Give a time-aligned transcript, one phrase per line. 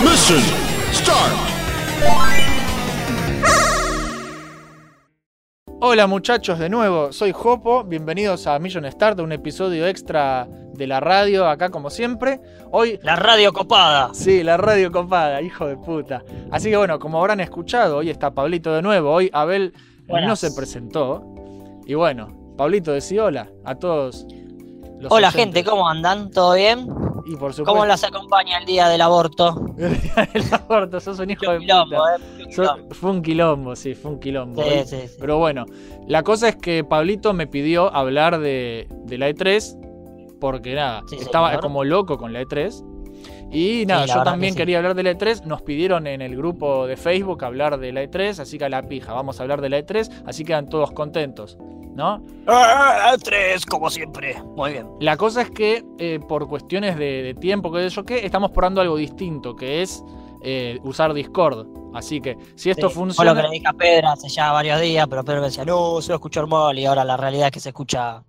[0.00, 0.40] Mission
[0.92, 1.32] start.
[5.80, 11.00] Hola muchachos, de nuevo, soy Jopo, bienvenidos a Mission Start, un episodio extra de la
[11.00, 12.40] radio, acá como siempre.
[12.70, 14.10] Hoy, La radio copada.
[14.14, 16.22] sí, la radio copada, hijo de puta.
[16.50, 19.72] Así que bueno, como habrán escuchado, hoy está Pablito de nuevo, hoy Abel
[20.06, 20.38] no Buenas.
[20.38, 21.22] se presentó.
[21.86, 24.26] Y bueno, Pablito, decí hola a todos.
[25.00, 25.32] los Hola oyentes.
[25.32, 26.30] gente, ¿cómo andan?
[26.30, 26.86] ¿Todo bien?
[27.24, 29.74] Y por supuesto, ¿Cómo las acompaña el día del aborto?
[29.78, 32.16] el aborto, sos un hijo de quilombo, puta.
[32.16, 34.62] eh, Sos- fue un quilombo, sí, fue un quilombo.
[34.62, 35.16] Sí, Hoy- sí, sí.
[35.20, 35.64] Pero bueno,
[36.06, 39.78] la cosa es que Pablito me pidió hablar de, de la E3,
[40.40, 41.62] porque nada, estaba señor.
[41.62, 42.88] como loco con la E3.
[43.54, 46.86] Y nada, yo también que quería hablar de la E3, nos pidieron en el grupo
[46.86, 49.68] de Facebook hablar de la E3, así que a la pija, vamos a hablar de
[49.68, 51.58] la E3, así quedan todos contentos,
[51.94, 52.22] ¿no?
[52.46, 54.42] Ah, Tres, como siempre.
[54.56, 54.88] Muy bien.
[55.00, 58.80] La cosa es que eh, por cuestiones de, de tiempo, que yo qué, estamos probando
[58.80, 60.02] algo distinto, que es
[60.42, 61.66] eh, usar Discord.
[61.94, 63.14] Así que si esto Sí, funciona...
[63.14, 65.64] Fue lo que le dije a Pedro hace ya varios días, pero Pedro me decía,
[65.64, 68.24] no, se va a escuchar mal, y ahora la realidad es que se escucha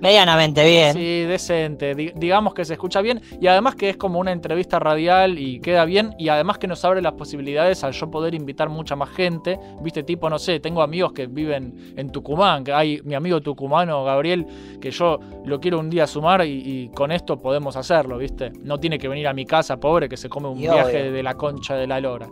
[0.00, 0.92] medianamente bien.
[0.94, 1.94] Sí, decente.
[1.94, 5.60] Di- digamos que se escucha bien y además que es como una entrevista radial y
[5.60, 9.10] queda bien y además que nos abre las posibilidades al yo poder invitar mucha más
[9.10, 9.58] gente.
[9.82, 14.04] Viste, tipo, no sé, tengo amigos que viven en Tucumán, que hay mi amigo tucumano
[14.04, 14.46] Gabriel,
[14.80, 18.52] que yo lo quiero un día sumar y, y con esto podemos hacerlo, ¿viste?
[18.62, 21.12] No tiene que venir a mi casa, pobre, que se come un Y viaje obvio.
[21.12, 22.28] de la concha de la lora.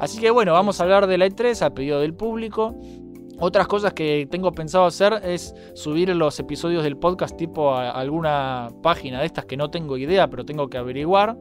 [0.00, 2.74] Así que bueno, vamos a hablar de la E3 a pedido del público.
[3.38, 8.68] Otras cosas que tengo pensado hacer es subir los episodios del podcast tipo a alguna
[8.82, 11.36] página de estas que no tengo idea, pero tengo que averiguar.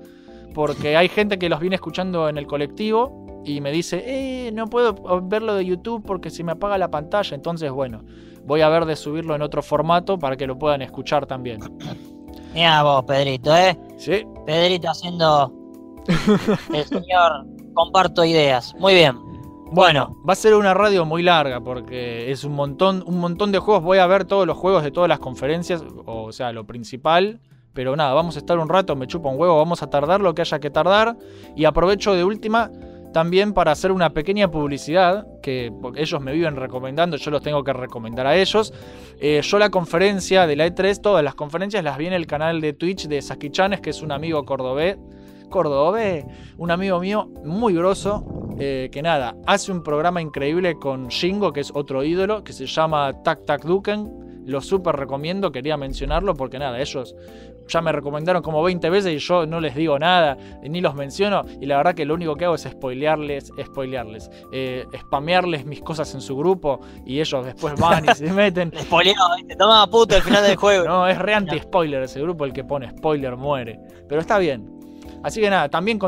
[0.53, 4.67] Porque hay gente que los viene escuchando en el colectivo y me dice, eh, no
[4.67, 7.35] puedo verlo de YouTube porque se me apaga la pantalla.
[7.35, 8.03] Entonces, bueno,
[8.45, 11.59] voy a ver de subirlo en otro formato para que lo puedan escuchar también.
[12.53, 13.77] Mira vos, Pedrito, ¿eh?
[13.97, 14.25] ¿Sí?
[14.45, 15.53] Pedrito haciendo
[16.73, 18.73] el señor comparto ideas.
[18.79, 19.30] Muy bien.
[19.73, 23.59] Bueno, va a ser una radio muy larga porque es un montón, un montón de
[23.59, 23.81] juegos.
[23.81, 27.39] Voy a ver todos los juegos de todas las conferencias, o sea, lo principal.
[27.71, 30.35] Pero nada, vamos a estar un rato, me chupa un huevo, vamos a tardar lo
[30.35, 31.15] que haya que tardar.
[31.55, 32.69] Y aprovecho de última
[33.13, 37.71] también para hacer una pequeña publicidad, que ellos me viven recomendando, yo los tengo que
[37.71, 38.73] recomendar a ellos.
[39.21, 42.59] Eh, yo la conferencia de la E3, todas las conferencias las vi en el canal
[42.59, 44.97] de Twitch de Saskichanes, que es un amigo cordobés.
[45.49, 46.25] Cordobés,
[46.57, 48.25] un amigo mío muy grosso,
[48.63, 52.67] eh, que nada, hace un programa increíble con Shingo, que es otro ídolo, que se
[52.67, 54.43] llama Tac Tac Duken.
[54.45, 57.15] Lo súper recomiendo, quería mencionarlo porque nada, ellos
[57.67, 61.41] ya me recomendaron como 20 veces y yo no les digo nada, ni los menciono.
[61.59, 66.13] Y la verdad que lo único que hago es spoilearles, spoilearles, eh, spamearles mis cosas
[66.13, 68.69] en su grupo y ellos después van y se meten.
[68.73, 69.55] Le spoileó, ¿viste?
[69.55, 70.85] Toma puto el final del juego.
[70.85, 73.79] No, es re anti-spoiler ese grupo, el que pone spoiler muere.
[74.07, 74.80] Pero está bien.
[75.23, 75.99] Así que nada, también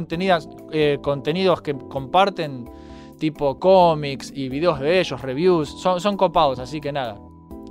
[0.72, 2.70] eh, contenidos que comparten,
[3.20, 7.20] tipo cómics y videos de ellos, reviews, son, copados, así que nada.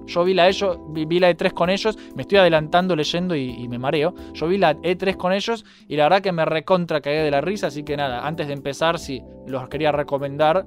[0.07, 3.69] Yo vi la, ellos, vi, la E3 con ellos, me estoy adelantando leyendo y, y
[3.69, 4.15] me mareo.
[4.35, 7.41] Yo vi la E3 con ellos y la verdad que me recontra cagué de la
[7.41, 10.67] risa, así que nada, antes de empezar, sí, los quería recomendar.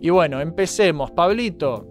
[0.00, 1.10] Y bueno, empecemos.
[1.10, 1.86] Pablito,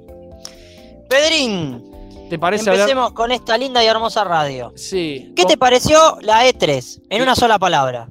[1.09, 1.88] Pedrín,
[2.29, 2.81] ¿te parece hablar?
[2.89, 4.71] empecemos con esta linda y hermosa radio.
[4.75, 5.33] Sí.
[5.35, 7.01] ¿Qué con- te pareció la E3?
[7.09, 8.09] En una sola palabra.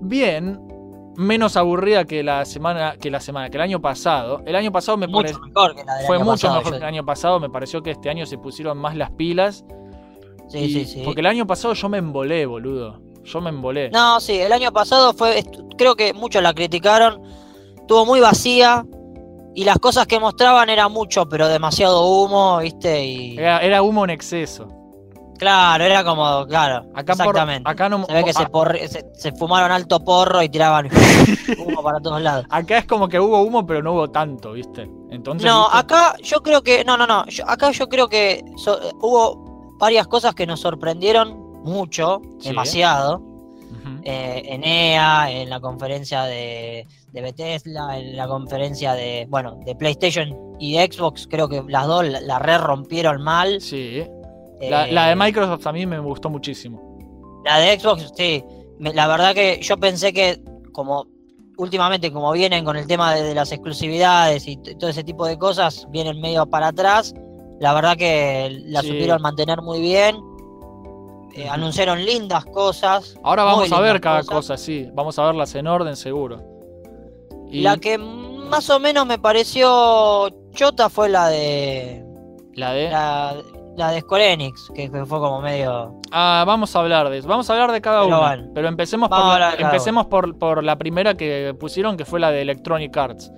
[0.00, 0.60] bien,
[1.16, 4.42] menos aburrida que la semana, que la semana, que el año pasado.
[4.46, 6.72] El año pasado me Mucho pareció mejor que la del fue año mucho pasado, mejor
[6.72, 7.40] yo- que el año pasado.
[7.40, 9.64] Me pareció que este año se pusieron más las pilas.
[10.48, 11.02] Sí, y- sí, sí.
[11.04, 13.00] Porque el año pasado yo me embolé, boludo.
[13.24, 13.90] Yo me embolé.
[13.90, 15.42] No, sí, el año pasado fue,
[15.78, 17.22] creo que muchos la criticaron,
[17.76, 18.84] estuvo muy vacía
[19.54, 23.04] y las cosas que mostraban era mucho, pero demasiado humo, ¿viste?
[23.04, 24.66] Y Era, era humo en exceso.
[25.38, 27.70] claro, era como, claro, Acá, por- exactamente.
[27.70, 28.04] acá no.
[28.06, 30.88] Se ve que se, a- porre- se, se fumaron alto porro y tiraban
[31.66, 32.46] humo para todos lados.
[32.50, 34.88] acá es como que hubo humo, pero no hubo tanto, ¿viste?
[35.10, 35.46] Entonces.
[35.50, 35.78] No, ¿viste?
[35.78, 40.06] acá yo creo que, no, no, no, yo- acá yo creo que so- hubo varias
[40.06, 42.48] cosas que nos sorprendieron mucho, Sí.
[42.48, 43.22] demasiado.
[44.02, 49.74] Eh, en EA, en la conferencia de, de Bethesda, en la conferencia de, bueno, de
[49.76, 53.60] PlayStation y de Xbox, creo que las dos la, la re rompieron mal.
[53.60, 54.04] Sí.
[54.60, 56.98] La, Eh, la de Microsoft a mí me gustó muchísimo.
[57.44, 58.42] La de Xbox, sí.
[58.78, 60.40] Me- La verdad que yo pensé que
[60.72, 61.06] como
[61.56, 65.38] últimamente como vienen con el tema de, de las exclusividades y todo ese tipo de
[65.38, 67.14] cosas, vienen medio para atrás.
[67.60, 68.88] La verdad que la Sí.
[68.88, 70.16] supieron mantener muy bien.
[71.36, 73.16] Eh, anunciaron lindas cosas.
[73.22, 74.34] Ahora vamos a ver cada cosas.
[74.34, 74.88] cosa, sí.
[74.94, 76.42] Vamos a verlas en orden, seguro.
[77.54, 82.04] Y La que más o menos me pareció chota fue la de
[82.54, 82.90] la de.
[82.90, 83.34] la,
[83.76, 86.00] la de Square Enix, que, que fue como medio.
[86.12, 87.28] Ah, vamos a hablar de eso.
[87.28, 88.48] Vamos a hablar de cada Pero una.
[88.54, 92.30] Pero empecemos, por, Vamos la- empecemos por, por la primera que pusieron, que fue la
[92.30, 93.32] de Electronic Arts.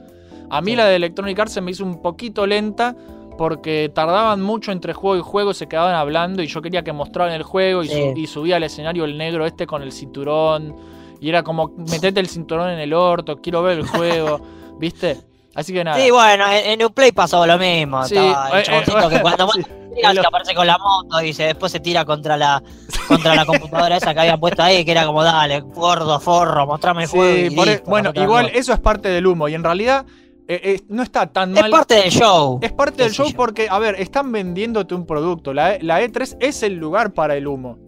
[0.50, 0.76] A mí Sí.
[0.76, 2.94] la de Electronic Arts se me hizo un poquito lenta
[3.38, 7.34] porque tardaban mucho entre juego y juego, se quedaban hablando y yo quería que mostraran
[7.34, 10.74] el juego y, su- y subía al escenario el negro este con el cinturón
[11.20, 14.40] y era como, metete el cinturón en el orto, quiero ver el juego,
[14.78, 15.18] ¿viste?
[15.54, 15.96] Así que nada.
[15.98, 18.04] Sí, bueno, en, en Uplay pasó lo mismo.
[18.04, 19.62] Sí, Estaba el eh, chaboncito eh, que cuando sí.
[19.94, 22.62] tira, Lo- que aparece con la moto y se, después se tira contra la
[23.08, 27.04] contra la computadora esa que habían puesto ahí, que era como, dale, gordo, forro, mostrame
[27.04, 27.46] el Sí, juego.
[27.52, 30.04] y por e- listo, bueno, igual eso es parte del humo y en realidad
[30.48, 31.70] eh, eh, no está tan es mal.
[31.70, 32.58] parte del show.
[32.60, 33.36] Es parte del show yo.
[33.36, 35.54] porque, a ver, están vendiéndote un producto.
[35.54, 37.78] La, E- la E3 es el lugar para el humo.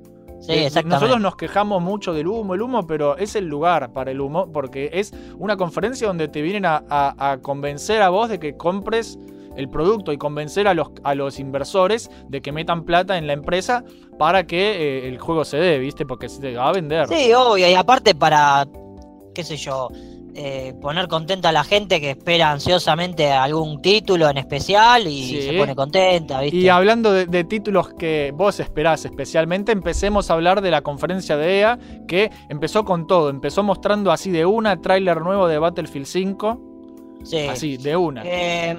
[0.48, 0.82] Sí, Eh.
[0.84, 4.50] Nosotros nos quejamos mucho del humo, el humo, pero es el lugar para el humo
[4.52, 8.56] porque es una conferencia donde te vienen a, a- a convencer a vos de que
[8.56, 9.18] compres
[9.56, 13.32] el producto y convencer a los, a los inversores de que metan plata en la
[13.32, 13.84] empresa
[14.18, 16.06] para que eh, el juego se dé, ¿viste?
[16.06, 17.08] Porque se te va a vender.
[17.08, 18.66] Sí, obvio, y aparte para,
[19.34, 19.88] qué sé yo,
[20.34, 25.42] eh, poner contenta a la gente que espera ansiosamente algún título en especial y Sí.
[25.42, 26.56] se pone contenta, ¿viste?
[26.56, 31.36] Y hablando de, de títulos que vos esperás especialmente, empecemos a hablar de la conferencia
[31.36, 33.30] de EA que empezó con todo.
[33.30, 36.60] Empezó mostrando así de una tráiler nuevo de Battlefield 5.
[37.24, 37.46] Sí.
[37.48, 38.22] Así, de una.
[38.24, 38.76] Eh,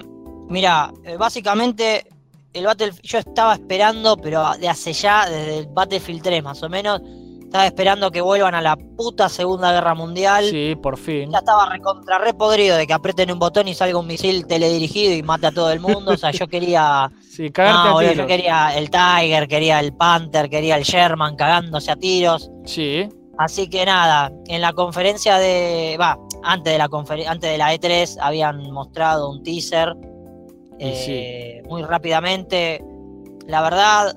[0.49, 2.05] mira, eh, básicamente
[2.53, 6.69] el Battlefield, yo estaba esperando, pero de hace ya, desde el Battlefield 3 más o
[6.69, 7.01] menos,
[7.49, 10.45] estaba esperando que vuelvan a la puta Segunda Guerra Mundial.
[10.45, 11.31] Sí, por fin.
[11.31, 15.15] Ya estaba recontra re podrido de que aprieten un botón y salga un misil teledirigido
[15.15, 16.11] y mate a todo el mundo.
[16.11, 17.11] O sea, yo quería.
[17.39, 18.17] Sí, cagarte no, a tiros.
[18.17, 22.51] yo quería el Tiger, quería el Panther, quería el Sherman cagándose a tiros.
[22.65, 23.07] Sí,
[23.37, 25.95] Así que nada, en la conferencia de.
[25.99, 26.89] Va, antes de la
[27.29, 29.95] antes de la E3 habían mostrado un teaser.
[30.77, 32.83] Eh, Muy rápidamente.
[33.47, 34.15] La verdad,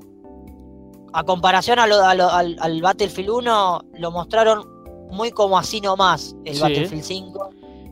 [1.12, 4.67] a comparación a lo- a lo- al, al Battlefield 1, lo mostraron
[5.11, 6.61] muy como así nomás el Sí.
[6.62, 7.50] Battlefield 5.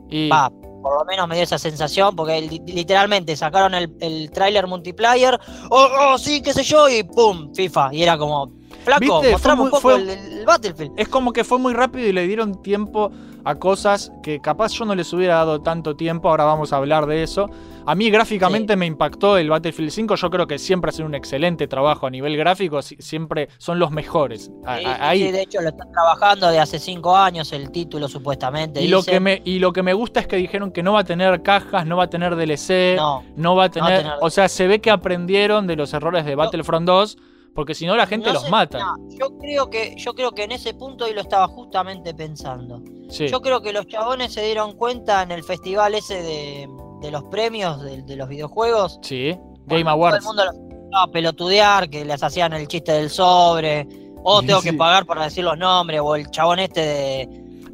[0.09, 0.51] y Va,
[0.83, 5.39] por lo menos me dio esa sensación, porque li- literalmente sacaron el, el tráiler multiplayer,
[5.71, 7.91] oh, oh, sí, qué sé yo, y pum, FIFA.
[7.95, 8.51] Y era como,
[8.85, 10.93] flaco, Fue un poco fue- el, el Battlefield.
[10.97, 13.13] es como que fue muy rápido y le dieron tiempo
[13.45, 16.29] a cosas que capaz yo no les hubiera dado tanto tiempo.
[16.29, 17.49] Ahora vamos a hablar de eso.
[17.87, 20.15] A mí gráficamente me impactó el Battlefield 5.
[20.17, 22.83] Yo creo que siempre hacen un excelente trabajo a nivel gráfico.
[22.83, 24.51] si- Siempre son los mejores.
[24.67, 27.71] A- Sí, a- ahí, sí, de hecho, lo están trabajando de hace cinco años el
[27.71, 28.83] título, supuestamente.
[28.83, 31.01] Y lo, que me, y lo que me gusta es que dijeron que no va
[31.01, 34.29] a tener cajas, no va a tener DLC, no, No, va a tener, tener- O
[34.31, 37.17] sea, se ve que aprendieron de los errores de Battlefront 2,
[37.55, 38.95] porque si no la gente no los sé, mata.
[39.11, 42.83] yo creo que yo creo que en ese punto y lo estaba justamente pensando.
[43.09, 46.69] Sí, Yo creo que los chabones se dieron cuenta en el festival ese de,
[47.01, 48.99] de los premios de, de los videojuegos.
[49.03, 49.37] sí.
[49.67, 50.19] Game Awards.
[50.25, 53.87] Todo el mundo los empezaba a pelotudear, que les hacían el chiste del sobre.
[54.25, 56.01] O tengo que pagar para decir los nombres.
[56.03, 57.23] O el chabón este de.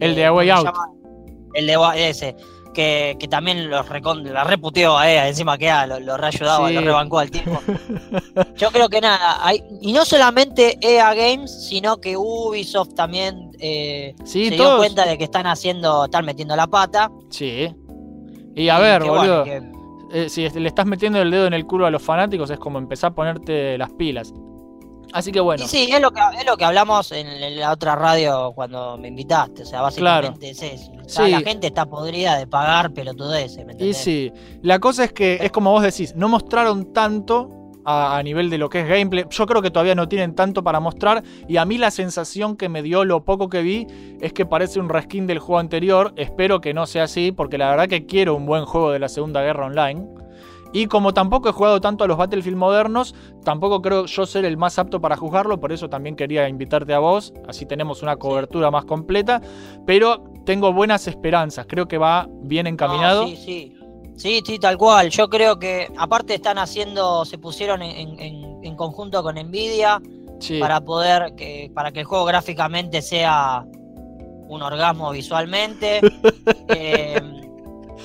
[0.01, 0.65] El de A ¿cómo Way se Out.
[0.67, 0.91] llama?
[1.55, 2.37] El de ese.
[2.77, 6.69] Que, que también los recon, la reputeó a EA, encima que EA lo, lo reayudaba,
[6.69, 6.75] Sí.
[6.75, 7.59] lo rebancó al tipo.
[8.57, 14.15] Yo creo que nada, hay, y no solamente EA Games, sino que Ubisoft también eh,
[14.25, 17.11] Sí, se dio cuenta de que están haciendo, están metiendo la pata.
[17.31, 17.75] Sí.
[18.55, 19.63] Y a ver, que bueno, boludo, que-
[20.13, 22.77] eh, si le estás metiendo el dedo en el culo a los fanáticos es como
[22.79, 24.35] empezar a ponerte las pilas.
[25.13, 27.95] Así que bueno, Y sí, es lo que, es lo que hablamos en, la otra
[27.95, 29.63] radio cuando me invitaste.
[29.63, 30.93] O sea, básicamente es eso.
[31.05, 31.31] O sea, Sí.
[31.31, 33.97] La gente está podrida de pagar pelotudeces, ¿me y entendés?
[33.97, 37.51] sí, la cosa es que es como vos decís, no mostraron tanto
[37.85, 39.25] a, a nivel de lo que es gameplay.
[39.31, 42.69] Yo creo que todavía no tienen tanto para mostrar y a mí la sensación que
[42.69, 43.87] me dio lo poco que vi
[44.21, 46.13] es que parece un reskin del juego anterior.
[46.17, 49.09] Espero que no sea así porque la verdad que quiero un buen juego de la
[49.09, 50.09] Segunda Guerra Online.
[50.73, 54.57] Y como tampoco he jugado tanto a los Battlefield modernos, tampoco creo yo ser el
[54.57, 58.71] más apto para juzgarlo, por eso también quería invitarte a vos, así tenemos una cobertura
[58.71, 59.41] más completa,
[59.87, 63.23] pero tengo buenas esperanzas, creo que va bien encaminado.
[63.23, 63.73] No, sí, sí.
[64.17, 65.11] Sí, sí, tal cual.
[65.11, 70.01] Yo creo que, aparte, están haciendo, se pusieron en, en- en conjunto con Nvidia
[70.41, 73.65] Sí, para poder, que, para que el juego gráficamente sea
[74.49, 76.01] un orgasmo visualmente.
[76.69, 77.21] Eh,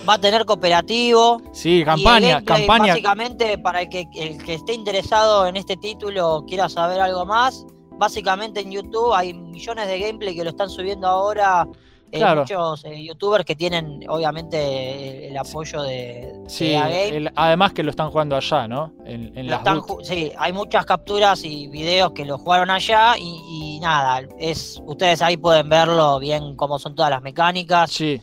[0.08, 1.42] va a tener cooperativo.
[1.52, 2.88] sí, campaña, campaña.
[2.94, 7.66] Básicamente, para el que, el que esté interesado en este título, quiera saber algo más,
[7.98, 11.68] básicamente en YouTube hay millones de gameplay que lo están subiendo ahora.
[12.14, 12.42] eh, Claro.
[12.42, 17.08] muchos eh, youtubers que tienen obviamente el, el apoyo de, de Sí, Game.
[17.08, 18.92] el- además que lo están jugando allá, ¿no?
[19.06, 23.40] En, en las están sí, hay muchas capturas y videos que lo jugaron allá y,
[23.50, 27.90] y nada, es ustedes ahí pueden verlo bien cómo son todas las mecánicas.
[27.92, 28.20] Sí,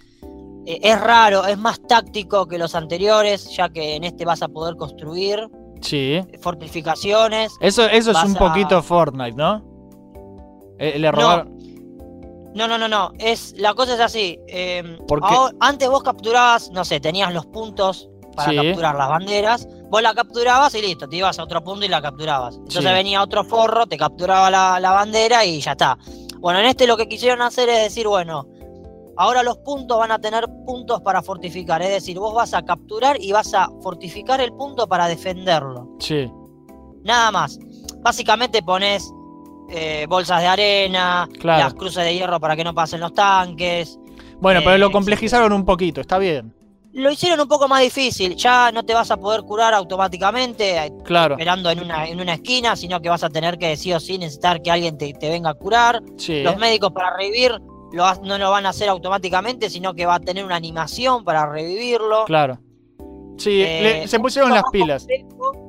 [0.71, 4.49] Eh, es raro, es más táctico que los anteriores, ya que en este vas a
[4.49, 5.49] poder construir
[5.81, 6.21] Sí.
[6.43, 7.53] fortificaciones.
[7.61, 9.65] Eso, eso es un a- poquito Fortnite, ¿no?
[10.79, 11.57] Eh, le robaron.
[12.55, 13.13] No, no, no, no.
[13.19, 14.39] Es, la cosa es así.
[14.47, 18.57] eh, ahora- antes vos capturabas, no sé, tenías los puntos para Sí.
[18.57, 19.69] capturar las banderas.
[19.91, 22.57] Vos la capturabas y listo, te ibas a otro punto y la capturabas.
[22.57, 22.89] Entonces Sí.
[22.93, 25.97] venía otro forro, te capturaba la, la bandera y ya está.
[26.41, 28.47] Bueno, en este lo que quisieron hacer es decir, bueno,
[29.19, 31.83] ahora los puntos van a tener puntos para fortificar.
[31.83, 35.89] Es decir, vos vas a capturar y vas a fortificar el punto para defenderlo.
[35.99, 36.31] Sí.
[37.05, 37.59] Nada más.
[38.01, 39.13] Básicamente pones
[39.71, 41.65] eh, bolsas de arena, Claro.
[41.65, 43.99] las cruces de hierro para que no pasen los tanques.
[44.41, 44.93] Bueno, pero Eh, lo sí.
[44.93, 46.55] complejizaron un poquito, está bien.
[46.95, 48.35] Lo hicieron un poco más difícil.
[48.35, 51.35] Ya no te vas a poder curar automáticamente eh, Claro.
[51.35, 54.17] esperando en una, en una esquina, sino que vas a tener que sí o sí
[54.17, 56.03] necesitar que alguien te, te venga a curar.
[56.17, 56.43] Sí.
[56.43, 57.53] Los médicos para revivir
[57.93, 61.47] lo, no lo van a hacer automáticamente, sino que va a tener una animación para
[61.51, 62.25] revivirlo.
[62.27, 62.59] Claro.
[63.39, 65.07] Sí, Eh, le- se pusieron las pilas.
[65.07, 65.65] complejo.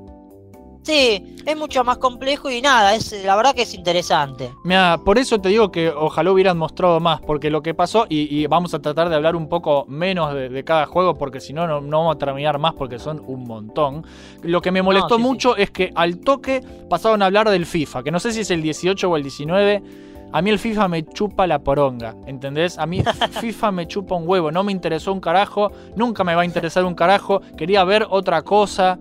[0.82, 4.50] Sí, es mucho más complejo y nada, es la verdad que es interesante.
[4.64, 8.34] Mira, por eso te digo que ojalá hubieran mostrado más, porque lo que pasó, y,
[8.36, 11.54] y vamos a tratar de hablar un poco menos de, de cada juego, porque si
[11.54, 14.04] no, no vamos a terminar más, porque son un montón.
[14.42, 15.22] Lo que me molestó sí.
[15.22, 18.50] mucho es que al toque pasaron a hablar del FIFA, que no sé si es
[18.50, 19.84] el 18 o el 19.
[20.32, 22.78] A mí el FIFA me chupa la poronga, ¿entendés?
[22.78, 23.02] A mí
[23.42, 26.86] FIFA me chupa un huevo, no me interesó un carajo, nunca me va a interesar
[26.86, 29.00] un carajo, quería ver otra cosa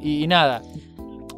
[0.00, 0.62] y, nada.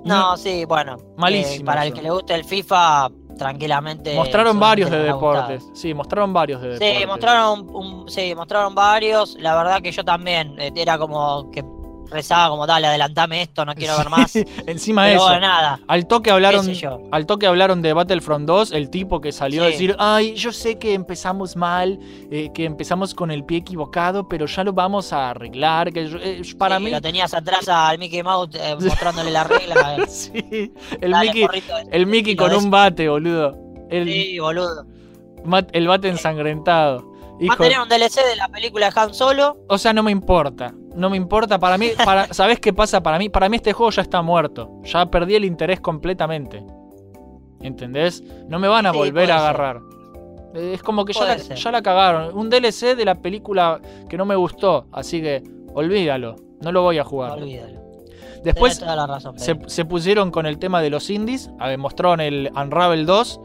[0.04, 0.96] No, sí, bueno.
[1.16, 4.14] Malísimo eh, para el que le guste el FIFA, tranquilamente.
[4.14, 5.16] Mostraron varios de gustado.
[5.48, 5.70] deportes.
[5.74, 6.98] Sí, mostraron varios de deportes.
[7.00, 9.36] Sí, mostraron, un- sí, mostraron varios.
[9.38, 11.64] La verdad que yo también eh, era como que
[12.10, 14.34] rezaba como dale, adelantame esto, no quiero ver más.
[14.66, 15.40] Encima de eso.
[15.40, 15.80] nada.
[15.88, 16.66] Al toque hablaron,
[17.12, 20.78] al toque hablaron de Battlefront 2, el tipo que salió a decir, ay, yo sé
[20.78, 21.98] que empezamos mal,
[22.30, 25.92] eh, que empezamos con el pie equivocado, pero ya lo vamos a arreglar.
[25.92, 29.98] Que eh, para Sí, mí, Lo tenías atrás al Mickey Mouse eh, mostrándole la regla.
[30.08, 33.56] sí, el dale, Mickey, porrito, el Mickey con un bate, boludo.
[33.90, 34.84] El, Sí, boludo.
[35.44, 37.12] mat- el bate ensangrentado.
[37.48, 39.58] Va a tener un DLC de la película de Han Solo.
[39.68, 40.72] o sea, no me importa.
[40.96, 41.58] No me importa.
[41.58, 43.28] Para mí, para, ¿sabés qué pasa para mí?
[43.28, 44.80] Para mí este juego ya está muerto.
[44.84, 46.64] Ya perdí el interés completamente.
[47.60, 48.22] ¿Entendés?
[48.48, 49.80] No me van a Sí, volver a agarrar.
[50.54, 52.36] Eh, Es como que ya la, ya la cagaron.
[52.36, 54.86] Un DLC de la película que no me gustó.
[54.92, 55.42] Así que
[55.74, 56.36] olvídalo.
[56.62, 57.32] No lo voy a jugar.
[57.32, 57.86] Olvídalo.
[58.42, 59.34] Después la razón.
[59.38, 61.50] se, pusieron con el tema de los indies.
[61.58, 63.40] A ver, mostraron el Unravel 2.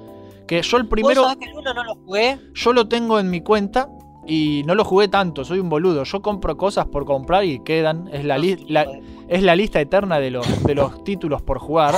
[0.47, 1.21] Que yo el primero.
[1.21, 2.39] ¿Vos sabés que el uno no lo jugué?
[2.53, 3.89] Yo lo tengo en mi cuenta
[4.27, 6.03] y no lo jugué tanto, soy un boludo.
[6.03, 8.07] Yo compro cosas por comprar y quedan.
[8.13, 8.87] Es la, li- la-
[9.27, 11.95] es la lista eterna de los, de los títulos por jugar.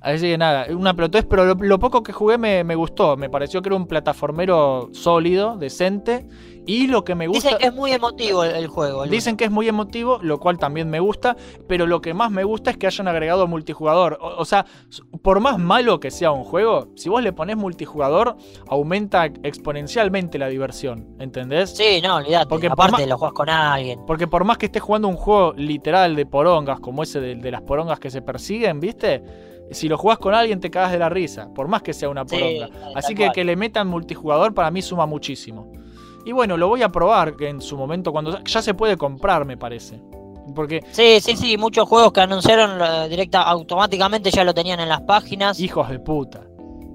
[0.00, 3.16] Así que nada, una pelotez, pero lo, lo poco que jugué me, me gustó.
[3.16, 6.28] Me pareció que era un plataformero sólido, decente.
[6.68, 7.48] Y lo que me gusta.
[7.48, 9.04] Dicen que es muy emotivo el, el juego.
[9.04, 11.34] el Dicen que es muy emotivo, lo cual también me gusta,
[11.66, 14.18] pero lo que más me gusta es que hayan agregado multijugador.
[14.20, 14.66] O, o sea,
[15.22, 18.36] por más malo que sea un juego, si vos le pones multijugador,
[18.68, 21.76] aumenta exponencialmente la diversión, ¿entendés?
[21.76, 22.46] Sí, no, olvídate.
[22.48, 24.00] Porque por Aparte ma- lo juegas con alguien.
[24.06, 27.50] Porque por más que estés jugando un juego literal de porongas, como ese de, de
[27.50, 29.22] las porongas que se persiguen, ¿viste?
[29.70, 32.24] Si lo jugás con alguien te cagas de la risa, por más que sea una
[32.24, 32.68] poronga.
[32.94, 33.32] Así que cual.
[33.34, 35.70] que le metan multijugador para mí suma muchísimo.
[36.28, 39.46] Y bueno, lo voy a probar que en su momento cuando ya se puede comprar,
[39.46, 39.98] me parece.
[40.54, 44.90] Porque Sí, sí, sí, muchos juegos que anunciaron eh, directa automáticamente ya lo tenían en
[44.90, 45.58] las páginas.
[45.58, 46.42] hijos de puta.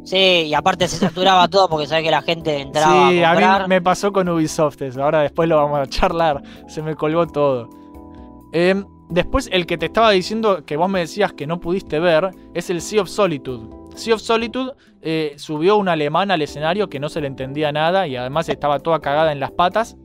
[0.04, 3.34] Sí, y aparte se saturaba todo porque sabía que la gente entraba Sí, a a
[3.34, 3.62] comprar.
[3.64, 5.04] mí me pasó con Ubisoft eso.
[5.04, 6.44] Ahora después lo vamos a charlar.
[6.68, 7.70] Se me colgó todo.
[8.52, 12.30] Em, después, el que te estaba diciendo que vos me decías que no pudiste ver
[12.54, 13.68] es el Sea of Solitude.
[13.96, 18.08] Sea of Solitude eh, subió una alemana al escenario que no se le entendía nada
[18.08, 19.96] y además estaba toda cagada en las patas.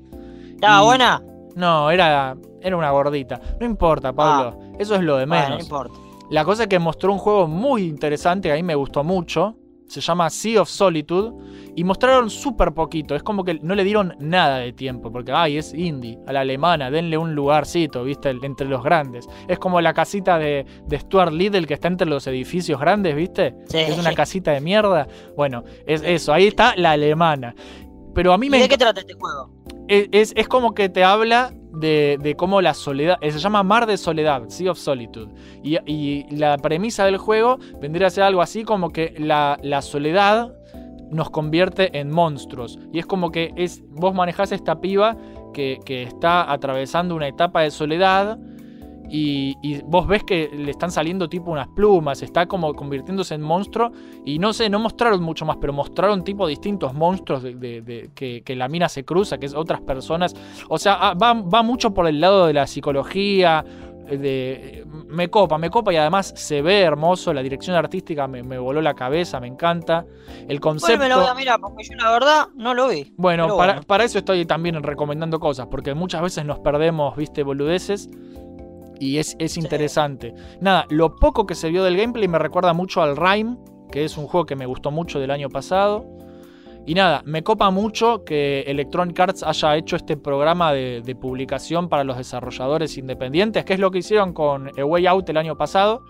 [0.55, 1.23] ¿Estaba y- buena?
[1.57, 3.41] No, era, era una gordita.
[3.61, 4.59] No importa, Pablo.
[4.79, 5.65] Eso es lo de Bueno, no menos.
[5.65, 5.95] importa.
[6.31, 9.57] La cosa es que mostró un juego muy interesante, que a mí me gustó mucho.
[9.89, 11.33] Se llama Sea of Solitude.
[11.79, 13.15] Y mostraron súper poquito.
[13.15, 15.13] Es como que no le dieron nada de tiempo.
[15.13, 16.19] Porque, ay, es indie.
[16.27, 18.31] A la alemana, denle un lugarcito, ¿viste?
[18.31, 19.29] Entre los grandes.
[19.47, 23.55] Es como la casita de, de Stuart Little que está entre los edificios grandes, ¿viste?
[23.69, 23.79] Sí.
[23.79, 25.07] Es una casita de mierda.
[25.37, 26.33] Bueno, es eso.
[26.33, 27.55] Ahí está la alemana.
[28.15, 29.51] Pero a mí ¿Y me de qué trata este juego?
[29.87, 33.19] es, es- es como que te habla de, de cómo la soledad.
[33.21, 35.33] eh, Se llama Mar de Soledad, Sea of Solitude.
[35.63, 39.81] Y, y la premisa del juego vendría a ser algo así como que la, la
[39.83, 40.53] soledad
[41.11, 42.79] nos convierte en monstruos.
[42.93, 45.17] Y es como que es, vos manejás esta piba
[45.55, 48.39] que, que está atravesando una etapa de soledad.
[49.11, 53.91] Y, vos ves que le están saliendo tipo unas plumas, está como convirtiéndose en monstruo.
[54.27, 58.11] Y no sé, no mostraron mucho más, pero mostraron tipo distintos monstruos de, de- de-
[58.15, 60.35] que, que la mina se cruza, que es otras personas.
[60.69, 63.65] O sea, ah, va, va mucho por el lado de la psicología.
[64.17, 68.59] De, me copa, me copa y además se ve hermoso, la dirección artística me, me
[68.59, 70.07] voló la cabeza, me encanta.
[70.49, 70.97] El concepto...
[70.97, 73.13] Bueno, me lo voy a mirar porque yo la verdad no lo vi.
[73.17, 78.09] Bueno, para, para eso estoy también recomendando cosas, porque muchas veces nos perdemos, viste, boludeces.
[79.01, 80.35] Y es, es interesante.
[80.61, 83.57] Nada, lo poco que se vio del gameplay me recuerda mucho al Rhyme,
[83.93, 86.18] que es un juego que me gustó mucho del año pasado.
[86.89, 91.91] Y nada, me copa mucho que Electronic Arts haya hecho este programa de, de publicación
[91.91, 95.55] para los desarrolladores independientes, que es lo que hicieron con A Way Out el año
[95.59, 96.01] pasado,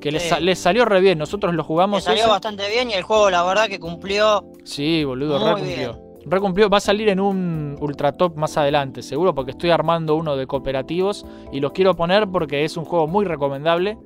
[0.00, 0.28] que les, Sí.
[0.28, 1.18] sa- les salió re bien.
[1.18, 2.04] Nosotros lo jugamos.
[2.04, 2.30] salió ese.
[2.30, 4.44] bastante bien y el juego la verdad que cumplió.
[4.62, 5.98] Sí, boludo, Muy recumplió.
[6.24, 10.36] Recumplió, va a salir en un ultra top más adelante, seguro, porque estoy armando uno
[10.36, 13.98] de cooperativos y los quiero poner porque es un juego muy recomendable.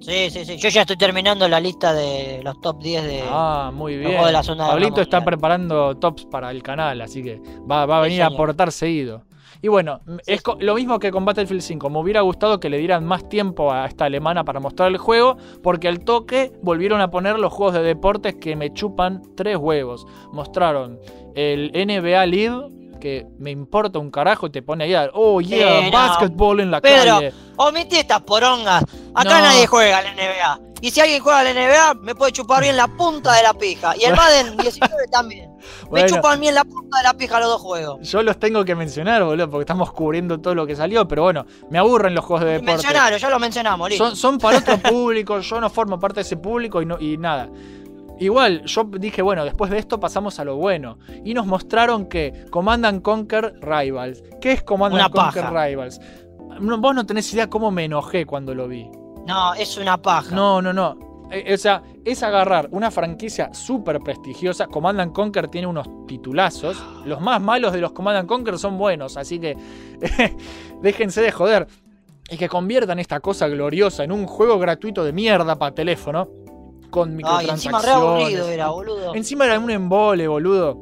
[0.00, 0.56] Sí, sí, sí.
[0.58, 3.24] Yo ya estoy terminando la lista de los top 10 de.
[3.28, 4.12] Ah, muy bien.
[4.12, 7.40] de la Guerra Pablito está preparando tops para el canal, así que
[7.70, 9.24] va, va a Sí, venir a aportar seguido.
[9.60, 10.52] Y bueno, es sí.
[10.60, 11.90] lo mismo que con Battlefield 5.
[11.90, 15.36] Me hubiera gustado que le dieran más tiempo a esta alemana para mostrar el juego,
[15.64, 20.06] porque al toque volvieron a poner los juegos de deportes que me chupan tres huevos.
[20.32, 21.00] Mostraron
[21.34, 25.80] el NBA Live, que me importa un carajo, y te pone ahí, a, oh yeah,
[25.80, 25.90] Sí, no.
[25.92, 27.32] basketball en la Pedro, calle.
[27.56, 28.82] Omití estas porongas.
[29.14, 29.40] Acá No.
[29.40, 30.60] nadie juega la NBA.
[30.80, 33.96] Y si alguien juega la NBA, me puede chupar bien la punta de la pija.
[33.96, 35.50] Y el Madden 19 también.
[35.90, 36.06] Me Bueno.
[36.16, 37.98] chupan bien la punta de la pija los dos juegos.
[38.08, 41.44] Yo los tengo que mencionar, boludo, porque estamos cubriendo todo lo que salió, pero bueno,
[41.68, 42.72] me aburren los juegos de deporte.
[42.74, 44.06] Mencionaron, ya lo mencionamos, listo.
[44.06, 47.16] Son, son para otro público, yo no formo parte de ese público y, no, y
[47.18, 47.48] nada.
[48.18, 50.98] Igual, yo dije, bueno, después de esto pasamos a lo bueno.
[51.24, 54.22] Y nos mostraron que Command and Conquer Rivals.
[54.40, 55.66] ¿Qué es Command Una and Conquer paja.
[55.66, 56.00] Rivals?
[56.60, 58.90] Vos no tenés idea cómo me enojé cuando lo vi.
[59.26, 60.34] No, es una paja.
[60.34, 60.98] No, no, no.
[61.30, 64.66] Eh, o sea, es agarrar una franquicia súper prestigiosa.
[64.66, 66.82] Command and Conquer tiene unos titulazos.
[67.04, 69.56] Los más malos de los Command and Conquer son buenos, así que
[70.82, 71.66] déjense de joder.
[72.30, 76.28] Y que conviertan esta cosa gloriosa en un juego gratuito de mierda para teléfono.
[76.90, 77.84] Con Ay, encima microtransacciones.
[77.84, 79.14] re aburrido era, boludo.
[79.14, 80.78] Encima era un embole, boludo.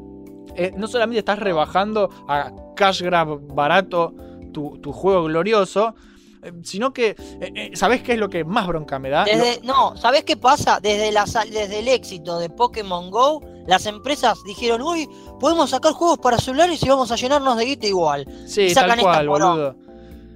[0.54, 4.14] Eh, no solamente estás rebajando a cash grab barato
[4.52, 5.95] tu, tu juego glorioso,
[6.42, 7.16] eh, sino que, eh,
[7.54, 9.26] eh, ¿sabés qué es lo que más bronca me da?
[9.26, 10.78] Lo- no, ¿sabés qué pasa?
[10.80, 15.08] Desde, la, desde el éxito de Pokémon Go, las empresas dijeron, uy,
[15.40, 18.26] podemos sacar juegos para celulares y vamos a llenarnos de guita igual.
[18.47, 19.76] Sí, y sacan tal cual, esta boludo.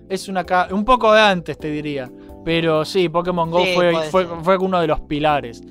[0.09, 2.11] Es una ca- un poco de antes, te diría.
[2.45, 5.63] Pero sí, Pokémon Go Sí, fue, fue, fue uno de los pilares.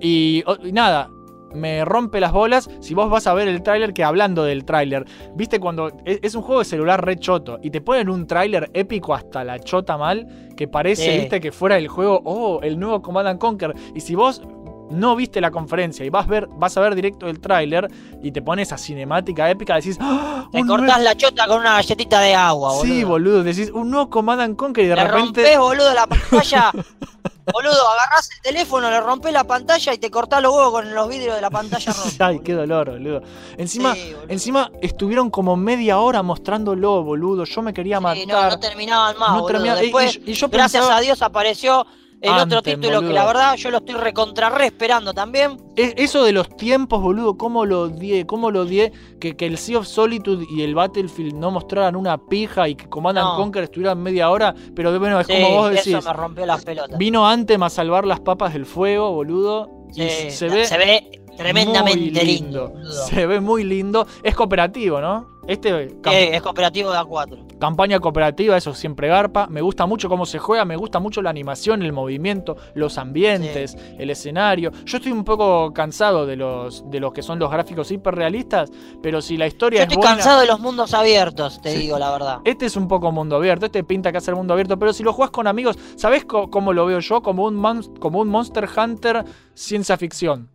[0.00, 0.42] Y,
[0.72, 1.10] nada,
[1.54, 5.04] me rompe las bolas si vos vas a ver el tráiler que hablando del tráiler,
[5.34, 8.70] viste cuando es, es un juego de celular re choto y te ponen un tráiler
[8.74, 11.18] épico hasta la chota mal que parece, Sí.
[11.20, 13.74] viste, que fuera el juego, oh, el nuevo Command and Conquer.
[13.94, 14.42] Y si vos
[14.90, 17.88] no viste la conferencia y vas, ver, vas a ver directo el tráiler
[18.22, 20.48] y te pones esa cinemática épica, decís, ¡Ah!
[20.50, 22.84] Te cortás la chota con una galletita de agua, boludo.
[22.84, 25.42] Sí, boludo, decís un nuevo Command and Conquer y de le repente.
[25.42, 26.72] rompés, boludo, la pantalla.
[27.52, 31.08] boludo, agarrás el teléfono, le rompés la pantalla y te cortás los huevos con los
[31.08, 32.26] vidrios de la pantalla rota.
[32.26, 33.22] Ay, qué dolor, boludo.
[33.56, 34.26] Encima, Sí, boludo.
[34.32, 37.44] encima estuvieron como media hora mostrándolo, boludo.
[37.44, 38.18] Yo me quería matar.
[38.18, 39.74] Sí, no, no terminaban más, No boludo.
[39.76, 41.86] Después, y, y yo gracias pensaba- a Dios apareció
[42.20, 45.56] el otro título que la verdad yo lo estoy recontra re esperando también.
[45.76, 48.92] e- Eso de los tiempos, boludo, cómo lo odié, cómo lo odié.
[49.20, 52.88] Que, que el Sea of Solitude y el Battlefield no mostraran una pija y que
[52.88, 53.36] Command and No.
[53.36, 54.54] Conquer estuvieran media hora.
[54.74, 55.94] Pero bueno, es Sí, como vos decís.
[55.94, 56.98] eso me rompió las pelotas.
[56.98, 59.70] Vino Anthem a salvar las papas del fuego, boludo.
[59.94, 60.64] Y se ve.
[60.66, 62.72] se ve tremendamente lindo.
[63.06, 64.06] Se ve muy lindo.
[64.22, 65.38] Es cooperativo, ¿no?
[65.46, 67.56] Este Sí, es cooperativo de A4.
[67.58, 69.46] campaña cooperativa, eso siempre garpa.
[69.46, 73.74] Me gusta mucho cómo se juega, me gusta mucho la animación, el movimiento, los ambientes,
[73.98, 74.70] el escenario.
[74.84, 78.70] Yo estoy un poco cansado de los, de los que son los gráficos hiperrealistas,
[79.02, 80.16] pero si la historia Yo es estoy buena.
[80.16, 81.78] cansado de los mundos abiertos, te Sí.
[81.78, 82.38] digo la verdad.
[82.44, 85.02] Este es un poco mundo abierto, este pinta que hace el mundo abierto, pero si
[85.02, 87.22] lo juegas con amigos, ¿sabés co- cómo lo veo yo?
[87.22, 87.62] Como un,
[88.00, 89.24] como un Monster Hunter
[89.54, 90.50] ciencia ficción.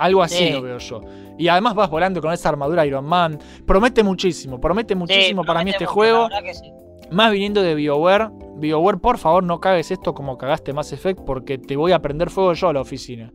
[0.00, 0.50] Algo así Sí.
[0.50, 1.00] lo veo yo.
[1.38, 3.38] Y además vas volando con esa armadura Iron Man.
[3.66, 6.28] Promete muchísimo, promete muchísimo Sí, para mí este mucho, juego.
[6.52, 6.70] sí.
[7.10, 8.28] Más viniendo de BioWare.
[8.56, 12.30] BioWare, por favor, no cagues esto como cagaste Mass Effect porque te voy a prender
[12.30, 13.32] fuego yo a la oficina.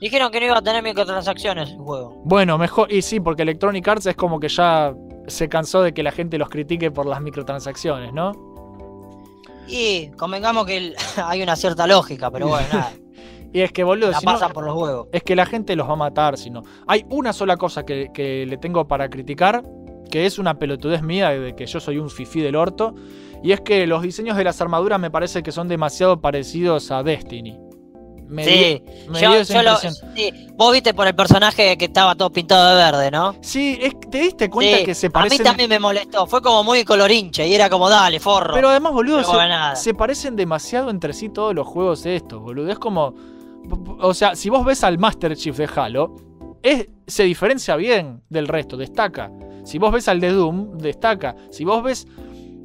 [0.00, 2.20] Dijeron que no iba a tener microtransacciones el juego.
[2.24, 2.90] Bueno, mejor.
[2.92, 4.94] Y sí, porque Electronic Arts es como que ya
[5.28, 8.32] se cansó de que la gente los critique por las microtransacciones, ¿no?
[9.68, 10.94] Y convengamos que
[11.24, 12.92] hay una cierta lógica, pero bueno, nada.
[13.52, 15.08] Y es que, boludo, La si no- por los huevos.
[15.12, 16.62] es que la gente los va a matar, si no.
[16.86, 19.62] Hay una sola cosa que, que le tengo para criticar,
[20.10, 22.94] que es una pelotudez mía de que yo soy un fifí del orto,
[23.42, 27.02] y es que los diseños de las armaduras me parece que son demasiado parecidos a
[27.02, 27.58] Destiny.
[28.28, 29.90] Me, Sí, me yo- dio esa yo lo- sí,
[30.54, 33.34] vos viste por el personaje que estaba todo pintado de verde, ¿no?
[33.42, 35.44] Sí, es, ¿te diste cuenta Sí, que se A mí parecen?
[35.44, 38.54] también me molestó, fue como muy colorinche y era como, dale, forro.
[38.54, 42.70] Pero además, boludo, se, se parecen demasiado entre sí todos los juegos estos, boludo.
[42.70, 43.12] Es como.
[44.00, 46.14] O sea, si vos ves al Master Chief de Halo,
[46.62, 49.30] es, se diferencia bien del resto, destaca.
[49.64, 51.34] Si vos ves al de Doom, destaca.
[51.50, 52.06] Si vos ves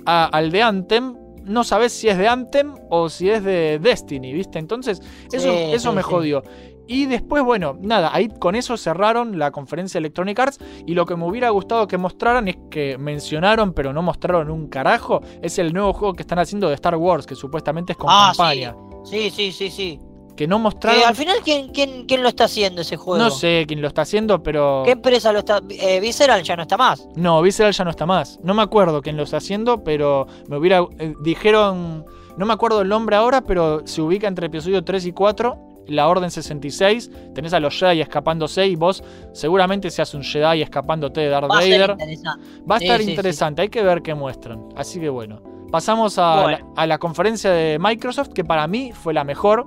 [0.06, 4.34] a- al de Anthem, no sabés si es de Anthem o si es de Destiny,
[4.34, 4.60] ¿viste?
[4.60, 6.10] Entonces, eso, Sí, eso sí, me sí.
[6.10, 6.44] jodió.
[6.90, 10.60] Y después, bueno, nada, ahí con eso cerraron la conferencia de Electronic Arts.
[10.86, 14.68] Y lo que me hubiera gustado que mostraran es que mencionaron, pero no mostraron un
[14.68, 18.10] carajo, es el nuevo juego que están haciendo de Star Wars, que supuestamente es con
[18.10, 18.74] Ah, campaña.
[19.04, 20.00] Sí, sí, sí, sí.
[20.38, 21.02] Que no mostraron.
[21.06, 23.22] al final, ¿quién, quién, quién lo está haciendo ese juego?
[23.22, 24.84] no sé quién lo está haciendo, pero.
[24.86, 25.62] ¿Qué empresa lo está...?
[25.70, 27.06] Eh, Visceral ya no está más.
[27.16, 28.40] No, Visceral ya no está más.
[28.44, 30.80] No me acuerdo quién lo está haciendo, pero me hubiera.
[31.00, 32.06] eh, dijeron.
[32.38, 35.58] No me acuerdo el nombre ahora, pero se ubica entre episodio 3 y 4.
[35.88, 37.10] La Orden 66.
[37.34, 41.56] Tenés a los Jedi escapándose y vos seguramente seas un Jedi escapándote de Darth Va
[41.56, 41.92] Vader.
[41.92, 42.46] interesante.
[42.70, 43.10] Va a Sí, estar sí, sí.
[43.12, 44.66] interesante, hay que ver qué muestran.
[44.76, 45.42] Así que bueno.
[45.72, 46.58] Pasamos a, Bueno.
[46.76, 49.66] la, a la conferencia de Microsoft, que para mí fue la mejor.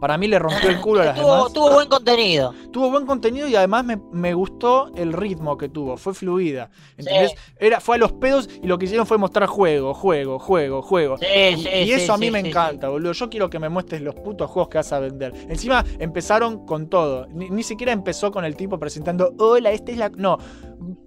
[0.00, 1.52] Para mí le rompió el culo a las tuvo, demás.
[1.52, 2.54] tuvo buen contenido.
[2.72, 5.96] Tuvo buen contenido y además me, me gustó el ritmo que tuvo.
[5.98, 6.70] Fue fluida.
[6.96, 7.34] ¿Entendés?
[7.58, 11.18] Era, fue a los pedos y lo que hicieron fue mostrar juego, juego, juego, juego.
[11.18, 13.12] Sí, Y, sí, y eso a mí me encanta, boludo.
[13.12, 15.34] Yo quiero que me muestres los putos juegos que vas a vender.
[15.48, 17.26] Encima empezaron con todo.
[17.28, 20.08] Ni, ni siquiera empezó con el tipo presentando, hola, esta es la...
[20.08, 20.38] No.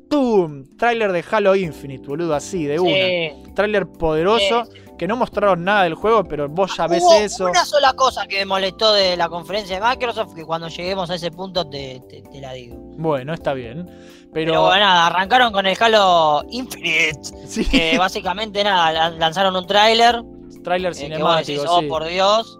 [0.10, 0.65] ¡Tum!
[0.77, 2.91] Tráiler de Halo Infinite, boludo, así, de una.
[2.93, 3.51] Sí.
[3.56, 4.65] Tráiler poderoso,
[4.97, 7.45] que no mostraron nada del juego, pero vos ya ves Hubo eso.
[7.45, 11.15] una sola cosa que me molestó de la conferencia de Microsoft, que cuando lleguemos a
[11.15, 12.75] ese punto te, te- te la digo.
[12.97, 13.86] Bueno, está bien.
[14.34, 19.56] Pero, Pero, bueno, nada, arrancaron con el Halo Infinite, sí, que básicamente nada, lan- lanzaron
[19.56, 20.21] un tráiler,
[20.63, 21.88] tráiler eh, que vos decís, cinemático, oh sí.
[21.88, 22.60] por Dios.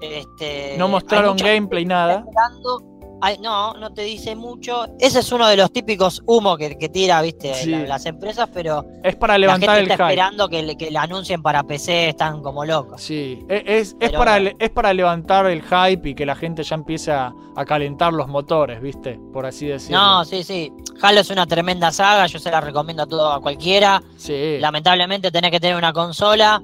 [0.00, 2.24] Este, No mostraron gameplay, nada.
[2.26, 2.91] esperando.
[3.24, 4.84] Ay, no, no te dice mucho.
[4.98, 7.70] Ese es uno de los típicos humo que, que tira, viste, Sí.
[7.70, 10.12] la- las empresas, pero Es para la levantar gente el está hype.
[10.14, 13.00] esperando que, le- que la anuncien para PC, están como locos.
[13.00, 16.74] Sí, e- es, es, Pero para, es levantar el hype y que la gente ya
[16.74, 19.20] empiece a, a calentar los motores, ¿viste?
[19.32, 19.98] Por así decirlo.
[19.98, 20.72] No, sí, sí.
[21.00, 24.02] Halo es una tremenda saga, yo se la recomiendo a todo a cualquiera.
[24.16, 24.58] Sí.
[24.58, 26.60] Lamentablemente tenés que tener una consola.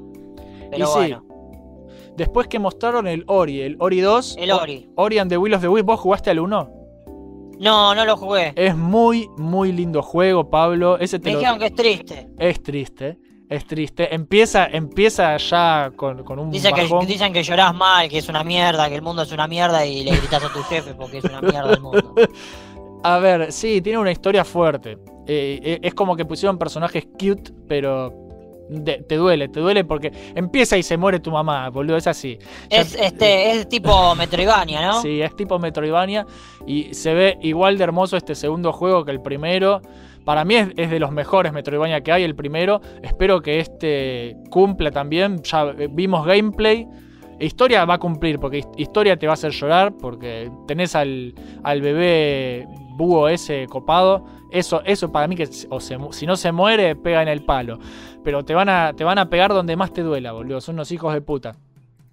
[0.71, 1.25] Pero Y sí, bueno,
[2.19, 4.37] Después que mostraron el Ori, el Ori 2.
[4.39, 4.91] el Ori.
[4.97, 6.71] Ori and the Will of the Wisp, ¿vos jugaste al 1?
[7.61, 8.53] No, no lo jugué.
[8.57, 10.99] Es muy, muy lindo juego, Pablo.
[10.99, 12.29] Ese te Me lo- dijeron que es triste.
[12.39, 14.15] Es triste, es triste.
[14.15, 18.43] Empieza, empieza ya con, con un Dicen que, dicen que llorás mal, que es una
[18.45, 21.25] mierda, que el mundo es una mierda y le gritas a tu jefe porque es
[21.25, 22.15] una mierda el mundo.
[23.05, 24.99] A ver, sí, tiene una historia fuerte.
[25.27, 28.28] Eh, eh, es como que pusieron personajes cute, pero
[28.69, 32.39] de- te duele, te duele porque empieza y se muere tu mamá, boludo, es así.
[32.71, 35.03] Ya- Es, este, es tipo Metroidvania, ¿no?
[35.03, 36.27] Sí, es tipo Metroidvania
[36.67, 39.81] y se ve igual de hermoso este segundo juego que el primero.
[40.25, 42.83] Para mí es, es de los mejores Metroidvania que hay, el primero.
[43.03, 45.43] Espero que este cumpla también.
[45.43, 46.87] Ya eh, vimos gameplay.
[47.41, 51.33] Historia va a cumplir, porque his- historia te va a hacer llorar, porque tenés al,
[51.63, 54.27] al bebé búho ese copado.
[54.51, 57.79] Eso, eso para mí que o se si no se muere, pega en el palo.
[58.25, 60.61] Pero te van, a, te van a pegar donde más te duela, boludo.
[60.61, 61.57] Son unos hijos de puta.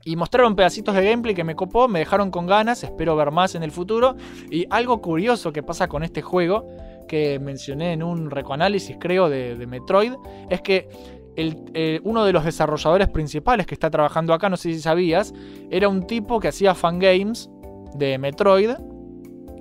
[0.08, 3.56] Y mostraron pedacitos de gameplay que me copó, me dejaron con ganas, espero ver más
[3.56, 4.16] en el futuro.
[4.52, 6.68] Y algo curioso que pasa con este juego,
[7.08, 10.14] que mencioné en un recoanálisis creo de, de Metroid,
[10.50, 10.88] es que
[11.36, 15.34] el- eh, uno de los desarrolladores principales que está trabajando acá, no sé si sabías,
[15.72, 17.50] era un tipo que hacía fangames
[17.96, 18.72] de Metroid,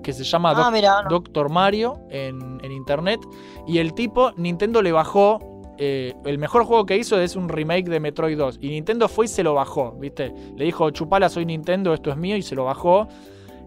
[0.02, 1.08] que se llama Ah, Doc- mira, no.
[1.08, 3.18] Doctor Mario en, en internet.
[3.66, 5.38] Y el tipo, Nintendo le bajó.
[5.78, 8.58] Eh, el mejor juego que hizo es un remake de Metroid 2.
[8.60, 10.32] Y Nintendo fue y se lo bajó, ¿viste?
[10.56, 13.08] Le dijo, chupala, soy Nintendo, esto es mío, y se lo bajó.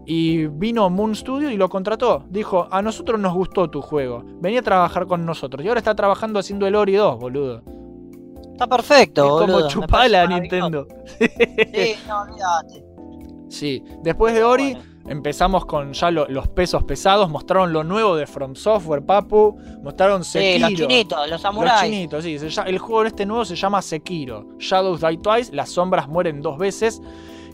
[0.06, 2.24] Y vino Moon Studio y lo contrató.
[2.30, 4.24] Dijo, a nosotros nos gustó tu juego.
[4.40, 5.62] Venía a trabajar con nosotros.
[5.64, 7.62] Y ahora está trabajando haciendo el Ori 2, boludo.
[8.52, 9.58] Está perfecto, es boludo.
[9.58, 10.86] como chupala Nintendo.
[11.18, 12.84] Sí, no, olvídate.
[13.48, 14.97] Sí, después de Ori, Bueno.
[15.08, 17.28] Empezamos con ya lo- los pesos pesados.
[17.30, 19.58] Mostraron lo nuevo de From Software, Papu.
[19.82, 20.68] Mostraron Sí, Sekiro.
[20.68, 21.82] los chinitos, los Los samuráis.
[21.90, 22.38] chinitos, sí.
[22.38, 24.46] se el juego este nuevo se llama Sekiro.
[24.58, 27.00] Shadows Die Twice, las sombras mueren dos veces.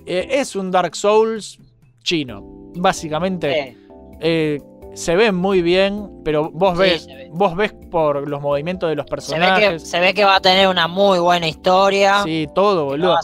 [0.06, 1.58] Eh, es un Dark Souls
[2.02, 2.42] chino.
[2.76, 3.94] Básicamente, Sí.
[4.20, 4.60] eh,
[4.94, 7.28] se ve muy bien, pero vos Sí, ves, ve.
[7.32, 9.88] vos ves por los movimientos de los Se ve, que, personajes.
[9.90, 12.22] se ve que va a tener una muy buena historia.
[12.24, 13.16] Sí, todo, no boludo.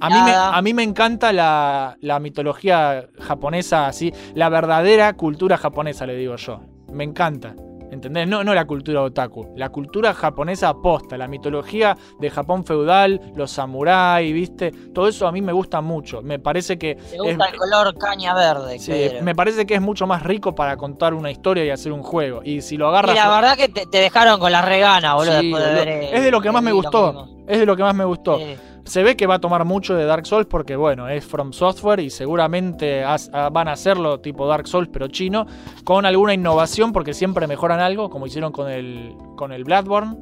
[0.00, 0.56] A mí, me, nada.
[0.56, 6.36] a mí me encanta la, la mitología japonesa, así, la verdadera cultura japonesa, le digo
[6.36, 6.60] yo.
[6.92, 7.54] Me encanta.
[7.90, 8.28] ¿Entendés?
[8.28, 9.54] No, no la cultura otaku.
[9.56, 14.70] La cultura japonesa posta, la mitología de Japón feudal, los samuráis, ¿viste?
[14.92, 16.20] Todo eso a mí me gusta mucho.
[16.20, 16.96] Me parece que.
[16.96, 18.78] Te gusta es- el color caña verde.
[18.78, 19.22] sí, Pedro.
[19.24, 22.42] me parece que es mucho más rico para contar una historia y hacer un juego.
[22.44, 23.14] Y si lo Y agarras.
[23.16, 26.30] la verdad que te, te dejaron con la regana, boludo, Sí, de eh, es de
[26.30, 27.26] lo que más me gustó.
[27.46, 28.36] Es de lo que más me gustó.
[28.38, 28.54] Sí.
[28.88, 32.00] Se ve que va a tomar mucho de Dark Souls porque, bueno, es From Software
[32.00, 33.18] y seguramente ah,
[33.52, 35.46] van a hacerlo tipo Dark Souls, pero chino,
[35.84, 40.16] con alguna innovación porque siempre mejoran algo, como hicieron con el, con el Bloodborne.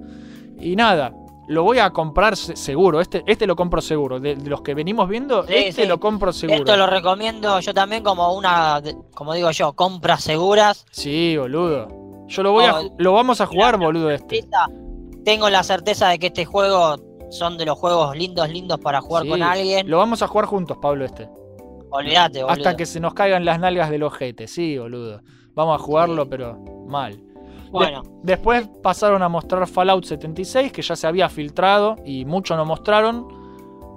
[0.58, 1.12] Y nada,
[1.48, 3.00] lo voy a comprar se- seguro.
[3.00, 4.18] Este, este lo compro seguro.
[4.18, 5.88] De, de los que venimos viendo, Sí, este sí.
[5.88, 6.58] lo compro seguro.
[6.58, 8.82] Esto lo recomiendo yo también como una,
[9.14, 10.84] como digo yo, compras seguras.
[10.90, 11.86] Sí, boludo.
[12.26, 14.44] Yo lo voy a, Oh, lo vamos a jugar, mira, boludo, este.
[15.24, 16.96] Tengo la certeza de que este juego
[17.30, 19.88] son de los juegos lindos, lindos para jugar Sí, con alguien.
[19.90, 21.28] Lo vamos a jugar juntos, Pablo, este.
[21.90, 22.52] Olvídate, boludo.
[22.52, 25.20] Hasta que se nos caigan las nalgas del ojete, sí, boludo.
[25.54, 26.28] Vamos a jugarlo, Sí.
[26.30, 27.20] pero mal.
[27.70, 32.64] Bueno, Después pasaron a mostrar Fallout 76, que ya se había filtrado y mucho no
[32.64, 33.26] mostraron.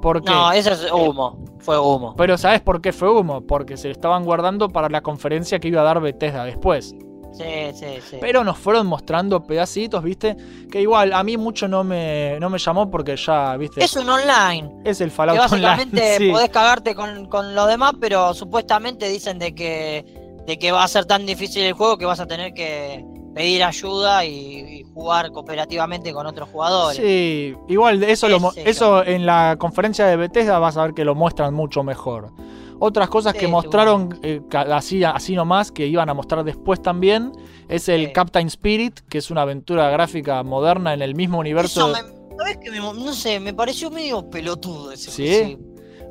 [0.01, 0.31] ¿Por qué?
[0.31, 1.43] no, eso es humo.
[1.59, 2.15] Fue humo.
[2.17, 3.41] Pero ¿sabes por qué fue humo?
[3.41, 6.95] Porque se lo estaban guardando para la conferencia que iba a dar Bethesda después.
[7.31, 8.17] Sí, sí, sí.
[8.19, 10.35] Pero nos fueron mostrando pedacitos, ¿viste?
[10.71, 13.83] Que igual a mí mucho no me, no me llamó porque ya, ¿viste?
[13.83, 14.81] Es un online.
[14.83, 16.17] Es el Que Fallout básicamente Online.
[16.25, 16.31] sí.
[16.31, 20.05] podés cagarte con, con lo demás, pero supuestamente dicen de que,
[20.45, 23.63] de que va a ser tan difícil el juego que vas a tener que pedir
[23.63, 26.97] ayuda y, y jugar cooperativamente con otros jugadores.
[26.97, 31.15] Sí, igual eso, lo eso en la conferencia de Bethesda vas a ver que lo
[31.15, 32.33] muestran mucho mejor.
[32.79, 37.31] Otras cosas Sí, que mostraron eh, así, así nomás, que iban a mostrar después también,
[37.67, 38.13] es el Sí.
[38.13, 41.91] Captain Spirit, que es una aventura gráfica moderna en el mismo universo.
[41.93, 45.27] Eso me, ¿sabés qué me mo- no sé, me pareció medio pelotudo ese ¿Sí?
[45.27, 45.57] ese-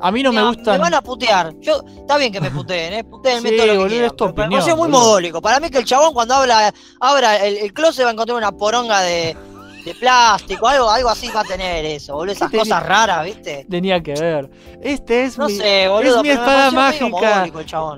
[0.00, 0.74] A mí no me Mira, gustan.
[0.74, 1.54] Me van a putear.
[1.58, 3.02] Yo, está bien que me puteen, ¿eh?
[3.02, 5.00] Puteen Sí, todo lo que boludo, quieran, Me pareció muy boludo.
[5.04, 5.42] mogólico.
[5.42, 8.52] Para mí que el chabón cuando habla, abra el, el closet va a encontrar una
[8.52, 9.36] poronga de,
[9.88, 12.32] de plástico, algo, algo así va a tener eso, boludo.
[12.32, 12.64] Esas tenía?
[12.64, 13.66] cosas raras, ¿viste?
[13.68, 14.50] Tenía que ver.
[14.82, 15.54] Este es No mi.
[15.54, 17.46] sé, boludo, es mi espada mágica.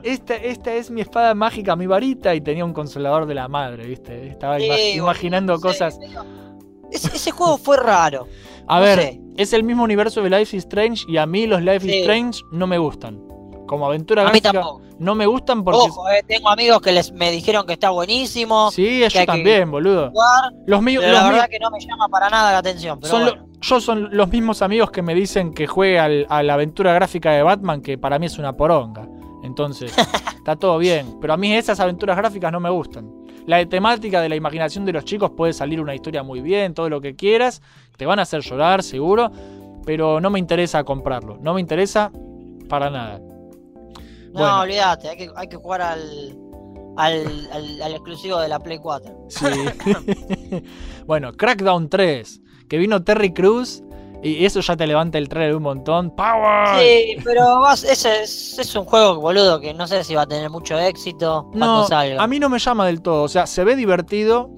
[0.03, 3.87] Esta, esta es mi espada mágica, mi varita, y tenía un consolador de la madre,
[3.87, 4.29] ¿viste?
[4.29, 5.98] Estaba Sí, ima- boludo, imaginando no sé, cosas.
[6.90, 8.26] Ese, ese juego fue raro.
[8.66, 9.20] A No ver, sé.
[9.37, 12.00] es el mismo universo de Life is Strange y a mí los Life is.
[12.03, 13.20] Strange no me gustan.
[13.66, 14.83] Como aventura A mí gráfica tampoco.
[15.00, 18.70] No me gustan porque Ojo, eh, tengo amigos que les me dijeron que está buenísimo.
[18.70, 20.10] sí, que también, boludo.
[20.10, 23.00] Jugar, Los míos, la verdad que no me llama para nada la atención.
[23.00, 26.42] Pero son lo- yo son los mismos amigos que me dicen que juegue al- a
[26.42, 29.06] la aventura gráfica de Batman, que para mí es una poronga.
[29.42, 29.92] Entonces,
[30.36, 31.18] está todo bien.
[31.20, 33.10] Pero a mí esas aventuras gráficas no me gustan.
[33.46, 36.74] La de temática de la imaginación de los chicos puede salir una historia muy bien,
[36.74, 37.62] todo lo que quieras.
[37.96, 39.30] Te van a hacer llorar, seguro.
[39.86, 41.38] Pero no me interesa comprarlo.
[41.40, 42.12] No me interesa
[42.68, 43.18] para nada.
[44.33, 44.61] No, Bueno.
[44.61, 46.38] olvídate, hay que, hay que jugar al,
[46.97, 49.27] al, al, al exclusivo de la Play 4.
[49.29, 49.47] Sí.
[51.07, 52.40] bueno, Crackdown 3.
[52.69, 53.83] Que vino Terry Cruz.
[54.23, 56.11] Y eso ya te levanta el trailer un montón.
[56.14, 56.79] ¡Power!
[56.79, 60.27] Sí, pero vas, ese es, es un juego, boludo, que no sé si va a
[60.27, 62.23] tener mucho éxito cuando No, salga.
[62.23, 63.23] a mí no me llama del todo.
[63.23, 64.51] O sea, se ve divertido.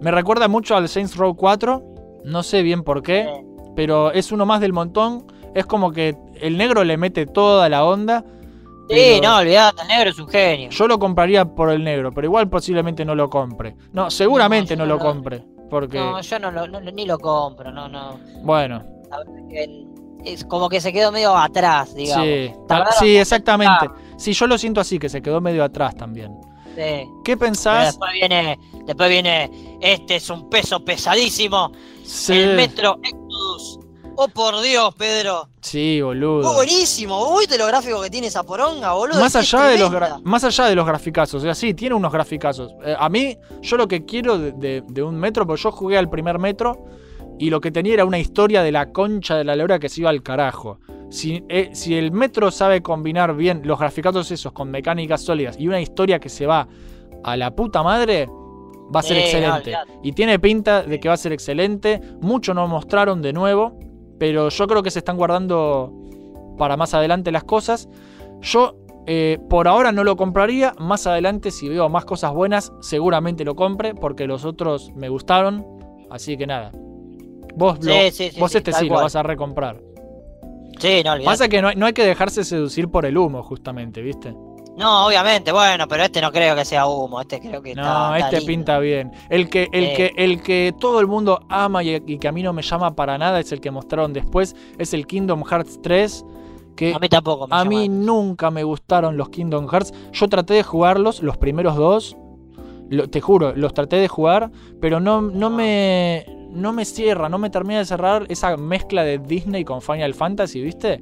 [0.00, 1.82] Me recuerda mucho al Saints Row 4.
[2.24, 3.28] No sé bien por qué.
[3.74, 5.26] Pero es uno más del montón.
[5.56, 8.24] Es como que el negro le mete toda la onda.
[8.90, 10.70] Sí, no, olvídate, el negro es un genio.
[10.70, 12.10] Yo lo compraría por el negro.
[12.12, 13.76] Pero igual posiblemente no lo compre.
[13.92, 15.44] No, seguramente No, lo no lo- compre.
[15.70, 18.18] Porque, No, yo no, lo- no- ni lo compro, no, no.
[18.42, 18.82] bueno,
[20.24, 22.26] es como que se quedó medio atrás, digamos.
[22.26, 22.52] sí.
[22.98, 23.86] Sí, exactamente.
[23.86, 23.94] sacar.
[24.18, 26.32] Sí, yo lo siento así, que se quedó medio atrás también.
[26.74, 26.82] Sí.
[27.24, 27.86] ¿Qué Pero pensás?
[27.86, 31.72] después viene, después viene, este es un peso pesadísimo,
[32.04, 33.79] Sí, el Metro Exodus.
[34.22, 35.48] Oh por Dios, Pedro.
[35.62, 36.50] sí, boludo.
[36.50, 37.16] Oh, buenísimo.
[37.18, 39.18] ¿Vos ¿Viste lo gráfico que tiene esa poronga, boludo?
[39.18, 39.90] más allá de los
[40.24, 42.74] más allá de los graficazos, o sea, sí, tiene unos graficazos.
[42.84, 45.96] Eh, a mí, yo lo que quiero de, de- de un metro, porque yo jugué
[45.96, 46.84] al primer metro
[47.38, 50.02] y lo que tenía era una historia de la concha de la lora que se
[50.02, 50.78] iba al carajo.
[51.10, 55.66] Si, eh, si el metro sabe combinar bien los graficazos esos con mecánicas sólidas y
[55.66, 56.68] una historia que se va
[57.24, 58.28] a la puta madre,
[58.94, 59.74] va a ser excelente.
[60.02, 62.00] y tiene pinta de que va a ser excelente.
[62.20, 63.78] Mucho no mostraron de nuevo,
[64.20, 65.92] pero yo creo que se están guardando
[66.56, 67.88] para más adelante las cosas.
[68.42, 70.74] Yo eh, por ahora no lo compraría.
[70.78, 75.66] Más adelante, si veo más cosas buenas, seguramente lo compre, porque los otros me gustaron.
[76.10, 76.70] Así que nada.
[77.56, 79.04] Vos, Sí, lo- sí, vos este sí lo cual.
[79.04, 79.80] vas a recomprar.
[80.78, 81.24] Sí, no, olvidate.
[81.24, 84.34] Pasa que no hay, no hay que dejarse seducir por el humo, justamente, ¿viste?
[84.80, 88.16] No, obviamente, bueno, pero este no creo que sea humo, este creo que No, está,
[88.16, 88.46] está este lindo.
[88.46, 89.12] pinta bien.
[89.28, 89.94] El que, el, Sí.
[89.94, 92.96] que, el que todo el mundo ama y, y que a mí no me llama
[92.96, 94.56] para nada es el que mostraron después.
[94.78, 96.24] Es el Kingdom Hearts 3.
[96.76, 99.92] Que A mí tampoco me a mí nunca me gustaron los Kingdom Hearts.
[100.12, 102.16] Yo traté de jugarlos, los primeros dos.
[102.88, 106.24] Lo- te juro, los traté de jugar, pero no, no me.
[106.50, 110.60] No me cierra, no me termina de cerrar esa mezcla de Disney con Final Fantasy,
[110.62, 111.00] ¿viste?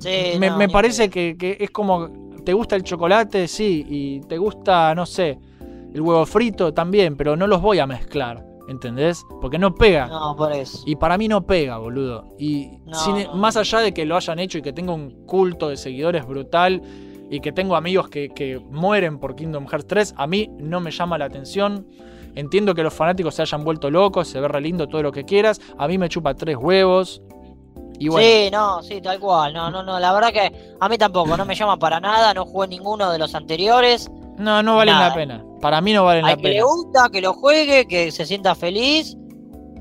[0.00, 2.08] Sí, me no, parece que, que es como.
[2.46, 3.46] ¿Te gusta el chocolate?
[3.48, 3.84] Sí.
[3.88, 5.38] Y te gusta, no sé,
[5.92, 9.22] el huevo frito también, pero no los voy a mezclar, ¿entendés?
[9.42, 10.06] Porque no pega.
[10.06, 10.82] No, por eso.
[10.86, 12.24] Y para mí no pega, boludo.
[12.38, 15.26] Y No, sin- no, más allá de que lo hayan hecho y que tenga un
[15.26, 16.80] culto de seguidores brutal
[17.28, 20.92] y que tengo amigos que, que mueren por Kingdom Hearts 3, a mí no me
[20.92, 21.86] llama la atención.
[22.36, 25.24] Entiendo que los fanáticos se hayan vuelto locos, se ve re lindo todo lo que
[25.24, 25.60] quieras.
[25.78, 27.22] A mí me chupa tres huevos.
[27.98, 29.52] Y bueno, Sí, no, sí, tal cual.
[29.54, 29.98] No, no, no.
[29.98, 32.34] La verdad que a mí tampoco, no me llama para nada.
[32.34, 34.10] No jugué ninguno de los anteriores.
[34.38, 35.08] no, no valen nada.
[35.08, 35.44] la pena.
[35.60, 36.54] Para mí no valen Al la que pena.
[36.56, 39.16] le gusta, que lo juegue, que se sienta feliz.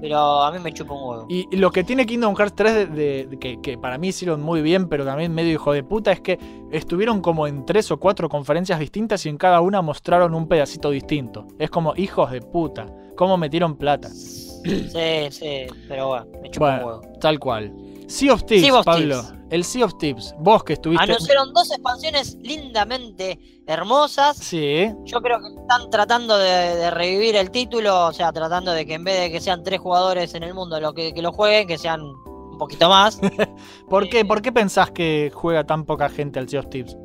[0.02, 1.26] Pero a mí me chupa un huevo.
[1.30, 4.42] Y lo que tiene Kingdom Hearts 3, de, de- de que, que para mí hicieron
[4.42, 6.38] muy bien, pero también medio hijo de puta, es que
[6.72, 10.92] estuvieron como en tres o cuatro conferencias distintas y en cada una mostraron un pedacito
[10.92, 11.48] distinto.
[11.60, 12.86] Es como hijos de puta.
[13.16, 14.10] ¿Cómo metieron plata?
[14.10, 17.02] Sí, sí, pero bueno, me chupa un huevo.
[17.22, 17.72] tal cual.
[18.08, 19.24] Sea of Tips, Sea of Pablo.
[19.50, 20.34] El Sea of Tips.
[20.40, 21.04] Vos que estuviste.
[21.04, 24.38] Anunciaron dos expansiones lindamente hermosas.
[24.38, 28.86] Sí, Yo creo que están tratando de, de revivir el título, o sea, tratando de
[28.86, 31.32] que en vez de que sean tres jugadores en el mundo lo que, que lo
[31.32, 33.20] jueguen, que sean un poquito más.
[33.90, 34.26] ¿Por qué, Eh.
[34.26, 36.96] ¿Por qué pensás que juega tan poca gente al Sea of Tips?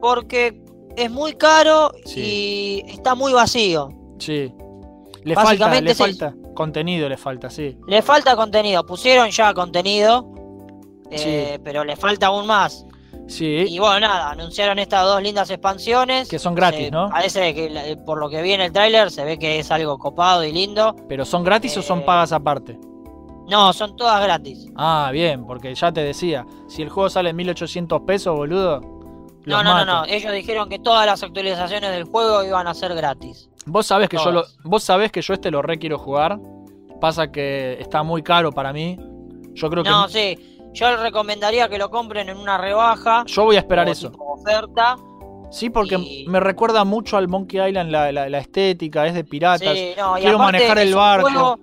[0.00, 0.60] Porque
[0.96, 2.82] es muy caro Sí.
[2.86, 3.88] y está muy vacío.
[4.18, 4.52] Sí.
[5.24, 6.34] Le falta, le falta.
[6.56, 7.78] Contenido le falta, sí.
[7.86, 10.26] Le falta contenido, pusieron ya contenido,
[11.10, 12.84] eh, pero le falta aún más.
[13.28, 13.44] Sí.
[13.68, 16.28] Y bueno, nada, anunciaron estas dos lindas expansiones.
[16.28, 17.08] Que son gratis, Se- ¿no?
[17.10, 20.44] Parece que por lo que vi en el tráiler se ve que es algo copado
[20.44, 20.94] y lindo.
[21.08, 22.02] ¿Pero son gratis o son Eh.
[22.06, 22.78] pagas aparte?
[23.48, 24.66] No, son todas gratis.
[24.76, 28.80] Ah, bien, porque ya te decía, si el juego sale en 1800 pesos, boludo.
[29.44, 30.04] No, no, no, no.
[30.06, 33.48] Ellos dijeron que todas las actualizaciones del juego iban a ser gratis.
[33.66, 36.38] Vos sabés que yo lo, vos sabés que yo este lo re quiero jugar.
[37.00, 38.98] Pasa que está muy caro para mí.
[39.54, 40.58] Yo creo No, que sí.
[40.72, 43.24] Yo les recomendaría que lo compren en una rebaja.
[43.26, 44.12] yo voy a esperar eso.
[44.18, 44.96] oferta.
[45.50, 49.24] Sí, porque y- me recuerda mucho al Monkey Island la, la- la estética, es de
[49.24, 49.74] piratas.
[49.74, 51.28] Sí, no, Quiero manejar el barco.
[51.30, 51.58] juego-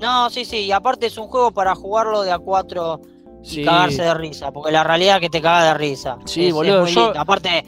[0.00, 0.58] No, sí, sí.
[0.66, 3.00] Y aparte es un juego para jugarlo de a cuatro
[3.42, 3.64] y Sí.
[3.64, 4.50] cagarse de risa.
[4.52, 6.18] Porque la realidad es que te caga de risa.
[6.26, 7.20] Sí, Es- es boludo, muy yo- lindo.
[7.20, 7.64] Aparte,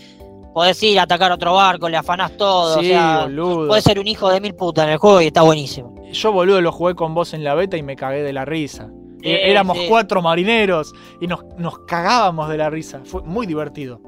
[0.59, 2.75] podés ir a atacar otro barco, le afanás todo.
[2.81, 3.69] Sí, o sea, boludo.
[3.69, 5.95] podés ser un hijo de mil putas en el juego y está buenísimo.
[6.13, 8.89] Yo, boludo, lo jugué con vos en la beta y me cagué de la risa.
[9.23, 9.87] Sí, E- Éramos sí.
[9.89, 13.01] cuatro marineros y nos, nos cagábamos de la risa.
[13.05, 14.01] Fue muy divertido.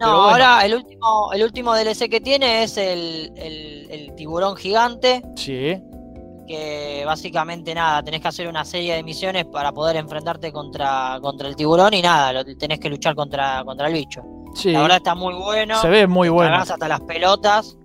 [0.00, 0.30] No, bueno.
[0.30, 5.76] ahora el último, el último DLC que tiene es el, el- el tiburón gigante, Sí.
[6.46, 11.46] que básicamente nada, tenés que hacer una serie de misiones para poder enfrentarte contra, contra
[11.48, 14.22] el tiburón y nada, lo, tenés que luchar contra, contra el bicho.
[14.54, 14.72] Sí.
[14.72, 15.80] La verdad está muy bueno.
[15.80, 16.54] se ve muy bueno.
[16.56, 17.76] hasta las pelotas.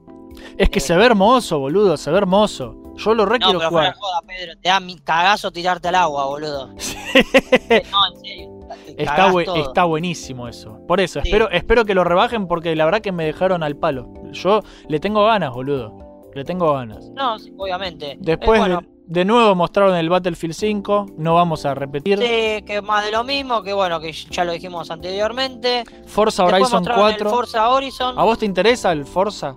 [0.58, 0.82] Es que eh.
[0.82, 2.76] se ve hermoso, boludo, se ve hermoso.
[2.98, 3.94] Yo lo re No, quiero pero jugar.
[3.94, 6.68] de joda, Pedro, te da mi cagazo tirarte al agua, boludo.
[6.70, 8.50] no, en serio.
[8.98, 9.32] Está,
[9.74, 9.88] todo.
[9.90, 10.80] buenísimo eso.
[10.88, 11.28] Por eso, Sí.
[11.28, 14.12] espero, espero que lo rebajen porque la verdad que me dejaron al palo.
[14.32, 15.94] Yo le tengo ganas, boludo.
[16.34, 17.10] Le tengo ganas.
[17.12, 18.18] No, sí, obviamente.
[18.20, 21.06] Después, Eh, bueno, de, nuevo mostraron el Battlefield 5.
[21.18, 22.18] No vamos a repetir.
[22.20, 25.84] sí, que más de lo mismo, que bueno, que ya lo dijimos anteriormente.
[26.06, 27.30] Forza Después Horizon mostraron 4.
[27.30, 28.20] el Forza Horizon.
[28.20, 29.56] ¿A vos te interesa el Forza?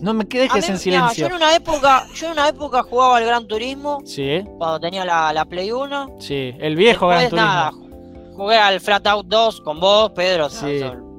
[0.00, 1.28] No me mí, en silencio.
[1.28, 5.04] yo en una época, yo en una época jugaba al Gran Turismo Sí, cuando tenía
[5.04, 6.16] la, la Play 1.
[6.20, 6.54] sí.
[6.58, 8.36] El viejo Después, Gran nada, Turismo.
[8.36, 10.46] jugué al Flat Out 2 con vos, Pedro.
[10.46, 10.78] o sea, Sí.
[10.80, 11.10] son-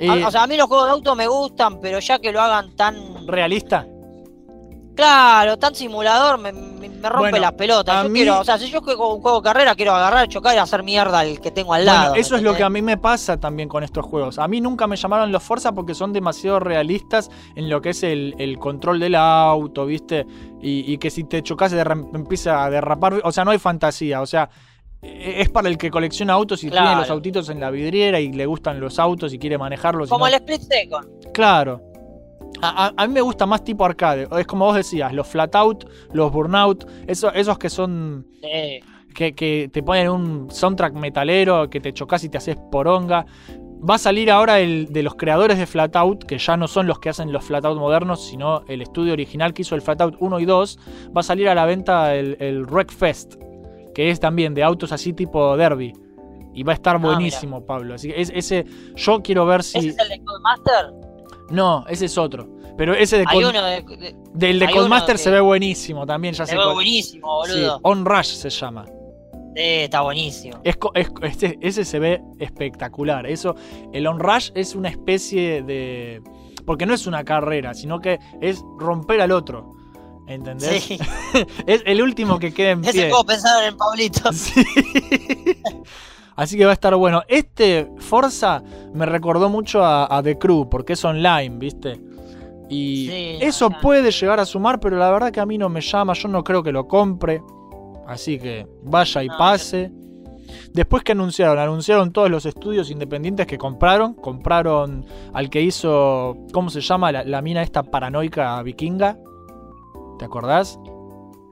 [0.00, 2.32] Y- a, o sea, a mí los juegos de auto me gustan, pero ya que
[2.32, 3.86] lo hagan tan ¿Realista?
[4.96, 7.94] Claro, tan simulador, me, me- me rompe Bueno, las pelotas.
[7.96, 10.26] a Yo mí- quiero, o sea, si yo juego un juego de carrera, quiero agarrar,
[10.28, 12.14] chocar y hacer mierda al que tengo al Bueno, lado.
[12.14, 14.38] eso ¿me es lo que a mí me pasa también con estos juegos.
[14.38, 18.02] A mí nunca me llamaron los Forza porque son demasiado realistas en lo que es
[18.02, 20.26] el, el control del auto, ¿viste?
[20.62, 23.20] Y, y que si te chocas empieza a derrapar.
[23.24, 24.22] O sea, no hay fantasía.
[24.22, 24.48] O sea,
[25.02, 26.86] e- es para el que colecciona autos y Claro.
[26.86, 30.08] tiene los autitos en la vidriera y le gustan los autos y quiere manejarlos.
[30.08, 31.32] Como no- el Split Second.
[31.32, 31.82] Claro.
[32.62, 34.28] A, a- a mí me gusta más tipo arcade.
[34.38, 38.80] Es como vos decías, los Flatout, los Burnout, eso- esos que son Sí.
[39.14, 43.26] que, que te ponen un soundtrack metalero, que te chocas y te haces poronga.
[43.88, 46.98] Va a salir ahora el de los creadores de Flatout, que ya no son los
[46.98, 50.44] que hacen los Flatout modernos, sino el estudio original que hizo el Flatout 1 y
[50.46, 50.78] 2.
[51.16, 53.34] Va a salir a la venta el, el Wreckfest,
[53.94, 55.92] que es también de autos así tipo derby.
[56.54, 57.10] Y va a estar mira.
[57.12, 57.94] buenísimo, Pablo.
[57.94, 58.64] Así que es- ese,
[58.96, 59.78] yo quiero ver si.
[59.78, 60.94] ¿Ese es el de Codemaster?
[61.50, 62.48] No, ese es otro.
[62.76, 66.54] Pero ese de uno de, de- del de Codemaster se ve buenísimo también, ya se
[66.56, 67.80] ve cuál- buenísimo, Sí, boludo.
[67.82, 68.84] On Rush se llama.
[68.84, 70.58] Sí, está buenísimo.
[70.62, 70.76] Es,
[71.22, 73.26] este- ese se ve espectacular.
[73.26, 73.54] Eso,
[73.92, 76.22] el On Rush es una especie de.
[76.66, 79.72] Porque no es una carrera, sino que es romper al otro.
[80.28, 80.82] ¿Entendés?
[80.82, 80.98] Sí.
[81.66, 83.08] Es el último que queda en Ese pie.
[83.10, 84.30] puedo pensar en Pablito.
[84.32, 84.64] Sí.
[86.34, 87.22] Así que va a estar bueno.
[87.28, 88.62] Este Forza
[88.92, 91.98] me recordó mucho a, a The Crew, porque es online, ¿viste?
[92.68, 95.80] Y Sí, eso puede llegar a sumar, pero la verdad que a mí no me
[95.80, 97.42] llama, yo no creo que lo compre.
[98.06, 99.90] Así que vaya y No, pase.
[100.72, 104.14] Después que anunciaron, anunciaron todos los estudios independientes que compraron.
[104.14, 107.10] Compraron al que hizo, ¿cómo se llama?
[107.12, 109.18] La, la mina esta paranoica vikinga.
[110.18, 110.78] ¿Te acordás?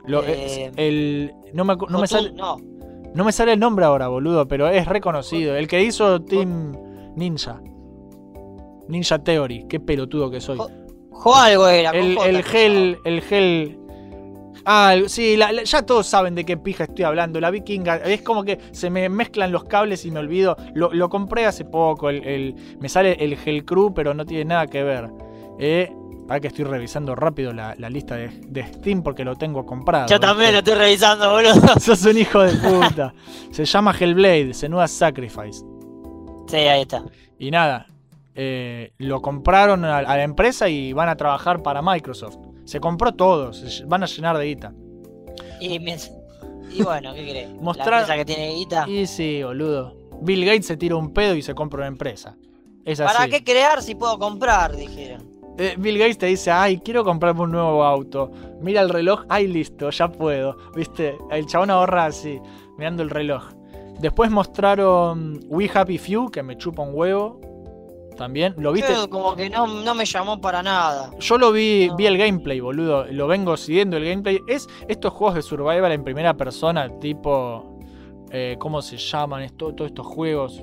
[0.07, 2.57] Lo- Eh, el, no me, no me sale, no.
[3.15, 5.57] no me sale el nombre ahora, boludo, pero es reconocido.
[5.57, 6.73] El que hizo Team
[7.17, 7.61] Ninja.
[8.89, 9.67] Ninja Theory.
[9.69, 10.59] Qué pelotudo que soy.
[11.15, 11.91] Jo- algo era.
[11.91, 12.99] El, el gel.
[13.05, 13.79] El gel.
[14.67, 17.41] Ah, sí, la- la- ya todos saben de qué pija estoy hablando.
[17.41, 17.97] La vikinga.
[17.97, 20.57] Es como que se me mezclan los cables y me olvido.
[20.75, 22.09] Lo, lo compré hace poco.
[22.11, 25.11] El, el- me sale el Gel Crew, pero no tiene nada que ver.
[25.59, 25.93] Eh,
[26.27, 30.07] para que estoy revisando rápido la, la lista de, de Steam porque lo tengo comprado.
[30.09, 31.53] Yo también lo estoy revisando, boludo.
[31.81, 33.13] Sos un hijo de puta.
[33.51, 35.63] Se llama Hellblade, Senua Sacrifice.
[36.47, 37.05] Sí, ahí está.
[37.39, 37.87] Y nada,
[38.35, 42.37] eh, lo compraron a, a la empresa y van a trabajar para Microsoft.
[42.65, 44.73] Se compró todo, se van a llenar de guita.
[45.61, 45.79] Y,
[46.83, 47.51] bueno, ¿qué crees?
[47.61, 48.89] Mostrar- La empresa que tiene guita.
[48.89, 49.97] Y sí, boludo.
[50.21, 52.37] Bill Gates se tira un pedo y se compra una empresa.
[52.85, 53.17] Es así.
[53.17, 54.75] ¿Para qué crear si puedo comprar?
[54.77, 55.31] Dijeron.
[55.57, 58.31] Eh, Bill Gates te dice, ay, quiero comprarme un nuevo auto.
[58.61, 60.57] Mira el reloj, ay, listo, ya puedo.
[60.75, 61.17] ¿Viste?
[61.31, 62.41] El chabón ahorra así,
[62.77, 63.45] mirando el reloj.
[64.01, 67.41] Después mostraron We Happy Few, que me chupa un huevo.
[68.17, 68.93] También, ¿lo viste?
[69.11, 71.11] Como que no, no me llamó para nada.
[71.19, 71.97] Yo lo vi, No.
[71.97, 73.07] vi el gameplay, boludo.
[73.11, 74.39] Lo vengo siguiendo el gameplay.
[74.47, 77.71] Es estos juegos de survival en primera persona, tipo.
[78.31, 79.43] eh, ¿Cómo se llaman?
[79.43, 80.63] Esto- todos estos juegos.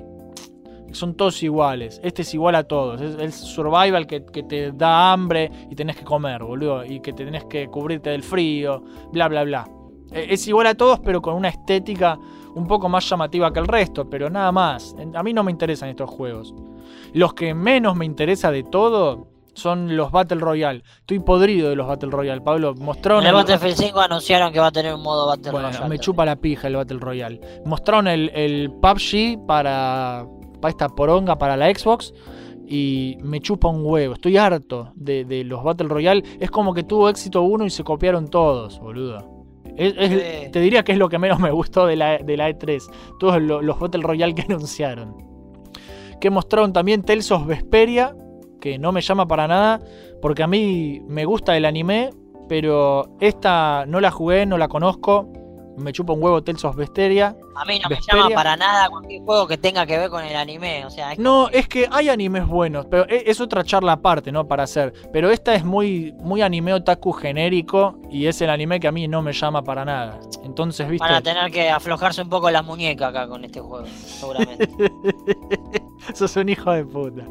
[0.92, 2.00] Son todos iguales.
[2.04, 3.00] Este es igual a todos.
[3.00, 6.84] Es el survival que, que te da hambre y tenés que comer, boludo.
[6.84, 8.82] Y que te tenés que cubrirte del frío.
[9.10, 9.66] Bla, bla, bla.
[10.10, 12.18] Eh, Es igual a todos, pero con una estética
[12.54, 14.10] un poco más llamativa que el resto.
[14.10, 14.94] Pero nada más.
[15.14, 16.54] A mí no me interesan estos juegos.
[17.14, 20.82] Los que menos me interesa de todo son los Battle Royale.
[21.00, 22.74] Estoy podrido de los Battle Royale, Pablo.
[22.74, 25.68] Mostraron En el el- Battlefield 5 anunciaron que va a tener un modo Battle Bueno,
[25.68, 25.88] Royale.
[25.88, 27.40] me chupa la pija el Battle Royale.
[27.66, 30.24] Mostraron el, el PUBG para,
[30.60, 32.14] para esta poronga, para la Xbox.
[32.66, 34.14] Y me chupa un huevo.
[34.14, 36.22] Estoy harto de, de los Battle Royale.
[36.40, 39.18] Es como que tuvo éxito uno y se copiaron todos, boludo.
[39.76, 40.10] Es- es-
[40.44, 40.50] Sí.
[40.52, 42.82] Te diría que es lo que menos me gustó de la, de la E3.
[43.18, 45.14] Todos lo- los Battle Royale que anunciaron.
[46.22, 48.14] Que mostraron también Tales of Vesperia.
[48.60, 49.80] Que no me llama para nada.
[50.20, 52.10] Porque a mí me gusta el anime.
[52.48, 55.32] Pero esta no la jugué, no la conozco.
[55.78, 57.34] Me chupa un huevo Tales of Vesperia.
[57.56, 60.36] A mí no me llama para nada cualquier juego que tenga que ver con el
[60.36, 60.84] anime.
[60.84, 64.30] O sea, es No, es que hay animes buenos, pero e- es otra charla aparte,
[64.32, 64.46] ¿no?
[64.46, 64.92] Para hacer.
[65.12, 69.08] Pero esta es muy, muy anime otaku genérico y es el anime que a mí
[69.08, 70.20] no me llama para nada.
[70.44, 71.06] Entonces, viste.
[71.06, 74.68] Van a tener que aflojarse un poco las muñecas acá con este juego, seguramente.
[76.14, 77.22] Sos un hijo de puta.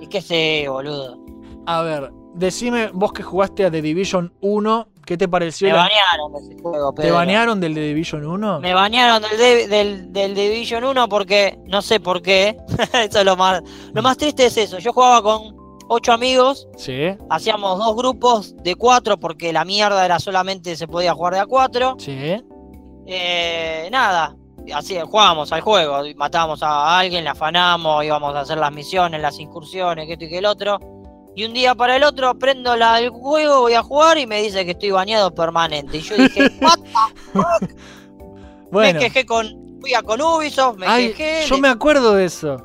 [0.00, 1.18] y qué sé, boludo.
[1.66, 5.68] A ver, decime vos que jugaste a The Division 1, ¿qué te pareció?
[5.68, 7.14] Me la- banearon de ese juego, ¿Te Pedro.
[7.14, 8.60] banearon del The Division 1?
[8.60, 12.56] Me banearon del, de- del, del Division 1 porque no sé por qué.
[12.92, 13.62] eso es lo más,
[13.92, 14.78] lo más triste es eso.
[14.78, 15.56] Yo jugaba con
[15.88, 21.14] ocho amigos, Sí, hacíamos dos grupos de cuatro porque la mierda era solamente se podía
[21.14, 21.96] jugar de a cuatro.
[21.98, 22.36] sí.
[23.10, 24.36] Eh, nada,
[24.74, 29.38] así jugábamos al juego, matábamos a alguien, le afanamos, íbamos a hacer las misiones, las
[29.38, 30.78] incursiones, que esto y que el otro.
[31.38, 34.42] Y un día para el otro prendo la, el juego, voy a jugar y me
[34.42, 35.98] dice que estoy baneado permanente.
[35.98, 36.78] Y yo dije, what
[37.32, 37.68] the
[38.72, 39.78] Bueno, Me quejé con.
[39.80, 41.46] Fui a con Ubisoft, me ay, quejé.
[41.46, 42.56] yo le, me acuerdo de eso.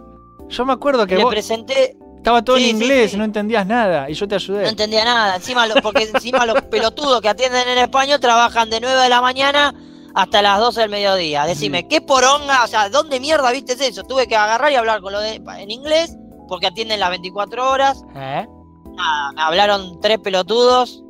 [0.49, 1.95] Yo me acuerdo que le vos presenté.
[2.17, 3.17] estaba todo Sí, en inglés sí.
[3.17, 4.63] no entendías nada y yo te ayudé.
[4.63, 5.35] No entendía nada.
[5.35, 9.21] Encima lo- porque encima los pelotudos que atienden en español trabajan de 9 de la
[9.21, 9.75] mañana
[10.15, 11.45] hasta las 12 del mediodía.
[11.45, 12.63] Decime, ¿qué poronga?
[12.63, 14.01] O sea, ¿dónde mierda viste eso?
[14.03, 16.17] Tuve que agarrar y hablar con lo de, en inglés
[16.47, 18.03] porque atienden las 24 horas.
[18.15, 18.47] ¿Eh?
[18.95, 21.03] Nada, me hablaron tres pelotudos.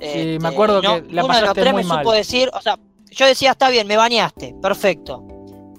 [0.00, 1.98] Sí, me acuerdo no- que la uno de los tres me mal.
[1.98, 2.78] supo decir, o sea,
[3.10, 5.24] yo decía, está bien, me baneaste, perfecto.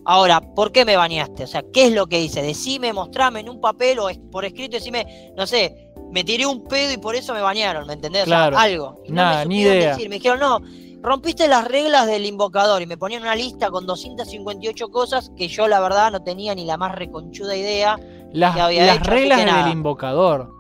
[0.06, 1.44] Ahora, ¿por qué me baneaste?
[1.44, 2.42] O sea, ¿qué es lo que hice?
[2.42, 6.94] Decime, mostrame en un papel o por escrito, decime, no sé, me tiré un pedo
[6.94, 8.24] y por eso me banearon, ¿me entendés?
[8.24, 8.58] O sea, Claro.
[8.58, 9.02] algo.
[9.06, 9.90] Y no Nada, me ni idea.
[9.92, 10.08] decir.
[10.10, 10.62] Me dijeron, no,
[11.02, 15.68] rompiste las reglas del invocador y me ponían una lista con 258 cosas que yo
[15.68, 18.00] la verdad no tenía ni la más reconchuda idea.
[18.32, 20.54] Las, que había las hecho, reglas del invocador.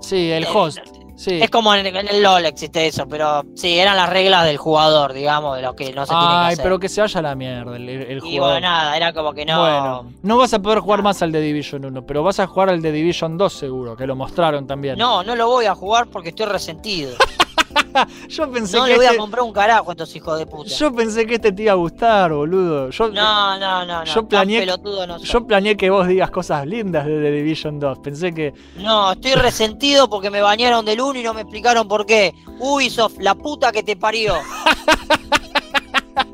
[0.00, 0.78] Sí, el Eh, host.
[1.16, 1.40] Sí.
[1.42, 5.56] Es como en, el LOL existe eso, pero sí, eran las reglas del jugador, digamos,
[5.56, 6.62] de lo que no se tiene que Ay, hacer.
[6.62, 8.38] pero que se vaya a la mierda el, el y jugador.
[8.52, 9.58] bueno, nada, era como que no.
[9.60, 12.68] Bueno, no vas a poder jugar más al de Division 1, pero vas a jugar
[12.70, 14.96] al de Division 2 seguro, que lo mostraron también.
[14.96, 17.16] No, no lo voy a jugar porque estoy resentido.
[18.28, 20.46] yo pensé No que le voy a este, comprar un carajo a estos hijos de
[20.46, 20.70] puta.
[20.70, 22.90] yo pensé que este te iba a gustar, boludo.
[22.90, 24.04] Yo, No, no, no, no.
[24.04, 27.98] Yo tan planeé- no yo planeé que vos digas cosas lindas de The Division 2.
[28.00, 32.06] Pensé que No, estoy resentido porque me bañaron del 1 y no me explicaron por
[32.06, 32.34] qué.
[32.60, 34.34] Ubisoft, la puta que te parió.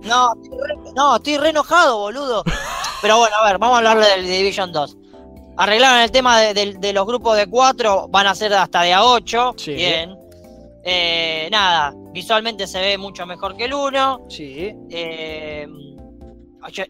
[0.03, 2.43] No, estoy re, no, estoy re enojado, boludo.
[3.03, 4.97] Pero bueno, a ver, vamos a hablar del Division 2.
[5.57, 8.93] Arreglaron el tema de, de- de los grupos de 4, van a ser hasta de
[8.93, 9.55] a 8.
[9.57, 9.75] Sí.
[9.75, 10.14] Bien.
[10.85, 14.26] Eh, nada, visualmente se ve mucho mejor que el 1.
[14.28, 14.74] sí.
[14.91, 15.66] Eh,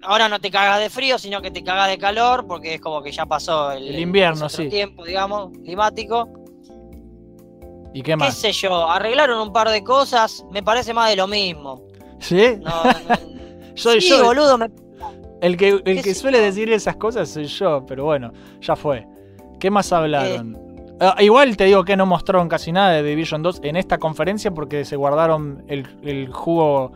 [0.02, 3.02] ahora no te cagas de frío, sino que te cagas de calor, porque es como
[3.02, 4.68] que ya pasó el, El invierno, sí.
[4.68, 6.28] tiempo, digamos, climático.
[7.92, 8.36] ¿Y qué ¿Qué más?
[8.36, 8.88] sé yo?
[8.90, 11.82] Arreglaron un par de cosas, me parece más de lo mismo.
[12.20, 12.56] ¿Sí?
[12.60, 13.34] No, no-
[13.74, 14.24] Soy sí, yo.
[14.24, 14.70] boludo, me-
[15.40, 19.06] El que, el ¿Qué que suele decir esas cosas soy yo, pero bueno, ya fue.
[19.58, 20.54] ¿Qué más hablaron?
[20.54, 20.58] Eh.
[21.04, 24.50] Ah, igual te digo que no mostraron casi nada de Division 2 en esta conferencia
[24.52, 26.92] porque se guardaron el, el jugo.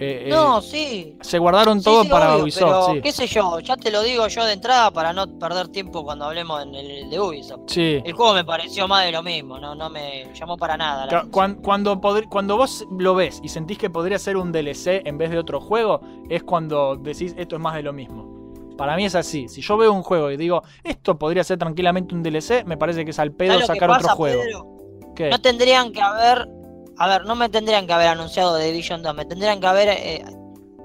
[0.00, 1.16] eh, no, sí.
[1.20, 3.00] se guardaron Sí, todo sí, para obvio, Ubisoft, pero sí.
[3.02, 6.24] qué sé yo, ya te lo digo yo de entrada para no perder tiempo cuando
[6.24, 7.60] hablemos en el de Ubisoft.
[7.68, 8.02] Sí.
[8.04, 11.06] El juego me pareció más de lo mismo, no, no me llamó para nada.
[11.06, 15.30] la Cuando, cuando vos lo ves y sentís que podría ser un DLC en vez
[15.30, 18.33] de otro juego, es cuando decís esto es más de lo mismo.
[18.76, 19.48] Para mí es así.
[19.48, 23.04] Si yo veo un juego y digo esto podría ser tranquilamente un DLC, me parece
[23.04, 24.42] que es al pedo ¿Sabes lo que sacar otro juego.
[24.42, 24.66] Pedro?
[25.14, 25.30] ¿Qué?
[25.30, 26.48] No tendrían que haber.
[26.96, 29.88] A ver, no me tendrían que haber anunciado The Division 2, me tendrían que haber.
[29.90, 30.24] eh,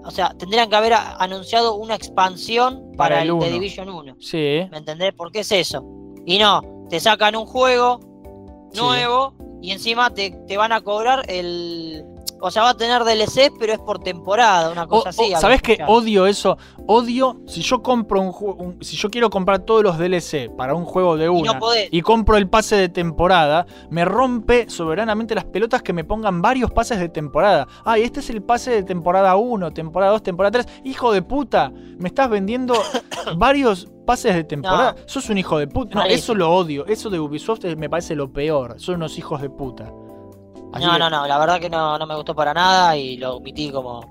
[0.06, 3.38] o sea, tendrían que haber anunciado una expansión Para para, el.
[3.40, 4.16] The Division 1.
[4.20, 4.62] Sí.
[4.72, 5.14] ¿Me entendés?
[5.16, 5.84] Porque es eso.
[6.26, 8.00] Y no, te sacan un juego
[8.72, 8.80] Sí.
[8.82, 12.06] nuevo y encima te, te van a cobrar el.
[12.42, 15.34] O sea, va a tener DLC, pero es por temporada, una O- cosa así.
[15.34, 15.78] o- ¿Sabes qué?
[15.88, 16.58] Odio eso.
[16.88, 18.76] Odio si yo compro un juego.
[18.80, 21.54] Si yo quiero comprar todos los DLC para un juego de Y una.
[21.56, 21.60] no
[21.92, 26.72] y compro el pase de temporada, me rompe soberanamente las pelotas que me pongan varios
[26.72, 27.68] pases de temporada.
[27.84, 30.82] Ay, este es el pase de temporada 1, temporada 2, temporada 3.
[30.86, 32.74] Hijo de puta, me estás vendiendo
[33.38, 34.96] varios pases de temporada.
[35.08, 35.96] Sos un hijo de puta.
[35.96, 36.24] No, Malísimo.
[36.24, 36.86] eso lo odio.
[36.88, 38.76] Eso de Ubisoft me parece lo peor.
[38.80, 39.92] Son unos hijos de puta.
[40.74, 43.18] Así No, que, no, no, la verdad que no, no me gustó para nada y
[43.18, 44.02] lo omití como.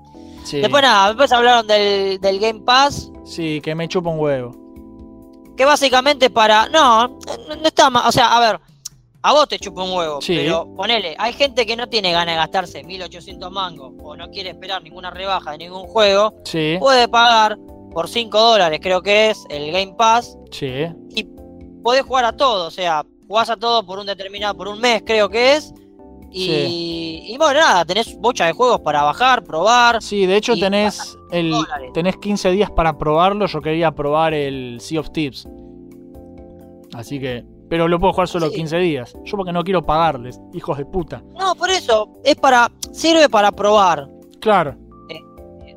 [0.43, 4.51] Sí, Después nada, después hablaron del, del Game Pass, sí, que me chupa un huevo.
[5.55, 6.67] que básicamente es para.
[6.69, 8.03] No, no, está mal.
[8.07, 8.59] O sea, a ver,
[9.21, 10.35] a vos te chupa un huevo, Sí.
[10.37, 14.49] pero ponele, hay gente que no tiene ganas de gastarse 1800 mangos o no quiere
[14.51, 17.57] esperar ninguna rebaja de ningún juego, Sí, puede pagar
[17.91, 20.85] por 5 dólares, creo que es, el Game Pass, sí.
[21.09, 21.23] y
[21.83, 25.03] podés jugar a todo, o sea, jugás a todo por un determinado, por un mes
[25.05, 25.73] creo que es.
[26.31, 30.01] Y, y bueno, nada, tenés bocha de juegos para bajar, probar.
[30.01, 31.91] Sí, de hecho tenés el dólares.
[31.93, 33.45] tenés 15 días para probarlo.
[33.47, 35.47] Yo quería probar el Sea of Tips.
[36.93, 37.43] Así que.
[37.69, 38.55] Pero lo puedo jugar solo Sí.
[38.55, 39.13] 15 días.
[39.25, 41.21] Yo porque no quiero pagarles, hijos de puta.
[41.37, 42.71] No, por eso, es para.
[42.91, 44.07] sirve para probar.
[44.41, 44.75] Claro.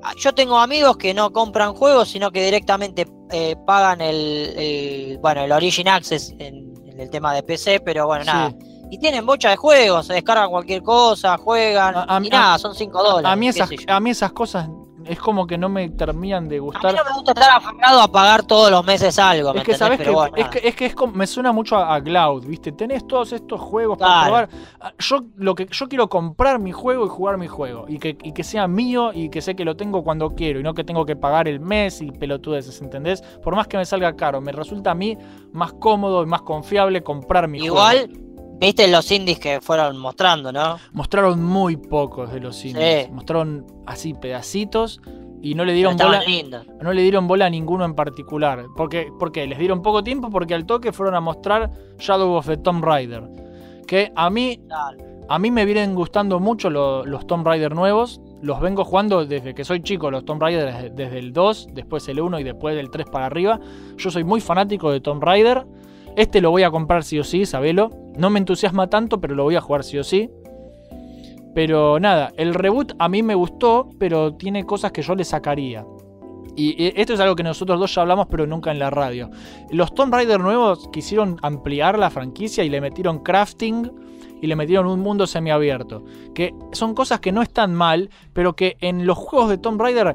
[0.05, 5.18] Ah, Yo tengo amigos que no compran juegos, sino que directamente eh, pagan el, el-
[5.18, 8.30] bueno, el Origin Access en, en el tema de PC, pero bueno, Sí.
[8.32, 8.53] nada.
[8.93, 12.74] Y tienen bocha de juegos, se descargan cualquier cosa, juegan, A- a- y nada, son
[12.74, 13.30] 5 dólares.
[13.30, 14.68] A mí, esas, a mí esas cosas
[15.07, 16.95] es como que no me terminan de A mí gustar.
[16.95, 19.99] no me gusta estar aferrado a pagar todos los meses algo, ¿me Es que sabes
[19.99, 22.70] que, bueno, es que es que es como- me suena mucho a, a Cloud, ¿viste?
[22.70, 24.49] Tenés todos estos juegos para probar.
[24.80, 28.16] Ah, Yo lo que yo quiero comprar mi juego y jugar mi juego y que,
[28.22, 30.84] y que sea mío y que sé que lo tengo cuando quiero y no que
[30.84, 33.22] tengo que pagar el mes y pelotudeces, ¿entendés?
[33.43, 35.16] Por más que me salga caro, me resulta a mí
[35.53, 38.21] más cómodo y más confiable comprar mi Igual, juego.
[38.66, 40.78] Viste los indies que fueron mostrando, ¿no?
[40.92, 43.06] Mostraron muy pocos de los indies.
[43.06, 43.12] Sí.
[43.12, 45.00] Mostraron así pedacitos
[45.42, 46.22] y no le dieron bola.
[46.24, 46.66] lindos.
[46.80, 48.64] no le dieron bola a ninguno en particular.
[48.76, 49.46] Porque, ¿Por qué?
[49.46, 53.24] Les dieron poco tiempo porque al toque fueron a mostrar Shadow of the Tomb Raider.
[53.86, 54.98] Que a mí, Claro.
[55.28, 58.20] a mí me vienen gustando mucho lo- los Tomb Raider nuevos.
[58.40, 62.08] Los vengo jugando desde que soy chico, los Tomb Raider desde, desde el 2, después
[62.08, 63.58] el 1 y después del 3 para arriba.
[63.96, 65.64] Yo soy muy fanático de Tomb Raider.
[66.16, 67.90] Este lo voy a comprar sí o sí, sabelo.
[68.16, 70.30] No me entusiasma tanto, pero lo voy a jugar sí o sí.
[71.54, 75.84] Pero nada, el reboot a mí me gustó, pero tiene cosas que yo le sacaría.
[76.54, 79.30] Y esto es algo que nosotros dos ya hablamos, pero nunca en la radio.
[79.70, 83.90] Los Tomb Raider nuevos quisieron ampliar la franquicia y le metieron crafting
[84.42, 86.04] y le metieron un mundo semiabierto.
[86.34, 90.14] Que son cosas que no están mal, pero que en los juegos de Tomb Raider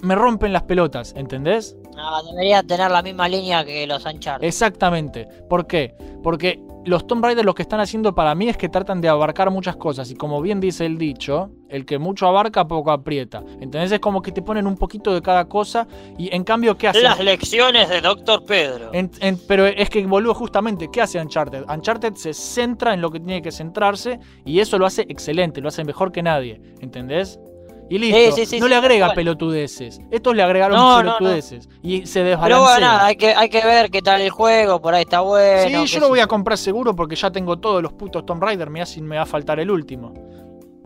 [0.00, 1.76] me rompen las pelotas, ¿entendés?
[1.96, 4.46] No, debería tener la misma línea que los Uncharted.
[4.46, 5.26] Exactamente.
[5.48, 5.94] ¿Por qué?
[6.22, 9.50] Porque los Tomb Raider lo que están haciendo para mí es que tratan de abarcar
[9.50, 10.10] muchas cosas.
[10.10, 13.42] Y como bien dice el dicho, el que mucho abarca, poco aprieta.
[13.60, 13.90] ¿Entendés?
[13.90, 15.88] Es como que te ponen un poquito de cada cosa.
[16.16, 17.02] Y en cambio, ¿qué hacen?
[17.02, 18.90] Las lecciones de Doctor Pedro.
[18.92, 21.64] En- en- pero es que, boludo, justamente, ¿qué hace Uncharted?
[21.68, 25.68] Uncharted se centra en lo que tiene que centrarse y eso lo hace excelente, lo
[25.68, 27.40] hace mejor que nadie, ¿entendés?
[27.88, 29.14] Y listo, Sí, sí, sí, no le agrega tal cual.
[29.16, 30.00] pelotudeces.
[30.10, 31.18] Estos le agregaron No, no, no.
[31.18, 32.58] pelotudeces y se Pero desbalancea.
[32.58, 35.86] bueno, hay que, hay que ver qué tal el juego, por ahí está bueno.
[35.86, 38.70] sí, yo lo voy a comprar seguro porque ya tengo todos los putos Tomb Raider,
[38.70, 40.12] mirá si me va a faltar el último.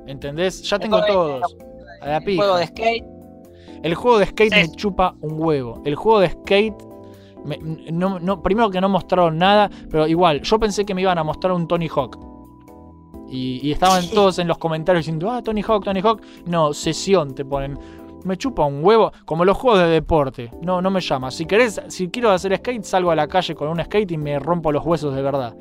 [0.07, 0.63] ¿Entendés?
[0.63, 1.57] Ya tengo todos.
[2.03, 3.05] A la El juego de skate.
[3.83, 5.81] El juego de skate me chupa un huevo.
[5.85, 6.75] El juego de skate.
[7.47, 7.59] me-
[7.91, 11.25] no, no- primero que no mostraron nada, pero igual, yo pensé que me iban a
[11.25, 12.19] mostrar un Tony Hawk.
[13.31, 14.11] Y, y estaban Sí.
[14.13, 16.21] todos en los comentarios diciendo, ah, Tony Hawk, Tony Hawk.
[16.47, 17.79] No, sesión te ponen.
[18.25, 20.51] Me chupa un huevo, como los juegos de deporte.
[20.61, 21.31] No, no me llama.
[21.31, 24.39] Si querés, si quiero hacer skate, salgo a la calle con un skate y me
[24.39, 25.55] rompo los huesos de verdad.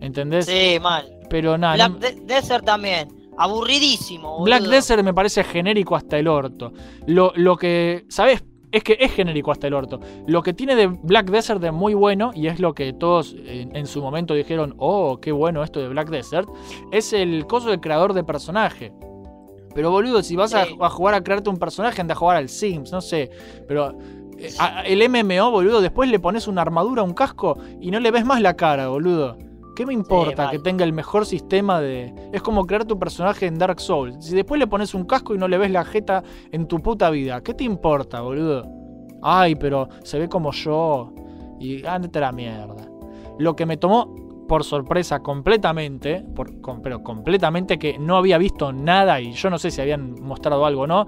[0.00, 0.46] ¿Entendés?
[0.46, 1.04] Sí, mal.
[1.28, 1.74] Pero nada.
[1.74, 3.08] Black no- De- Desert también.
[3.36, 4.30] Aburridísimo.
[4.38, 4.44] boludo.
[4.44, 6.72] Black Desert me parece genérico hasta el orto.
[7.06, 8.42] Lo, lo que, ¿sabes?
[8.72, 9.98] Es que es genérico hasta el orto.
[10.26, 13.74] Lo que tiene de Black Desert de muy bueno, y es lo que todos en,
[13.74, 16.48] en su momento dijeron, oh, qué bueno esto de Black Desert,
[16.92, 18.92] es el coso del creador de personaje.
[19.74, 22.90] Pero boludo, si vas a, jugar a crearte un personaje, anda a jugar al Sims,
[22.92, 23.30] no sé.
[23.68, 23.96] Pero
[24.38, 28.10] eh, a- el MMO, boludo, después le pones una armadura, un casco, y no le
[28.10, 29.36] ves más la cara, boludo.
[29.80, 32.14] ¿Qué me importa que tenga el mejor sistema de.?
[32.32, 34.14] Es como crear tu personaje en Dark Souls.
[34.22, 36.22] Si después le pones un casco y no le ves la jeta
[36.52, 38.62] en tu puta vida, ¿qué te importa, boludo?
[39.22, 41.14] Ay, pero se ve como yo.
[41.58, 42.76] Y ándate a la mierda.
[43.38, 44.14] Lo que me tomó
[44.46, 46.50] por sorpresa completamente, por-
[46.82, 50.82] pero completamente que no había visto nada y yo no sé si habían mostrado algo
[50.82, 51.06] o no.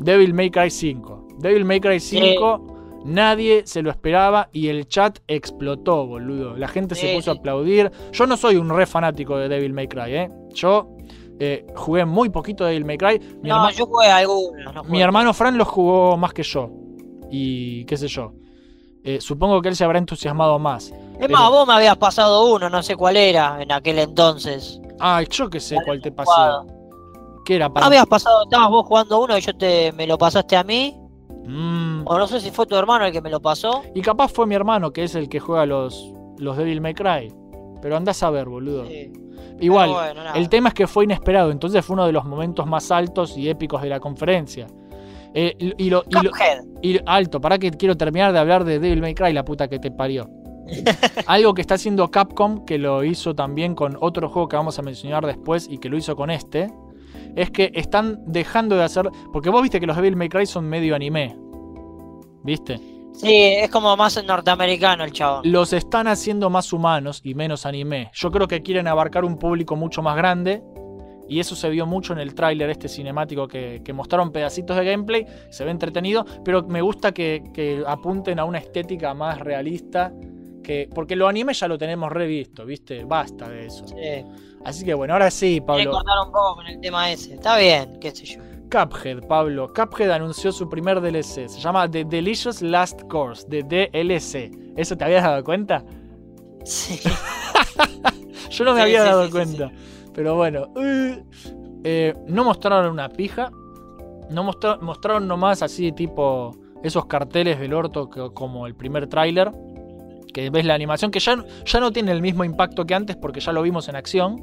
[0.00, 1.28] Devil May Cry 5.
[1.38, 2.66] Devil May Cry 5.
[3.06, 6.56] Nadie se lo esperaba y el chat explotó, boludo.
[6.56, 7.90] La gente se puso a aplaudir.
[8.12, 10.30] Yo no soy un re fanático de Devil May Cry, ¿eh?
[10.54, 10.88] Yo
[11.38, 13.18] eh, jugué muy poquito de Devil May Cry.
[13.42, 14.74] Mi, No, herma- yo jugué algunos.
[14.74, 16.68] No mi hermano Fran lo jugó más que yo.
[17.30, 18.32] Y qué sé yo.
[19.04, 20.86] Eh, supongo que él se habrá entusiasmado más.
[20.88, 24.80] Es pero- más, vos me habías pasado uno, no sé cuál era en aquel entonces.
[24.98, 26.30] Ay, yo qué sé cuál te pasé.
[27.44, 27.86] ¿Qué era para.?
[27.86, 30.96] Habías pasado, estabas vos jugando uno y yo te me lo pasaste a mí.
[31.46, 32.02] Mm.
[32.06, 33.82] O no sé si fue tu hermano el que me lo pasó.
[33.94, 37.32] Y capaz fue mi hermano, que es el que juega los, los Devil May Cry.
[37.80, 38.86] Pero andás a ver, boludo.
[38.86, 39.12] Sí.
[39.60, 42.90] Igual, bueno, el tema es que fue inesperado, entonces fue uno de los momentos más
[42.90, 44.66] altos y épicos de la conferencia.
[45.32, 46.64] Eh, y, lo, y lo- Cuphead.
[46.82, 49.78] y alto, para que quiero terminar de hablar de Devil May Cry, la puta que
[49.78, 50.28] te parió.
[51.26, 54.82] Algo que está haciendo Capcom, que lo hizo también con otro juego que vamos a
[54.82, 56.70] mencionar después y que lo hizo con este,
[57.34, 59.08] es que están dejando de hacer.
[59.32, 61.36] Porque vos viste que los Devil May Cry son medio anime.
[62.42, 62.80] ¿Viste?
[63.16, 65.50] Sí, es como más norteamericano el chabón.
[65.50, 68.10] Los están haciendo más humanos y menos anime.
[68.12, 70.62] Yo creo que quieren abarcar un público mucho más grande.
[71.28, 74.84] Y eso se vio mucho en el tráiler este cinemático que, que mostraron pedacitos de
[74.84, 75.26] gameplay.
[75.50, 80.12] Se ve entretenido, pero me gusta que, que apunten a una estética más realista.
[80.62, 83.04] Que, porque lo anime ya lo tenemos revisto, ¿viste?
[83.04, 83.86] Basta de eso.
[83.88, 83.96] Sí.
[84.66, 85.92] Así que bueno, ahora sí, Pablo.
[85.92, 87.34] cortar un poco con el tema ese.
[87.34, 88.40] Está bien, qué sé yo.
[88.68, 89.72] Cuphead, Pablo.
[89.72, 91.48] Cuphead anunció su primer DLC.
[91.48, 94.50] Se llama The Delicious Last Course, de DLC.
[94.76, 95.84] ¿Eso te habías dado cuenta?
[96.64, 96.98] Sí.
[98.50, 99.70] Yo no me Sí, había sí, dado sí, cuenta.
[100.14, 100.66] Pero bueno.
[100.82, 101.22] eh,
[101.84, 103.50] eh, no mostraron una pija.
[104.30, 109.52] No mostra- mostraron nomás así tipo esos carteles del orto que- como el primer tráiler.
[110.34, 113.40] Que ves la animación que ya, ya no tiene el mismo impacto que antes porque
[113.40, 114.42] ya lo vimos en acción.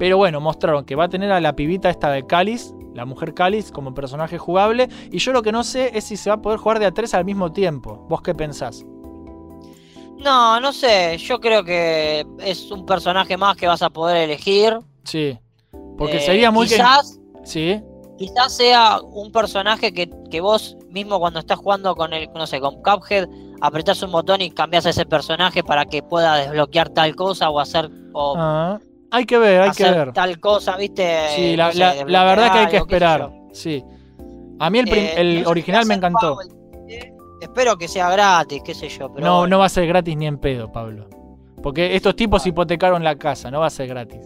[0.00, 3.34] Pero bueno, mostraron que va a tener a la pibita esta de Cáliz, la mujer
[3.34, 4.88] Cáliz, como personaje jugable.
[5.12, 6.90] Y yo lo que no sé es si se va a poder jugar de a
[6.90, 8.06] tres al mismo tiempo.
[8.08, 8.82] ¿Vos qué pensás?
[10.18, 11.16] No, no sé.
[11.18, 14.78] Yo creo que es un personaje más que vas a poder elegir.
[15.04, 15.38] Sí.
[15.96, 16.66] Porque Eh, sería muy...
[16.66, 17.82] que- Quizás, Sí.
[18.18, 22.58] quizás sea un personaje que, que vos mismo cuando estás jugando con el, no sé,
[22.60, 23.28] con Cuphead,
[23.60, 27.60] apretás un botón y cambias a ese personaje para que pueda desbloquear tal cosa o
[27.60, 28.78] hacer o Ah,
[29.10, 30.12] hay que ver, hay que ver.
[30.12, 31.28] tal cosa, ¿viste?
[31.36, 33.30] Sí, No la, sé, la- verdad que hay que esperar.
[33.52, 33.84] Sí.
[34.58, 36.38] A mí el, Eh, el no original me encantó.
[36.88, 39.50] eh, Espero que sea gratis, qué sé yo, pero No, bueno.
[39.50, 41.08] no va a ser gratis ni en pedo, Pablo.
[41.62, 44.20] Porque estos tipos hipotecaron la casa, no va a ser gratis.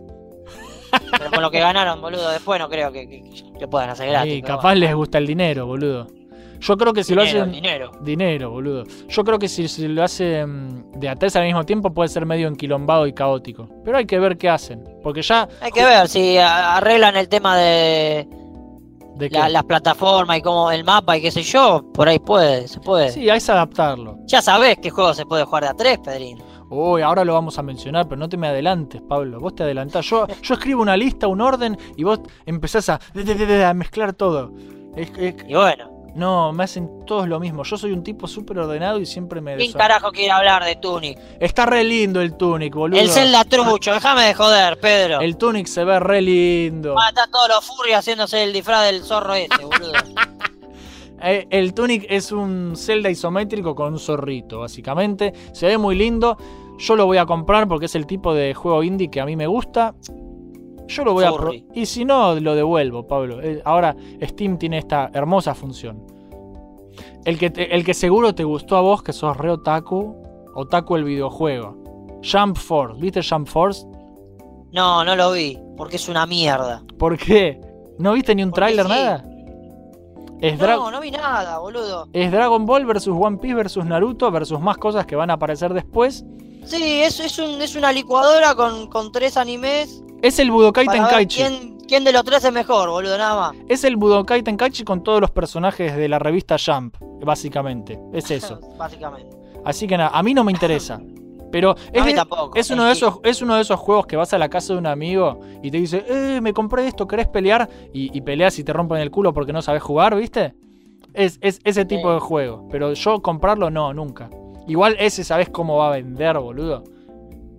[1.19, 3.23] pero con lo que ganaron, boludo, después no creo que, que,
[3.59, 4.33] que puedan hacer gratis.
[4.35, 4.81] Sí, capaz bueno.
[4.81, 6.07] les gusta el dinero, boludo.
[6.67, 7.53] Yo creo que si lo hacen.
[7.53, 7.91] dinero.
[8.01, 8.85] Dinero, boludo.
[9.09, 12.25] Yo creo que si, si lo hacen de a tres al mismo tiempo puede ser
[12.27, 13.69] medio enquilombado y caótico.
[13.85, 14.83] Pero hay que ver qué hacen.
[15.03, 15.47] Porque ya.
[15.61, 18.27] Hay que ver si arreglan el tema de
[19.17, 19.39] ¿De qué?
[19.39, 22.81] la- las plataformas y como el mapa y qué sé yo, por ahí puede, se
[22.81, 23.11] puede.
[23.11, 24.19] Sí, hay que adaptarlo.
[24.27, 26.39] Ya sabés qué juego se puede jugar de a tres, Pedrín.
[26.71, 29.39] Uy, ahora lo vamos a mencionar, pero no te me adelantes, Pablo.
[29.39, 30.07] Vos te adelantás.
[30.07, 33.65] Yo, yo escribo una lista, un orden, y vos empezás a, de- de- de- de-
[33.65, 34.51] a mezclar todo.
[34.97, 37.65] Es- es- Y bueno, no, me hacen todos lo mismo.
[37.65, 41.19] Yo soy un tipo súper ordenado y siempre me ¿quién carajo quiere hablar de Tunic?
[41.41, 43.01] Está re lindo el Tunic, boludo.
[43.01, 45.21] El Zelda trucho, déjame de joder, Pedro.
[45.21, 46.95] El Tunic se ve re lindo.
[46.99, 49.93] Ah, están todos los furry haciéndose el disfraz del zorro este, boludo.
[51.27, 55.33] Eh, el Tunic es un Zelda isométrico con un zorrito, básicamente.
[55.55, 56.37] Se ve muy lindo.
[56.79, 59.35] Yo lo voy a comprar porque es el tipo de juego indie que a mí
[59.35, 59.95] me gusta.
[60.87, 61.67] Yo lo voy a pro- Furry.
[61.75, 63.41] Y si no, lo devuelvo, Pablo.
[63.43, 66.05] Eh, ahora Steam tiene esta hermosa función.
[67.25, 70.15] El que, te- el que seguro te gustó a vos, que sos re otaku.
[70.55, 71.77] Otaku el videojuego.
[72.23, 73.01] Jump Force.
[73.01, 73.87] ¿Viste Jump Force?
[74.73, 76.83] No, no lo vi, porque es una mierda.
[76.99, 77.61] ¿Por qué?
[77.99, 78.91] ¿No viste ni un tráiler, sí.
[78.93, 79.25] nada?
[80.41, 82.09] Es, No, no vi nada, boludo.
[82.13, 85.73] es Dragon Ball versus One Piece versus Naruto versus más cosas que van a aparecer
[85.73, 86.25] después.
[86.65, 90.03] Sí, es, es, un, es una licuadora con, con tres animes.
[90.25, 91.37] Es el Budokai para ver Tenkaichi.
[91.43, 93.57] quién, quién de los tres es mejor, boludo, nada más.
[93.69, 97.99] Es el Budokai Tenkaichi con todos los personajes de la revista Jump, básicamente.
[98.13, 98.59] Es eso.
[98.79, 99.37] Básicamente.
[99.65, 101.01] Así que nada, a mí no me interesa.
[101.53, 102.57] Pero es, de- tampoco.
[102.57, 104.79] es uno de esos, es uno de esos juegos que vas a la casa de
[104.79, 107.69] un amigo y te dice, eh, me compré esto, ¿querés pelear?
[107.93, 110.55] Y, y peleas y te rompen el culo porque no sabes jugar, ¿viste?
[111.13, 112.15] Es, es ese tipo Sí.
[112.15, 112.67] de juego.
[112.71, 114.31] Pero yo comprarlo no, nunca.
[114.67, 116.83] Igual ese sabes cómo va a vender, boludo.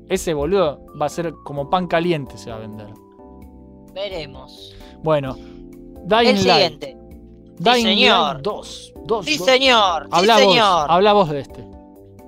[0.09, 2.87] Ese boludo va a ser como pan caliente se va a vender.
[3.93, 4.75] Veremos.
[5.03, 6.37] Bueno, El Dying Light.
[6.37, 6.97] siguiente.
[7.59, 8.33] Dying señor.
[8.33, 8.93] Light 2.
[9.05, 9.45] 2, Sí, 2.
[9.45, 10.03] señor.
[10.03, 10.91] Sí, Habla vos, señor.
[10.91, 11.65] habla vos de este.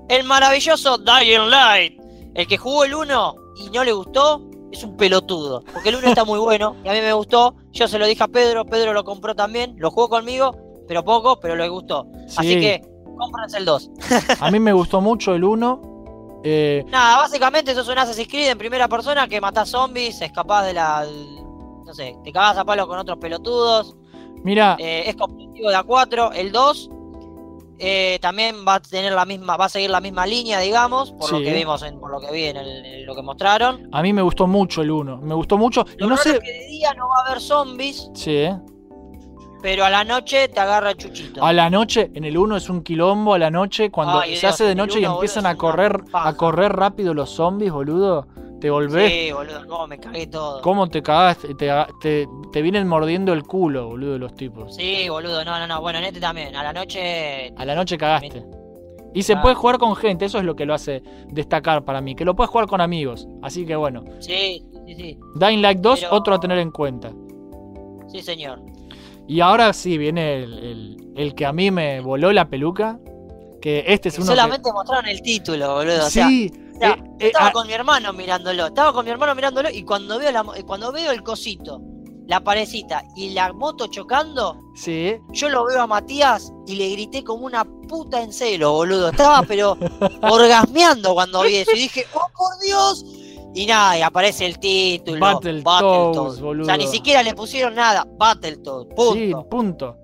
[0.09, 2.01] El maravilloso Dying Light.
[2.33, 5.63] El que jugó el 1 y no le gustó es un pelotudo.
[5.73, 7.55] Porque el 1 está muy bueno y a mí me gustó.
[7.71, 9.75] Yo se lo dije a Pedro, Pedro lo compró también.
[9.77, 10.55] Lo jugó conmigo,
[10.87, 12.07] pero poco, pero le gustó.
[12.37, 12.59] Así Sí.
[12.61, 12.81] que
[13.17, 13.89] cómprense el 2.
[14.39, 15.81] A mí me gustó mucho el 1.
[16.43, 20.73] Eh, Nada, básicamente sos un Assassin's Creed en primera persona que matás zombies, escapás de
[20.73, 21.05] la.
[21.85, 23.95] No sé, te cagás a palo con otros pelotudos.
[24.43, 26.31] mira, Eh, es competitivo de A4.
[26.35, 26.89] El 2
[27.79, 31.31] eh, también va a tener la misma, va a seguir la misma línea, digamos, por
[31.31, 33.87] lo que vimos, en, por lo que vi en, el- en lo que mostraron.
[33.91, 35.17] a mí me gustó mucho el 1.
[35.21, 35.85] Me gustó mucho.
[35.97, 36.31] Y Lo no sé.
[36.31, 38.57] es que de día no va a haber zombies, Sí, ¿eh?
[39.61, 41.43] Pero a la noche te agarra el chuchito.
[41.43, 44.41] A la noche, en el 1 es un quilombo a la noche, cuando Ay, se
[44.41, 48.27] Dios, hace de noche y empiezan boludo, a correr, a correr rápido los zombies, boludo.
[48.59, 49.11] Te volvés.
[49.11, 50.61] Sí, boludo, no, me cagué todo.
[50.63, 51.53] ¿Cómo te cagaste?
[51.53, 51.69] Te,
[52.01, 54.73] te, te vienen mordiendo el culo, boludo, los tipos.
[54.75, 55.79] Sí, boludo, no, no, no.
[55.79, 56.55] Bueno, en este también.
[56.55, 57.53] A la noche.
[57.55, 58.43] A la noche cagaste.
[59.13, 59.41] Y se Ah.
[59.43, 62.15] puede jugar con gente, eso es lo que lo hace destacar para mí.
[62.15, 63.27] Que lo puedes jugar con amigos.
[63.43, 64.03] Así que bueno.
[64.19, 65.19] Sí, sí, sí.
[65.35, 67.11] Dying Light 2, Pero- otro a tener en cuenta.
[68.07, 68.59] Sí, señor.
[69.27, 72.99] Y ahora sí viene el, el- el que a mí me voló la peluca.
[73.61, 75.95] Que este es uno solamente mostraron el título, boludo.
[75.97, 76.01] que...
[76.05, 76.51] O sea, sí.
[76.75, 78.67] o sea, eh, eh, estaba ah, con mi hermano mirándolo.
[78.67, 81.81] Estaba con mi hermano mirándolo y cuando veo la, mo- cuando veo el cosito,
[82.27, 85.15] la parecita y la moto chocando, sí.
[85.31, 89.09] yo lo veo a Matías y le grité como una puta en celo, boludo.
[89.09, 89.75] Estaba pero
[90.21, 91.71] orgasmeando cuando vi eso.
[91.75, 93.03] Y dije, oh por Dios.
[93.57, 95.19] Y nada, y aparece el título.
[95.19, 96.41] Battletoads, O sea,
[96.77, 96.91] ni boludo.
[96.91, 98.05] siquiera le pusieron nada.
[98.17, 99.13] Battletoads, punto.
[99.13, 99.97] Sí, punto.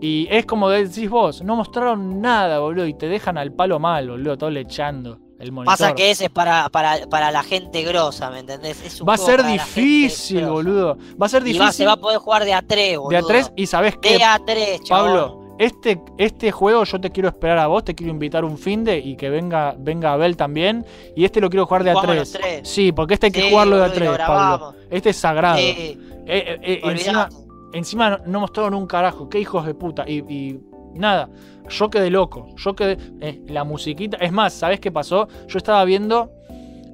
[0.00, 4.08] Y es como decís vos, no mostraron nada, boludo, y te dejan al palo mal,
[4.10, 5.76] boludo, todo lechando el monitor.
[5.78, 8.80] Pasa que ese es para, para, para la gente grosa, ¿me entendés?
[8.84, 10.96] Es un Va a ser difícil, boludo.
[11.20, 13.08] Va a ser Y difícil va, se va a poder jugar de A3, boludo.
[13.10, 15.06] de a 3 y sabés qué, De A3, chabón.
[15.06, 18.84] Pablo, este, este juego yo te quiero esperar a vos, te quiero invitar un fin
[18.84, 20.84] de y que venga, venga Abel también.
[21.16, 22.42] Y este lo quiero jugar de a Jugamos los 3.
[22.42, 22.68] tres.
[22.68, 24.74] Sí, porque este hay que Sí, jugarlo de a 3, Pablo.
[24.90, 25.58] Este es sagrado.
[25.58, 27.28] Sí, Eh, eh, eh, encima,
[27.72, 29.28] encima no, no mostraron un carajo.
[29.28, 30.04] Qué hijos de puta.
[30.08, 30.60] Y, y
[30.94, 31.28] nada,
[31.68, 32.48] yo quedé loco.
[32.56, 32.96] Yo quedé.
[33.20, 34.16] eh, la musiquita.
[34.18, 35.26] Es más, ¿sabés qué pasó?
[35.48, 36.30] Yo estaba viendo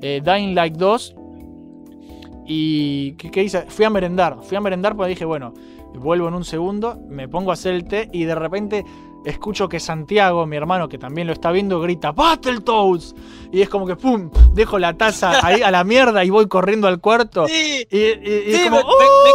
[0.01, 1.17] eh, Dying Light 2.
[2.47, 3.12] Y.
[3.15, 3.62] ¿qué, qué hice?
[3.69, 4.39] Fui a merendar.
[4.43, 5.55] Fui a merendar porque dije, bueno,
[5.99, 6.99] vuelvo en un segundo.
[7.09, 8.09] Me pongo a hacer el té.
[8.12, 8.84] Y de repente.
[9.24, 13.14] Escucho que Santiago, mi hermano, que también lo está viendo, grita ¡Battletoads!
[13.53, 14.28] Y es como que ¡pum!
[14.53, 17.47] Dejo la taza ahí a la mierda y voy corriendo al cuarto.
[17.49, 19.24] Sí, Y, y- y es como me, me- ¡oh!
[19.24, 19.30] me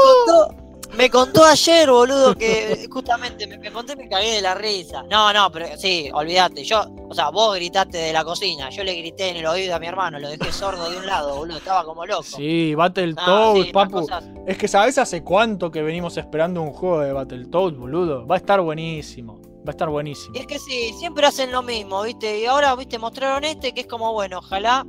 [0.46, 0.59] contó,
[1.00, 5.02] me contó ayer, boludo, que justamente me, me conté y me cagué de la risa.
[5.10, 6.64] No, no, pero sí, olvídate.
[6.64, 9.80] Yo, o sea, vos gritaste de la cocina, yo le grité en el oído a
[9.80, 12.24] mi hermano, lo dejé sordo de un lado, boludo, estaba como loco.
[12.24, 13.92] Sí, Battletoads, Ah, sí, papu.
[14.02, 18.28] cosas- Es que sabes hace cuánto que venimos esperando un juego de Battletoads, boludo.
[18.28, 19.40] Va a estar buenísimo.
[19.60, 20.36] Va a estar buenísimo.
[20.36, 22.40] Y es que sí, siempre hacen lo mismo, ¿viste?
[22.42, 22.98] Y ahora, ¿viste?
[23.00, 24.86] Mostraron este que es como, bueno, ojalá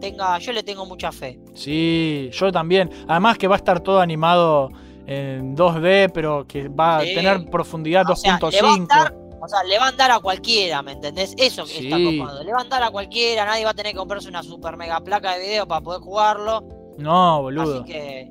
[0.00, 1.38] tenga, yo le tengo mucha fe.
[1.54, 2.90] Sí, yo también.
[3.08, 4.70] Además que va a estar todo animado
[5.06, 7.12] en 2D, pero que va Sí.
[7.12, 8.50] a tener profundidad O sea, 2.5.
[8.50, 11.34] le va a dar- O sea, le va a dar a cualquiera, ¿me entendés?
[11.36, 12.18] Eso que está Sí.
[12.18, 12.42] copado.
[12.42, 15.00] Le va a dar a cualquiera, nadie va a tener que comprarse una super mega
[15.00, 16.64] placa de video para poder jugarlo.
[16.96, 17.82] No, boludo.
[17.82, 18.30] Así que,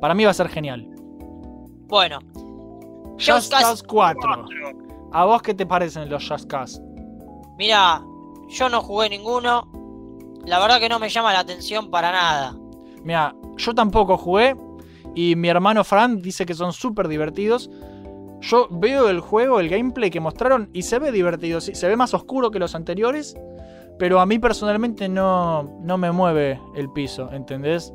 [0.00, 0.86] Para mí va a ser genial.
[1.88, 2.18] bueno.
[3.18, 4.46] Just Just Cause 4.
[5.12, 6.80] ¿A vos qué te parecen los Just Cause?
[7.58, 8.00] Mira,
[8.48, 9.68] yo no jugué ninguno.
[10.46, 12.54] La verdad que no me llama la atención para nada.
[13.02, 14.56] Mira, yo tampoco jugué
[15.18, 17.68] y mi hermano Fran dice que son súper divertidos.
[18.40, 21.60] Yo veo el juego, el gameplay que mostraron y se ve divertido.
[21.60, 23.36] Se ve más oscuro que los anteriores,
[23.98, 27.92] pero a mí personalmente no, no me mueve el piso, ¿entendés?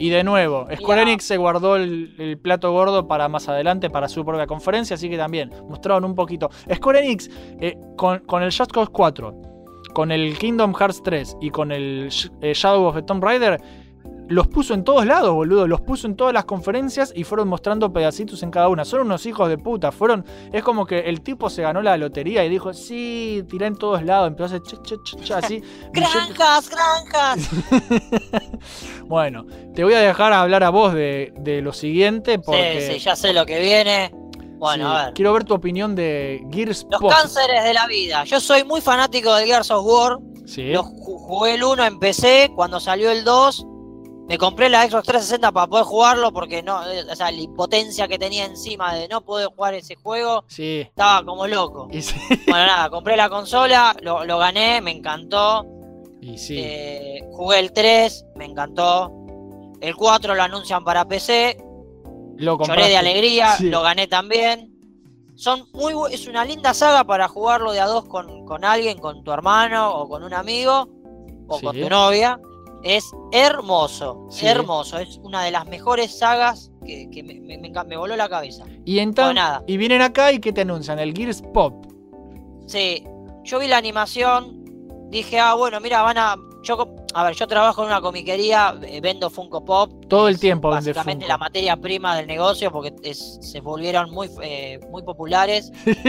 [0.00, 1.02] Y de nuevo, Square.
[1.02, 5.08] Enix se guardó el, el plato gordo para más adelante, para su propia conferencia, así
[5.08, 6.50] que también mostraron un poquito.
[6.74, 9.32] Square Enix, eh, con, con el Just Cause 4,
[9.94, 12.10] con el Kingdom Hearts 3 y con el
[12.40, 13.60] eh, Shadow of the Tomb Raider,
[14.28, 15.66] los puso en todos lados, boludo.
[15.68, 18.84] Los puso en todas las conferencias y fueron mostrando pedacitos en cada una.
[18.84, 19.92] Son unos hijos de puta.
[19.92, 20.24] Fueron.
[20.52, 24.02] Es como que el tipo se ganó la lotería y dijo, sí, tiré en todos
[24.02, 24.28] lados.
[24.28, 24.78] Empezó a hacer
[25.24, 25.62] cha, así.
[25.92, 27.48] ¡Granjas, granjas!
[29.06, 32.80] Bueno, te voy a dejar hablar a vos de, de lo siguiente porque.
[32.88, 34.10] Sí, sí, ya sé lo que viene.
[34.58, 35.14] Bueno, sí, a ver.
[35.14, 37.10] Quiero ver tu opinión de Gears Los Pop.
[37.12, 38.24] cánceres de la vida.
[38.24, 40.18] Yo soy muy fanático del Gears of War.
[40.46, 40.70] Sí.
[40.72, 42.50] Lo ju- jugué el 1 en PC.
[42.56, 43.66] Cuando salió el 2,
[44.28, 46.32] me compré la Xbox 360 para poder jugarlo.
[46.32, 49.94] Porque no, eh, o sea, la impotencia que tenía encima de no poder jugar ese
[49.96, 50.44] juego.
[50.48, 50.80] Sí.
[50.80, 51.88] Estaba como loco.
[51.90, 52.16] Y sí.
[52.48, 55.64] Bueno, nada, compré la consola, lo, lo gané, me encantó.
[56.20, 56.56] Y sí.
[56.58, 59.12] Eh, jugué el 3, me encantó.
[59.80, 61.56] El 4 lo anuncian para PC.
[62.36, 62.90] lo Lloré compraste.
[62.90, 64.72] de alegría, lo gané también.
[65.36, 69.22] Son muy es una linda saga para jugarlo de a dos con, con alguien, con
[69.22, 70.88] tu hermano o con un amigo
[71.46, 72.40] o con tu novia.
[72.82, 74.46] Es hermoso, Sí.
[74.46, 74.98] hermoso.
[74.98, 78.64] Es una de las mejores sagas que, que me, me- me voló la cabeza.
[78.84, 79.34] Y entonces.
[79.34, 79.62] Nada.
[79.66, 80.98] Y vienen acá y ¿qué te anuncian?
[80.98, 81.86] El Gears Pop.
[82.66, 83.04] Sí,
[83.44, 84.64] yo vi la animación,
[85.10, 86.36] dije, ah, bueno, mira, van a.
[86.62, 89.92] Yo, a ver, yo trabajo en una comiquería, eh, vendo Funko Pop.
[90.08, 91.28] Todo el tiempo vende Básicamente Funko.
[91.32, 95.70] la materia prima del negocio porque es- se volvieron muy, eh, muy populares.
[95.84, 96.04] Pero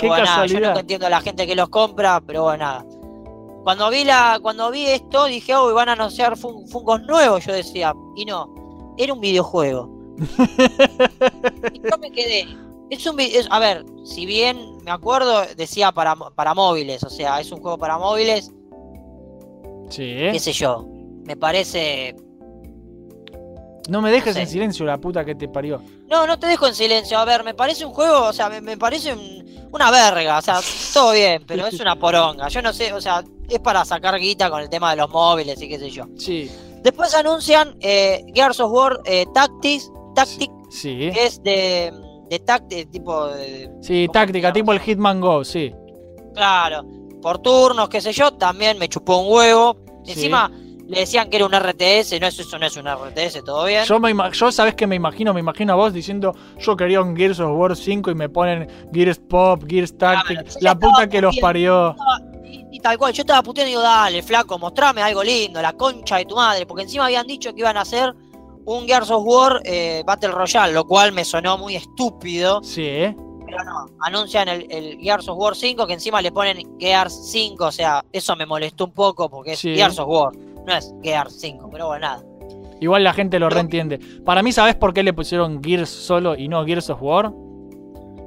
[0.00, 0.68] Qué bueno, nada, yo casualidad.
[0.70, 2.84] nunca entiendo a la gente que los compra, pero bueno, nada.
[3.62, 7.44] Cuando vi, la, cuando vi esto, dije, oh, van a anunciar fun- Funkos nuevos.
[7.46, 9.88] Yo decía, y no, era un videojuego.
[11.72, 12.46] y yo me quedé.
[12.90, 17.40] Es un es- a ver, si bien me acuerdo, decía para, para móviles, o sea,
[17.40, 18.50] es un juego para móviles,
[19.88, 20.14] Sí.
[20.32, 20.86] qué sé yo.
[21.24, 22.16] Me parece.
[23.88, 24.40] No me dejes no sé.
[24.42, 25.82] en silencio la puta que te parió.
[26.08, 27.18] No, no te dejo en silencio.
[27.18, 30.38] A ver, me parece un juego, o sea, me, me parece un- una verga.
[30.38, 30.60] O sea,
[30.94, 32.48] todo bien, pero es una poronga.
[32.48, 35.60] Yo no sé, o sea, es para sacar guita con el tema de los móviles
[35.60, 36.04] y qué sé yo.
[36.16, 36.50] Sí.
[36.82, 41.10] Después anuncian eh, Gears of War eh, Tactics, Tactic, Sí.
[41.12, 41.92] que es de,
[42.28, 43.70] de tipo de.
[43.80, 45.72] Sí, ¿cómo táctica, tipo el Hitman Go, sí.
[46.34, 46.84] Claro,
[47.20, 49.76] por turnos, qué sé yo, también me chupó un huevo.
[50.04, 50.12] Sí.
[50.12, 50.50] Encima
[50.92, 53.84] le decían que era un RTS, no, eso, eso no es un RTS, todo bien.
[53.84, 57.16] Yo, me yo sabes que me imagino, me imagino a vos diciendo yo quería un
[57.16, 61.36] Gears of War 5 y me ponen Gears Pop, Gears Tactic, la puta que los
[61.38, 61.96] parió.
[62.44, 65.72] Y, y tal cual, yo estaba puteando y digo, dale, flaco, mostrame algo lindo, la
[65.72, 68.12] concha de tu madre, porque encima habían dicho que iban a hacer
[68.66, 73.16] un Gears of War eh, Battle Royale, lo cual me sonó muy estúpido, Sí, ¿eh?
[73.44, 77.64] pero no, anuncian el, el Gears of War 5, que encima le ponen Gears 5,
[77.64, 79.74] o sea, eso me molestó un poco porque es Sí.
[79.74, 80.32] Gears of War,
[80.66, 82.24] no es Gears 5, pero bueno, nada.
[82.80, 83.98] Igual la gente lo reentiende.
[84.24, 87.32] Para mí, ¿sabes por qué le pusieron Gears solo y no Gears of War?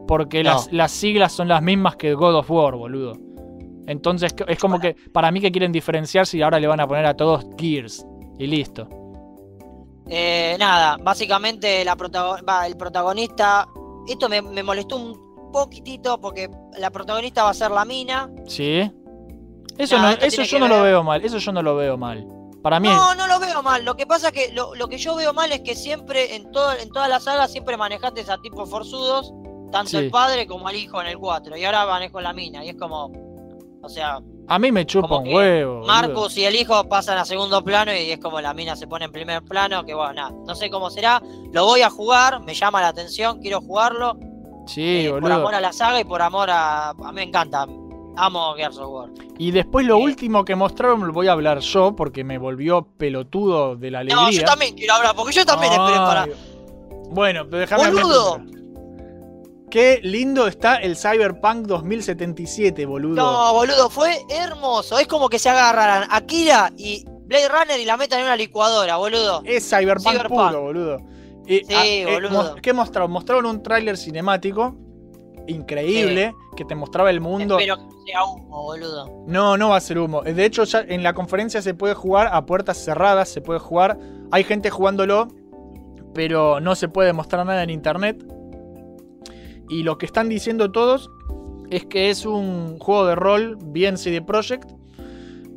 [0.08, 0.52] Porque No.
[0.52, 3.14] las, las siglas son las mismas que God of War, boludo.
[3.88, 7.06] Entonces es como que para mí que quieren diferenciarse y ahora le van a poner
[7.06, 8.06] a todos Gears.
[8.40, 8.88] Y listo.
[10.08, 13.68] Eh, nada, básicamente la va, el protagonista,
[14.08, 18.30] esto me, me molestó un poquitito porque la protagonista va a ser la mina.
[18.46, 18.92] ¿Sí?
[19.78, 21.24] Eso, No, no, eso yo no lo veo mal.
[21.24, 22.26] Eso yo no lo veo mal.
[22.62, 23.86] Para mí No, no lo veo mal.
[23.86, 26.52] Lo que pasa es que lo, lo que yo veo mal es que siempre, en,
[26.52, 29.34] todo, en todas las sagas, siempre manejaste a tipos forzudos,
[29.72, 29.98] tanto Sí.
[29.98, 31.58] el padre como el hijo en el 4.
[31.58, 32.64] Y ahora manejo la mina.
[32.66, 33.12] Y es como.
[33.84, 35.86] O sea, a mí me chupa un huevo.
[35.86, 39.06] Marcus y el hijo pasan a segundo plano y es como la mina se pone
[39.06, 39.86] en primer plano.
[39.86, 40.32] Que bueno, nada.
[40.48, 41.22] No sé cómo será.
[41.52, 44.18] Lo voy a jugar, me llama la atención, quiero jugarlo.
[44.66, 46.90] Sí, eh, por amor a la saga y por amor a.
[46.90, 47.68] A mí me encanta.
[48.18, 49.10] Amo Gears of War.
[49.38, 50.04] Y después lo Eh.
[50.04, 54.24] último que mostraron lo voy a hablar yo porque me volvió pelotudo de la alegría.
[54.24, 56.24] No, yo también quiero hablar, porque yo también esperé para.
[56.24, 56.32] Ay.
[57.12, 58.42] Bueno, pero déjame ¡Boludo!
[59.70, 63.16] Qué lindo está el Cyberpunk 2077, boludo.
[63.16, 64.98] No, boludo, fue hermoso.
[65.00, 68.96] Es como que se agarraran Akira y Blade Runner y la metan en una licuadora,
[68.98, 69.42] boludo.
[69.44, 70.48] Es Cyberpunk, Cyberpunk.
[70.50, 70.98] puro, boludo.
[71.46, 72.56] Y, Sí, ah, eh, boludo.
[72.62, 73.12] ¿Qué mostraron?
[73.12, 74.76] Mostraron un tráiler cinemático
[75.48, 77.60] increíble que te mostraba el mundo.
[77.60, 79.24] Espero que sea humo, boludo.
[79.28, 80.22] No, no va a ser humo.
[80.22, 83.98] De hecho, ya en la conferencia se puede jugar a puertas cerradas, se puede jugar.
[84.32, 85.28] Hay gente jugándolo,
[86.14, 88.26] pero no se puede mostrar nada en internet.
[89.70, 91.10] Y lo que están diciendo todos
[91.70, 94.72] es que es un juego de rol bien CD Projekt,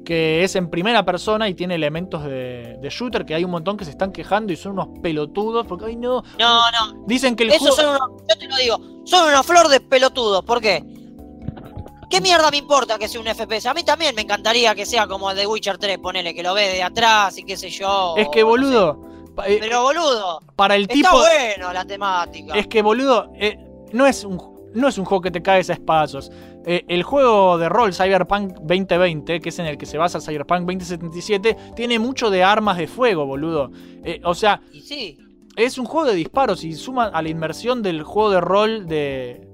[0.09, 3.77] que es en primera persona y tiene elementos de, de shooter, que hay un montón
[3.77, 7.05] que se están quejando y son unos pelotudos, porque, ay no, No, no.
[7.07, 7.77] dicen que el juego...
[7.77, 10.43] son unos, yo te lo digo, son una flor de pelotudos.
[10.47, 10.83] ¿Por qué?
[12.09, 13.67] ¿Qué mierda me importa que sea un FPS?
[13.67, 16.69] A mí también me encantaría que sea como de Witcher 3, ponele, que lo ve
[16.73, 18.15] de atrás y qué sé yo.
[18.17, 18.51] Es que no sé.
[18.51, 19.01] boludo,
[19.47, 21.19] eh, Pero boludo, para el está tipo...
[21.19, 22.55] bueno la temática.
[22.55, 23.59] Es que, boludo, eh,
[23.93, 24.41] no, es un,
[24.73, 26.33] no es un juego que te caes a espadazos.
[26.67, 30.61] Eh, el juego de rol Cyberpunk 2020, que es en el que se basa Cyberpunk
[30.67, 33.71] 2077, tiene mucho de armas de fuego, boludo.
[34.05, 35.19] Eh, o sea, Y sí,
[35.57, 39.49] es un juego de disparos y suma a la inmersión del juego de rol de...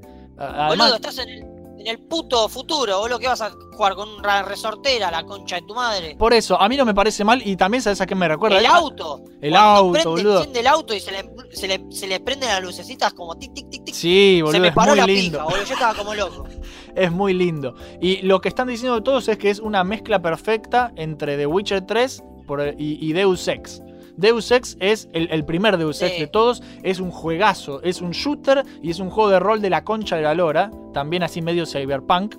[0.69, 1.39] boludo, estás en el,
[1.79, 5.63] en el puto futuro, boludo, que vas a jugar con una resortera, la concha de
[5.63, 6.17] tu madre.
[6.17, 8.59] por eso, a mí no me parece mal y también sabes a qué me recuerda.
[8.59, 9.23] El auto.
[9.41, 10.37] El Cuando auto, prende, boludo.
[10.39, 13.53] enciende el auto y se le, se le, se le prenden las lucecitas como tic,
[13.55, 13.95] tic, tic, tic.
[13.95, 15.39] Sí, boludo, se me paró la lindo.
[15.39, 15.65] pija, boludo.
[15.65, 16.45] Yo estaba como loco.
[16.97, 17.75] Es muy lindo.
[18.01, 21.83] Y lo que están diciendo todos es que es una mezcla perfecta entre The Witcher
[21.87, 23.83] 3 por- y, Deus Ex.
[24.17, 26.21] Deus Ex es el, el primer Deus Ex Sí.
[26.21, 26.63] de todos.
[26.83, 30.15] Es un juegazo, es un shooter y es un juego de rol de la concha
[30.17, 30.71] de la lora.
[30.93, 32.37] También así medio cyberpunk.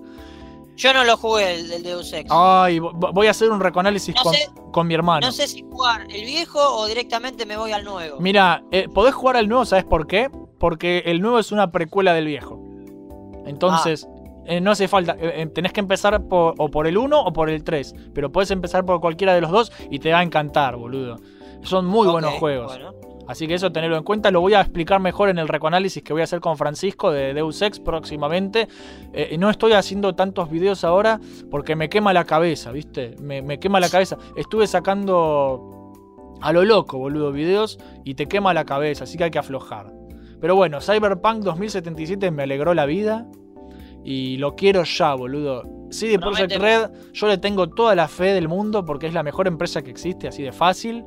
[0.77, 2.29] Yo no lo jugué el Deus Ex.
[2.31, 5.25] Ay, vo- voy a hacer un recanálisis No con, sé- con mi hermano.
[5.25, 8.19] No sé si jugar el viejo o directamente me voy al nuevo.
[8.19, 10.29] Mira, eh, podés jugar al nuevo, ¿sabes por qué?
[10.59, 12.61] Porque el nuevo es una precuela del viejo.
[13.45, 14.07] Entonces,
[14.45, 15.13] eh, no hace falta.
[15.19, 17.95] eh, eh, tenés que empezar por, o por el 1 o por el 3.
[18.13, 21.17] Pero puedes empezar por cualquiera de los dos y te va a encantar, boludo.
[21.63, 22.77] Son muy buenos juegos.
[22.77, 22.93] bueno.
[23.27, 24.29] Así que eso tenerlo en cuenta.
[24.29, 27.33] Lo voy a explicar mejor en el recoanálisis que voy a hacer con Francisco de
[27.33, 28.67] Deus Ex próximamente.
[29.13, 31.19] Eh, no estoy haciendo tantos videos ahora
[31.49, 33.15] porque me quema la cabeza, ¿viste?
[33.19, 34.17] Me, me quema la cabeza.
[34.35, 35.91] Estuve sacando
[36.41, 39.91] a lo loco, boludo, videos y te quema la cabeza, así que hay que aflojar.
[40.39, 43.25] Pero bueno, Cyberpunk 2077 me alegró la vida
[44.05, 45.63] y lo quiero ya, boludo.
[45.89, 49.47] CD Projekt Red, yo le tengo toda la fe del mundo porque es la mejor
[49.47, 51.03] empresa que existe, así de fácil.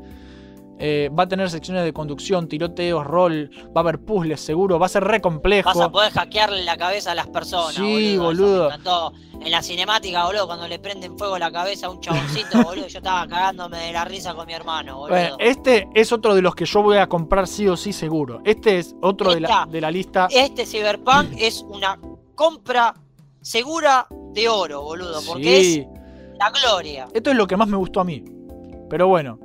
[0.80, 4.86] Eh, va a tener secciones de conducción, tiroteos, rol, va a haber puzzles seguro, va
[4.86, 5.68] a ser re complejo.
[5.68, 7.74] Vas a poder hackearle la cabeza a las personas.
[7.74, 8.70] Sí, boludo.
[9.40, 12.98] En la cinemática, boludo, cuando le prenden fuego la cabeza a un chaboncito, boludo, yo
[12.98, 15.16] estaba cagándome de la risa con mi hermano, boludo.
[15.16, 18.40] Bueno, este es otro de los que yo voy a comprar sí o sí seguro.
[18.44, 20.28] Este es otro de la, de la lista.
[20.30, 21.98] Este Cyberpunk es una
[22.38, 22.94] compra
[23.42, 25.80] segura de oro, boludo, porque Sí.
[25.80, 27.08] es la gloria.
[27.12, 28.22] Esto es lo que más me gustó a mí.
[28.88, 29.40] Pero bueno,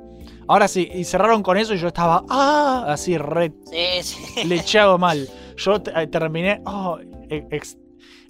[0.46, 4.44] ahora sí, y cerraron con eso y yo estaba, ah, así re Sí, sí.
[4.44, 5.28] lecheado mal.
[5.56, 7.76] Yo eh, terminé, oh, ex-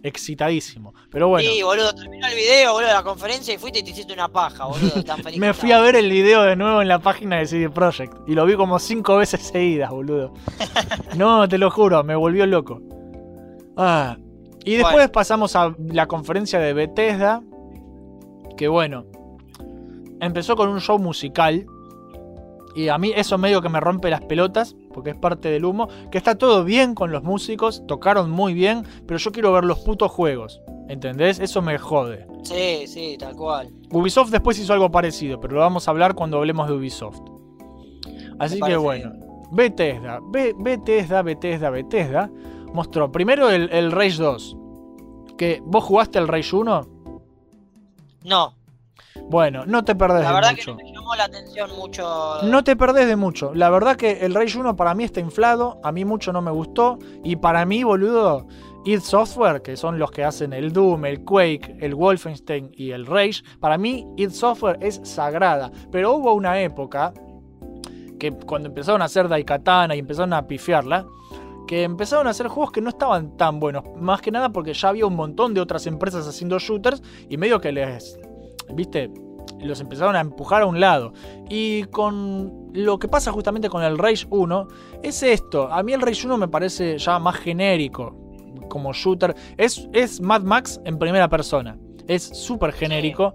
[0.03, 0.95] excitadísimo.
[1.11, 3.91] Pero bueno, Sí, boludo, terminó el video, boludo, de la conferencia y fuiste y te
[3.91, 5.05] hiciste una paja, boludo.
[5.05, 7.69] Tan feliz me fui a ver el video de nuevo en la página de CD
[7.69, 10.33] Projekt y lo vi como cinco veces seguidas, boludo.
[11.17, 12.81] No, te lo juro, me volvió loco.
[13.77, 14.17] Ah,
[14.65, 15.13] y después Bueno.
[15.13, 17.43] pasamos a la conferencia de Bethesda,
[18.57, 19.05] que bueno,
[20.21, 21.67] empezó con un show musical.
[22.77, 25.89] Y a mí eso medio que me rompe las pelotas, porque es parte del humo.
[26.11, 29.79] Que está todo bien con los músicos, tocaron muy bien, pero yo quiero ver los
[29.81, 30.61] putos juegos.
[30.89, 31.39] ¿Entendés?
[31.39, 32.27] Eso me jode.
[32.43, 33.71] Sí, sí, tal cual.
[33.93, 37.21] Ubisoft después hizo algo parecido, pero lo vamos a hablar cuando hablemos de Ubisoft.
[38.41, 39.13] Así que bueno,
[39.53, 42.31] Bethesda, Be- Bethesda, Bethesda, Bethesda
[42.75, 44.57] mostró primero el, el Rage 2.
[45.39, 46.89] Que vos jugaste el Rage 1.
[48.25, 48.55] No,
[49.29, 50.77] Bueno, no te perdés la de verdad mucho.
[50.77, 52.43] que no me llamó la atención mucho.
[52.45, 53.55] No te perdés de mucho.
[53.55, 55.81] La verdad que el Rage 1 para mí está inflado.
[55.83, 56.99] A mí mucho no me gustó.
[57.23, 58.47] Y para mí, boludo,
[58.87, 63.05] id Software, que son los que hacen el Doom, el Quake, el Wolfenstein y el
[63.07, 65.71] Rage, para mí id Software es sagrada.
[65.91, 67.13] Pero hubo una época
[68.19, 71.05] que cuando empezaron a hacer Daikatana y empezaron a pifiarla,
[71.67, 73.85] que empezaron a hacer juegos que no estaban tan buenos.
[73.97, 77.61] Más que nada porque ya había un montón de otras empresas haciendo shooters y medio
[77.61, 78.19] que les,
[78.75, 79.11] viste,
[79.61, 81.13] los empezaron a empujar a un lado.
[81.49, 84.69] Y con lo que pasa justamente con el Rage 1
[85.03, 85.73] es esto.
[85.73, 88.17] A mí el Rage 1 me parece ya más genérico
[88.69, 89.35] como shooter.
[89.57, 91.79] Es, es Mad Max en primera persona.
[92.07, 93.35] Es súper genérico.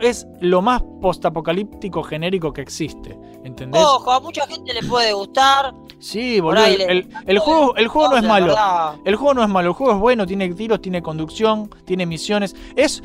[0.00, 3.18] Es lo más postapocalíptico genérico que existe.
[3.44, 3.82] ¿Entendés?
[3.84, 5.74] Ojo, a mucha gente le puede gustar.
[5.98, 6.64] Sí, boludo.
[6.64, 8.46] El, le- el- el juego, el juego no es malo.
[8.46, 12.06] verdad, El juego no es malo, el juego es bueno, tiene tiros, tiene conducción, tiene
[12.06, 12.54] misiones.
[12.76, 13.02] Es,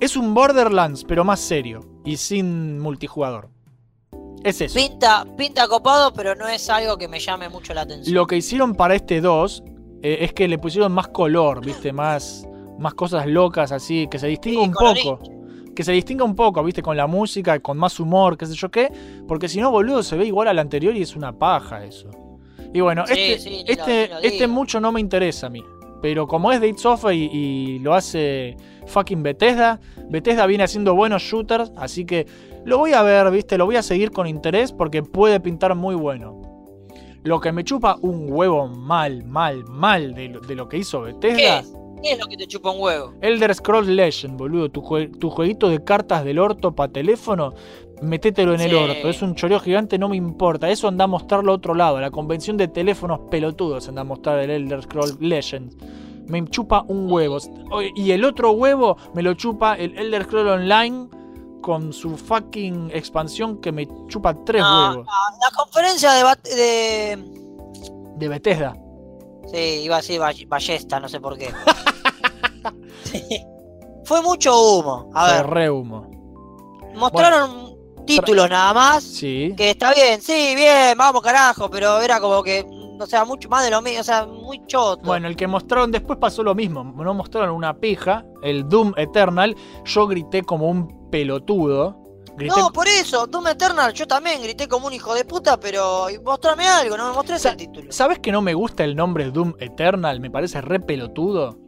[0.00, 3.48] es un Borderlands, pero más serio y sin multijugador.
[4.42, 4.74] Es eso.
[4.78, 8.14] Pinta, pinta copado, pero no es algo que me llame mucho la atención.
[8.14, 9.62] Lo que hicieron para este 2
[10.02, 11.94] eh, es que le pusieron más color, ¿viste?
[11.94, 12.46] Más,
[12.78, 14.72] más cosas locas así, que se distinga Sí, un
[15.16, 15.18] poco.
[15.74, 16.82] Que se distinga un poco, ¿viste?
[16.82, 18.92] Con la música, con más humor, qué sé yo qué.
[19.26, 22.10] Porque si no, boludo, se ve igual al anterior y es una paja eso.
[22.74, 25.62] Y bueno, Sí, este, sí, este, lo este mucho no me interesa a mí.
[26.02, 28.56] Pero como es Date Software y, y lo hace
[28.86, 32.26] fucking Bethesda, Bethesda viene haciendo buenos shooters, así que
[32.66, 33.56] lo voy a ver, ¿viste?
[33.56, 36.42] Lo voy a seguir con interés porque puede pintar muy bueno.
[37.22, 41.02] Lo que me chupa un huevo mal, mal, mal de lo, de lo que hizo
[41.04, 41.60] ¿Qué Bethesda.
[41.60, 41.72] es?
[42.02, 43.14] ¿Qué es lo que te chupa un huevo?
[43.22, 44.70] Elder Scrolls Legend, boludo.
[44.70, 47.54] Tu, jue- tu jueguito de cartas del orto para teléfono,
[48.02, 49.08] metételo en el orto.
[49.08, 50.68] Es un choreo gigante, no me importa.
[50.70, 52.00] Eso anda a mostrarlo a otro lado.
[52.00, 55.74] La convención de teléfonos pelotudos anda a mostrar el Elder Scrolls Legend.
[56.28, 57.38] Me chupa un huevo.
[57.96, 61.08] Y el otro huevo me lo chupa el Elder Scrolls Online
[61.60, 65.06] con su fucking expansión que me chupa tres No, huevos.
[65.06, 66.24] no, la conferencia de,
[66.54, 67.18] de.
[68.16, 68.76] De Bethesda.
[69.52, 71.50] Sí, iba a decir ball- ballesta, no sé por qué.
[74.04, 75.10] Fue mucho humo.
[75.14, 76.10] A Fue ver, re humo.
[76.94, 77.73] mostraron
[78.04, 79.04] títulos nada más.
[79.04, 79.54] Sí.
[79.56, 82.64] Que está bien, sí, bien, vamos carajo, pero era como que,
[83.00, 85.02] o sea, mucho más de lo mismo, o sea, muy choto.
[85.04, 86.84] Bueno, el que mostraron después pasó lo mismo.
[86.84, 89.56] No mostraron una pija, el Doom Eternal.
[89.84, 92.00] Yo grité como un pelotudo.
[92.36, 96.08] Grité, no, por eso, Doom Eternal, yo también grité como un hijo de puta, pero
[96.24, 97.92] mostrame algo, no me mostré el título.
[97.92, 100.18] ¿Sabes que no me gusta el nombre Doom Eternal?
[100.18, 101.63] Me parece re pelotudo.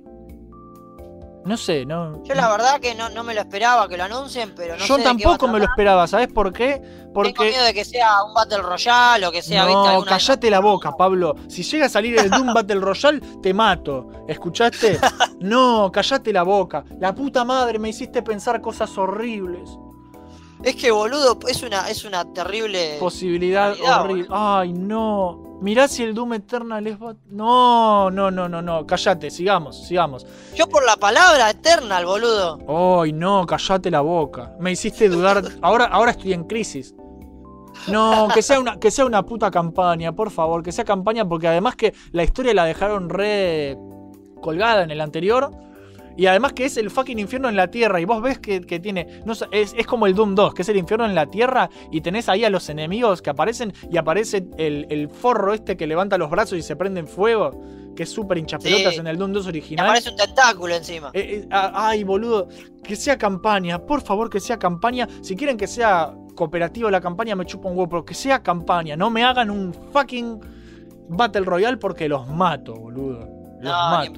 [1.47, 2.23] No sé, no.
[2.25, 4.97] Yo la verdad que no, no me lo esperaba que lo anuncien, pero no Yo
[4.97, 6.81] sé tampoco me lo esperaba, ¿sabes por qué?
[6.81, 7.49] Tengo Porque.
[7.51, 9.81] miedo de que sea un Battle Royale o que sea, ¿viste?
[9.81, 11.35] No, esas- callate la boca, Pablo.
[11.49, 14.09] Si llega a salir el Doom Battle Royale, te mato.
[14.29, 14.99] ¿Escuchaste?
[15.41, 16.83] No, callate la boca.
[16.99, 19.69] La puta madre, me hiciste pensar cosas horribles.
[20.63, 22.97] Es que boludo, es una, es una terrible.
[22.99, 24.27] Posibilidad horrible.
[24.31, 25.59] Ay, no.
[25.61, 26.99] Mirá si el Doom Eternal es.
[27.31, 28.87] No, no, no, no, no.
[28.87, 30.27] Callate, sigamos, sigamos.
[30.55, 33.01] Yo por la palabra Eternal, boludo.
[33.01, 34.55] Ay, no, callate la boca.
[34.61, 35.43] Me hiciste dudar.
[35.63, 36.95] Ahora, ahora estoy en crisis.
[37.89, 41.47] No, que sea, una, que sea una puta campaña, por favor, que sea campaña, porque
[41.47, 43.79] además que la historia la dejaron re
[44.41, 45.51] colgada en el anterior.
[46.17, 48.01] Y además que es el fucking infierno en la tierra.
[48.01, 49.21] Y vos ves que, que tiene.
[49.27, 51.69] No, es, es como el Doom 2, que es el infierno en la tierra.
[51.91, 53.73] Y tenés ahí a los enemigos que aparecen.
[53.91, 57.51] Y aparece el, el forro este que levanta los brazos y se prende en fuego.
[57.95, 59.01] Que es súper hinchapelotas Sí.
[59.01, 59.87] en el Doom 2 Me original.
[59.87, 61.11] aparece un tentáculo encima.
[61.15, 62.49] Eh, eh, ah, ay, boludo.
[62.83, 63.79] Que sea campaña.
[63.79, 65.09] Por favor, que sea campaña.
[65.23, 67.89] Si quieren que sea cooperativo la campaña, me chupa un huevo.
[67.89, 68.97] Pero que sea campaña.
[68.97, 70.41] No me hagan un fucking
[71.09, 73.21] Battle Royale porque los mato, boludo.
[73.61, 74.13] Los No, mato.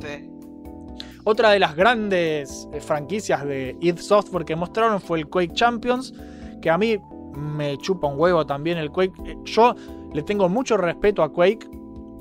[1.31, 6.14] Otra de las grandes eh, franquicias de id Software que mostraron fue el Quake Champions.
[6.62, 6.97] Que a mí
[7.37, 9.12] me chupa un huevo también el Quake.
[9.26, 9.74] Eh, Yo
[10.14, 11.68] le tengo mucho respeto a Quake.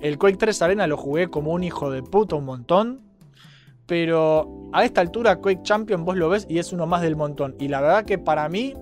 [0.01, 3.01] El Quake 3 Arena lo jugué como un hijo de puta un montón.
[3.85, 7.55] Pero a esta altura Quake Champion vos lo ves y es uno más del montón.
[7.59, 8.73] Y la verdad que para mí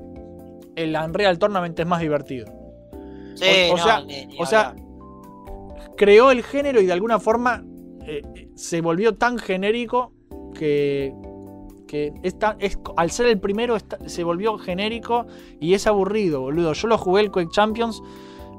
[0.75, 2.47] el Unreal Tournament es más divertido.
[3.35, 4.73] Sí, O- o no, sea- ni- ni o sea.
[5.97, 7.63] Creó el género y de alguna forma
[8.07, 8.21] eh,
[8.55, 10.11] se volvió tan genérico
[10.55, 11.13] que,
[11.87, 15.27] que es tan- es- al ser el primero está- se volvió genérico
[15.59, 16.73] y es aburrido, boludo.
[16.73, 18.01] Yo lo jugué el Quake Champions.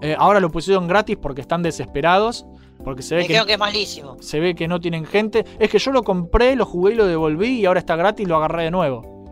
[0.03, 2.47] eh, ahora lo pusieron gratis porque están desesperados.
[2.85, 4.17] Porque se ve me que creo que es malísimo.
[4.21, 5.45] se ve que no tienen gente.
[5.59, 8.29] Es que yo lo compré, lo jugué y lo devolví y ahora está gratis y
[8.29, 9.25] lo agarré de nuevo.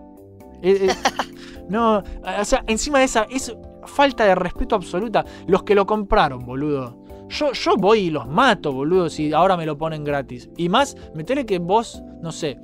[0.63, 0.95] Eh, eh,
[1.69, 1.99] no,
[2.41, 3.55] o sea, encima de esa es
[3.85, 5.25] falta de respeto absoluta.
[5.47, 7.04] Los que lo compraron, boludo.
[7.29, 10.49] Yo, yo voy y los mato, boludo, si ahora me lo ponen gratis.
[10.57, 12.59] Y más, metele que vos, no sé,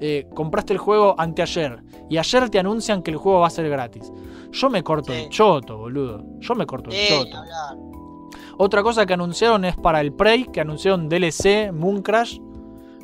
[0.00, 3.68] eh, compraste el juego anteayer y ayer te anuncian que el juego va a ser
[3.68, 4.10] gratis.
[4.52, 5.18] Yo me corto Sí.
[5.20, 6.24] el choto, boludo.
[6.40, 7.36] Yo me corto el Sí, choto.
[7.36, 7.76] hablar.
[8.58, 12.38] Otra cosa que anunciaron es para el Prey, que anunciaron DLC, Moon Crash.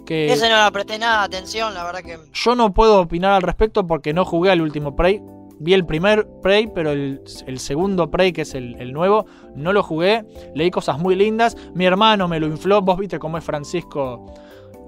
[0.05, 2.19] Que Ese no le presté nada atención, la verdad que.
[2.33, 5.21] yo no puedo opinar al respecto porque no jugué al último Prey.
[5.59, 9.73] Vi el primer Prey, pero el, el segundo Prey, que es el, el nuevo, no
[9.73, 10.25] lo jugué.
[10.55, 11.57] Leí cosas muy lindas.
[11.75, 12.83] Mi hermano me lo infló.
[12.83, 14.27] Vos viste cómo es Francisco.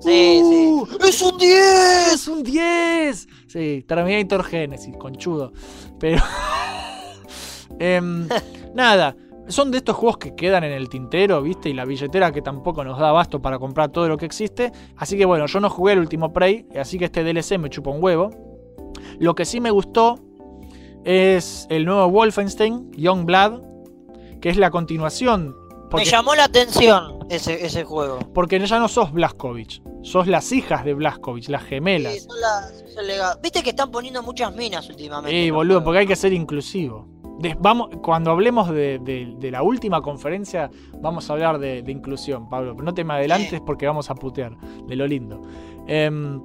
[0.00, 0.86] Sí, ¡Uh!
[1.04, 2.14] ¡Es un 10!
[2.14, 3.28] ¡Es un 10!
[3.48, 5.52] Sí, Terminator Genesis, conchudo.
[5.98, 6.22] Pero.
[7.80, 8.28] Em,
[8.74, 9.16] nada.
[9.48, 11.70] Son de estos juegos que quedan en el tintero, ¿viste?
[11.70, 14.72] Y la billetera que tampoco nos da abasto para comprar todo lo que existe.
[14.96, 17.90] Así que bueno, yo no jugué el último Prey, así que este DLC me chupa
[17.90, 18.30] un huevo.
[19.18, 20.18] Lo que sí me gustó
[21.04, 23.60] es el nuevo Wolfenstein, Young Blood,
[24.40, 25.54] que es la continuación.
[25.94, 28.18] Me llamó la atención ese, ese juego.
[28.34, 32.12] porque ya no sos Blaskovich, sos las hijas de Blaskovich, las gemelas.
[32.12, 33.40] Sí, son las- son.
[33.42, 35.40] Viste que están poniendo muchas minas últimamente.
[35.44, 37.06] En los boludo, porque hay que ser inclusivo.
[37.38, 40.70] Des- vamos, cuando hablemos de, de- de la última conferencia,
[41.00, 42.72] vamos a hablar de, de inclusión, Pablo.
[42.74, 44.56] Pero no te me adelantes porque vamos a putear
[44.86, 45.40] de lo lindo.
[45.86, 46.42] Em,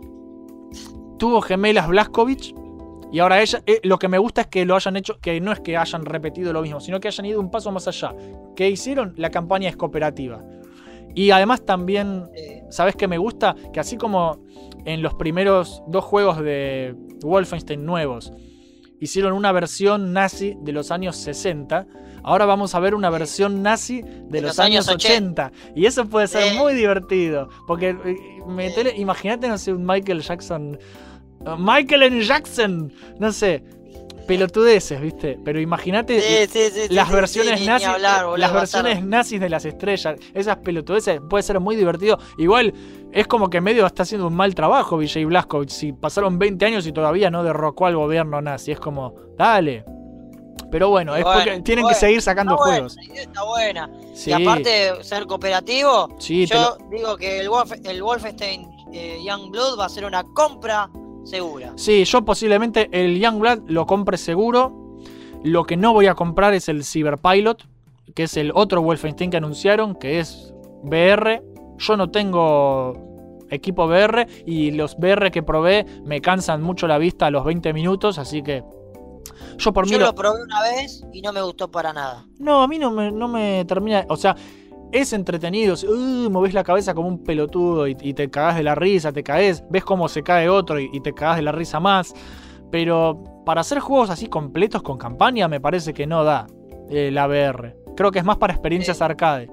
[1.18, 2.56] tuvo gemelas Blaskovic.
[3.14, 5.52] Y ahora ella, eh, lo que me gusta es que lo hayan hecho, que no
[5.54, 8.14] es que hayan repetido lo mismo, sino que hayan ido un paso más allá.
[8.56, 10.44] Que hicieron la campaña es cooperativa.
[11.16, 13.56] Y además también Eh, ¿Sabes qué me gusta?
[13.72, 14.40] Que así como
[14.84, 18.34] en los primeros dos juegos de Wolfenstein nuevos
[19.00, 21.86] hicieron una versión nazi de los años 60,
[22.24, 25.52] ahora vamos a ver una versión nazi de, los, años 80.
[25.76, 26.58] Y eso puede ser Sí.
[26.58, 27.48] muy divertido.
[27.68, 28.18] Porque eh,
[28.48, 30.80] metele- imagínate, no sé, un Michael Jackson.
[31.46, 32.24] Uh, Michael N.
[32.24, 33.64] Jackson, no sé.
[34.28, 35.38] Pelotudeces, ¿viste?
[35.44, 39.50] Pero imagínate sí, sí, sí, sí, las versiones nazis, hablar, boludo, las versiones nazis de
[39.50, 42.18] las estrellas, esas pelotudeces, puede ser muy divertido.
[42.38, 42.74] Igual
[43.12, 45.70] es como que medio está haciendo un mal trabajo Vijay Blaskovic.
[45.70, 49.84] Si pasaron 20 años y todavía no derrocó al gobierno nazi, es como, dale.
[50.72, 52.96] Pero bueno, es bueno, porque tienen bueno, que seguir sacando Está buena, juegos.
[52.96, 53.90] la idea está buena.
[54.26, 59.52] Y aparte de ser cooperativo, yo lo- digo que el, Wolf, el Wolfenstein eh, Young
[59.52, 60.90] Blood va a ser una compra
[61.24, 61.74] segura.
[61.76, 65.00] sí, yo posiblemente el Youngblood lo compre seguro.
[65.44, 67.66] Lo que no voy a comprar es el Cyberpilot,
[68.16, 71.42] que es el otro Wolfenstein que anunciaron, que es VR.
[71.80, 72.94] Yo no tengo
[73.50, 77.74] equipo VR y los VR que probé me cansan mucho la vista a los 20
[77.74, 78.64] minutos, así que
[79.58, 82.26] yo por mí Yo lo- lo probé una vez y no me gustó para nada.
[82.40, 84.06] No, a mí no me, no me termina.
[84.10, 84.36] O sea,
[84.94, 85.76] es entretenido.
[85.76, 89.12] si- Uh, movés la cabeza como un pelotudo y, y te cagás de la risa,
[89.12, 92.14] te caes, ves cómo se cae otro y, y te cagás de la risa más.
[92.72, 96.48] Pero para hacer juegos así completos con campaña, me parece que no da
[96.90, 97.76] eh, la VR.
[97.96, 99.50] Creo que es más para experiencias arcade.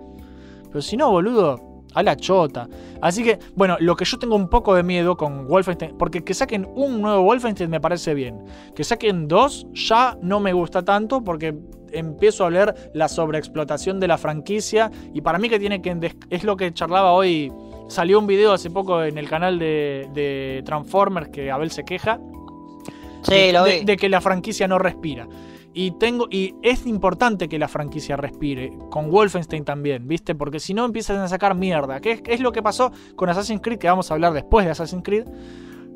[0.68, 2.68] Pero si no, boludo, a la chota.
[3.02, 6.32] Así que, bueno, lo que yo tengo un poco de miedo con Wolfenstein, porque que
[6.32, 8.44] saquen un nuevo Wolfenstein me parece bien.
[8.74, 11.54] Que saquen dos ya no me gusta tanto porque
[11.92, 16.14] empiezo a leer la sobreexplotación de la franquicia y para mí que tiene que...
[16.30, 17.52] Es lo que charlaba hoy.
[17.88, 22.20] Salió un video hace poco en el canal de, de Transformers que Abel se queja
[23.22, 25.28] Sí, lo de, de que la franquicia no respira.
[25.72, 30.34] Y tengo y es importante que la franquicia respire, con Wolfenstein también, ¿viste?
[30.34, 33.60] Porque si no empiezan a sacar mierda, que es, es lo que pasó con Assassin's
[33.62, 35.26] Creed, que vamos a hablar después de Assassin's Creed.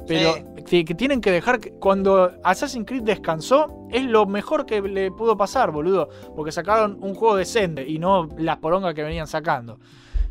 [0.07, 0.35] Pero
[0.67, 5.11] que, que tienen que dejar que cuando Assassin's Creed descansó, es lo mejor que le
[5.11, 6.09] pudo pasar, boludo.
[6.37, 9.79] Porque sacaron un juego decente y no las porongas que venían sacando.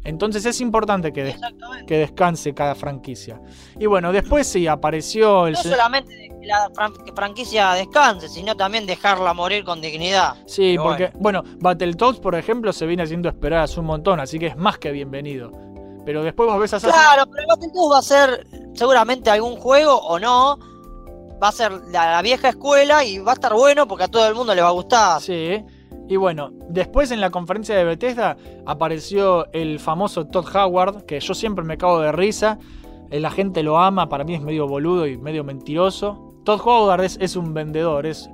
[0.06, 1.40] Entonces es importante que, des-
[1.88, 3.40] que descanse cada franquicia.
[3.80, 5.54] Y bueno, después sí apareció el.
[5.54, 10.36] No solamente que la fran- que franquicia descanse, sino también dejarla morir con dignidad.
[10.45, 14.40] Sí, Pero porque, bueno, Battletoads, por ejemplo, se viene haciendo esperar hace un montón, así
[14.40, 15.52] que es más que bienvenido.
[16.06, 19.95] Pero después vos ves a Claro, pero el Battletoads va a ser seguramente algún juego
[19.98, 20.58] o no.
[21.41, 24.28] Va a ser la, la vieja escuela y va a estar bueno porque a todo
[24.28, 25.20] el mundo le va a gustar.
[25.22, 25.62] Sí.
[26.08, 31.34] Y bueno, después en la conferencia de Bethesda apareció el famoso Todd Howard, que yo
[31.34, 32.60] siempre me cago de risa.
[33.10, 36.34] eh, La gente lo ama, para mí es medio boludo y medio mentiroso.
[36.45, 38.30] Todd Howard es, es un vendedor, es,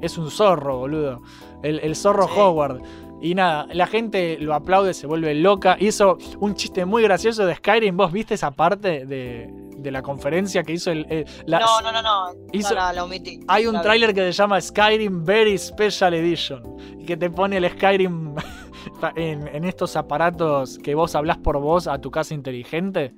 [0.00, 1.20] es un zorro, boludo.
[1.62, 2.34] El, el zorro Sí.
[2.36, 2.82] Howard.
[3.20, 5.76] Y nada, la gente lo aplaude, se vuelve loca.
[5.78, 7.96] Hizo un chiste muy gracioso de Skyrim.
[7.96, 9.48] ¿Vos viste esa parte de,
[9.82, 12.26] de la conferencia que hizo el, la- No, no, no, no.
[12.52, 13.40] hizo- la, la omití.
[13.48, 16.62] hay un tráiler que se llama Skyrim Very Special Edition
[16.98, 18.34] y que te pone el Skyrim
[19.16, 23.14] en, en estos aparatos que vos hablás por voz a tu casa inteligente.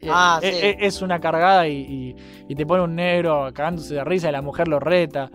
[0.00, 0.58] Eh, Ah, eh, sí.
[0.66, 2.16] eh, Es una cargada y, y-
[2.48, 5.30] y te pone un negro cagándose de risa y la mujer lo reta.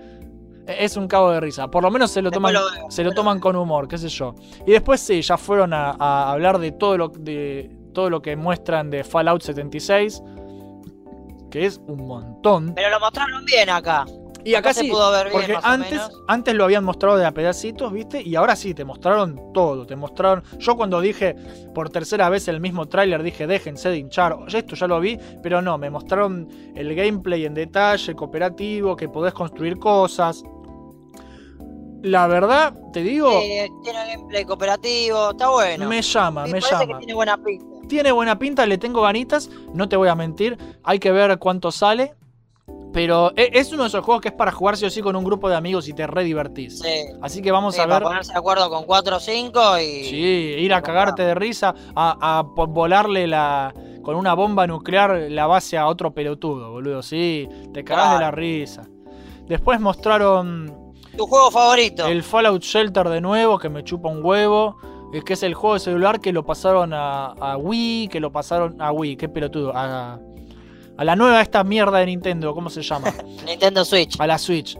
[0.67, 1.69] Eh, Es un cabo de risa.
[1.69, 2.59] Por lo menos se lo toman, lo
[2.89, 4.35] se lo toman con humor, qué sé yo.
[4.65, 8.35] Y después sí, ya fueron a, a hablar de todo lo de todo lo que
[8.35, 10.21] muestran de Fallout 76.
[11.57, 12.73] Que es un montón.
[12.75, 14.05] Pero lo mostraron bien acá.
[14.43, 16.23] Y acá, se sí, pudo ver bien, porque más o antes, menos.
[16.27, 18.21] antes lo habían mostrado de a pedacitos, ¿viste?
[18.21, 19.85] Y ahora sí, te mostraron todo.
[19.87, 20.43] Te mostraron.
[20.59, 21.35] Yo cuando dije
[21.73, 24.37] por tercera vez el mismo tráiler, dije, déjense de hinchar.
[24.53, 29.33] Esto ya lo vi, pero no, me mostraron el gameplay en detalle, cooperativo, que podés
[29.33, 30.43] construir cosas.
[32.03, 35.89] La verdad, te digo, Eh, tiene gameplay cooperativo, está bueno.
[35.89, 36.87] me llama, Sí, me llama.
[36.87, 37.65] que tiene buena pinta.
[37.87, 40.57] Tiene buena pinta, le tengo ganitas, no te voy a mentir.
[40.83, 42.13] Hay que ver cuánto sale.
[42.93, 45.15] Pero e- es uno de esos juegos que es para jugar sí o sí con
[45.15, 46.79] un grupo de amigos y te re divertís.
[46.79, 46.89] Sí.
[47.21, 48.03] Así que vamos Sí, a para ver.
[48.03, 50.03] ponerse de acuerdo con 4 o 5 y.
[50.05, 50.15] Sí,
[50.57, 55.85] ir a cagarte de risa, a, volarle la con una bomba nuclear la base a
[55.87, 57.03] otro pelotudo, boludo.
[57.03, 58.83] Sí, te cagás de la risa.
[59.47, 62.05] Después mostraron Tu juego favorito.
[62.07, 64.77] el Fallout Shelter de nuevo, que me chupa un huevo.
[65.13, 68.31] Es que es el juego de celular que lo pasaron a, a Wii, que lo
[68.31, 69.71] pasaron a Wii, qué pelotudo.
[69.73, 70.19] A,
[70.97, 73.13] a la nueva esta mierda de Nintendo, ¿cómo se llama?
[73.45, 74.19] Nintendo Switch.
[74.19, 74.77] a la Switch.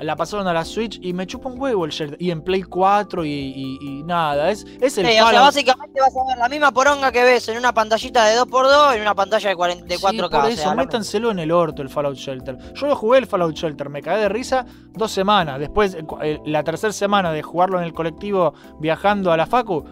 [0.00, 2.20] La pasaron a la Switch y me chupa un huevo el Shelter.
[2.20, 6.00] Y en Play 4 y, y- y nada, es, es el Sí, o sea, básicamente
[6.00, 9.02] vas a ver la misma poronga que ves en una pantallita de 2x2 y en
[9.02, 10.30] una pantalla de, 40, de Sí, 4K.
[10.30, 12.56] por o eso, sea, métanselo en el orto el Fallout Shelter.
[12.74, 14.64] Yo lo jugué el Fallout Shelter, me cagué de risa
[14.94, 15.58] dos semanas.
[15.58, 19.84] Después, eh, la tercera semana de jugarlo en el colectivo viajando a la Facu,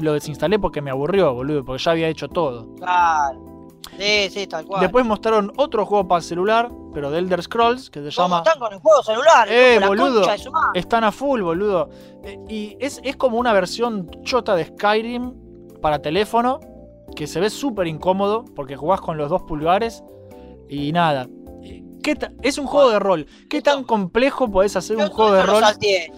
[0.00, 2.74] lo desinstalé porque me aburrió, boludo, porque ya había hecho todo.
[2.76, 3.51] Claro.
[3.98, 4.80] Sí, sí, tal cual.
[4.80, 8.38] Después mostraron otro juego para celular, pero de Elder Scrolls, que se ¿Cómo llama...
[8.38, 9.48] están con el juego celular?
[9.50, 10.20] Eh, boludo.
[10.20, 10.80] concha de su madre.
[10.80, 11.90] Están a full, boludo.
[12.24, 15.34] Eh, y es, es como una versión chota de Skyrim
[15.80, 16.60] para teléfono,
[17.14, 20.02] que se ve súper incómodo, porque jugás con los dos pulgares
[20.68, 21.28] y nada.
[21.62, 23.26] Eh, ¿Qué es un juego de rol.
[23.50, 25.62] ¿Qué tan complejo podés hacer un juego de rol?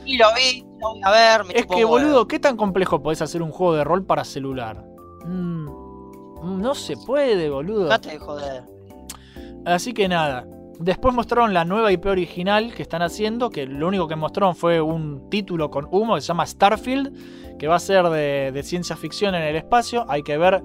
[0.04, 3.20] Y lo vi, lo voy a ver, me Es que, boludo, ¿qué tan complejo podés
[3.20, 4.84] hacer un juego de rol para celular?
[5.26, 5.68] Mm,
[6.44, 7.84] no se puede, boludo.
[7.84, 8.62] Dejate de joder.
[9.64, 10.46] Así que nada.
[10.78, 14.80] Después mostraron la nueva IP original que están haciendo, que lo único que mostraron fue
[14.80, 18.96] un título con humo que se llama Starfield, que va a ser de, de ciencia
[18.96, 20.04] ficción en el espacio.
[20.08, 20.62] Hay que ver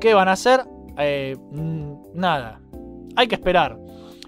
[0.00, 0.64] qué van a hacer.
[0.98, 2.60] Eh, mm, nada.
[3.16, 3.78] Hay que esperar.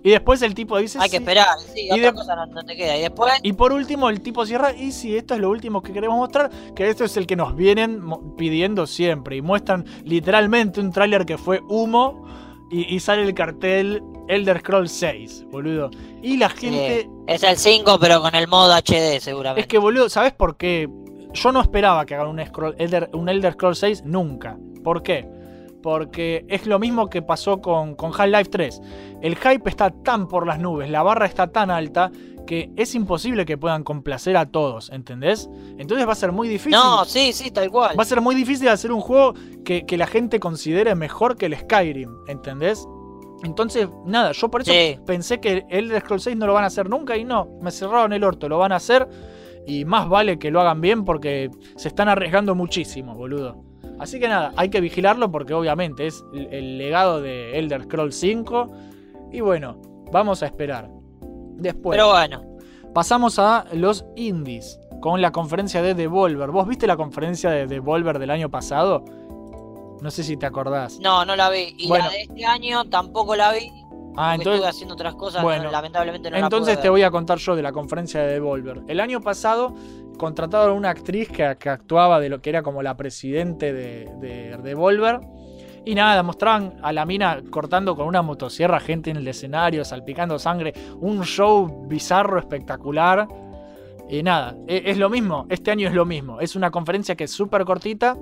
[0.06, 0.98] Y después el tipo dice...
[1.00, 2.96] Hay que esperar, sí, Y otra de- cosa no, no te queda.
[2.96, 5.92] Y después, Y por último, el tipo cierra, y si esto es lo último que
[5.92, 8.02] queremos mostrar, que esto es el que nos vienen
[8.36, 9.34] pidiendo siempre.
[9.34, 12.24] Y muestran literalmente un tráiler que fue humo
[12.70, 15.90] y, y sale el cartel Elder Scrolls 6, boludo.
[16.22, 17.08] Y la gente...
[17.26, 19.62] es el 5, pero con el modo HD seguramente.
[19.62, 20.88] Es que, boludo, ¿sabes por qué?
[21.34, 24.56] Yo no esperaba que hagan un, Scroll- Elder, un Elder Scrolls 6 nunca.
[24.84, 25.28] ¿Por qué?
[25.86, 28.80] Porque es lo mismo que pasó con, con Half-Life 3.
[29.22, 32.10] El hype está tan por las nubes, la barra está tan alta
[32.44, 35.48] que es imposible que puedan complacer a todos, ¿entendés?
[35.78, 36.72] Entonces va a ser muy difícil.
[36.72, 37.96] No, sí, sí, tal cual.
[37.96, 39.34] Va a ser muy difícil hacer un juego
[39.64, 42.84] que, que la gente considere mejor que el Skyrim, ¿entendés?
[43.44, 44.98] Entonces, nada, yo por eso Sí.
[45.06, 47.70] pensé que el Elder Scrolls 6 no lo van a hacer nunca y no, me
[47.70, 49.06] cerraron el orto, lo van a hacer
[49.68, 53.62] y más vale que lo hagan bien porque se están arriesgando muchísimo, boludo.
[53.98, 58.16] Así que nada, hay que vigilarlo porque obviamente es el, el legado de Elder Scrolls
[58.16, 58.70] 5
[59.32, 59.81] y bueno,
[60.12, 60.90] vamos a esperar.
[61.56, 62.43] Después Pero bueno,
[62.93, 66.51] pasamos a los indies con la conferencia de Devolver.
[66.51, 69.05] ¿Vos viste la conferencia de Devolver del año pasado?
[70.01, 70.98] No sé si te acordás.
[71.01, 71.74] no, no la vi.
[71.78, 72.05] Y Bueno.
[72.05, 73.70] la de este año tampoco la vi.
[74.18, 76.90] Ah, porque estuve entonces, haciendo otras cosas, bueno, no, lamentablemente no entonces la te pude
[76.90, 78.82] voy a contar yo de la conferencia de Devolver.
[78.89, 79.74] El año pasado
[80.16, 84.09] contrataron a una actriz que, que actuaba de lo que era como la presidente de,
[84.20, 85.20] de Devolver.
[85.84, 90.36] Y nada, mostraban a la mina cortando con una motosierra gente en el escenario, salpicando
[90.36, 90.74] sangre.
[90.98, 93.28] Un show bizarro, espectacular.
[94.10, 95.47] Y nada, e- es lo mismo.
[95.48, 96.40] Este año es lo mismo.
[96.40, 98.16] Es una conferencia que es súper cortita,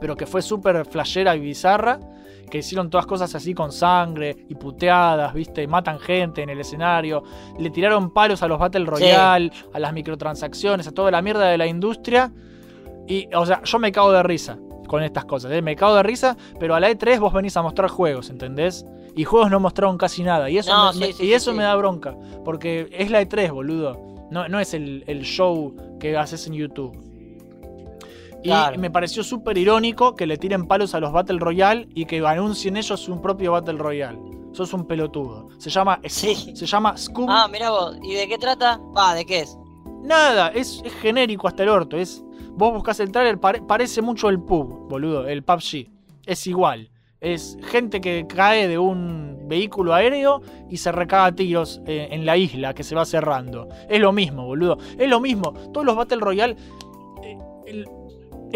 [0.00, 2.00] pero que fue súper flashera y bizarra.
[2.50, 5.66] Que hicieron todas cosas así con sangre y puteadas, ¿viste?
[5.66, 7.22] Matan gente en el escenario.
[7.58, 11.58] Le tiraron palos a los Battle Royale, a las microtransacciones, a toda la mierda de
[11.58, 12.32] la industria.
[13.08, 15.62] Y, o sea, yo me cago de risa con estas cosas, ¿eh?
[15.62, 18.86] Me cago de risa, pero a la E3 vos venís a mostrar juegos, ¿entendés?
[19.16, 20.50] Y juegos no mostraron casi nada.
[20.50, 22.14] Y eso, No, me, sí, sí, y eso me da bronca.
[22.44, 23.98] Porque es la E3, boludo.
[24.30, 27.05] No, no es el, el show que haces en YouTube.
[28.42, 28.78] Y Claro.
[28.78, 32.76] me pareció súper irónico que le tiren palos a los Battle Royale y que anuncien
[32.76, 34.18] ellos su propio Battle Royale.
[34.52, 35.48] Sos un pelotudo.
[35.58, 36.34] Se llama, Sí.
[36.54, 37.26] se llama Scum.
[37.28, 37.98] Ah, mira vos.
[38.02, 38.78] ¿Y de qué trata?
[38.96, 39.58] Va, ¿de qué es?
[40.02, 41.96] Nada, es, es genérico hasta el orto.
[41.96, 42.22] Es,
[42.52, 45.88] vos buscas el trailer, pare- parece mucho el pub, boludo, el PUBG.
[46.24, 46.90] Es igual.
[47.20, 52.36] Es gente que cae de un vehículo aéreo y se recaga tiros eh, en la
[52.36, 53.68] isla que se va cerrando.
[53.88, 54.78] Es lo mismo, boludo.
[54.98, 55.52] Es lo mismo.
[55.72, 56.56] Todos los Battle Royale.
[57.24, 57.86] eh, el-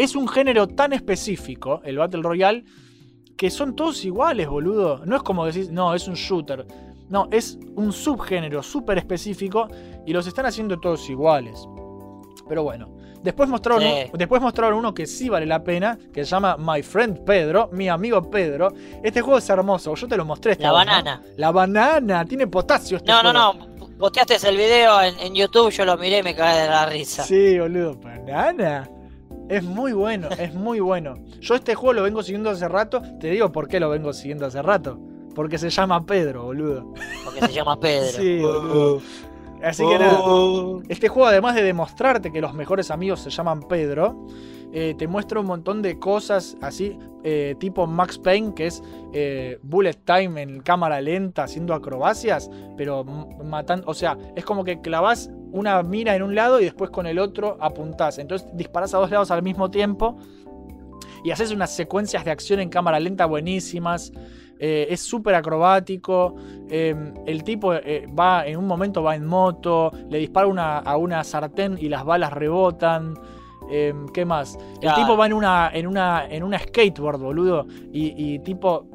[0.03, 2.63] es un género tan específico, el Battle Royale,
[3.37, 5.01] que son todos iguales, boludo.
[5.05, 6.65] No es como decir, no, es un shooter.
[7.09, 9.67] No, es un subgénero súper específico
[10.05, 11.67] y los están haciendo todos iguales.
[12.47, 12.89] Pero bueno.
[13.23, 13.87] Después mostraron, Sí.
[14.11, 17.69] un- después mostraron uno que sí vale la pena, que se llama My Friend Pedro,
[17.71, 18.69] mi amigo Pedro.
[19.03, 20.53] Este juego es hermoso, yo te lo mostré.
[20.53, 20.91] esta La vez, ¿no?
[20.93, 21.21] banana.
[21.37, 23.53] La banana, tiene potasio este No, no, no.
[23.99, 27.23] Posteaste el video en, en YouTube, yo lo miré y me cagué de la risa.
[27.23, 28.89] Sí, boludo, banana.
[29.51, 31.15] Es muy bueno, es muy bueno.
[31.41, 33.01] Yo este juego lo vengo siguiendo hace rato.
[33.19, 34.97] Te digo por qué lo vengo siguiendo hace rato.
[35.35, 36.93] Porque se llama Pedro, boludo.
[37.25, 38.11] Porque se llama Pedro.
[38.17, 39.01] Sí, boludo.
[39.61, 40.19] Así que nada.
[40.87, 44.25] Este juego, además de demostrarte que los mejores amigos se llaman Pedro,
[44.71, 49.59] eh, te muestra un montón de cosas así, eh, tipo Max Payne, que es eh,
[49.63, 53.85] bullet time en cámara lenta haciendo acrobacias, pero matando.
[53.87, 57.19] O sea, es como que clavas una mira en un lado y después con el
[57.19, 58.17] otro apuntás.
[58.19, 60.17] Entonces disparás a dos lados al mismo tiempo
[61.23, 64.11] y haces unas secuencias de acción en cámara lenta buenísimas.
[64.59, 66.35] Eh, es súper acrobático.
[66.69, 66.95] eh,
[67.25, 71.23] el tipo eh, va en un momento va en moto, le dispara una- a una
[71.23, 73.13] sartén y las balas rebotan.
[73.69, 74.57] Eh, ¿Qué más?
[74.81, 77.65] El tipo va en una, en una, en una skateboard, boludo.
[77.91, 78.85] Y, y tipo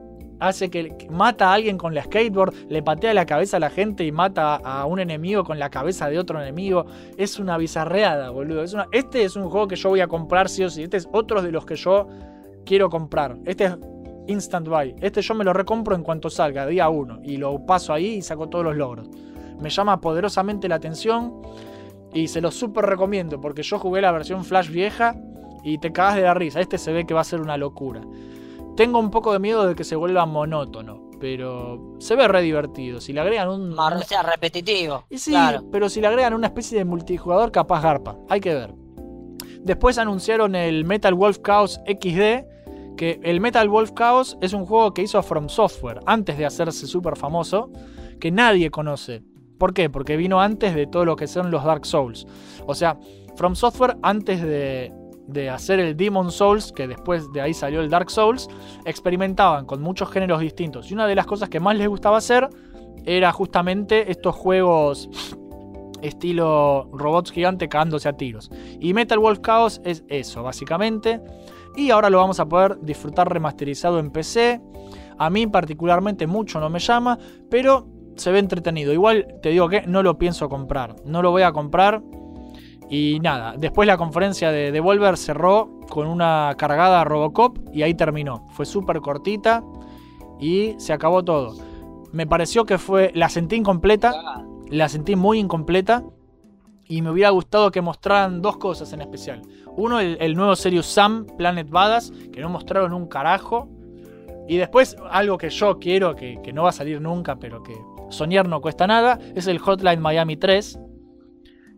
[0.41, 4.05] hace que, mata a alguien con la skateboard, le patea la cabeza a la gente
[4.05, 6.87] y mata a un enemigo con la cabeza de otro enemigo.
[7.17, 8.63] Es una bizarreada, boludo.
[8.63, 10.83] Es una- este es un juego que yo voy a comprar sí o sí.
[10.83, 12.07] Este es otro de los que yo
[12.65, 13.37] quiero comprar.
[13.45, 13.77] Este es
[14.29, 14.95] Instant Buy.
[15.01, 17.21] Este yo me lo recompro en cuanto salga, día uno.
[17.23, 19.09] Y lo paso ahí y saco todos los logros.
[19.61, 21.33] Me llama poderosamente la atención.
[22.13, 23.41] Y se lo súper recomiendo.
[23.41, 25.15] Porque yo jugué la versión Flash vieja.
[25.65, 26.61] Y te cagas de la risa.
[26.61, 28.01] Este se ve que va a ser una locura.
[28.77, 31.07] Tengo un poco de miedo de que se vuelva monótono.
[31.19, 33.01] Pero se ve re divertido.
[33.01, 33.79] Si le agregan un.
[33.79, 35.05] O sea, repetitivo.
[35.09, 35.65] Y sí, Claro.
[35.73, 38.17] pero si le agregan una especie de multijugador, capaz garpa.
[38.29, 38.75] Hay que ver.
[39.63, 42.45] Después anunciaron el Metal Wolf Chaos XD.
[42.99, 46.87] Que el Metal Wolf Chaos es un juego que hizo From Software antes de hacerse
[46.87, 47.71] súper famoso.
[48.21, 49.23] Que nadie conoce.
[49.59, 49.89] ¿Por qué?
[49.91, 52.27] Porque vino antes de todo lo que son los Dark Souls.
[52.67, 52.99] O sea,
[53.37, 54.93] From Software antes de,
[55.27, 58.49] de hacer el Demon Souls, que después de ahí salió el Dark Souls,
[58.85, 60.91] experimentaban con muchos géneros distintos.
[60.91, 62.49] Y una de las cosas que más les gustaba hacer
[63.05, 65.09] era justamente estos juegos
[66.03, 68.51] estilo robots gigantes cagándose a tiros.
[68.81, 71.21] Y Metal Wolf Chaos es eso, básicamente.
[71.77, 74.61] Y ahora lo vamos a poder disfrutar remasterizado en PC.
[75.19, 77.19] A mí particularmente mucho no me llama,
[77.51, 77.87] pero
[78.17, 78.93] se ve entretenido.
[78.93, 80.97] Igual te digo que no lo pienso comprar.
[81.05, 82.03] No lo voy a comprar.
[82.89, 88.47] Y nada, después la conferencia de Devolver cerró con una cargada Robocop y ahí terminó.
[88.53, 89.65] Fue súper cortita
[90.39, 91.57] y se acabó todo.
[92.13, 94.15] Me pareció que fue, la sentí incompleta,
[94.69, 96.05] la sentí muy incompleta
[96.85, 99.43] y me hubiera gustado que mostraran dos cosas en especial.
[99.77, 103.69] Uno, el, el nuevo Serious Sam Planet Badass, que no mostraron un carajo.
[104.49, 107.75] Y después, algo que yo quiero, que, que no va a salir nunca, pero que
[108.11, 110.79] soñar no cuesta nada, es el Hotline Miami 3.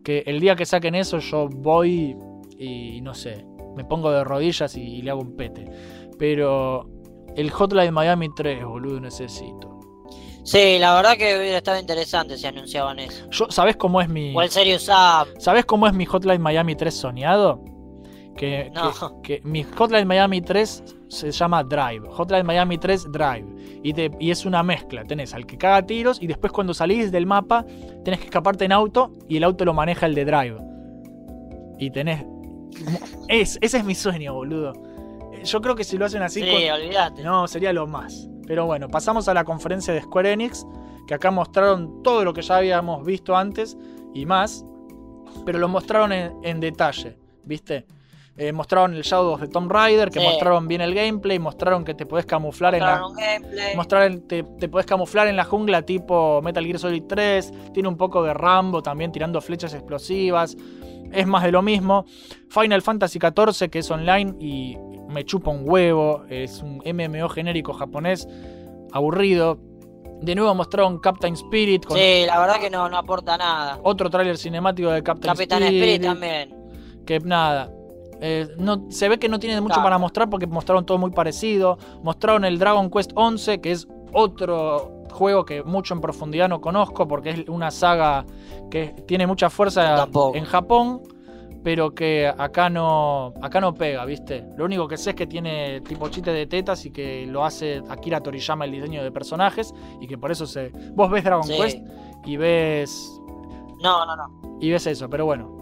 [0.03, 2.15] Que el día que saquen eso yo voy
[2.57, 3.45] y no sé,
[3.75, 5.65] me pongo de rodillas y, y le hago un pete.
[6.17, 6.89] Pero
[7.35, 9.79] el Hotline Miami 3, boludo, necesito.
[10.43, 13.29] Sí, la verdad que hubiera estado interesante si anunciaban eso.
[13.29, 14.35] Yo, ¿Sabes cómo es mi...
[14.35, 15.27] O el Serious Sam.
[15.37, 17.63] ¿Sabes cómo es mi Hotline Miami 3 soñado?
[18.35, 18.91] Que, No.
[19.21, 22.07] que- que mi Hotline Miami 3 se llama Drive.
[22.09, 23.45] Hotline Miami 3 Drive.
[23.83, 25.03] Y, te- y es una mezcla.
[25.03, 27.65] Tenés al que caga tiros y después cuando salís del mapa
[28.05, 30.57] tenés que escaparte en auto y el auto lo maneja el de Drive.
[31.79, 32.25] Y tenés...
[33.27, 34.73] Es, ese es mi sueño, boludo.
[35.33, 36.41] Eh, Yo creo que si lo hacen así...
[36.41, 37.23] Sí, con- olvídate.
[37.23, 38.29] no, sería lo más.
[38.47, 40.65] Pero bueno, pasamos a la conferencia de Square Enix,
[41.07, 43.77] que acá mostraron todo lo que ya habíamos visto antes
[44.13, 44.65] y más,
[45.45, 47.85] pero lo mostraron en, en detalle, ¿viste?
[48.41, 50.25] Eh, mostraron el Shadow of the Tomb Raider, que Sí.
[50.25, 53.01] mostraron bien el gameplay, mostraron que te podés camuflar en la,
[53.75, 57.51] Mostraron te, te podés camuflar en la jungla tipo Metal Gear Solid 3.
[57.73, 60.55] Tiene un poco de Rambo también tirando flechas explosivas.
[61.11, 62.05] Es más de lo mismo.
[62.49, 64.77] Final Fantasy XIV que es online y
[65.09, 66.23] me chupa un huevo.
[66.29, 68.25] Es un MMO genérico japonés
[68.93, 69.59] aburrido.
[70.21, 73.79] De nuevo mostraron Captain Spirit con Sí, la verdad que no, no aporta nada.
[73.83, 75.81] otro tráiler cinemático de Captain Capitán Spirit.
[75.83, 76.55] Spirit también.
[77.05, 77.71] Que nada.
[78.21, 79.83] Eh, no, se ve que no tiene mucho Claro.
[79.83, 81.77] para mostrar porque mostraron todo muy parecido.
[82.03, 87.07] Mostraron el Dragon Quest 11, que es otro juego que mucho en profundidad no conozco
[87.07, 88.25] porque es una saga
[88.69, 90.37] que tiene mucha fuerza Tampoco.
[90.37, 91.01] en Japón,
[91.63, 94.45] pero que acá no, acá no pega, ¿viste?
[94.57, 97.81] Lo único que sé es que tiene tipo chiste de tetas y que lo hace
[97.89, 100.71] Akira Toriyama el diseño de personajes y que por eso se...
[100.93, 101.57] Vos ves Dragon Sí.
[101.57, 101.77] Quest
[102.25, 103.19] y ves
[103.81, 104.57] No, no, no.
[104.61, 105.57] y ves eso, pero bueno.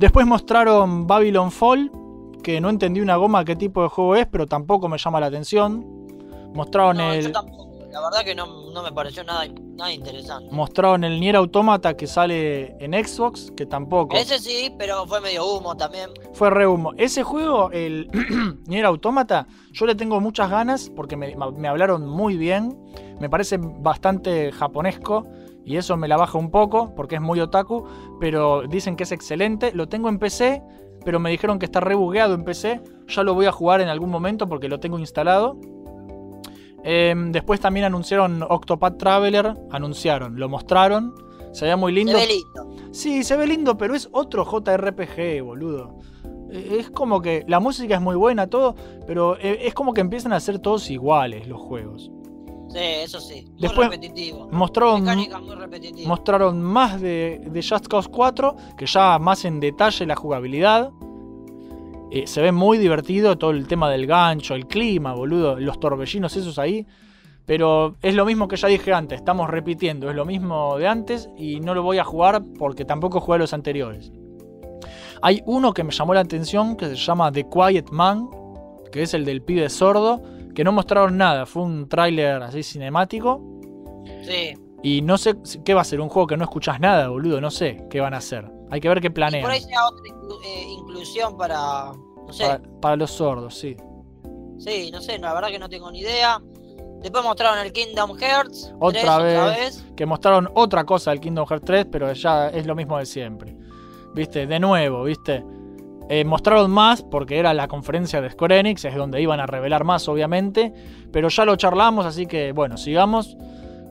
[0.00, 1.92] Después mostraron Babylon Fall,
[2.42, 5.26] que no entendí una goma qué tipo de juego es, pero tampoco me llama la
[5.26, 5.84] atención.
[6.54, 7.68] Mostraron No, yo el tampoco.
[7.92, 9.44] La verdad que no, no me pareció nada,
[9.76, 10.48] nada interesante.
[10.50, 15.44] mostraron el Nier Automata que sale en Xbox, que tampoco Ese sí, pero fue medio
[15.44, 16.08] humo también.
[16.32, 16.94] fue re humo.
[16.96, 18.08] Ese juego, el
[18.68, 22.74] Nier Automata, yo le tengo muchas ganas porque me, me hablaron muy bien.
[23.20, 25.26] Me parece bastante japonesco
[25.70, 27.84] y eso me la baja un poco porque es muy otaku,
[28.18, 29.72] pero dicen que es excelente.
[29.74, 30.62] Lo tengo en PC,
[31.04, 32.80] pero me dijeron que está re bugueado en PC.
[33.08, 35.56] Ya lo voy a jugar en algún momento porque lo tengo instalado.
[36.82, 41.14] Em, después también anunciaron Octopath Traveler, anunciaron, lo mostraron.
[41.52, 42.12] Se veía muy Se lindo.
[42.14, 42.76] ve lindo.
[42.92, 45.98] Sí, se ve lindo, pero es otro JRPG, boludo.
[46.50, 48.74] Eh, Es como que la música es muy buena, todo,
[49.06, 52.10] pero eh, es como que empiezan a ser todos iguales los juegos.
[52.72, 53.46] Sí, eso sí.
[53.50, 54.48] Muy Después- repetitivo.
[54.52, 56.08] Mostraron, Mecánica muy repetitiva.
[56.08, 60.90] mostraron más de, de Just Cause 4, que ya más en detalle la jugabilidad.
[62.12, 66.36] Eh, se ve muy divertido todo el tema del gancho, el clima, boludo, los torbellinos
[66.36, 66.86] esos ahí.
[67.46, 71.28] Pero es lo mismo que ya dije antes, estamos repitiendo, es lo mismo de antes
[71.36, 74.12] y no lo voy a jugar porque tampoco jugué los anteriores.
[75.22, 78.28] Hay uno que me llamó la atención que se llama The Quiet Man,
[78.92, 80.22] que es el del pibe sordo,
[80.54, 83.40] que no mostraron nada, fue un tráiler así cinemático.
[84.22, 84.54] Sí.
[84.82, 87.50] Y no sé qué va a ser, un juego que no escuchas nada, boludo, no
[87.50, 88.50] sé qué van a hacer.
[88.70, 89.42] Hay que ver qué Y planean.
[89.42, 91.92] por ahí sea otra inclu- eh, inclusión para.
[92.26, 92.44] No sé.
[92.46, 93.76] Para, para los sordos, sí.
[94.58, 96.40] Sí, no sé, la verdad que no tengo ni idea.
[97.02, 98.74] Después mostraron el Kingdom Hearts.
[98.78, 99.38] Otra 3, vez.
[99.40, 99.86] otra vez.
[99.96, 103.56] Que mostraron otra cosa del Kingdom Hearts 3, pero ya es lo mismo de siempre.
[104.14, 104.46] ¿Viste?
[104.46, 105.42] De nuevo, ¿viste?
[106.12, 109.84] Eh, mostraron más porque era la conferencia de Square Enix, es donde iban a revelar
[109.84, 110.72] más, obviamente.
[111.12, 113.36] Pero ya lo charlamos, así que bueno, sigamos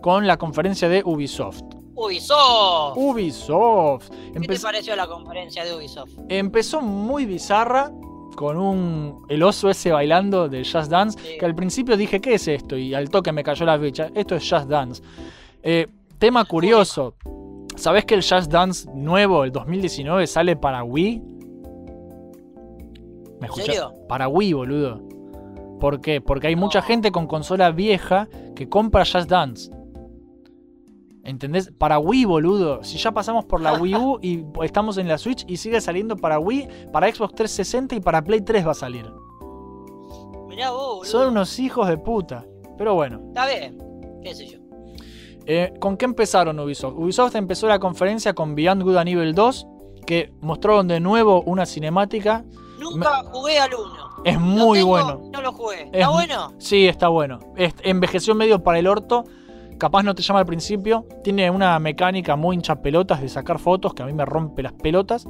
[0.01, 1.61] con la conferencia de Ubisoft.
[1.95, 2.97] Ubisoft.
[2.97, 4.09] Ubisoft.
[4.33, 6.11] ¿Qué te pareció la conferencia de Ubisoft?
[6.29, 7.91] empezó muy bizarra
[8.35, 11.37] con un el oso ese bailando de Just Dance Sí.
[11.37, 14.35] que al principio dije qué es esto y al toque me cayó la ficha esto
[14.35, 15.01] es Just Dance
[15.61, 15.87] Eh,
[16.19, 17.15] tema curioso
[17.75, 21.21] ¿sabés que el Just Dance nuevo el 2019 sale para Wii?
[23.39, 23.65] ¿Me ¿En escuchás?
[23.65, 23.93] serio?
[24.07, 25.01] para Wii boludo
[25.79, 26.19] ¿por qué?
[26.21, 29.71] porque hay mucha gente con consola vieja que compra Just Dance
[31.21, 31.69] ¿Entendés?
[31.77, 32.83] Para Wii, boludo.
[32.83, 36.15] Si ya pasamos por la Wii U y estamos en la Switch y sigue saliendo
[36.15, 39.05] para Wii, para Xbox 360 y para Play 3 va a salir.
[40.47, 41.03] Mirá vos, boludo.
[41.05, 42.45] Son unos hijos de puta.
[42.77, 43.77] Pero bueno, Está bien.
[44.23, 44.59] ¿Qué sé yo?
[45.45, 46.95] eh, ¿con qué empezaron Ubisoft?
[46.97, 49.67] Ubisoft empezó la conferencia con Beyond Good and Evil 2,
[50.07, 52.43] que mostraron de nuevo una cinemática.
[52.79, 54.23] Nunca jugué al 1.
[54.25, 55.21] Es muy bueno.
[55.31, 55.81] No lo jugué.
[55.83, 56.53] Es ¿Está bueno?
[56.57, 57.39] Sí, está bueno.
[57.55, 59.23] Es- envejeció medio para el orto.
[59.77, 61.05] Capaz no te llama al principio.
[61.23, 64.73] Tiene una mecánica muy hincha pelotas de sacar fotos que a mí me rompe las
[64.73, 65.25] pelotas.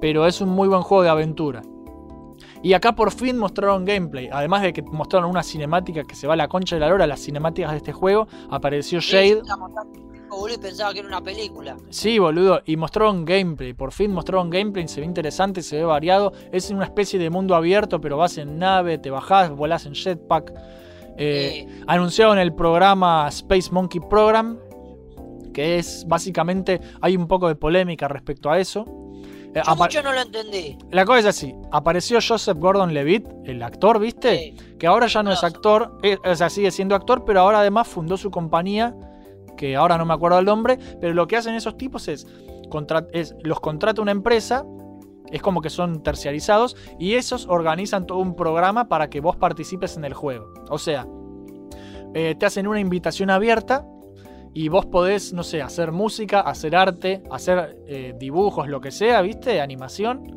[0.00, 1.62] Pero es un muy buen juego de aventura.
[2.62, 4.28] Y acá por fin mostraron gameplay.
[4.32, 7.06] Además de que mostraron una cinemática que se va a la concha de la lora,
[7.06, 8.26] las cinemáticas de este juego.
[8.50, 9.42] Apareció Shade.
[9.44, 9.50] Sí,
[10.28, 11.76] boludo, y pensaba que era una película.
[11.90, 12.60] Sí, boludo.
[12.64, 13.72] Y mostraron gameplay.
[13.72, 14.86] Por fin mostraron gameplay.
[14.88, 16.32] Se ve interesante, se ve variado.
[16.52, 20.52] Es una especie de mundo abierto, pero vas en nave, te bajás, volás en jetpack.
[21.18, 24.58] Eh, Eh, anunciaron el programa Space Monkey Program,
[25.54, 28.84] que es básicamente, hay un poco de polémica respecto a eso.
[29.54, 30.76] Eh, yo mucho no lo entendí.
[30.90, 34.38] la cosa es así, apareció Joseph Gordon-Levitt, el actor, ¿viste?
[34.38, 34.56] Sí.
[34.78, 37.88] Que ahora ya no es actor, eh, o sea, sigue siendo actor, pero ahora además
[37.88, 38.94] fundó su compañía,
[39.56, 42.26] que ahora no me acuerdo el nombre, pero lo que hacen esos tipos es,
[42.68, 44.64] contra- es los contrata una empresa,
[45.30, 49.96] es como que son terciarizados, y esos organizan todo un programa para que vos participes
[49.96, 50.52] en el juego.
[50.70, 51.06] O sea,
[52.14, 53.84] eh, te hacen una invitación abierta
[54.54, 59.20] y vos podés, no sé, hacer música, hacer arte, hacer eh, dibujos, lo que sea,
[59.20, 59.60] ¿viste?
[59.60, 60.34] Animación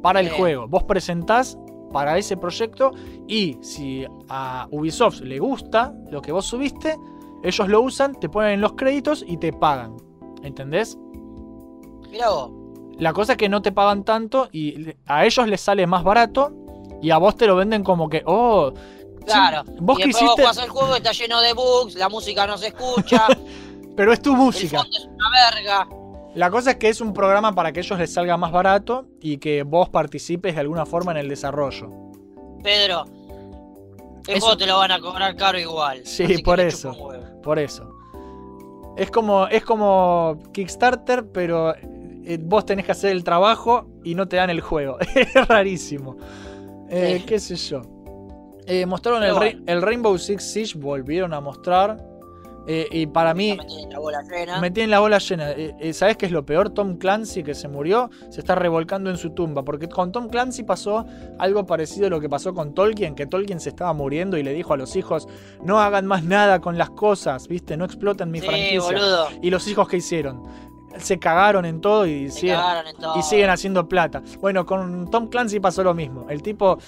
[0.00, 0.68] para el juego.
[0.68, 1.58] Vos presentás
[1.92, 2.92] para ese proyecto
[3.26, 6.96] y si a Ubisoft le gusta lo que vos subiste,
[7.42, 9.96] ellos lo usan, te ponen en los créditos y te pagan.
[10.42, 10.96] ¿Entendés?
[12.10, 12.50] Mirá vos.
[12.98, 16.52] La cosa es que no te pagan tanto y a ellos les sale más barato
[17.00, 19.62] y a vos te lo venden como que, oh, sí, Claro.
[19.80, 22.68] vos y que vos hiciste, el juego está lleno de bugs, la música no se
[22.68, 23.26] escucha,
[23.96, 24.78] pero es tu el música.
[24.78, 25.88] fondo es una verga.
[26.34, 29.38] La cosa es que es un programa para que ellos les salga más barato y
[29.38, 31.88] que vos participes de alguna forma en el desarrollo.
[32.62, 33.04] Pedro,
[34.28, 36.02] el Eso- juego te lo van a cobrar caro igual.
[36.04, 36.92] Sí, por eso.
[37.42, 37.90] Por eso.
[38.96, 44.28] Es como, es como Kickstarter, pero eh, vos tenés que hacer el trabajo y no
[44.28, 44.98] te dan el juego.
[45.14, 46.16] es rarísimo.
[46.90, 47.24] Eh.
[47.26, 47.82] ¿Qué sé yo?
[48.66, 49.22] Eh, mostraron
[49.66, 51.96] el Rainbow Six Siege, volvieron a mostrar.
[52.70, 54.60] Eh, y para mí, me tienen la bola llena.
[54.60, 55.50] me tienen la bola llena.
[55.52, 56.68] Eh, eh, ¿Sabes qué es lo peor?
[56.68, 59.64] Tom Clancy, que se murió, se está revolcando en su tumba.
[59.64, 61.06] Porque con Tom Clancy pasó
[61.38, 64.52] algo parecido a lo que pasó con Tolkien, que Tolkien se estaba muriendo y le
[64.52, 65.26] dijo a los hijos,
[65.64, 67.78] no hagan más nada con las cosas, ¿viste?
[67.78, 68.80] No exploten mi sí, franquicia.
[68.80, 69.28] boludo.
[69.40, 70.42] Y los hijos que hicieron.
[70.98, 73.18] Se cagaron en todo y Se siguen, cagaron en todo.
[73.18, 74.22] y siguen haciendo plata.
[74.40, 76.26] Bueno, con Tom Clancy pasó lo mismo.
[76.28, 76.78] El tipo,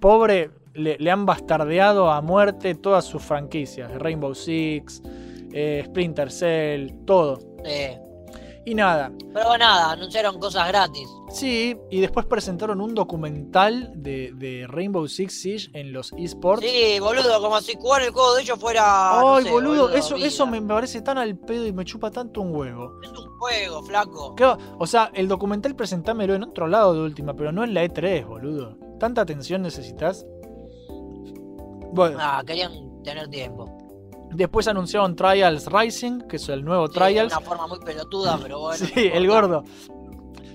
[0.00, 3.90] pobre, le, le han bastardeado a muerte todas sus franquicias.
[3.98, 5.02] Rainbow Six,
[5.52, 7.38] eh, Splinter Cell, todo.
[7.64, 7.98] Sí.
[8.64, 11.08] Y nada, Pero nada, anunciaron cosas gratis.
[11.30, 16.66] sí, y después presentaron un documental de, de Rainbow Six Siege en los esports.
[16.66, 18.82] Sí, boludo, como si jugar el juego de ellos fuera.
[19.22, 20.26] no Ay, boludo, eso, vida.
[20.26, 23.00] eso me parece tan al pedo y me chupa tanto un huevo.
[23.02, 24.34] Es un juego, flaco.
[24.34, 27.84] Claro, o sea, el documental presentámelo en otro lado de última, pero no en la
[27.86, 28.76] E3, boludo.
[29.00, 30.26] ¿Tanta atención necesitas?
[31.92, 33.66] Bueno, Ah, querían tener tiempo.
[34.32, 37.30] después anunciaron Trials Rising, que es el nuevo Sí, Trials.
[37.32, 38.86] De una forma muy pelotuda, pero bueno.
[38.86, 39.64] sí, el gordo.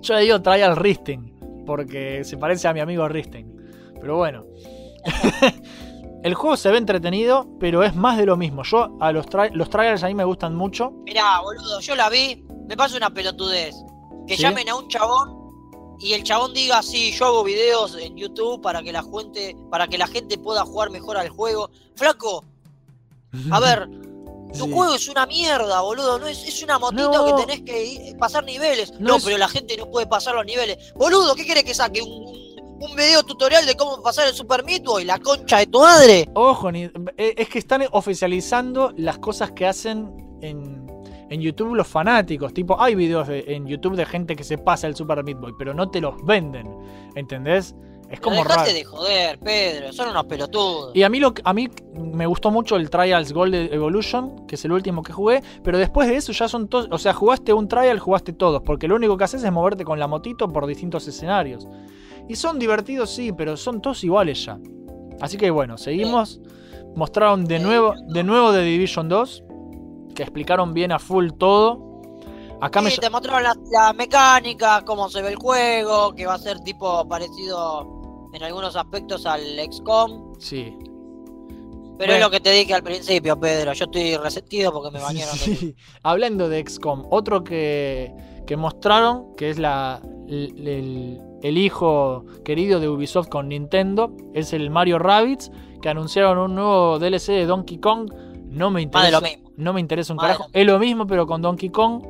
[0.01, 3.45] Yo le digo Trials Risting, porque se parece a mi amigo Risting.
[3.99, 4.43] Pero bueno.
[6.23, 8.63] El juego se ve entretenido, pero es más de lo mismo.
[8.63, 10.91] Yo, a los, tri- los trials a mí me gustan mucho.
[11.03, 13.75] Mirá, boludo, yo la vi, me pasa una pelotudez.
[14.25, 14.41] Que ¿Sí?
[14.41, 15.42] llamen a un chabón
[15.99, 19.87] y el chabón diga, sí, yo hago videos en YouTube para que la gente, para
[19.87, 21.69] que la gente pueda jugar mejor al juego.
[21.95, 22.43] Flaco,
[23.51, 23.87] a ver,
[24.57, 24.71] tu Sí.
[24.71, 26.19] juego es una mierda, boludo.
[26.19, 27.25] No es, es una motito No.
[27.37, 28.91] que tenés que ir- pasar niveles.
[28.99, 30.93] No No, es- pero la gente no puede pasar los niveles.
[30.95, 32.01] Boludo, ¿qué querés que saque?
[32.01, 35.05] ¿Un, un, video tutorial de cómo pasar el Super Meat Boy?
[35.05, 36.29] La concha de tu madre.
[36.35, 36.83] Ojo, ni-
[37.17, 40.82] eh, es que están oficializando las cosas que hacen en,
[41.33, 42.53] en YouTube los fanáticos.
[42.53, 45.53] Tipo, hay videos de- en YouTube de gente que se pasa el Super Meat Boy,
[45.57, 46.67] pero no te los venden.
[47.15, 47.75] ¿Entendés?
[48.09, 48.63] Es Pero como raro.
[48.71, 49.91] de joder, Pedro.
[49.91, 50.95] Son unos pelotudos.
[50.95, 54.65] Y a mí, lo, a mí me gustó mucho el Trials Gold Evolution, que es
[54.65, 57.67] el último que jugué, pero después de eso ya son todos, o sea, jugaste un
[57.67, 61.07] Trial, jugaste todos, porque lo único que haces es moverte con la motito por distintos
[61.07, 61.67] escenarios.
[62.29, 64.59] Y son divertidos, sí, pero son todos iguales ya.
[65.19, 66.39] Así que bueno, seguimos.
[66.95, 69.43] Mostraron de nuevo, de nuevo de Division 2,
[70.13, 71.91] que explicaron bien a full todo.
[72.61, 72.89] Acá me...
[72.91, 76.59] Sí, te mostraron las las mecánicas, cómo se ve el juego, que va a ser
[76.61, 79.41] tipo parecido en algunos aspectos al
[79.71, 80.33] XCOM.
[80.39, 80.75] Sí.
[81.97, 82.13] Pero Bueno.
[82.15, 83.73] es lo que te dije al principio, Pedro.
[83.73, 85.35] Yo estoy resentido porque me bañaron.
[85.35, 85.75] Sí.
[86.03, 88.11] Hablando de XCOM, otro que,
[88.47, 94.53] que mostraron, que es la, el, el- el hijo querido de Ubisoft con Nintendo, es
[94.53, 98.09] el Mario Rabbids, que anunciaron un nuevo DLC de Donkey Kong.
[98.45, 99.42] No me interesa, lo mismo.
[99.57, 100.47] No me interesa un carajo.
[100.53, 102.03] Es lo mismo, pero con Donkey Kong.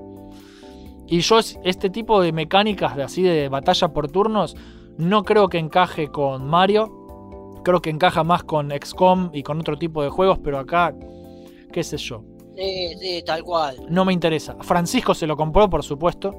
[1.08, 4.56] Y yo es- este tipo de mecánicas de así de batalla por turnos
[4.98, 7.00] no creo que encaje con Mario.
[7.64, 10.94] Creo que encaja más con XCOM y con otro tipo de juegos, pero acá,
[11.72, 12.24] qué sé yo.
[12.56, 13.78] Sí, sí, tal cual.
[13.90, 14.56] No me interesa.
[14.62, 16.32] Francisco se lo compró, por supuesto.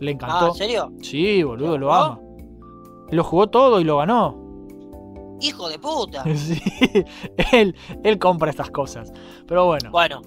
[0.00, 0.46] Le Ah, encantó.
[0.48, 0.92] ¿en serio?
[1.02, 2.20] sí, boludo, lo ¿Lo ama.
[3.10, 4.38] Lo jugó todo y lo ganó.
[5.40, 6.24] Hijo de puta.
[6.36, 6.60] Sí,
[7.52, 7.74] él,
[8.04, 9.12] él compra estas cosas.
[9.46, 10.22] Pero bueno, Bueno,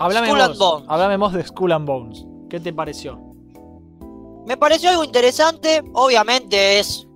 [0.00, 0.86] háblame Skull and vos, Bones.
[0.90, 2.26] háblame vos de Skull and Bones.
[2.48, 3.20] ¿Qué te pareció?
[4.46, 5.80] me pareció algo interesante.
[5.94, 7.06] Obviamente es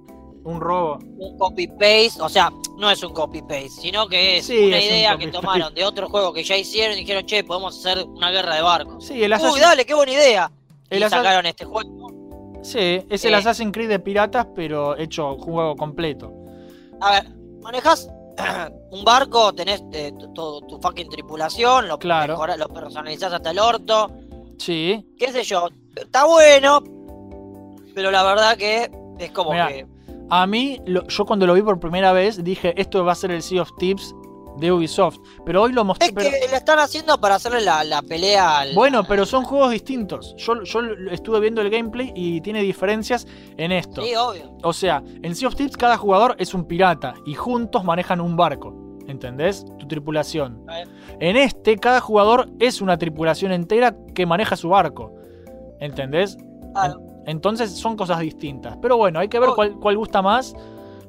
[0.45, 0.99] Un robo.
[1.19, 2.21] un copy-paste.
[2.21, 5.27] O sea, no es un copy-paste, sino que es Sí, una es un idea que
[5.29, 8.63] tomaron de otro juego que ya hicieron y dijeron, che, podemos hacer una guerra de
[8.63, 9.05] barcos.
[9.07, 10.53] Sí, el Uy, Assassin- dale, qué buena idea.
[10.91, 12.61] El y Assassin- sacaron este juego.
[12.63, 13.37] Sí, es el Eh.
[13.37, 16.33] Assassin's Creed de piratas, pero hecho juego completo.
[17.01, 18.09] A ver, manejas
[18.91, 22.39] un barco, tenés eh, todo tu fucking tripulación, lo, Claro.
[22.57, 24.11] lo personalizás hasta el orto,
[24.59, 25.69] Sí, qué sé yo.
[25.97, 26.81] Está bueno,
[27.95, 29.87] pero la verdad que es como Mirá, que.
[30.31, 33.31] A mí, lo- yo cuando lo vi por primera vez, dije, esto va a ser
[33.33, 34.15] el Sea of Tips
[34.59, 35.19] de Ubisoft.
[35.45, 36.07] Pero hoy lo mostré...
[36.09, 38.75] Es pero- que lo están haciendo para hacerle la, la pelea al.
[38.75, 40.35] Bueno, pero son juegos distintos.
[40.37, 43.27] Yo, yo estuve viendo el gameplay y tiene diferencias
[43.57, 44.03] en esto.
[44.03, 44.57] Sí, obvio.
[44.63, 48.37] O sea, en Sea of Tips cada jugador es un pirata y juntos manejan un
[48.37, 48.75] barco.
[49.07, 49.67] ¿Entendés?
[49.79, 50.65] Tu tripulación.
[51.21, 55.13] En este, cada jugador es una tripulación entera que maneja su barco.
[55.81, 56.39] ¿Entendés?
[56.73, 57.01] Claro.
[57.27, 58.77] Entonces son cosas distintas.
[58.81, 59.55] Pero bueno, hay que ver Oh.
[59.55, 60.55] cuál, cuál gusta más.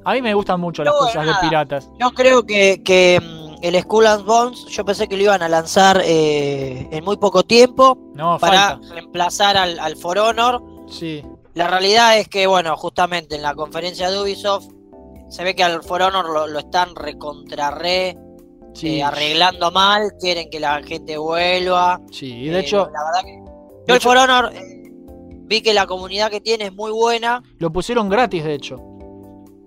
[0.06, 1.90] A mí me gustan mucho las cosas de piratas.
[1.98, 5.48] Yo creo que, que mm, el Skull and Bones, yo pensé que lo iban a
[5.48, 8.94] lanzar eh, en muy poco tiempo No, para falta.
[8.94, 10.62] reemplazar al, al For Honor.
[10.88, 11.22] Sí.
[11.54, 14.66] La realidad es que, bueno, justamente en la conferencia de Ubisoft
[15.28, 18.16] se ve que al For Honor lo, lo están recontra re
[18.74, 18.98] Sí.
[18.98, 21.98] eh, arreglando mal, quieren que la gente vuelva.
[22.12, 24.82] Sí, y de Eh, hecho, la verdad que yo de el For Honor eh,
[25.46, 27.42] vi que la comunidad que tiene es muy buena.
[27.58, 28.76] lo pusieron gratis, de hecho.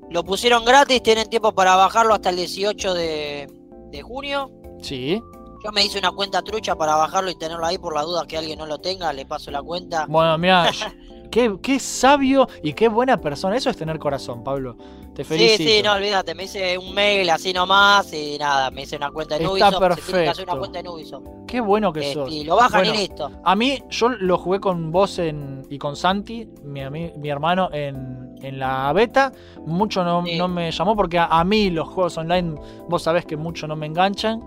[0.09, 3.47] Lo pusieron gratis, tienen tiempo para bajarlo hasta el 18 de,
[3.91, 4.51] de junio.
[4.81, 5.21] Sí.
[5.63, 8.37] Yo me hice una cuenta trucha para bajarlo y tenerlo ahí por la duda que
[8.37, 10.05] alguien no lo tenga, le paso la cuenta.
[10.07, 10.71] Bueno, mira,
[11.31, 13.57] qué, qué sabio y qué buena persona.
[13.57, 14.77] Eso es tener corazón, Pablo.
[15.19, 15.69] Te Sí, felicito.
[15.69, 19.35] sí, no, olvídate, me hice un mail así nomás y nada, me hice una cuenta
[19.35, 19.73] en Está Ubisoft.
[19.73, 20.51] Se tiene que hacer perfecto.
[20.53, 21.23] una cuenta en Ubisoft.
[21.45, 22.31] Qué bueno que Este, sos.
[22.31, 23.29] y lo bajan Bueno, y listo.
[23.43, 28.33] A mí, yo lo jugué con vos en, y con Santi, mi, mi hermano, en,
[28.41, 29.33] en la beta.
[29.65, 30.37] Mucho no, Sí.
[30.37, 32.55] no me llamó porque a, a mí los juegos online,
[32.87, 34.39] vos sabés que mucho no me enganchan.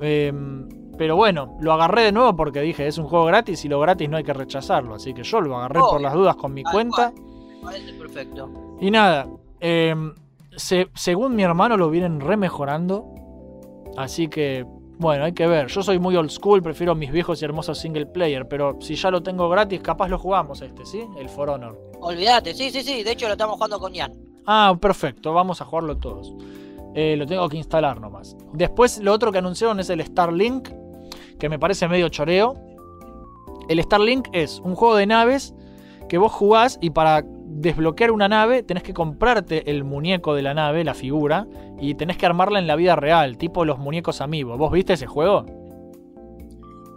[0.00, 0.68] Em,
[0.98, 4.08] pero bueno, lo agarré de nuevo porque dije, es un juego gratis y lo gratis
[4.10, 4.96] no hay que rechazarlo.
[4.96, 7.12] Así que yo lo agarré por las dudas con mi cuenta.
[7.14, 8.50] Me parece perfecto.
[8.80, 9.28] Y nada,
[9.60, 10.14] em,
[10.56, 13.06] se- según mi hermano lo vienen remejorando.
[13.96, 14.64] Así que,
[14.98, 15.66] bueno, hay que ver.
[15.68, 18.46] Yo soy muy old school, prefiero mis viejos y hermosos single player.
[18.48, 21.02] Pero si ya lo tengo gratis, capaz lo jugamos este, ¿sí?
[21.18, 21.78] El For Honor.
[22.00, 23.02] Olvídate, sí, sí, sí.
[23.02, 24.12] De hecho, lo estamos jugando con Ian.
[24.46, 26.32] Ah, perfecto, vamos a jugarlo todos.
[26.94, 28.36] Eh, lo tengo que instalar nomás.
[28.52, 30.70] Después, lo otro que anunciaron es el Starlink,
[31.38, 32.54] que me parece medio choreo.
[33.68, 35.54] El Starlink es un juego de naves
[36.08, 37.22] que vos jugás y para
[37.60, 41.46] desbloquear una nave, tenés que comprarte el muñeco de la nave, la figura,
[41.78, 44.58] y tenés que armarla en la vida real, tipo los muñecos amigos.
[44.58, 45.44] ¿Vos viste ese juego?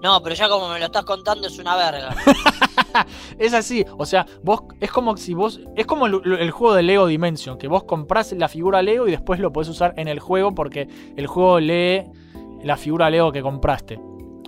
[0.02, 2.16] No, pero ya como me lo estás contando es una verga.
[3.40, 6.84] es así, o sea, vos es como si vos es como el, el, juego de
[6.84, 10.20] Lego Dimension, que vos comprás la figura Lego y después lo podés usar en el
[10.20, 12.04] juego porque el juego lee
[12.64, 14.00] la figura Lego que compraste.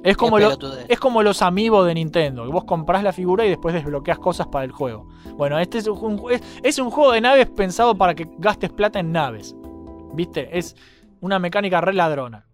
[0.06, 0.56] Es como, lo,
[0.88, 4.46] es como los amigos de Nintendo, que vos comprás la figura y después desbloqueas cosas
[4.46, 5.08] para el juego.
[5.36, 9.00] Bueno, este es un, es, es un juego de naves pensado para que gastes plata
[9.00, 9.56] en naves.
[10.14, 10.56] ¿Viste?
[10.56, 10.76] Es
[11.22, 12.46] una mecánica re ladrona.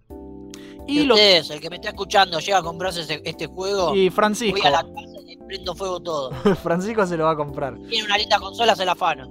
[0.88, 1.16] Y lo...
[1.18, 3.94] es, el que me está escuchando, llega a comprarse este, este juego.
[3.96, 4.58] Y Francisco.
[4.58, 6.32] Voy a la casa y prendo fuego todo.
[6.64, 7.78] Francisco se lo va a comprar.
[7.90, 9.30] Tiene una linda consola, se la afano.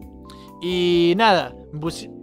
[0.60, 1.54] Y nada,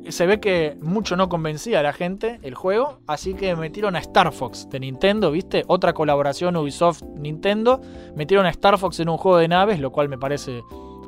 [0.09, 3.99] se ve que mucho no convencía a la gente el juego, así que metieron a
[3.99, 5.63] Star Fox de Nintendo, ¿viste?
[5.67, 7.81] Otra colaboración Ubisoft-Nintendo.
[8.15, 10.61] Metieron a Star Fox en un juego de naves, lo cual me parece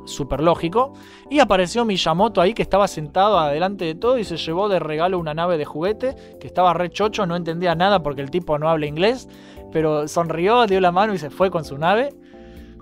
[0.06, 0.92] súper lógico.
[1.30, 5.18] Y apareció Miyamoto ahí que estaba sentado adelante de todo y se llevó de regalo
[5.18, 8.68] una nave de juguete que estaba re chocho, no entendía nada porque el tipo no
[8.68, 9.28] habla inglés,
[9.72, 12.10] pero sonrió, dio la mano y se fue con su nave.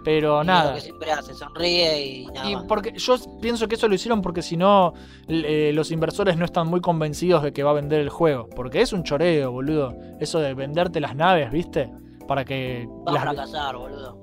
[0.05, 0.71] Pero Y nada.
[0.71, 2.65] Lo que siempre hace, sonríe y nada Y más.
[2.65, 4.95] porque yo pienso que eso lo hicieron porque si no,
[5.29, 8.49] eh, los inversores no están muy convencidos de que va a vender el juego.
[8.55, 9.95] Porque es un choreo, boludo.
[10.21, 11.91] Eso de venderte las naves, ¿viste?
[12.27, 12.89] Para que.
[13.07, 14.19] Va a fracasar, boludo.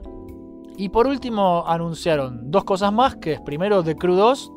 [0.78, 4.52] Y por último, anunciaron dos cosas más: que es primero The Crew 2,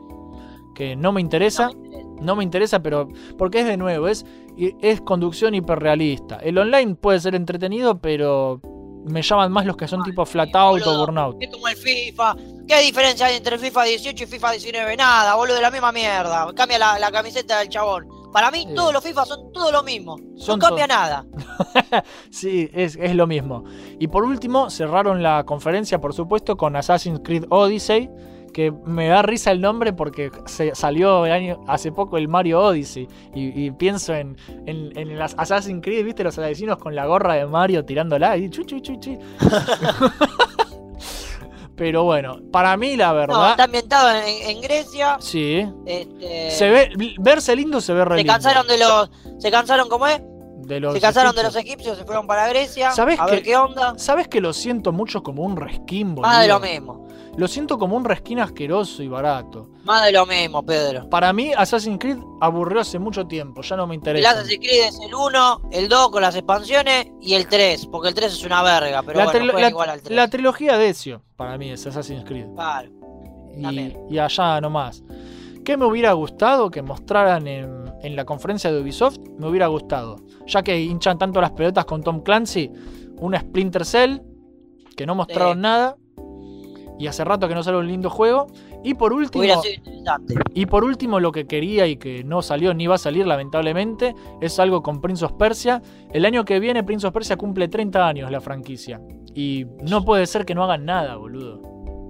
[0.75, 1.69] que no me interesa.
[1.69, 2.09] No me interesa.
[2.21, 4.27] No me interesa, pero porque es de nuevo, es,
[4.57, 6.37] es conducción hiperrealista.
[6.37, 8.61] El online puede ser entretenido, pero
[9.05, 10.99] me llaman más los que son tipo flat out o boludo.
[10.99, 11.37] burnout.
[11.41, 12.37] Es como el FIFA.
[12.67, 14.97] ¿Qué diferencia hay entre FIFA 18 y FIFA 19?
[14.97, 16.47] Nada, boludo, de la misma mierda.
[16.55, 18.07] Cambia la, la camiseta del chabón.
[18.33, 18.75] Para mí, Sí.
[18.75, 20.17] todos los FIFA son todo lo mismo.
[20.37, 21.25] Son no cambia nada.
[22.31, 23.65] Sí, es, es lo mismo.
[23.99, 28.11] Y por último, cerraron la conferencia, por supuesto, con Assassin's Creed Odyssey,
[28.59, 32.61] que me da risa el nombre porque se salió el año, hace poco el Mario
[32.61, 33.07] Odyssey.
[33.33, 34.37] Y, y pienso en,
[34.67, 36.25] en, en las Assassin's Creed, ¿viste?
[36.25, 39.17] Los asesinos con la gorra de Mario tirándola y chu, chu, chu, chu.
[41.77, 43.51] Pero bueno, para mí la No, verdad...
[43.51, 45.19] está ambientado en, en Grecia.
[45.21, 45.65] Sí.
[45.87, 46.91] Este, Se ve,
[47.21, 48.33] verse lindo se ve re se lindo.
[48.33, 49.11] cansaron de los.
[49.39, 50.21] Se cansaron, ¿cómo es?
[50.67, 51.97] De los se cansaron de los egipcios.
[51.97, 52.91] se fueron para Grecia.
[52.91, 53.95] ¿Sabés a que- ver qué onda.
[53.97, 56.23] ¿Sabes que lo siento mucho como un boludo?
[56.23, 57.07] Más de lo mismo.
[57.39, 59.71] Lo siento como un reskin asqueroso y barato.
[59.85, 61.09] Más de lo mismo, Pedro.
[61.09, 64.31] Para mí, Assassin's Creed aburrió hace mucho tiempo, ya no me El interesa.
[64.31, 68.15] Assassin's Creed es el 1, el 2 con las expansiones y el 3, porque el
[68.15, 70.17] 3 es una verga, pero la, bueno, la- igual al 3.
[70.17, 72.47] la trilogía de Ezio, para mí, es Assassin's Creed.
[72.55, 72.91] Claro.
[74.11, 75.03] Y, allá nomás.
[75.65, 79.19] ¿Qué me hubiera gustado que mostraran en, en la conferencia de Ubisoft?
[79.39, 80.17] Me hubiera gustado.
[80.47, 82.71] Ya que hinchan tanto las pelotas con Tom Clancy,
[83.19, 84.19] un Splinter Cell,
[84.97, 85.61] que no mostraron Sí.
[85.63, 85.97] nada.
[86.99, 88.49] Y hace rato que no sale un lindo juego.
[88.83, 89.45] Y por último,
[90.55, 94.15] y por último, lo que quería y que no salió ni va a salir, lamentablemente,
[94.41, 95.81] es algo con Prince of Persia.
[96.13, 99.01] El año que viene, Prince of Persia cumple 30 años la franquicia.
[99.35, 101.61] Y no puede ser que no hagan nada, boludo.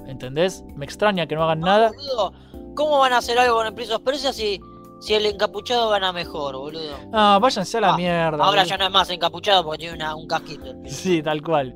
[0.06, 0.65] ¿Entendés?
[0.77, 1.90] Me extraña que no hagan nada.
[1.94, 2.32] Boludo,
[2.74, 4.60] ¿Cómo van a hacer algo con el Prince of Persia si,
[5.01, 6.97] si el encapuchado gana mejor, boludo?
[7.12, 8.44] Ah, váyanse a la Ah, mierda.
[8.44, 8.65] Ahora boludo.
[8.65, 10.74] ya no es más encapuchado porque tiene una- un casquito.
[10.86, 11.74] Sí, tal cual.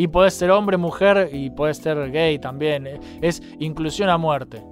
[0.00, 2.86] Y podés ser hombre, mujer y podés ser gay también.
[3.20, 4.64] Es inclusión a muerte.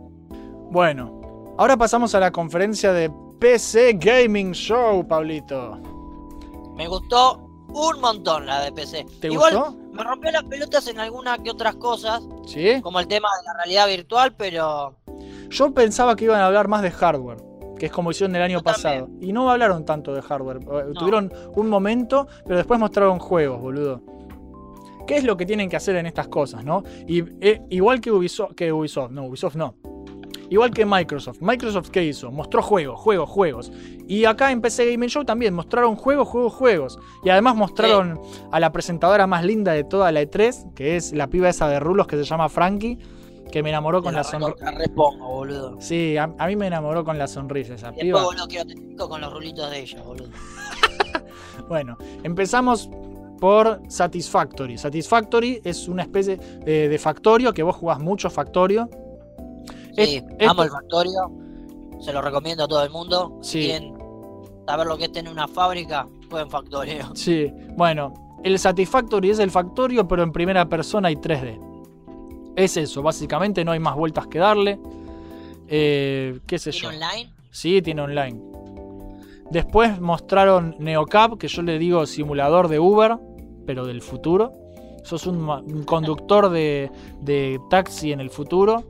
[0.71, 5.79] Bueno, ahora pasamos a la conferencia de PC Gaming Show, Pablito.
[6.77, 9.05] Me gustó un montón la de PC.
[9.21, 9.77] ¿Te Igual gustó?
[9.93, 12.81] me rompió las pelotas en algunas que otras cosas, Sí.
[12.81, 14.95] como el tema de la realidad virtual, pero
[15.51, 17.37] Yo pensaba que iban a hablar más de hardware,
[17.79, 19.09] que es como hicieron el año Yo pasado.
[19.21, 20.59] Y no hablaron tanto de hardware.
[20.59, 24.01] Eh, Tuvieron un momento, pero después mostraron juegos, boludo.
[25.09, 26.83] ¿Qué es lo que tienen que hacer en estas cosas, no?
[27.07, 29.75] Y, eh, igual que Ubisoft, que Ubisoft, no, Ubisoft no.
[30.51, 31.39] Igual que Microsoft.
[31.41, 32.31] Microsoft, ¿qué hizo?
[32.31, 33.73] Mostró juegos, juegos, juegos.
[34.07, 36.99] Y acá en PC Gaming Show también mostraron juegos, juegos, juegos.
[37.25, 38.21] Y además mostraron
[38.53, 41.81] a la presentadora más linda de toda la E3, que es la piba esa de
[41.81, 42.99] rulos que se llama Frankie,
[43.51, 44.71] que me enamoró con te la la sonrisa.
[44.73, 45.77] repongo, boludo.
[45.81, 48.25] Sí, a, a mí me enamoró con la sonrisa esa Y después, piba.
[48.25, 50.29] boludo, quiero pico con los rulitos de ella, boludo.
[51.69, 52.89] Bueno, empezamos
[53.40, 54.77] por Satisfactory.
[54.78, 58.89] Satisfactory es una especie eh, de factorio que vos jugás mucho factorio.
[59.94, 61.31] Sí, Es- amo el Factorio.
[62.01, 63.39] Se lo recomiendo a todo el mundo.
[63.43, 63.62] Sí.
[63.62, 63.94] Si quieren
[64.66, 67.05] saber lo que es tener una fábrica, jueguen Factorio.
[67.15, 71.59] Sí, bueno, el Satisfactory es el factorio, pero en primera persona y 3D.
[72.55, 74.78] Es eso, básicamente no hay más vueltas que darle.
[75.69, 76.89] Eh, ¿Qué sé yo?
[76.90, 77.32] ¿Tiene online?
[77.51, 78.40] Sí, tiene online.
[79.51, 83.16] Después mostraron Neocab, que yo le digo simulador de Uber,
[83.66, 84.53] pero del futuro.
[85.05, 88.85] Sos un, un conductor de, de taxi en el futuro.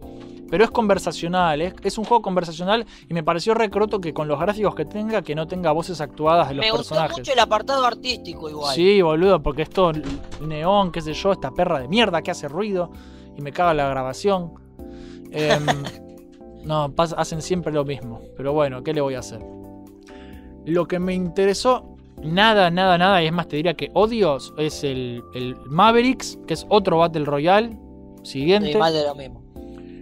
[0.51, 4.41] Pero es conversacional, es, es un juego conversacional y me pareció recroto que con los
[4.41, 7.19] gráficos que tenga, que no tenga voces actuadas de los Me gustó personajes.
[7.19, 8.75] mucho el apartado artístico igual.
[8.75, 9.93] Sí, boludo, porque es todo
[10.41, 12.91] neón, qué sé yo, esta perra de mierda que hace ruido
[13.37, 14.55] y me caga la grabación.
[15.33, 15.67] Em,
[16.65, 18.23] no, hacen siempre lo mismo.
[18.35, 19.45] Pero bueno, ¿qué le voy a hacer?
[20.69, 24.85] Lo que me interesó, nada, nada, nada, y es más, te diría que odios, es
[24.85, 27.77] el, el Mavericks, que es otro Battle Royale.
[28.23, 28.73] Siguiente.
[28.73, 29.43] Sí, más de lo mismo.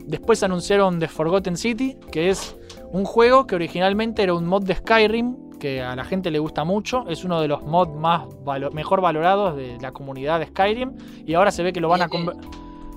[0.06, 2.56] Después anunciaron The Forgotten City, que es
[2.92, 6.64] un juego que originalmente era un mod de Skyrim, que a la gente le gusta
[6.64, 7.04] mucho.
[7.08, 10.92] Es uno de los mods más valo- mejor valorados de la comunidad de Skyrim.
[11.26, 12.08] Y ahora se ve que lo van a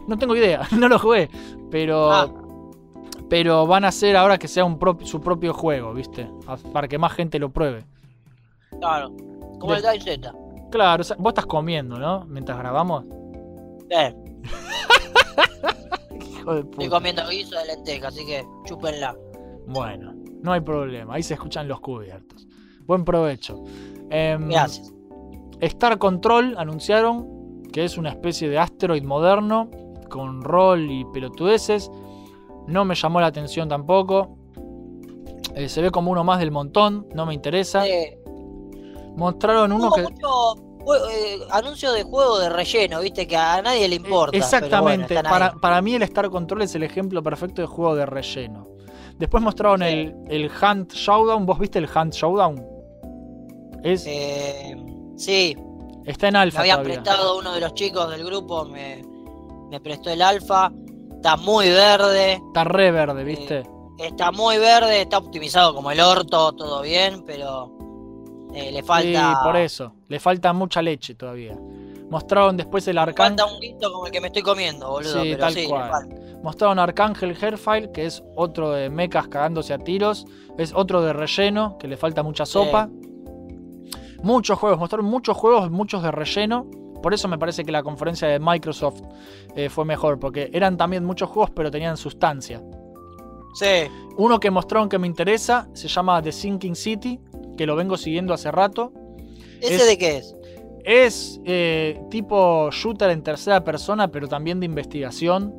[0.08, 1.30] No tengo idea, no lo jugué.
[1.72, 2.12] Pero.
[2.12, 2.28] Ah.
[3.30, 6.30] Pero van a hacer ahora que sea un su propio juego, ¿viste?
[6.74, 7.86] Para que más gente lo pruebe.
[8.80, 9.12] Claro.
[9.60, 10.20] Como el DayZ.
[10.72, 12.26] Claro, o sea, vos estás comiendo, ¿no?
[12.26, 13.06] Mientras grabamos.
[13.90, 14.16] Eh,
[16.32, 16.90] Hijo de estoy puta.
[16.90, 19.16] comiendo guiso de lenteja, así que chúpenla.
[19.68, 21.16] Bueno, no hay problema.
[21.16, 22.48] Ahí se escuchan los cubiertos.
[22.86, 23.64] Buen provecho.
[24.10, 24.92] Em, Gracias.
[25.62, 29.70] Star Control anunciaron que es una especie de asteroid moderno
[30.10, 31.92] con rol y pelotudeces.
[32.70, 34.38] No me llamó la atención tampoco.
[35.56, 37.86] Eh, se ve como uno más del montón, no me interesa.
[37.88, 38.18] Eh,
[39.16, 40.04] Mostraron uno que.
[40.04, 40.56] mucho
[41.10, 44.32] eh, anuncio de juego de relleno, viste, que a nadie le importa.
[44.32, 44.56] pero bueno,
[45.06, 45.24] Exactamente.
[45.24, 48.68] para, para mí el Star Control es el ejemplo perfecto de juego de relleno.
[49.18, 49.86] Después mostraron Sí.
[49.88, 51.46] el, el Hunt Showdown.
[51.46, 52.66] ¿Vos viste el Hunt Showdown?
[53.84, 54.76] Es, Eh,
[55.18, 55.58] sí,
[56.06, 57.02] está en me alfa habían todavía.
[57.04, 59.02] prestado uno de los chicos del grupo, me,
[59.70, 60.72] me prestó el alfa.
[61.20, 63.64] Está muy verde, Está re verde, ¿viste?
[63.98, 67.74] está muy verde, está optimizado como el orto, todo bien, pero
[68.54, 69.32] eh, le falta.
[69.32, 69.92] Sí, por eso.
[70.08, 71.58] Le falta mucha leche todavía.
[72.10, 73.38] Mostraron después el le Arcángel.
[73.38, 75.22] falta un guito como el que me estoy comiendo, boludo.
[75.22, 76.40] Sí, pero tal sí, cual.
[76.42, 80.26] Mostraron Arcángel Hairfile, que es otro de mechas cagándose a tiros.
[80.58, 82.88] Es otro de relleno, que le falta mucha sopa.
[84.24, 86.66] Muchos juegos, mostraron muchos juegos, muchos de relleno.
[87.02, 89.02] Por eso me parece que la conferencia de Microsoft
[89.56, 92.62] eh, fue mejor, porque eran también muchos juegos, pero tenían sustancia.
[93.56, 93.66] Sí,
[94.18, 97.20] Uno que mostraron que me interesa se llama The Sinking City,
[97.58, 98.94] que lo vengo siguiendo hace rato.
[99.62, 100.36] ¿ese Es- de qué es?
[100.86, 105.54] Es eh, tipo shooter en tercera persona, pero también de investigación.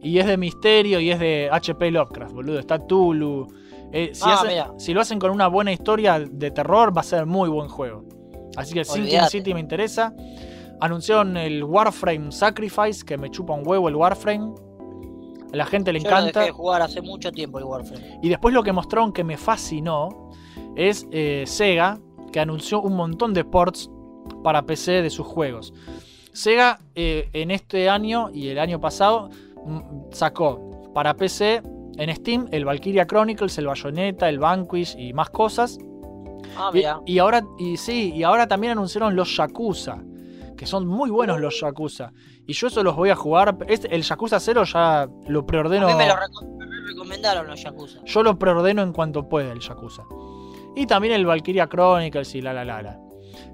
[0.00, 2.58] Y es de misterio y es de HP Lovecraft, boludo.
[2.58, 3.46] Está Tulu.
[3.92, 7.26] Eh, si, Ah, si lo hacen con una buena historia de terror, va a ser
[7.26, 8.04] muy buen juego.
[8.56, 9.30] Así que Sinking Olvídate.
[9.30, 10.14] City me interesa.
[10.80, 14.52] Anunciaron el Warframe Sacrifice, que me chupa un huevo el Warframe.
[15.52, 16.40] A la gente le Yo lo encanta.
[16.40, 18.20] dejé de jugar hace mucho tiempo el Warframe.
[18.22, 20.30] Y después lo que mostraron que me fascinó
[20.76, 21.98] es eh, Sega,
[22.32, 23.90] que anunció un montón de ports
[24.44, 25.72] para PC de sus juegos.
[26.32, 29.30] Sega eh, en este año y el año pasado
[29.64, 29.80] mm,
[30.12, 31.62] sacó para PC
[31.96, 35.78] en Steam el Valkyria Chronicles, el Bayonetta, el Vanquish y más cosas.
[36.56, 39.98] Ah, Y, y ahora, y sí, y ahora también anunciaron los Yakuza,
[40.58, 42.12] que son muy buenos los Yakuza.
[42.46, 43.56] Y yo eso los voy a jugar.
[43.68, 45.86] Este- el Yakuza 0 ya lo A preordeno.
[45.86, 48.00] mí me lo reco- me recomendaron los Yakuza.
[48.04, 50.02] Yo lo preordeno en cuanto pueda el Yakuza.
[50.76, 52.98] Y también el Valkyria Chronicles y la la la la.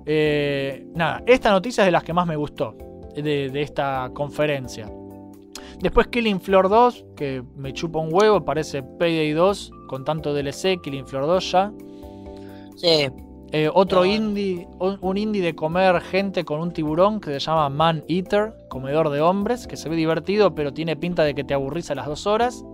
[0.06, 2.74] Eh, nada, esta noticia es de las que más me gustó
[3.14, 4.90] de, de esta conferencia.
[5.80, 10.80] Después Killing Floor 2, que me chupa un huevo, parece Payday 2, con tanto DLC,
[10.82, 11.72] Killing Floor 2 ya.
[12.76, 13.08] Sí,
[13.56, 14.04] Eh, otro No.
[14.06, 19.10] indie, un indie de comer gente con un tiburón que se llama Man Eater, comedor
[19.10, 22.06] de hombres, que se ve divertido, pero tiene pinta de que te aburrís a las
[22.06, 22.64] dos horas.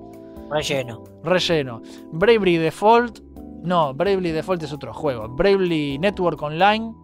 [0.51, 1.05] relleno.
[1.23, 1.83] Relleno.
[2.13, 3.21] Bravely Default.
[3.63, 5.29] No, Bravely Default es otro juego.
[5.29, 6.95] Bravely Network Online.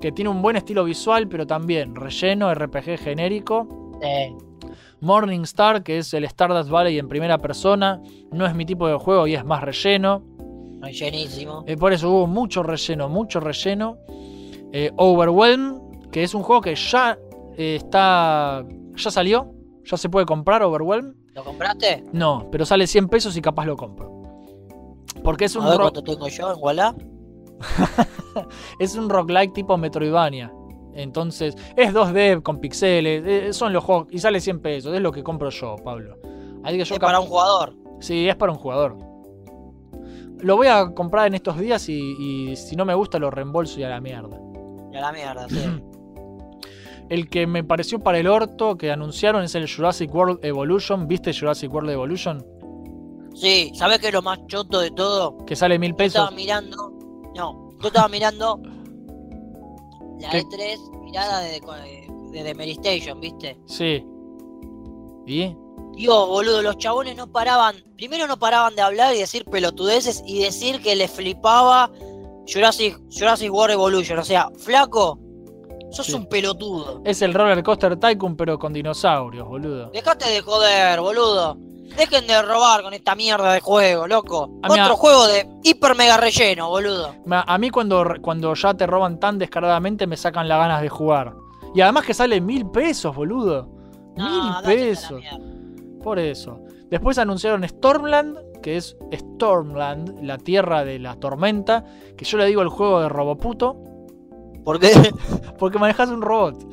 [0.00, 3.68] Que tiene un buen estilo visual, pero también relleno, RPG genérico.
[4.02, 4.34] Eh,
[5.00, 8.02] Morningstar, que es el Stardust Valley en primera persona.
[8.32, 10.22] No es mi tipo de juego y es más relleno.
[10.86, 11.64] Rellenísimo.
[11.66, 13.98] Eh, por eso hubo mucho relleno, mucho relleno.
[14.72, 17.18] Eh, Overwhelm, que es un juego que ya
[17.56, 18.64] eh, está.
[18.96, 19.52] Ya salió.
[19.84, 21.14] Ya se puede comprar Overwhelm.
[21.34, 22.02] ¿Lo compraste?
[22.12, 24.10] No, pero sale 100 pesos y capaz lo compro.
[25.22, 25.92] Porque es un A ver rock.
[25.92, 26.94] cuánto tengo yo en Walla.
[28.78, 30.52] Es un roguelike tipo Metroidvania.
[30.94, 33.22] Entonces, es 2D con pixeles.
[33.26, 34.08] eh, son los juegos.
[34.10, 34.94] Y sale 100 pesos.
[34.94, 36.16] Es lo que compro yo, Pablo.
[36.64, 37.74] Así que yo Es para un jugador.
[38.00, 38.96] Sí, es para un jugador.
[40.40, 42.16] Lo voy a comprar en estos días y,
[42.50, 44.38] y si no me gusta lo reembolso y a la mierda.
[44.92, 45.58] Y a la mierda, sí.
[47.08, 51.06] El que me pareció para el orto que anunciaron es el Jurassic World Evolution.
[51.06, 52.44] ¿Viste Jurassic World Evolution?
[53.32, 55.36] Sí, ¿sabes qué es lo más choto de todo?
[55.46, 56.36] Que sale mil Yo estaba pesos.
[56.36, 56.92] mirando.
[57.36, 58.60] No, yo estaba mirando.
[60.18, 60.42] La ¿Qué?
[60.42, 61.60] E3 mirada de,
[62.32, 63.56] de, de Mary Station, ¿viste?
[63.66, 64.04] Sí.
[65.26, 65.54] ¿Y?
[65.96, 70.40] Dios, boludo, los chabones no paraban, primero no paraban de hablar y decir pelotudeces y
[70.42, 71.90] decir que les flipaba
[72.52, 74.18] Jurassic, Jurassic World Evolution.
[74.18, 75.18] O sea, flaco,
[75.90, 76.14] sos Sí.
[76.14, 77.00] un pelotudo.
[77.04, 79.90] Es el Roller Coaster Tycoon, pero con dinosaurios, boludo.
[79.90, 81.56] Dejate de joder, boludo.
[81.96, 84.50] Dejen de robar con esta mierda de juego, loco.
[84.62, 87.14] A Otro a- juego de hiper mega relleno, boludo.
[87.30, 91.32] A mí cuando, cuando ya te roban tan descaradamente me sacan las ganas de jugar.
[91.74, 93.68] Y además que sale mil pesos, boludo.
[94.16, 95.22] No, mil pesos.
[96.06, 96.60] Por eso.
[96.88, 101.84] Después anunciaron Stormland, que es Stormland, la tierra de la tormenta,
[102.16, 103.82] que yo le digo el juego de Roboputo,
[104.64, 104.92] ¿Por qué?
[105.58, 106.64] porque manejas un robot.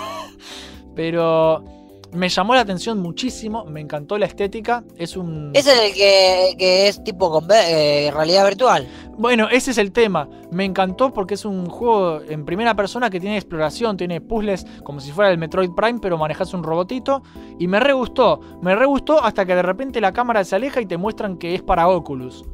[0.96, 1.64] Pero
[2.12, 4.84] me llamó la atención muchísimo, me encantó la estética.
[4.96, 5.50] Es un.
[5.54, 8.86] Ese es el que, que es tipo con eh, realidad virtual.
[9.18, 10.28] Bueno, ese es el tema.
[10.50, 15.00] Me encantó porque es un juego en primera persona que tiene exploración, tiene puzzles como
[15.00, 17.22] si fuera el Metroid Prime, pero manejas un robotito.
[17.58, 18.40] Y me re gustó.
[18.62, 21.54] Me re gustó hasta que de repente la cámara se aleja y te muestran que
[21.54, 22.44] es para Oculus.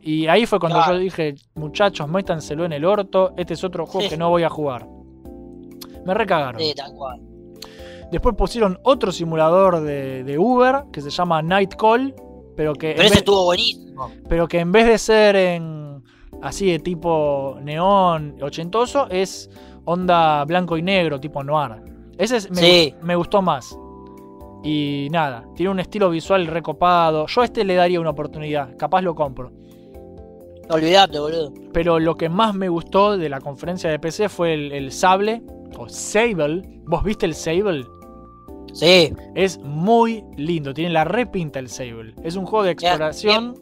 [0.00, 0.94] Y ahí fue cuando Claro.
[0.94, 3.32] yo dije, muchachos, métanselo en el orto.
[3.36, 4.08] Este es otro juego Sí.
[4.10, 4.86] que no voy a jugar.
[6.06, 6.60] Me recagaron.
[6.60, 7.20] Sí, tal cual.
[8.10, 12.14] Después pusieron otro simulador de, de Uber que se llama Night Call.
[12.56, 14.10] Pero que, Pero ese vez, estuvo buenísimo.
[14.28, 16.02] pero que en vez de ser en
[16.42, 19.48] así de tipo neón ochentoso, es
[19.84, 21.82] onda blanco y negro, tipo noir.
[22.16, 22.94] Ese es- me, Sí.
[23.02, 23.78] me gustó más.
[24.64, 27.26] Y nada, tiene un estilo visual recopado.
[27.28, 29.52] Yo a este le daría una oportunidad, capaz lo compro.
[30.70, 31.52] Olvídate, boludo.
[31.72, 35.42] Pero lo que más me gustó de la conferencia de PC fue el, el sable,
[35.78, 36.62] o Sable.
[36.86, 37.84] ¿Vos viste el Sable?
[38.72, 39.12] Sí.
[39.34, 42.14] Es muy lindo, tiene la repinta el Sable.
[42.22, 43.54] Es un juego de exploración.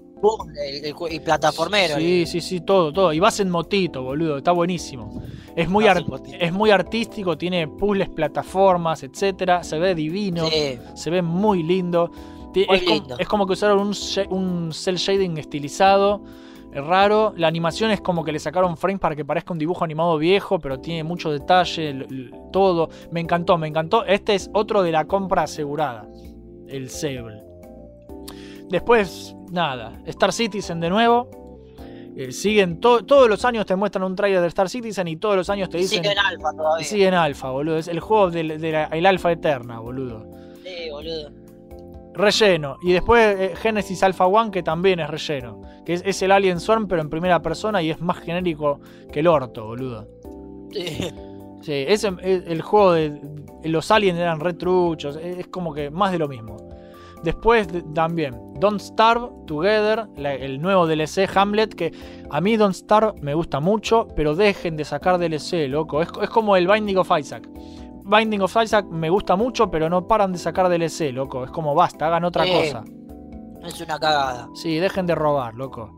[0.57, 1.97] El- el y plataformero.
[1.97, 3.13] Sí, sí, sí, todo, todo.
[3.13, 5.23] Y vas en motito, boludo, está buenísimo.
[5.55, 6.05] Es muy, ar-
[6.41, 9.63] es muy artístico, tiene puzzles, plataformas, etcétera.
[9.63, 10.79] Se ve divino, Sí.
[10.95, 12.11] se ve muy lindo.
[12.55, 13.17] Es, como, lindo.
[13.19, 13.95] es como que usaron un,
[14.31, 16.23] un cel shading estilizado,
[16.73, 17.33] es raro.
[17.37, 20.59] La animación es como que le sacaron frames para que parezca un dibujo animado viejo,
[20.59, 22.07] pero tiene mucho detalle,
[22.53, 22.89] todo.
[23.11, 24.05] Me encantó, me encantó.
[24.05, 26.07] Este es otro de la compra asegurada,
[26.69, 27.43] el Sable.
[28.69, 31.29] Después, nada, Star Citizen de nuevo.
[32.19, 35.37] Eh, siguen to- todos los años te muestran un trailer de Star Citizen y todos
[35.37, 36.85] los años te dicen Sigue en alfa todavía.
[36.87, 37.77] sigue en alfa, boludo.
[37.77, 40.25] Es el juego del de la- el alfa eterna, boludo.
[40.65, 41.31] Sí, boludo.
[42.17, 42.79] Relleno.
[42.83, 45.61] Y después eh, Genesis Alpha One, que también es relleno.
[45.85, 48.81] Que es, es el Alien Swarm, pero en primera persona y es más genérico
[49.13, 50.07] que el orto, boludo.
[51.63, 51.73] Sí.
[51.73, 53.21] Ese, eh, el juego de.
[53.65, 55.17] Los aliens eran retruchos.
[55.17, 56.57] Es, es como que más de lo mismo.
[57.25, 61.93] Después de- también, Don't Starve Together, la- el nuevo DLC Hamlet, que
[62.31, 66.03] a mí Don't Starve me gusta mucho, pero dejen de sacar DLC, loco.
[66.03, 67.49] Es, es como el Binding of Isaac.
[68.07, 71.45] Binding of Isaac me gusta mucho, pero no paran de sacar DLC, loco.
[71.45, 72.85] Es como basta, hagan otra cosa.
[73.65, 74.49] Es una cagada.
[74.55, 75.93] Sí, dejen de robar, loco.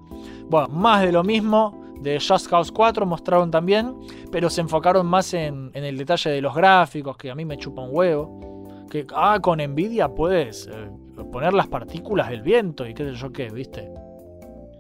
[0.49, 3.95] Bueno, más de lo mismo de Just Cause 4 mostraron también,
[4.33, 7.59] pero se enfocaron más en, en el detalle de los gráficos, que a mí me
[7.59, 8.87] chupa un huevo.
[8.91, 10.91] Que, ah, con Nvidia puedes eh,
[11.31, 13.91] poner las partículas del viento y qué sé yo qué, ¿viste?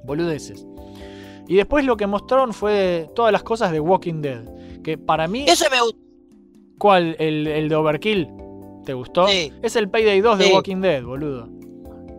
[0.02, 0.66] Boludeces.
[1.46, 4.44] Y después lo que mostraron fue todas las cosas de Walking Dead.
[4.82, 6.07] Que para mí, Ese me gusta.
[6.78, 7.16] ¿Cuál?
[7.18, 8.28] El, el de Overkill.
[8.84, 9.28] ¿Te gustó?
[9.28, 9.52] Sí.
[9.62, 10.52] Es el Payday 2 de.
[10.52, 11.48] Walking Dead, boludo.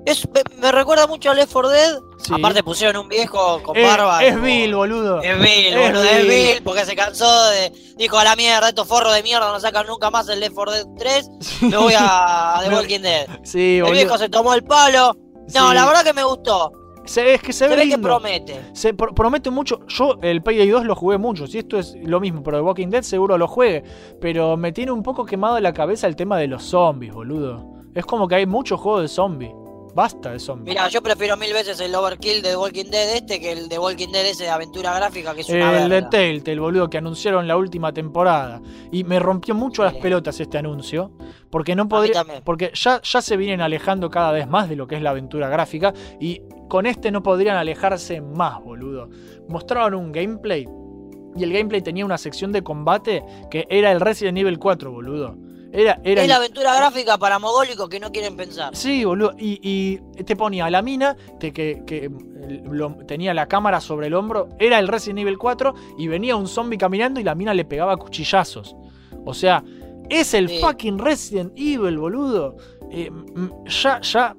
[0.05, 1.99] Es, me, me recuerda mucho a Left 4 Dead.
[2.19, 2.33] Sí.
[2.33, 4.23] Aparte pusieron un viejo con Es- barba.
[4.23, 5.21] es Bill, boludo.
[5.21, 6.63] Es Bill, Es boludo, es Bill.
[6.63, 7.71] Porque se cansó de.
[7.97, 10.73] Dijo a la mierda, estos forros de mierda no sacan nunca más el Left 4
[10.73, 11.29] Dead 3.
[11.61, 13.27] Me voy a The Walking Dead.
[13.43, 13.95] Sí, El boludo.
[13.99, 15.15] viejo se tomó el palo.
[15.53, 16.71] No, la verdad que me gustó.
[17.09, 18.59] Se, es que se, Se ve, ve que promete.
[18.73, 19.79] Se pro- promete mucho.
[19.87, 21.47] Yo el Payday 2 lo jugué mucho.
[21.47, 23.83] Si esto es lo mismo, pero The Walking Dead seguro lo juegue.
[24.21, 27.73] Pero me tiene un poco quemado la cabeza el tema de los zombies, boludo.
[27.95, 29.51] Es como que hay mucho juego de zombies.
[29.95, 30.69] Basta de zombies.
[30.75, 33.79] Mira, yo prefiero mil veces el Overkill de The Walking Dead este que el de
[33.79, 36.09] Walking Dead ese de aventura gráfica que es una el de verga.
[36.11, 38.61] Telltale, boludo, que anunciaron la última temporada.
[38.91, 41.11] Y me rompió mucho las pelotas este anuncio.
[41.49, 42.23] Porque no podría.
[42.45, 45.49] Porque ya, ya se vienen alejando cada vez más de lo que es la aventura
[45.49, 45.91] gráfica.
[46.19, 49.09] Y con este no podrían alejarse más, boludo.
[49.49, 50.65] Mostraron un gameplay.
[51.35, 55.35] Y el gameplay tenía una sección de combate que era el Resident Evil 4, boludo.
[55.71, 58.75] Era, era Es la aventura gráfica para mogólicos que no quieren pensar.
[58.75, 59.33] Sí, boludo.
[59.37, 62.09] Y, y te ponía la mina te- que, que
[62.65, 64.49] lo- tenía la cámara sobre el hombro.
[64.57, 67.95] Era el Resident Evil 4 y venía un zombie caminando y la mina le pegaba
[67.97, 68.75] cuchillazos.
[69.25, 69.63] O sea,
[70.09, 70.59] es el Sí.
[70.59, 72.57] fucking Resident Evil, boludo.
[72.89, 74.35] Eh, m- ya, ya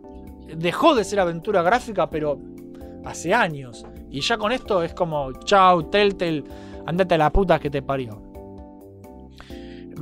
[0.56, 2.38] dejó de ser aventura gráfica, pero
[3.04, 3.84] hace años.
[4.10, 6.44] Y ya con esto es como, chau, Telltale,
[6.86, 8.22] andate a la puta que te parió.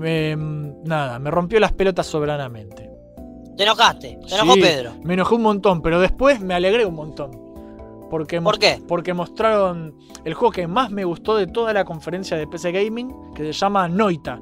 [0.02, 2.90] Em, nada, me rompió las pelotas soberanamente.
[3.56, 4.92] Te enojaste, te enojó Sí, Pedro.
[5.02, 7.30] Me enojé un montón, pero después me alegré un montón.
[8.08, 8.80] Porque ¿Por qué?
[8.86, 9.94] Porque mostraron
[10.24, 13.52] el juego que más me gustó de toda la conferencia de PC Gaming, que se
[13.52, 14.40] llama Noita.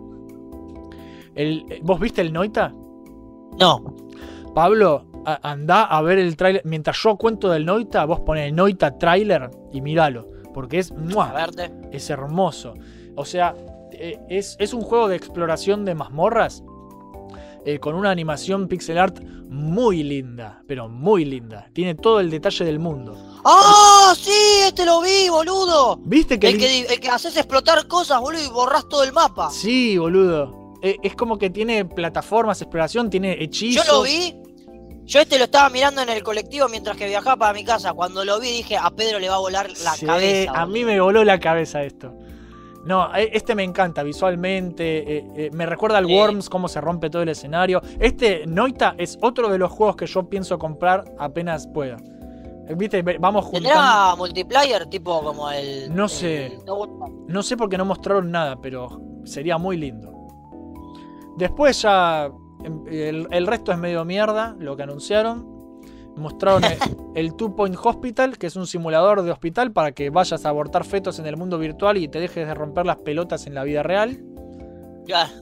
[1.35, 2.73] El, eh, ¿Vos viste el Noita?
[3.59, 3.95] No.
[4.55, 6.63] Pablo, a- andá a ver el tráiler.
[6.65, 10.29] Mientras yo cuento del Noita, vos ponés Noita trailer y míralo.
[10.55, 11.35] Porque es, ¡mua!
[11.93, 12.75] Es hermoso.
[13.15, 13.55] O sea,
[13.93, 16.63] eh, es, es un juego de exploración de mazmorras
[17.65, 21.69] eh, con una animación pixel art muy linda, pero muy linda.
[21.73, 23.17] Tiene todo el detalle del mundo.
[23.45, 24.15] ¡Ah!
[24.17, 24.33] sí,
[24.65, 25.97] este lo vi, boludo.
[26.05, 29.51] ¿Viste que El que, el haces explotar cosas, boludo, y borrás todo el mapa.
[29.51, 30.75] Sí, boludo.
[30.83, 33.89] Eh, es como que tiene plataformas, exploración, tiene Yo hechizos.
[33.89, 34.35] lo vi.
[35.07, 37.93] Yo este lo estaba mirando en el colectivo mientras que viajaba para mi casa.
[37.93, 40.51] Cuando lo vi dije, a Pedro le va a volar la Sí, cabeza.
[40.55, 42.13] A mí me voló la cabeza esto.
[42.85, 45.17] No, e- este me encanta visualmente.
[45.19, 46.13] eh, eh, me recuerda al Sí.
[46.15, 47.81] Worms, cómo se rompe todo el escenario.
[48.01, 51.97] Este Noita es otro de los juegos que yo pienso comprar apenas pueda.
[52.69, 53.69] Eh, Viste, vamos juntando.
[53.69, 55.95] ¿Tendrá multiplayer tipo como el.
[55.95, 56.47] No sé.
[56.47, 60.13] el- no, No sé por qué no mostraron nada, pero sería muy lindo.
[61.37, 62.29] Después ya.
[62.67, 65.57] Em, El, el resto es medio mierda, lo que anunciaron.
[66.17, 66.79] Mostraron el,
[67.15, 70.85] el Two Point Hospital, que es un simulador de hospital para que vayas a abortar
[70.85, 73.83] fetos en el mundo virtual y te dejes de romper las pelotas en la vida
[73.83, 74.23] real.
[75.07, 75.31] Ya.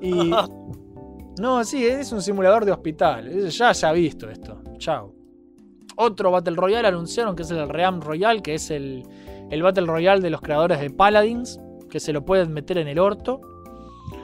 [0.00, 0.30] Y.
[1.40, 3.48] No, sí, es un simulador de hospital.
[3.48, 4.62] Ya se ha visto esto.
[4.76, 5.14] Chao.
[5.96, 9.02] Otro Battle Royale anunciaron que es el Ream Royale, que es el,
[9.50, 11.58] el Battle Royale de los creadores de Paladins,
[11.88, 13.40] que se lo pueden meter en el orto.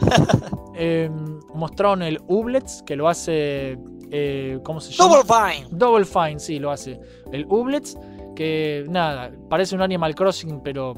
[0.83, 1.11] Eh,
[1.53, 3.79] mostraron el Ublets, que lo hace.
[4.11, 5.17] eh, ¿Cómo se llama?
[5.17, 5.69] Double Fine.
[5.73, 6.99] Double Fine, sí, lo hace.
[7.33, 7.99] El Ublets,
[8.35, 10.95] que nada, parece un Animal Crossing, pero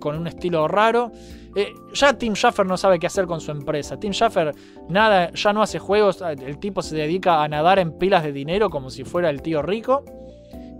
[0.00, 1.12] con un estilo raro.
[1.54, 4.00] Eh, ya Tim Schafer no sabe qué hacer con su empresa.
[4.00, 4.52] Tim Schafer,
[4.88, 6.20] nada, ya no hace juegos.
[6.22, 9.62] El tipo se dedica a nadar en pilas de dinero como si fuera el tío
[9.62, 10.02] rico.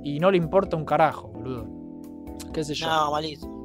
[0.03, 1.67] Y no le importa un carajo, boludo.
[2.53, 2.89] ¿Qué sé yo?
[2.89, 3.60] No, malísimo.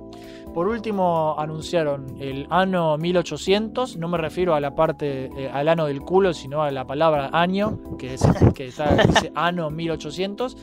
[0.56, 3.98] Por último, anunciaron el año 1800.
[3.98, 7.30] No me refiero a la parte, eh, al ano del culo, sino a la palabra
[7.34, 8.23] año, que, es,
[8.56, 10.56] que está, dice año 1800.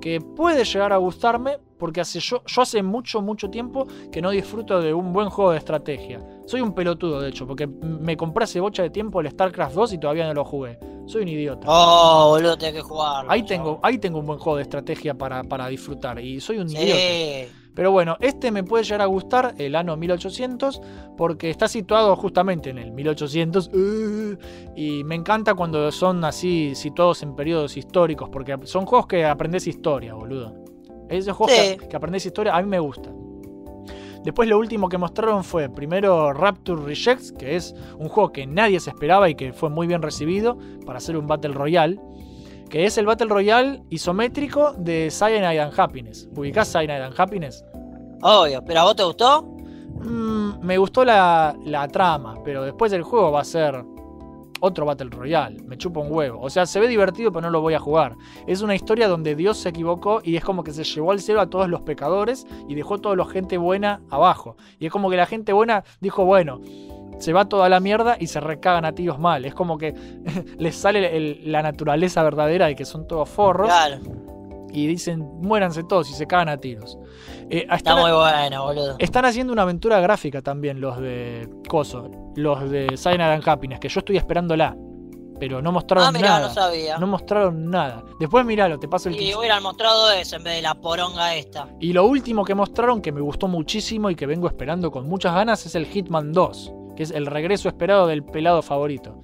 [0.00, 4.30] Que puede llegar a gustarme, porque hace yo, yo hace mucho, mucho tiempo que no
[4.30, 6.26] disfruto de un buen juego de estrategia.
[6.46, 9.92] Soy un pelotudo, de hecho, porque me compré hace bocha de tiempo el StarCraft 2
[9.92, 10.78] y todavía no lo jugué.
[11.04, 11.66] Soy un idiota.
[11.68, 13.26] Oh, boludo, tenés que jugar.
[13.28, 16.18] Ahí tengo, ahí tengo un buen juego de estrategia para, para disfrutar.
[16.18, 17.52] Y soy un idiota.
[17.74, 20.80] Pero bueno, este me puede llegar a gustar, el año 1800,
[21.16, 23.68] porque está situado justamente en el 1800.
[23.68, 24.36] uh,
[24.76, 29.66] y me encanta cuando son así situados en periodos históricos, porque son juegos que aprendes
[29.66, 30.54] historia, boludo.
[31.08, 31.76] Esos juegos Sí.
[31.76, 33.14] que, que aprendes historia a mí me gustan.
[34.24, 38.80] Después lo último que mostraron fue primero Rapture Rejects, que es un juego que nadie
[38.80, 40.56] se esperaba y que fue muy bien recibido
[40.86, 42.00] para hacer un Battle Royale.
[42.74, 46.28] Que es el Battle Royale isométrico de Cyanide and Happiness.
[46.34, 47.64] ¿Ubicás Cyanide and Happiness?
[48.20, 49.42] Obvio, pero ¿a vos te gustó?
[49.42, 53.84] Mm, me gustó la, la trama, pero después el juego va a ser
[54.58, 55.62] otro Battle Royale.
[55.62, 56.40] Me chupa un huevo.
[56.40, 58.16] O sea, se ve divertido, pero no lo voy a jugar.
[58.48, 61.42] Es una historia donde Dios se equivocó y es como que se llevó al cielo
[61.42, 64.56] a todos los pecadores y dejó a toda la gente buena abajo.
[64.80, 66.60] Y es como que la gente buena dijo, bueno,
[67.18, 69.44] se va toda la mierda y se recagan a tiros mal.
[69.44, 69.94] Es como que
[70.58, 73.98] les sale el- la naturaleza verdadera de que son todos forros Claro.
[74.72, 76.98] y dicen, muéranse todos y se cagan a tiros.
[77.50, 78.96] Eh, Está muy bueno, boludo.
[78.98, 83.88] están haciendo una aventura gráfica también los de Coso, los de Cyanide and Happiness, que
[83.88, 84.76] yo estoy esperándola.
[85.40, 86.46] Pero no mostraron Ah, mirá, nada.
[86.48, 86.96] no sabía.
[86.96, 88.04] No mostraron nada.
[88.20, 91.66] Después miralo, te paso el Y hubieran mostrado eso en vez de la poronga esta.
[91.80, 95.34] Y lo último que mostraron, que me gustó muchísimo y que vengo esperando con muchas
[95.34, 99.20] ganas, es el Hitman 2, que es el regreso esperado del pelado favorito.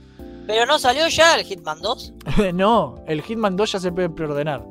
[0.46, 2.14] Pero no salió ya el Hitman 2.
[2.54, 4.66] no, el Hitman 2 ya se puede preordenar.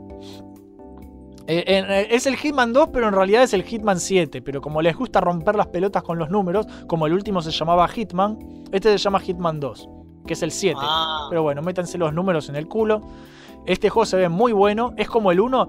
[1.48, 4.42] Eh, eh, es el Hitman 2, pero en realidad es el Hitman 7.
[4.42, 7.88] Pero como les gusta romper las pelotas con los números, como el último se llamaba
[7.88, 8.38] Hitman,
[8.72, 9.90] este se llama Hitman 2,
[10.28, 10.78] que es el 7.
[10.80, 13.02] Ah, Pero bueno, métanse los números en el culo.
[13.66, 15.68] Este juego se ve muy bueno, es como el 1,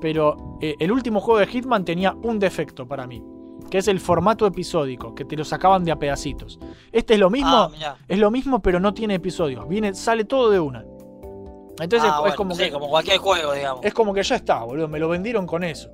[0.00, 3.22] pero eh, el último juego de Hitman tenía un defecto para mí,
[3.70, 6.58] que es el formato episódico, que te lo sacaban de a pedacitos.
[6.92, 7.96] Este es lo mismo, ah, mirá.
[8.08, 9.68] es lo mismo, pero no tiene episodios.
[9.68, 10.84] Viene, sale todo de una.
[11.80, 13.84] Entonces Ah, es, bueno, como sí, que, como cualquier juego, digamos.
[13.84, 14.88] es como que ya está, boludo.
[14.88, 15.90] Me lo vendieron con eso.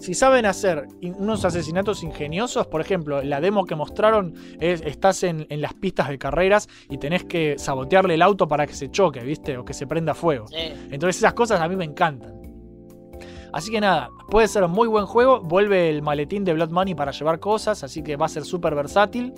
[0.00, 5.46] Si saben hacer unos asesinatos ingeniosos, por ejemplo, la demo que mostraron es estás en,
[5.50, 9.20] en las pistas de carreras y tenés que sabotearle el auto para que se choque,
[9.20, 9.58] ¿viste?
[9.58, 10.46] O que se prenda fuego.
[10.46, 10.56] Sí.
[10.90, 12.39] Entonces esas cosas a mí me encantan.
[13.52, 15.40] Así que nada, puede ser un muy buen juego.
[15.40, 18.74] Vuelve el maletín de Blood Money para llevar cosas, así que va a ser súper
[18.74, 19.32] versátil.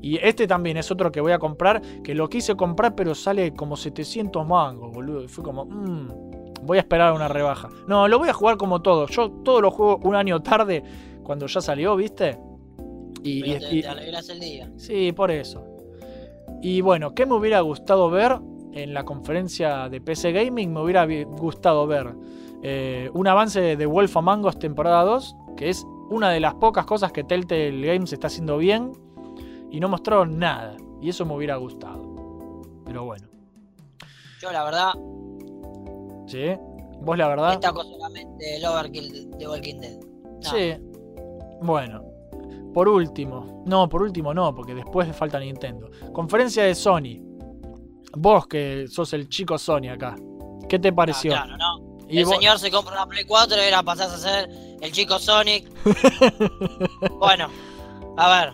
[0.00, 3.54] Y este también es otro que voy a comprar, que lo quise comprar, pero sale
[3.54, 5.22] como 700 mangos, boludo.
[5.22, 6.08] Y fue como, mmm,
[6.62, 7.68] voy a esperar una rebaja.
[7.88, 9.06] No, lo voy a jugar como todo.
[9.06, 10.82] Yo todo lo juego un año tarde,
[11.22, 12.38] cuando ya salió, ¿viste?
[13.22, 14.70] Y, Pero te, y- te alegras el día.
[14.76, 15.64] Sí, por eso.
[16.60, 18.38] Y bueno, ¿qué me hubiera gustado ver
[18.72, 20.72] en la conferencia de PC Gaming?
[20.74, 22.12] Me hubiera gustado ver
[22.66, 26.86] eh, un avance de Wolf Among Us temporada 2, que es una de las pocas
[26.86, 28.90] cosas que Telltale Games está haciendo bien,
[29.70, 30.74] y no mostraron nada.
[31.02, 32.02] Y eso me hubiera gustado.
[32.86, 33.28] Pero bueno,
[34.40, 34.92] Yo, la verdad,
[36.26, 36.56] ¿sí?
[37.02, 37.50] ¿Vos la verdad?
[37.50, 39.98] destaco solamente el overkill de Walking Dead.
[39.98, 40.74] No, Sí.
[41.60, 42.02] Bueno.
[42.72, 43.62] Por último.
[43.66, 45.90] No, por último no, porque después falta Nintendo.
[46.12, 47.20] Conferencia de Sony.
[48.16, 50.16] Vos que sos el chico Sony acá.
[50.66, 51.32] ¿Qué te ah, pareció?
[51.32, 51.93] claro, ¿no?
[52.08, 54.48] Y el vos- señor se compra una Play 4 y ahora pasás a ser
[54.80, 55.68] el chico Sonic.
[57.18, 57.48] bueno,
[58.16, 58.52] a ver.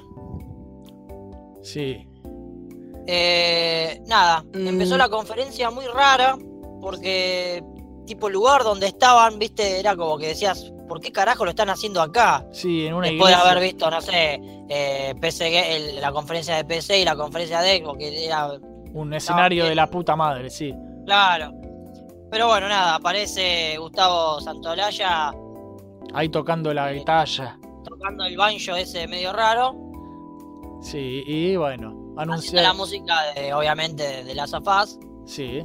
[1.62, 2.06] Sí.
[3.06, 4.68] eh, nada, Mm.
[4.68, 6.36] empezó la conferencia muy rara
[6.81, 7.62] porque
[8.06, 11.70] tipo el lugar donde estaban, viste, era como que decías, ¿por qué carajo lo están
[11.70, 12.47] haciendo acá?
[12.52, 13.51] Sí, en una Después de iglesia.
[13.51, 17.78] haber visto, no sé, eh, PC, el- la conferencia de PC y la conferencia de
[17.78, 18.48] Xbox, que era
[18.93, 20.72] Un escenario de la puta madre, sí.
[21.05, 21.52] claro.
[22.31, 25.32] Pero bueno, nada, aparece Gustavo Santolaya
[26.12, 27.59] Ahí tocando la guitarra.
[27.85, 29.74] tocando el banjo ese medio raro.
[30.82, 34.98] Sí, y bueno, Haciendo la música, de, obviamente, de, of Us.
[35.24, 35.65] Sí.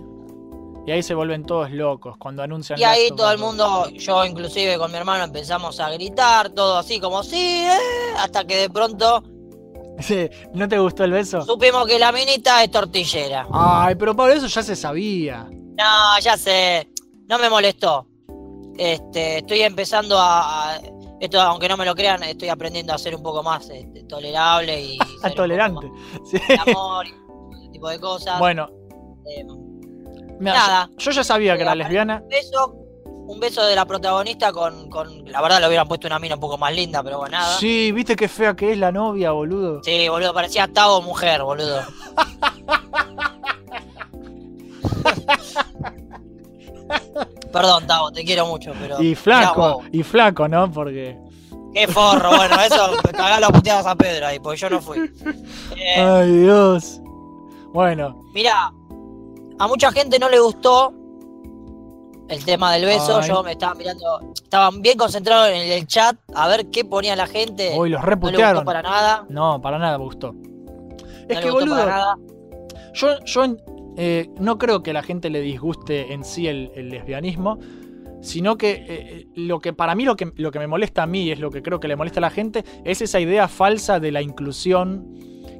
[0.86, 2.80] Y ahí se vuelven todos locos cuando anuncian.
[2.80, 7.00] Y ahí todo el mundo, yo inclusive con mi hermano empezamos a gritar, todo así
[7.00, 9.24] como sí, eh", hasta que de pronto
[10.00, 11.42] Sí, ¿No te gustó el beso?
[11.42, 13.48] supimos que la minita es tortillera.
[13.52, 15.50] Ay, pero Pablo, eso ya se sabía.
[15.78, 16.90] No, ya sé,
[17.28, 18.08] no me molestó.
[18.78, 20.80] Este, estoy empezando a, a-
[21.20, 24.82] esto, aunque no me lo crean, estoy aprendiendo a ser un poco más este, tolerable
[24.82, 25.90] y ser Tolerante.
[26.30, 26.38] Sí.
[26.68, 27.10] amor y
[27.62, 28.38] ese tipo de cosas.
[28.40, 28.70] Bueno,
[29.26, 29.44] Eh,
[30.40, 30.90] mira, Nada.
[30.98, 32.22] Yo, yo ya sabía que era Eh, lesbiana.
[32.22, 32.76] un beso,
[33.06, 36.42] un beso de la protagonista con, con, la verdad le hubieran puesto una mina un
[36.42, 37.58] poco más linda, pero bueno, nada.
[37.58, 39.82] Sí, viste qué fea que es la novia, boludo.
[39.84, 41.82] Sí, boludo, parecía Tavo mujer, boludo.
[47.52, 49.02] Perdón, Tavo, te quiero mucho, pero.
[49.02, 50.72] Y mirá flaco, y flaco, ¿no?
[50.72, 51.18] Porque.
[51.74, 55.12] Qué forro, bueno, eso, cagá las puteadas a Pedro ahí, porque yo no fui.
[55.76, 57.02] Eh, Ay, Dios.
[57.74, 58.72] Bueno, mirá,
[59.60, 60.94] a mucha gente no le gustó
[62.30, 63.18] el tema del beso.
[63.18, 63.28] Ay.
[63.28, 67.28] Yo me estaba mirando, estaban bien concentrados en el chat a ver qué ponía la
[67.28, 67.74] gente.
[67.76, 68.66] hoy los no le gustó reputearon.
[68.66, 69.26] para nada.
[69.30, 70.34] No, para nada me gustó.
[71.28, 72.18] Es que, gustó boludo, para nada.
[72.94, 73.44] yo, yo
[73.98, 77.60] eh, no creo que a la gente le disguste en sí el, el lesbianismo,
[78.22, 81.08] sino que eh, eh, lo que para mí lo que, lo que me molesta a
[81.08, 84.00] mí es lo que creo que le molesta a la gente es esa idea falsa
[84.00, 85.14] de la inclusión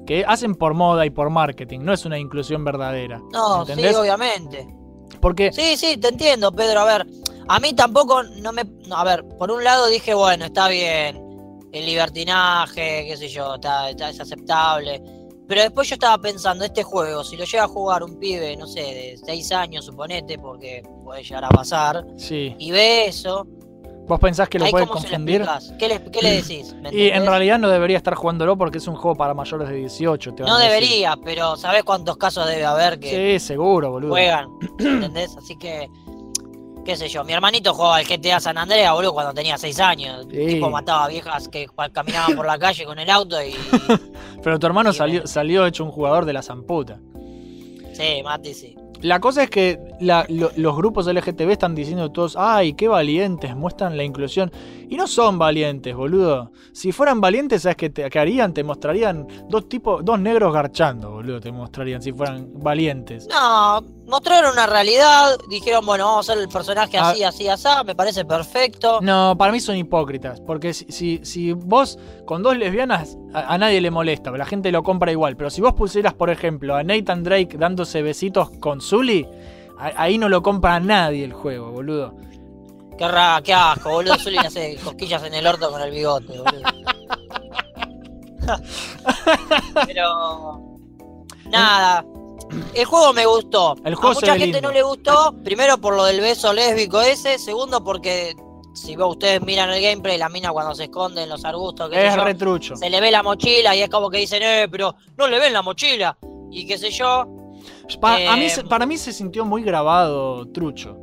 [0.08, 3.22] que hacen por moda y por marketing, no es una inclusión verdadera.
[3.32, 3.92] No, ¿entendés?
[3.96, 4.68] sí, obviamente.
[5.22, 6.82] Porque Sí, sí, te entiendo, Pedro.
[6.82, 7.08] A ver,
[7.48, 8.64] a mí tampoco no me.
[8.88, 11.20] no, a ver, por un lado dije, bueno, está bien,
[11.72, 15.02] el libertinaje, qué sé yo, está, está- es aceptable.
[15.48, 18.66] Pero después yo estaba pensando, este juego, si lo llega a jugar un pibe, no
[18.68, 23.46] sé, de 6 años, suponete, porque puede llegar a pasar, sí, y ve eso,
[24.08, 25.46] vos pensás que lo puede le confundir.
[25.80, 26.74] ¿Qué le, qué le decís?
[26.82, 29.76] ¿Me Y en realidad no debería estar jugándolo porque es un juego para mayores de
[29.76, 30.34] 18.
[30.34, 30.72] te No a decir.
[30.72, 34.12] debería, pero ¿sabés cuántos casos debe haber que Sí, seguro, boludo.
[34.12, 34.48] juegan?
[34.80, 35.36] ¿Entendés?
[35.38, 35.90] Así que,
[36.86, 40.28] qué sé yo, mi hermanito jugaba al GTA San Andreas, boludo, cuando tenía 6 años.
[40.32, 40.38] Sí.
[40.40, 43.56] El tipo mataba viejas que caminaban por la calle con el auto y...
[44.44, 47.00] Pero tu hermano salió, salió hecho un jugador de la zamputa.
[47.94, 48.76] sí, Mati, sí.
[49.02, 53.56] La cosa es que la- lo- los grupos LGTB están diciendo todos, ay, qué valientes,
[53.56, 54.52] muestran la inclusión.
[54.90, 56.52] Y no son valientes, boludo.
[56.72, 58.54] Si fueran valientes, ¿sabes qué, te, qué harían?
[58.54, 63.28] Te mostrarían dos tipos, dos negros garchando, boludo, te mostrarían si fueran valientes.
[63.28, 67.10] No, mostraron una realidad, dijeron, bueno, vamos a hacer el personaje Ah.
[67.10, 69.00] así, así, así, me parece perfecto.
[69.02, 73.58] No, para mí son hipócritas, porque si, si, si vos con dos lesbianas a, a
[73.58, 76.84] nadie le molesta, la gente lo compra igual, pero si vos pusieras, por ejemplo, a
[76.84, 79.28] Nathan Drake dándose besitos con Zully,
[79.80, 82.16] a- ahí no lo compra nadie el juego, boludo.
[82.98, 86.62] Qué, ra, qué asco, boludo, Zully hace cosquillas en el orto con el bigote, boludo.
[89.88, 90.78] Pero...
[91.50, 92.04] Nada.
[92.74, 93.76] El juego me gustó.
[93.84, 94.62] El juego a mucha gente lindo.
[94.62, 95.34] no le gustó.
[95.44, 97.38] Primero por lo del beso lésbico ese.
[97.40, 98.36] Segundo porque
[98.74, 102.08] si vos- ustedes miran el gameplay, la mina cuando se esconde en los arbustos, sé
[102.08, 102.76] Es retrucho.
[102.76, 105.54] se le ve la mochila y es como que dicen, eh, pero no le ven
[105.54, 106.18] la mochila.
[106.52, 107.26] Y qué sé yo.
[108.00, 110.98] Pa- a mí, Eh, para mí se sintió muy grabado trucho.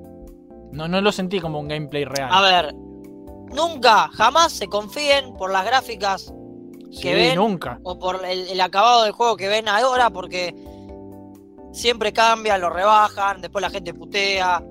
[0.72, 2.28] No, no lo sentí como un gameplay real.
[2.32, 2.74] A ver,
[3.52, 6.32] nunca, jamás se confíen por las gráficas
[6.90, 7.78] Sí, que ven nunca.
[7.84, 10.54] o por el, el acabado del juego que ven ahora, porque
[11.72, 14.62] siempre cambia, lo rebajan, después la gente putea,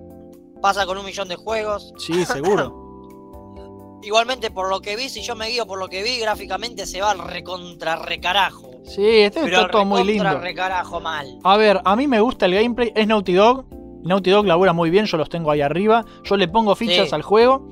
[0.61, 1.94] pasa con un millón de juegos.
[1.98, 2.78] Sí, seguro.
[4.03, 7.02] Igualmente, por lo que vi, si yo me guío por lo que vi, gráficamente se
[7.02, 8.72] va al recontra recarajo.
[8.84, 10.40] Sí, este Pero está todo muy lindo.
[10.40, 11.38] recarajo mal.
[11.44, 12.91] A ver, a mí me gusta el gameplay.
[12.95, 13.65] Es Naughty Dog.
[14.03, 16.03] Naughty Dog labura muy bien, yo los tengo ahí arriba.
[16.23, 17.15] Yo le pongo fichas Sí.
[17.15, 17.68] al juego.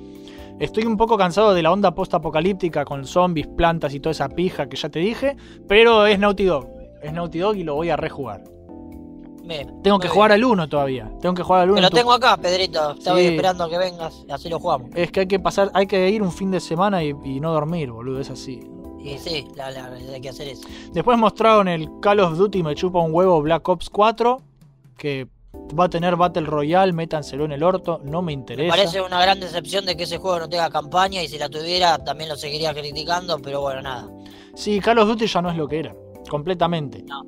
[0.59, 4.69] Estoy un poco cansado de la onda post-apocalíptica con zombies, plantas y toda esa pija
[4.69, 5.35] que ya te dije.
[5.67, 6.67] Pero es Naughty Dog.
[7.01, 8.43] Es Naughty Dog y lo voy a rejugar.
[9.49, 11.11] Bien, Tengo que jugar al 1 todavía.
[11.19, 11.75] Tengo que jugar al 1.
[11.77, 12.91] Te lo tengo acá, Pedrito.
[12.91, 13.27] Estoy Sí.
[13.29, 14.91] esperando que vengas y así lo jugamos.
[14.95, 17.51] Es que hay que pasar, hay que ir un fin de semana y, y no
[17.51, 18.61] dormir, boludo, es así.
[19.03, 20.67] Y sí, la, la- hay que hacer eso.
[20.93, 24.39] Después mostraron el Call of Duty me chupa un huevo Black Ops 4,
[24.97, 25.27] que
[25.77, 28.69] va a tener Battle Royale, métanselo en el orto, no me Me interesa.
[28.75, 31.97] parece una gran decepción de que ese juego no tenga campaña y si la tuviera
[31.97, 34.07] también lo seguiría criticando, pero bueno, nada.
[34.53, 35.95] Sí, Call of Duty ya no es lo que era,
[36.29, 37.01] completamente.
[37.07, 37.23] No.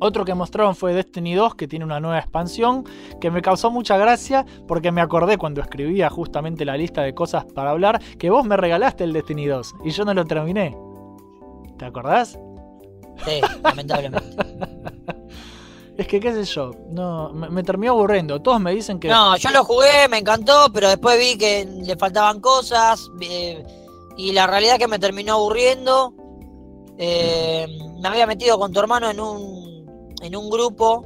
[0.00, 2.84] Otro que mostraron fue Destiny 2, que tiene una nueva expansión,
[3.20, 7.44] que me causó mucha gracia porque me acordé cuando escribía justamente la lista de cosas
[7.44, 10.76] para hablar, que vos me regalaste el Destiny 2 y yo no lo terminé.
[11.78, 12.38] ¿Te acordás?
[13.26, 14.36] Sí, lamentablemente.
[15.98, 18.40] Es que qué sé yo, no, me, me terminó aburriendo.
[18.40, 19.08] Todos me dicen que...
[19.08, 23.62] No, yo lo jugué, me encantó, pero después vi que le faltaban cosas eh,
[24.16, 26.14] y la realidad que me terminó aburriendo.
[26.96, 27.66] Eh,
[28.00, 29.79] me había metido con tu hermano en un,
[30.20, 31.04] en un grupo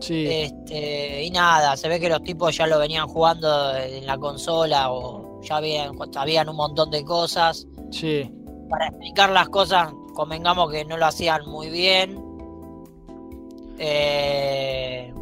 [0.00, 4.18] Sí, este, y nada, se ve que los tipos ya lo venían jugando en la
[4.18, 7.66] consola o ya habían, sabían un montón de cosas.
[7.90, 8.30] sí.
[8.68, 12.18] Para explicar las cosas, convengamos que no lo hacían muy bien.
[13.78, 15.12] Eh,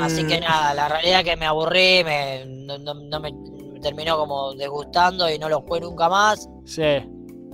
[0.00, 3.32] Así que Eh, nada, la realidad es que me aburrí, me, no, no- no me,
[3.32, 6.48] me terminó como desgustando y no lo jugué nunca más.
[6.64, 6.82] Sí.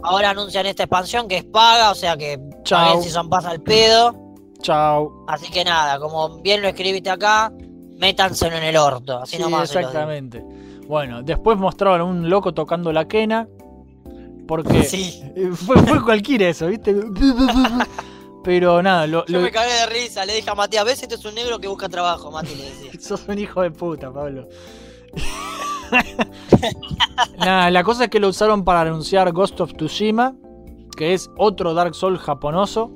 [0.03, 3.03] Ahora anuncian esta expansión que es paga, o sea que Chao.
[3.03, 4.15] si son pasa al pedo.
[4.63, 5.25] Chao.
[5.29, 7.53] Así que nada, como bien lo escribiste acá,
[7.99, 9.19] métanselo en el orto.
[9.23, 9.75] Así Sí, nomás.
[9.75, 10.45] exactamente.
[10.87, 13.47] Bueno, después mostraron a un loco tocando la quena.
[14.47, 15.23] Porque Sí.
[15.55, 16.95] fue, fue cualquiera eso, ¿viste?
[18.45, 21.03] Pero nada, lo, Yo lo- me cagué de risa, le dije a Matías, ¿ves?
[21.03, 22.93] Este es un negro que busca trabajo, Mati le decía.
[23.01, 24.49] sos un hijo de puta, Pablo.
[27.39, 30.35] nada, la cosa es que lo usaron para anunciar Ghost of Tsushima,
[30.97, 32.91] que es otro Dark Souls japonoso,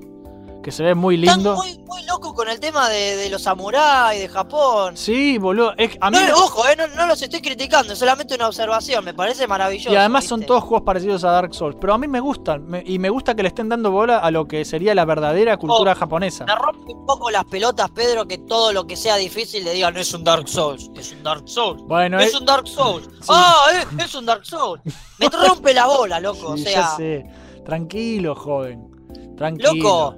[0.63, 1.57] que se ve muy Están lindo.
[1.57, 4.97] muy, muy locos con el tema de, de los samuráis, de Japón.
[4.97, 5.73] Sí, boludo.
[5.77, 9.05] es- a mí No, ojo, eh, no, no los estoy criticando, es solamente una observación,
[9.05, 9.93] me parece maravilloso.
[9.93, 11.77] Y además son todos juegos parecidos a Dark Souls.
[11.81, 12.65] Pero a mí me gustan.
[12.67, 15.57] me- y me gusta que le estén dando bola a lo que sería la verdadera
[15.57, 16.45] cultura Oh, japonesa.
[16.45, 19.97] Me rompe un poco las pelotas, Pedro, que todo lo que sea difícil le digan,
[19.97, 23.09] es un Dark Souls, es un Dark Souls, Bueno, es eh, un Dark Souls.
[23.29, 23.67] Ah,
[23.99, 24.81] es, es un Dark Souls.
[25.19, 26.57] Me rompe la bola, loco.
[26.57, 27.25] sí, o ya sé.
[27.65, 28.89] Tranquilo, joven.
[29.37, 29.73] Tranquilo.
[29.75, 30.17] loco,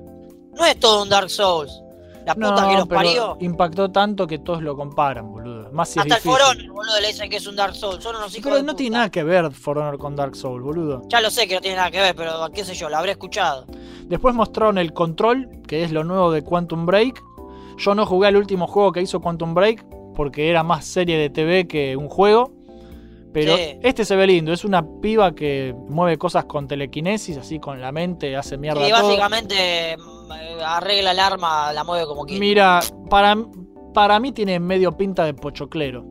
[0.57, 1.81] no es todo un Dark Souls.
[2.27, 3.37] La puta No, que los pero parió.
[3.41, 5.71] impactó tanto que todos lo comparan, boludo.
[5.73, 6.31] Más si Hasta el difícil.
[6.41, 8.03] Forón, boludo, le dicen que es un Dark Souls.
[8.03, 8.77] Son unos hijos Pero de no puta.
[8.79, 11.03] tiene nada que ver For Honor con Dark Souls, boludo.
[11.09, 13.11] Ya lo sé que no tiene nada que ver, pero qué sé yo, lo habré
[13.13, 13.67] escuchado.
[14.07, 17.23] Después mostraron el Control, que es lo nuevo de Quantum Break.
[17.77, 21.29] Yo no jugué al último juego que hizo Quantum Break, porque era más serie de
[21.29, 22.53] TV que un juego.
[23.35, 23.79] Pero Sí.
[23.83, 27.91] este se ve lindo, es una piba que mueve cosas con telequinesis, así con la
[27.93, 29.97] mente, hace mierda Y básicamente
[30.65, 32.41] arregla el arma, la mueve como quiere.
[32.41, 32.81] Mira,
[33.11, 33.37] para,
[33.93, 36.05] para mí tiene medio pinta de pochoclero.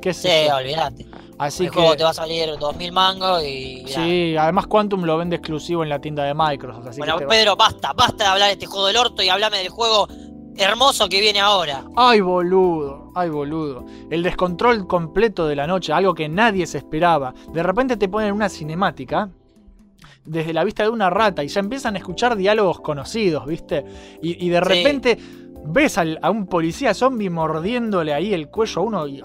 [0.00, 0.56] ¿Qué Sí, yo?
[0.56, 1.06] olvídate.
[1.38, 3.84] Así el que juego te va a salir 2000 mangos y.
[3.84, 3.94] ya.
[4.04, 7.24] sí, además Quantum lo vende exclusivo en la tienda de Microsoft, así Bueno, que te
[7.26, 10.08] va- Pedro, basta, basta de hablar de este juego del orto y hablame del juego
[10.56, 11.84] hermoso que viene ahora.
[11.96, 13.84] Ay, boludo, ay, boludo.
[14.10, 17.32] El descontrol completo de la noche, algo que nadie se esperaba.
[17.52, 19.30] De repente te ponen una cinemática
[20.24, 23.84] desde la vista de una rata y ya empiezan a escuchar diálogos conocidos, ¿viste?
[24.22, 24.64] Y, y de Sí.
[24.64, 25.18] repente
[25.64, 29.22] ves al- a un policía zombie mordiéndole ahí el cuello a uno y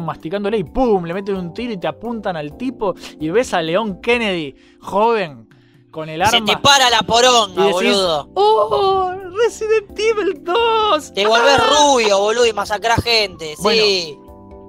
[0.00, 1.04] masticándole y ¡pum!
[1.04, 5.48] Le meten un tiro y te apuntan al tipo y ves a León Kennedy, joven,
[5.90, 6.46] con el Se arma.
[6.46, 8.30] te para la poronga, decís, boludo.
[8.34, 9.12] ¡Oh!
[9.44, 11.12] Resident Evil 2.
[11.14, 11.70] Te volvés ¡Ah!
[11.92, 13.54] rubio, boludo, y masacrás gente.
[13.56, 14.18] Sí.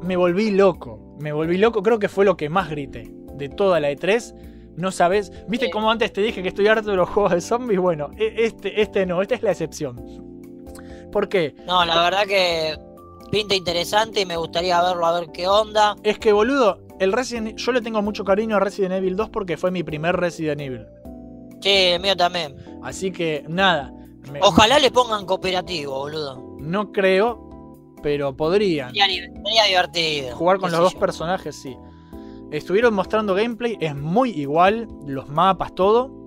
[0.02, 1.16] me volví loco.
[1.20, 4.34] Me volví loco, creo que fue lo que más grité de toda la E3.
[4.80, 5.72] No sabes, viste Sí.
[5.72, 7.80] como antes te dije que estoy harto de los juegos de zombies.
[7.80, 9.98] Bueno, e- este, este no, esta es la excepción.
[11.12, 11.56] ¿Por qué?
[11.66, 12.78] No, la verdad que
[13.32, 15.96] pinta interesante y me gustaría verlo a ver qué onda.
[16.04, 19.58] Es que boludo, el Resident yo le tengo mucho cariño a Resident Evil 2 porque
[19.58, 20.86] fue mi primer Resident Evil.
[21.62, 22.56] Sí, el mío también.
[22.84, 23.92] Así que nada,
[24.32, 26.56] me- Ojalá le pongan cooperativo, boludo.
[26.60, 28.90] no creo, pero podrían.
[28.94, 30.36] Sería, di- sería divertido.
[30.38, 31.00] Jugar con los dos yo.
[31.00, 31.76] personajes, sí.
[32.52, 36.18] Estuvieron mostrando gameplay, es muy igual, los mapas, todo.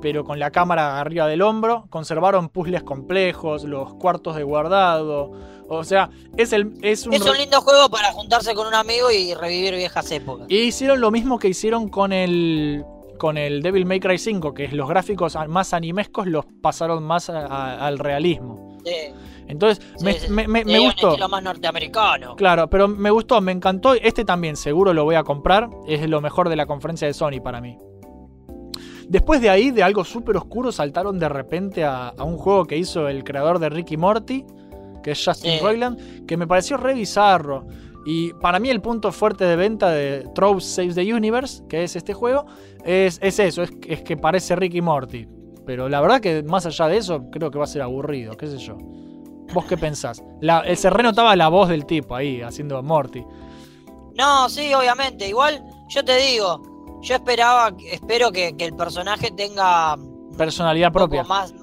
[0.00, 1.84] pero con la cámara arriba del hombro.
[1.88, 5.30] Conservaron puzzles complejos, los cuartos de guardado.
[5.68, 7.14] O sea, es, el, es un...
[7.14, 10.46] Es un lindo juego para juntarse con un amigo y revivir viejas épocas.
[10.50, 12.84] Y hicieron lo mismo que hicieron con el
[13.18, 17.30] con el Devil May Cry 5, que es los gráficos más animescos los pasaron más
[17.30, 18.76] a- a- al realismo.
[18.84, 18.90] Sí,
[19.48, 20.30] Entonces, sí, me, sí.
[20.30, 21.08] me- me- Sí, me un gustó.
[21.10, 22.36] estilo más norteamericano.
[22.36, 23.94] Claro, pero me gustó, me encantó.
[23.94, 25.68] Este también, seguro lo voy a comprar.
[25.86, 27.76] Es lo mejor de la conferencia de Sony para mí.
[29.08, 32.78] Después de ahí, de algo súper oscuro, saltaron de repente a, a un juego que
[32.78, 34.44] hizo el creador de Ricky Morty,
[35.02, 35.58] que es Justin Sí.
[35.62, 37.66] Roiland, que me pareció re bizarro.
[38.06, 41.94] Y para mí el punto fuerte de venta de Trove Saves the Universe, que es
[41.94, 42.46] este juego,
[42.84, 45.28] es, es eso, es, es que parece Ricky Morty.
[45.66, 48.46] Pero la verdad que más allá de eso, creo que va a ser aburrido, qué
[48.46, 48.76] sé yo.
[49.52, 50.22] ¿Vos qué pensás?
[50.40, 53.24] La, se renotaba la voz del tipo ahí, haciendo Morty.
[54.16, 55.28] No, sí, obviamente.
[55.28, 56.62] Igual, yo te digo,
[57.02, 59.96] yo esperaba, espero que, que el personaje tenga
[60.36, 61.24] Personalidad propia.
[61.24, 61.54] más,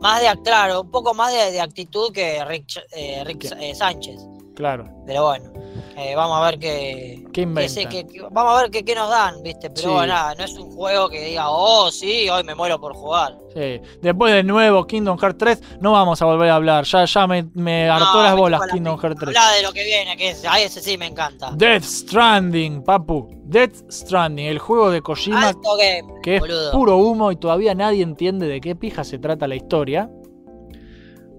[0.00, 4.20] más de, claro, un poco más de, de actitud que Rick, eh, Rick eh, Sánchez.
[4.54, 4.84] Claro.
[5.06, 5.50] Pero bueno,
[5.96, 9.70] eh, vamos a ver qué, ¿Qué qué vamos a ver qué, nos dan, ¿viste?
[9.70, 9.94] Pero Sí.
[9.94, 13.38] bueno, nada, no es un juego que diga, oh, sí, hoy me muero por jugar.
[13.54, 13.80] Sí.
[14.00, 16.84] Después de nuevo Kingdom Hearts 3, no vamos a volver a hablar.
[16.84, 18.98] Ya, ya me, me hartó las me bolas la Kingdom.
[19.00, 19.36] Hearts 3.
[19.36, 21.52] Habla de lo que viene, que es, a ese sí me encanta.
[21.54, 23.28] Death Stranding, papu.
[23.44, 26.72] Death Stranding, el juego de Kojima game, que es boludo.
[26.72, 30.10] puro humo y todavía nadie entiende de qué pija se trata la historia.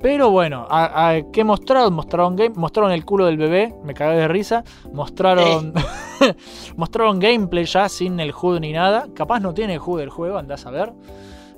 [0.04, 1.94] Pero bueno, a, a- ¿qué mostraron?
[1.94, 4.64] Mostraron game, mostraron el culo del bebé, me cagué de risa.
[4.92, 5.74] Mostraron
[6.76, 9.08] mostraron gameplay ya sin el HUD ni nada.
[9.16, 10.92] Capaz no tiene HUD el juego, andás a ver.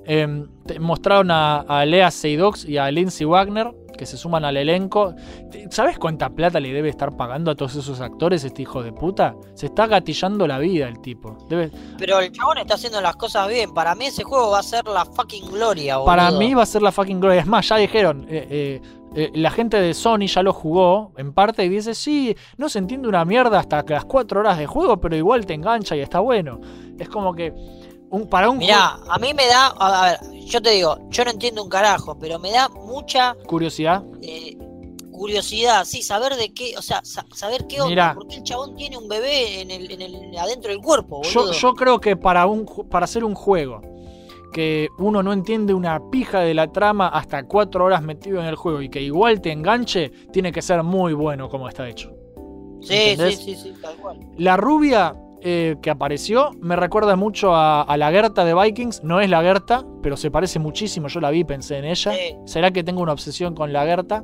[0.05, 0.47] Em,
[0.79, 5.15] mostraron a, a Lea Seydoux y a Lindsay Wagner, que se suman al elenco.
[5.69, 9.35] ¿Sabes cuánta plata le debe estar pagando a todos esos actores este hijo de puta?
[9.53, 11.37] Se está gatillando la vida el tipo.
[11.49, 13.73] Debe, Pero el chabón está haciendo las cosas bien.
[13.73, 16.05] Para mí ese juego va a ser la fucking gloria, boludo.
[16.05, 17.41] Para mí va a ser la fucking gloria.
[17.41, 18.81] Es más, ya dijeron, eh, eh,
[19.15, 22.79] eh, la gente de Sony ya lo jugó en parte y dice, sí, no se
[22.79, 26.01] entiende una mierda hasta que las 4 horas de juego, pero igual te engancha y
[26.01, 26.59] está bueno.
[26.99, 27.53] Es como que
[28.15, 31.31] un, para un Mirá, a mí me da, a ver, yo te digo, yo no
[31.31, 34.03] entiendo un carajo, pero me da mucha curiosidad.
[34.21, 34.57] eh,
[35.11, 38.13] curiosidad, sí, saber de qué, o sea, sa- saber qué onda, Mirá.
[38.15, 41.53] porque el chabón tiene un bebé en el, en el, adentro del cuerpo, Yo, boludo.
[41.53, 43.81] yo creo que para, un, para hacer un juego
[44.51, 48.55] que uno no entiende una pija de la trama hasta 4 horas metido en el
[48.55, 52.11] juego y que igual te enganche, tiene que ser muy bueno como está hecho.
[52.81, 53.37] sí, ¿entendés?
[53.39, 54.19] sí, sí, sí, tal cual.
[54.37, 55.13] La rubia
[55.47, 59.03] eh, que apareció me recuerda mucho a, a la Gerta de Vikings.
[59.03, 61.07] No es la Gerta, pero se parece muchísimo.
[61.07, 62.11] Yo la vi, pensé en ella.
[62.13, 62.35] Sí.
[62.45, 64.23] ¿Será que tengo una obsesión con la Gerta?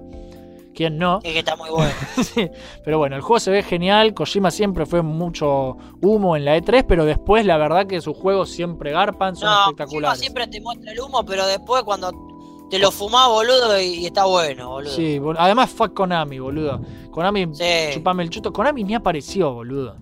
[0.73, 1.19] ¿Quién no?
[1.23, 1.91] Es que está muy bueno.
[2.23, 2.49] Sí,
[2.83, 4.13] Pero bueno, el juego se ve genial.
[4.15, 8.49] Kojima siempre fue mucho humo en la E3, pero después la verdad que sus juegos
[8.49, 10.19] siempre garpan, son No, Kojima espectaculares.
[10.19, 12.11] siempre te muestra el humo, pero después cuando
[12.69, 14.91] te lo fumás, boludo, y, está bueno, boludo.
[14.93, 16.81] Sí, además fue Konami, boludo.
[17.11, 17.65] Konami, Sí.
[17.93, 18.53] chupame el chuto.
[18.53, 19.97] Konami ni apareció, boludo.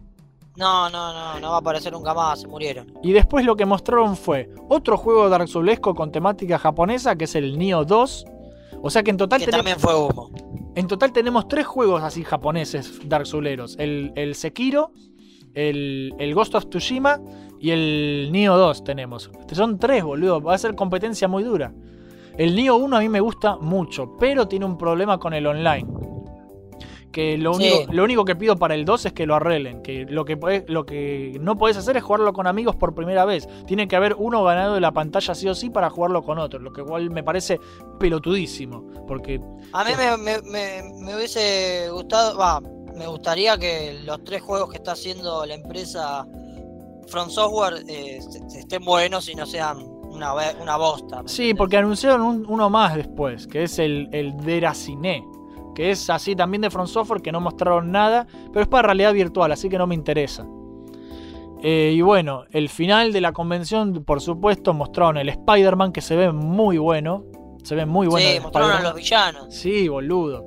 [0.59, 2.91] No, no, no, no va a aparecer nunca más, se murieron.
[3.01, 7.35] Y después lo que mostraron fue otro juego Dark Soulesco con temática japonesa, que es
[7.35, 8.25] el Nioh 2.
[8.81, 10.29] O sea que en total, Que tenemos, también fue humo.
[10.75, 13.77] en total tenemos tres juegos así japoneses Dark Souleros.
[13.79, 14.91] El, el Sekiro,
[15.53, 17.21] el, el Ghost of Tsushima
[17.59, 19.31] y el Nioh 2 tenemos.
[19.53, 20.41] Son tres, boludo.
[20.41, 21.73] Va a ser competencia muy dura.
[22.37, 25.87] El Nioh 1 a mí me gusta mucho, pero tiene un problema con el online.
[27.11, 27.63] Que lo Sí.
[27.73, 29.81] único, lo único que pido para el 2 es que lo arreglen.
[29.81, 33.47] Que lo que, lo que no podés hacer es jugarlo con amigos por primera vez.
[33.65, 36.59] Tiene que haber uno ganado de la pantalla sí o sí para jugarlo con otro.
[36.59, 37.59] Lo que igual me parece
[37.99, 38.83] pelotudísimo.
[39.07, 39.39] Porque
[39.73, 42.61] A mí me, me- me- me hubiese gustado, va,
[42.95, 46.25] me gustaría que los tres juegos que está haciendo la empresa
[47.07, 48.19] From Software eh,
[48.55, 51.23] estén buenos y no sean una, una bosta.
[51.23, 55.23] ¿me Sí, porque anunciaron un- uno más después, que es el, el Deracine,
[55.79, 59.13] que es así también de From Software, que no mostraron nada, pero es para realidad
[59.13, 60.45] virtual, así que no me interesa.
[61.63, 66.17] Eh, y bueno, el final de la convención, por supuesto, mostraron el Spider-Man, que se
[66.17, 67.23] ve muy bueno.
[67.63, 68.27] Se ve muy bueno.
[68.27, 69.55] sí, mostraron a los villanos.
[69.55, 70.43] Sí, boludo.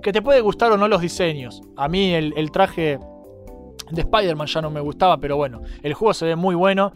[0.00, 1.60] Que te puede gustar o no los diseños.
[1.76, 3.00] A mí el, el traje
[3.90, 6.92] de Spider-Man ya no me gustaba, pero bueno, el juego se ve muy bueno.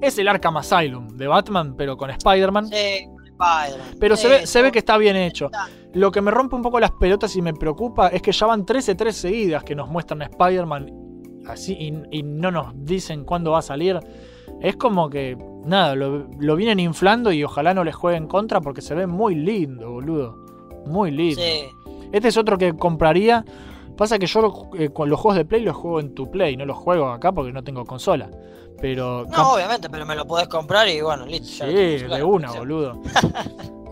[0.00, 2.68] Es el Arkham Asylum de Batman, pero con Spider-Man.
[2.68, 3.96] Sí, Spider-Man.
[3.98, 5.50] Pero se ve, se ve que está bien hecho.
[5.94, 8.64] Lo que me rompe un poco las pelotas y me preocupa es que ya van
[8.64, 10.90] 13-3 seguidas que nos muestran a Spider-Man
[11.46, 13.98] así y, y no nos dicen cuándo va a salir.
[14.60, 18.80] Es como que, nada, lo, lo vienen inflando y ojalá no les jueguen contra porque
[18.80, 20.36] se ve muy lindo, boludo.
[20.86, 21.42] Muy lindo.
[21.42, 21.64] Sí.
[22.12, 23.44] Este es otro que compraría
[23.96, 26.64] Pasa que yo eh, con los juegos de Play los juego en tu Play, no
[26.64, 28.30] los juego acá porque no tengo consola.
[28.82, 29.24] Pero.
[29.30, 31.64] No, obviamente, pero me lo podés comprar y bueno, listo.
[31.64, 33.00] Sí, de una, boludo.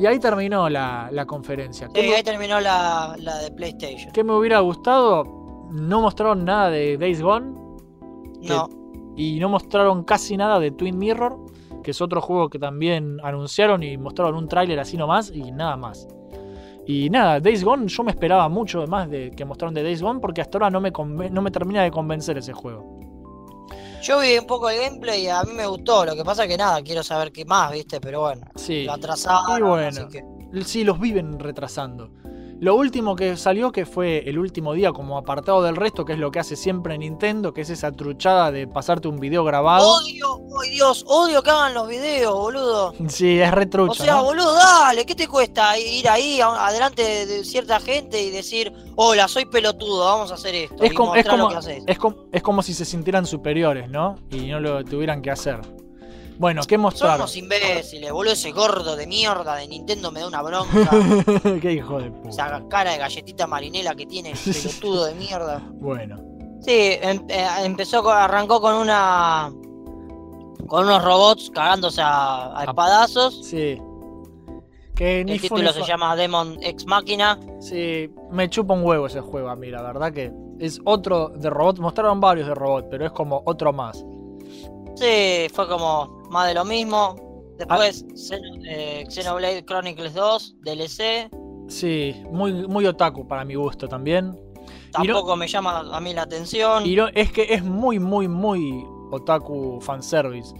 [0.00, 1.88] y ahí terminó la, la conferencia.
[1.94, 4.10] Sí, ahí terminó la, la de PlayStation.
[4.10, 5.22] ¿Qué me hubiera gustado?
[5.70, 7.54] No mostraron nada de Days Gone.
[8.42, 8.68] No.
[9.16, 11.36] y no mostraron casi nada de Twin Mirror,
[11.84, 15.76] que es otro juego que también anunciaron y mostraron un tráiler así nomás y nada
[15.76, 16.08] más.
[16.86, 20.18] Y nada, Days Gone yo me esperaba mucho más de que mostraron de Days Gone
[20.18, 20.90] porque hasta ahora no me,
[21.30, 22.99] no me termina de convencer ese juego.
[24.02, 26.04] Yo vi un poco el gameplay y a mí me gustó.
[26.04, 28.00] Lo que pasa que nada, quiero saber qué más, ¿viste?
[28.00, 28.84] Pero bueno, sí.
[28.84, 29.58] lo atrasaron.
[29.58, 30.08] Y bueno,
[30.64, 32.10] sí, los viven retrasando.
[32.60, 36.18] Lo último que salió, que fue el último día como apartado del resto, que es
[36.18, 39.88] lo que hace siempre Nintendo, que es esa truchada de pasarte un video grabado.
[39.88, 42.92] Odio, oh Dios, odio que hagan los videos, boludo.
[43.08, 44.02] Sí, es retrucho.
[44.02, 48.70] O sea, boludo, dale, ¿qué te cuesta ir ahí adelante de cierta gente y decir,
[48.94, 50.84] hola, soy pelotudo, vamos a hacer esto?
[50.84, 51.50] Es, como, es, como,
[51.86, 54.16] es, como, es como si se sintieran superiores, ¿no?
[54.30, 55.60] Y no lo tuvieran que hacer.
[56.40, 57.16] Bueno, ¿qué mostraron?
[57.16, 58.32] Son unos imbéciles, boludo.
[58.32, 60.88] Ese gordo de mierda de Nintendo me da una bronca.
[61.60, 62.30] Qué hijo de puta.
[62.30, 65.62] Esa cara de galletita marinela que tiene, pelotudo de mierda.
[65.74, 66.16] Bueno.
[66.62, 69.52] Sí, em, eh, empezó, arrancó con una.
[70.66, 73.46] con unos robots cagándose a, espadazos.
[73.46, 73.78] Sí.
[74.94, 77.38] Que El título se llama Demon Ex Máquina.
[77.60, 81.50] Sí, me chupa un huevo ese juego a mí, la verdad que es otro de
[81.50, 81.80] robot.
[81.80, 84.02] Mostraron varios de robot, pero es como otro más.
[84.96, 87.16] Sí, fue como más de lo mismo.
[87.58, 88.06] Después,
[88.64, 91.28] eh, Xenoblade Chronicles 2, DLC.
[91.68, 94.38] Sí, muy, muy otaku para mi gusto también.
[94.92, 96.84] Tampoco me llama a mí la atención.
[97.14, 100.54] es que es muy, muy, muy otaku fanservice.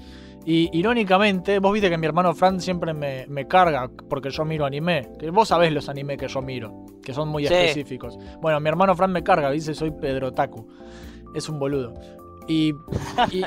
[0.44, 5.08] Y irónicamente, vos viste que mi hermano Fran siempre me, carga porque yo miro anime.
[5.18, 8.18] Que vos sabés los anime que yo miro, que son muy específicos.
[8.40, 10.66] Bueno, mi hermano Fran me carga, dice soy Pedro Otaku.
[11.34, 11.94] Es un boludo.
[12.50, 12.74] Y,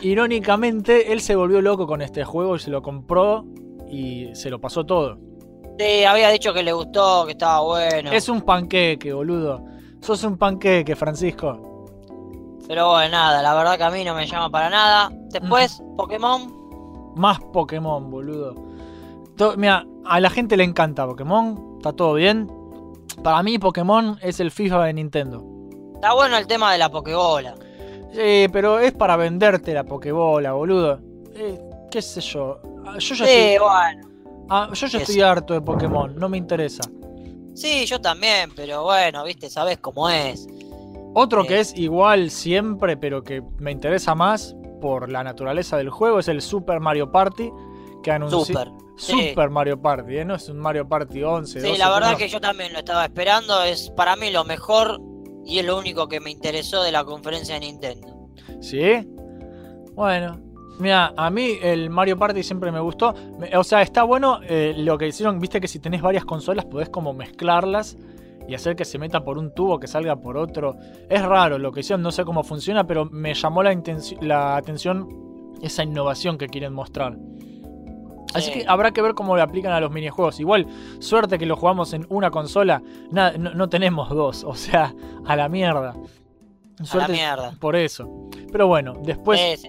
[0.01, 3.43] irónicamente, él se volvió loco con este juego y se lo compró
[3.91, 5.17] y se lo pasó todo.
[5.77, 8.11] Sí, había dicho que le gustó, que estaba bueno.
[8.11, 9.61] Es un panqueque, boludo.
[9.99, 11.85] Sos un panqueque, Francisco.
[12.65, 15.09] Pero bueno, nada, la verdad que a mí no me llama para nada.
[15.31, 17.13] Después, Pokémon.
[17.17, 18.55] Más Pokémon, boludo.
[19.57, 22.49] mira, a la gente le encanta Pokémon, está todo bien.
[23.21, 25.43] Para mí Pokémon es el FIFA de Nintendo.
[25.95, 27.55] Está bueno el tema de la Pokébola.
[28.13, 30.99] Sí, pero es para venderte la Pokébola, boludo.
[31.35, 31.59] Eh,
[31.89, 32.59] ¿Qué sé yo?
[32.85, 33.67] Ah, yo ya sí, estoy...
[33.67, 34.07] bueno.
[34.49, 36.83] Ah, yo ya estoy harto de Pokémon, no me interesa.
[37.55, 40.47] Sí, yo también, pero bueno, viste, sabes cómo es.
[41.15, 41.61] Otro que eh.
[41.61, 46.41] es igual siempre, pero que me interesa más por la naturaleza del juego, es el
[46.41, 47.51] Super Mario Party.
[48.03, 48.43] Que anunció.
[48.43, 48.71] Super.
[48.95, 50.25] Super Mario Party, ¿eh?
[50.25, 51.61] No es un Mario Party 11.
[51.61, 53.63] Sí, la verdad que yo también lo estaba esperando.
[53.63, 54.99] Es para mí lo mejor
[55.45, 58.29] y es lo único que me interesó de la conferencia de Nintendo.
[58.61, 59.07] ¿Sí?
[59.93, 60.39] Bueno,
[60.79, 63.13] Mira, a mí el Mario Party siempre me gustó.
[63.55, 65.39] O sea, está bueno eh, lo que hicieron.
[65.39, 67.97] Viste que si tenés varias consolas podés como mezclarlas
[68.47, 70.75] y hacer que se meta por un tubo, que salga por otro.
[71.09, 73.79] Es raro lo que hicieron, no sé cómo funciona, pero me llamó la,
[74.21, 77.17] la atención esa innovación que quieren mostrar.
[78.33, 80.39] Así que habrá que ver cómo le aplican a los minijuegos.
[80.39, 80.67] Igual,
[80.99, 82.81] suerte que lo jugamos en una consola.
[83.11, 84.43] Nada, no, tenemos dos.
[84.43, 84.93] O sea,
[85.25, 85.93] a la mierda.
[86.83, 87.53] Suerte a la mierda.
[87.59, 88.29] Por eso.
[88.51, 89.63] Pero bueno, después.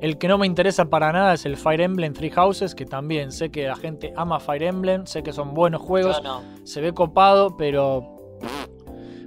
[0.00, 3.32] El que no me interesa para nada es el Fire Emblem Three Houses, que también
[3.32, 6.22] sé que la gente ama Fire Emblem, sé que son buenos juegos,
[6.64, 8.16] se ve copado, pero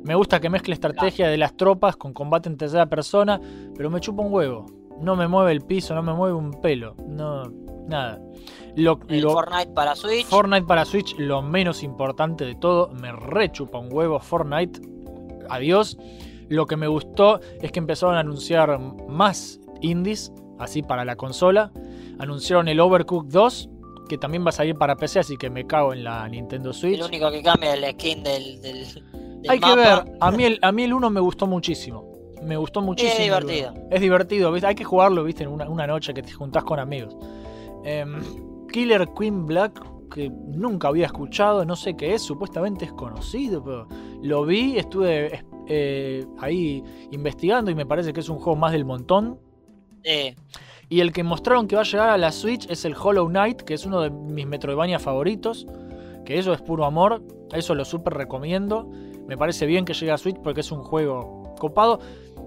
[0.03, 3.39] me gusta que mezcle estrategia de las tropas con combate en tercera persona,
[3.77, 4.65] pero me chupa un huevo.
[4.99, 7.43] No me mueve el piso, no me mueve un pelo, no,
[7.87, 8.19] nada.
[8.75, 10.25] Lo, Fortnite para Switch.
[10.25, 12.89] Fortnite para Switch, lo menos importante de todo.
[12.89, 14.81] Me rechupa un huevo Fortnite.
[15.49, 15.97] Adiós.
[16.49, 18.77] Lo que me gustó es que empezaron a anunciar
[19.07, 21.71] más indies, así para la consola.
[22.19, 23.69] Anunciaron el Overcooked 2,
[24.09, 26.99] que también va a salir para PC, así que me cago en la Nintendo Switch.
[26.99, 28.59] El único que cambia es el skin del.
[29.47, 32.11] Hay que ver, a mí, el, a mí el 1 me gustó muchísimo.
[32.43, 33.13] Me gustó muchísimo.
[33.13, 33.73] Es divertido.
[33.89, 35.43] Es divertido, Hay que jugarlo, ¿viste?
[35.43, 37.15] En una, una noche que te juntás con amigos.
[37.83, 38.05] Eh,
[38.71, 43.87] Killer Queen Black, que nunca había escuchado, no sé qué es, supuestamente es conocido, pero
[44.21, 48.85] lo vi, estuve eh, ahí investigando y me parece que es un juego más del
[48.85, 49.39] montón.
[50.89, 53.61] Y el que mostraron que va a llegar a la Switch es el Hollow Knight,
[53.61, 55.65] que es uno de mis Metroidvania favoritos.
[56.25, 58.89] Que eso es puro amor, eso lo súper recomiendo.
[59.27, 61.99] Me parece bien que llegue a Switch porque es un juego copado.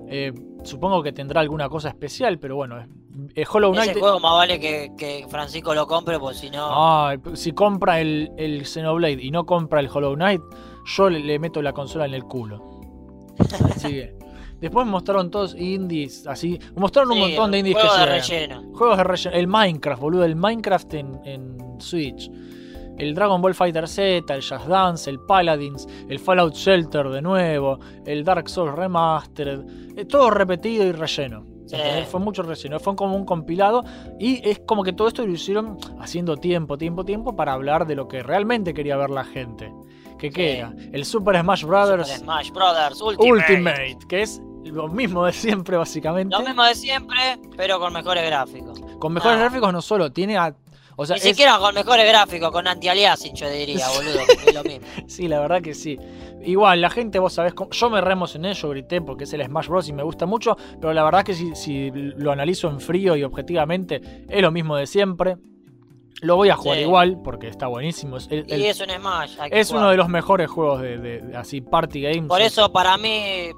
[0.09, 0.33] Eh,
[0.63, 2.87] supongo que tendrá alguna cosa especial, pero bueno,
[3.51, 3.91] Hollow Knight.
[3.91, 7.11] Ese juego más vale que, Francisco lo compre, pues si no.
[7.35, 10.43] si compra el, el, Xenoblade y no compra el Hollow Knight,
[10.97, 12.81] yo le, meto la consola en el culo.
[13.71, 14.17] Así que.
[14.61, 16.59] Después mostraron todos indies, así.
[16.77, 18.21] Mostraron un Sí, montón de indies que juegos de llegan.
[18.63, 18.79] relleno.
[18.79, 19.37] Juegos de relleno.
[19.37, 20.25] El Minecraft, boludo.
[20.25, 22.31] El Minecraft en, en Switch.
[22.97, 27.79] El Dragon Ball Fighter Z, el Just Dance, el Paladins, el Fallout Shelter de nuevo,
[28.07, 29.61] el Dark Souls Remastered.
[29.99, 31.45] eh, todo repetido y relleno.
[32.11, 32.79] Fue mucho relleno.
[32.81, 33.85] Fue como un compilado.
[34.19, 37.95] Y es como que todo esto lo hicieron haciendo tiempo, tiempo, tiempo para hablar de
[37.97, 39.73] lo que realmente quería ver la gente.
[40.19, 40.59] ¿Que qué Sí.
[40.59, 40.73] era?
[40.93, 43.31] El Super Smash Brothers Super Smash Brothers Ultimate.
[43.31, 46.35] Ultimate, que es lo mismo de siempre, básicamente.
[46.37, 48.81] Lo mismo de siempre, pero con mejores gráficos.
[48.99, 50.55] Con mejores gráficos no solo, tiene a.
[50.99, 54.21] O sea, Ni es- siquiera con mejores gráficos, con anti-aliasing, yo diría, boludo.
[54.47, 54.87] es lo mismo.
[55.07, 55.99] Sí, la verdad que sí.
[56.43, 59.69] Igual, la gente, vos sabés, yo me re emocioné, yo grité porque es el Smash
[59.69, 59.89] Bros.
[59.89, 63.25] y me gusta mucho, pero la verdad que si, si lo analizo en frío y
[63.25, 65.37] objetivamente, es lo mismo de siempre.
[66.23, 66.85] Lo voy a jugar Sí.
[66.85, 68.17] igual porque está buenísimo.
[68.17, 69.37] Es, el- el- Y es un Smash.
[69.51, 72.29] es uno de los mejores juegos de, de- de así party games.
[72.29, 73.51] Por eso, para mí,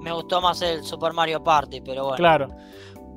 [0.00, 2.16] me gustó más el Super Mario Party, pero bueno.
[2.18, 2.48] Claro.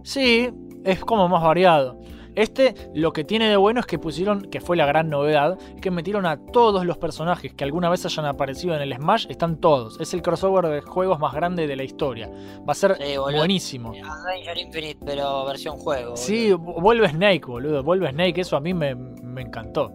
[0.04, 0.50] Sí,
[0.84, 2.00] es como más variado.
[2.38, 5.82] Este, lo que tiene de bueno es que pusieron, que fue la gran novedad, es
[5.82, 9.58] que metieron a todos los personajes que alguna vez hayan aparecido en el Smash, están
[9.58, 10.00] todos.
[10.00, 12.30] Es el crossover de juegos más grande de la historia.
[12.58, 13.92] Va a ser Sí, buenísimo.
[13.92, 16.16] Danger Infinite, pero versión juego.
[16.16, 17.82] Sí, vuelve Snake, boludo.
[17.82, 19.92] Vuelve Snake, eso a mí me, me encantó.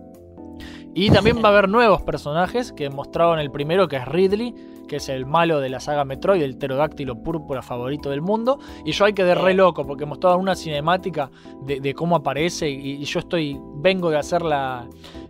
[0.94, 4.52] Y también va a haber nuevos personajes que mostraron el primero, que es Ridley,
[4.92, 8.58] que es el malo de la saga Metroid, el pterodáctilo púrpura favorito del mundo.
[8.84, 11.30] Y yo hay que de re loco, porque mostraron una cinemática
[11.64, 12.68] de, cómo aparece.
[12.68, 13.58] Y, y yo estoy.
[13.76, 14.86] Vengo de hacer la,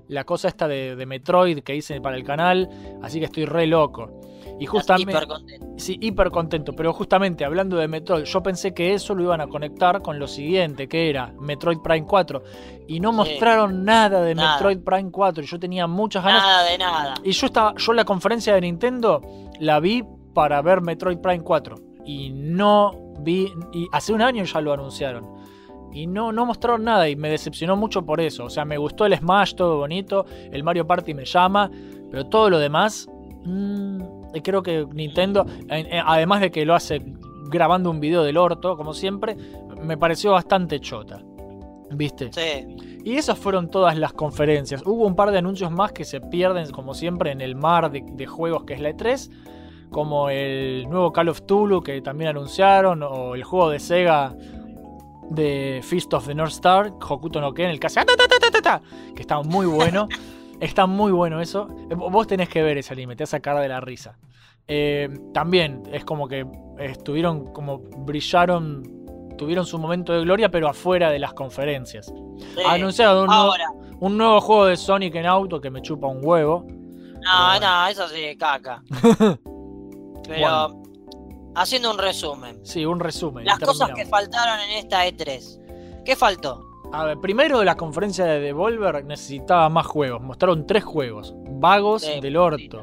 [0.09, 2.69] la cosa esta de, de Metroid que hice para el canal.
[3.03, 4.22] Así que estoy re loco.
[4.63, 5.11] Y justamente.
[5.13, 5.67] hiper contento.
[5.77, 6.73] Sí, hiper contento.
[6.75, 10.27] Pero justamente hablando de Metroid, yo pensé que eso lo iban a conectar con lo
[10.29, 12.43] siguiente, que era Metroid Prime 4.
[12.89, 13.17] Y no Sí.
[13.17, 14.55] mostraron nada de Nada.
[14.55, 15.43] Metroid Prime 4.
[15.45, 16.43] Y yo tenía muchas ganas.
[16.43, 17.15] Nada de nada.
[17.25, 17.75] Y yo estaba.
[17.77, 19.21] Yo la conferencia de Nintendo
[19.61, 21.75] la vi para ver Metroid Prime 4.
[22.05, 23.53] Y no vi.
[23.73, 25.27] Y hace un año ya lo anunciaron.
[25.95, 28.45] Y no, no mostraron nada y me decepcionó mucho por eso.
[28.45, 30.25] O sea, me gustó el Smash, todo bonito.
[30.51, 31.71] El Mario Party me llama.
[32.11, 33.09] Pero todo lo demás.
[33.45, 35.45] mm, creo que Nintendo,
[36.05, 37.03] además de que lo hace
[37.49, 39.37] grabando un video del orto, como siempre,
[39.83, 41.21] me pareció bastante chota.
[41.91, 42.31] ¿Viste?
[42.33, 43.01] Sí.
[43.05, 44.83] Y esas fueron todas las conferencias.
[44.87, 48.03] Hubo un par de anuncios más que se pierden, como siempre, en el mar de,
[48.07, 49.31] de juegos que es la E3.
[49.91, 53.03] Como el nuevo Call of Tulu que también anunciaron.
[53.03, 54.35] O el juego de Sega
[55.29, 58.01] de Fist of the North Star, Hokuto no Ken, el que hace
[59.15, 60.09] que está muy bueno.
[60.63, 61.69] está muy bueno eso.
[61.91, 64.17] Eh, Vos tenés que ver ese anime, te vas a sacar de la risa.
[64.69, 66.47] Eh, también es como que
[66.79, 68.83] estuvieron, como brillaron,
[69.37, 72.07] tuvieron su momento de gloria, pero afuera de las conferencias.
[72.07, 72.63] sí.
[72.67, 73.67] Anunciaron un, nuevo, Ahora.
[74.01, 76.65] un nuevo juego de Sonic en auto que me chupa un huevo.
[77.23, 78.83] No, no, eso sí, caca.
[80.29, 80.83] Pero,
[81.57, 82.65] haciendo un resumen.
[82.65, 83.45] Sí, un resumen.
[83.45, 86.03] Las cosas que faltaron en esta E3.
[86.05, 86.72] ¿Qué faltó?
[86.93, 90.21] A ver, primero la conferencia de Devolver necesitaba más juegos.
[90.21, 91.35] Mostraron tres juegos.
[91.53, 92.83] Vagos Sí, del orto.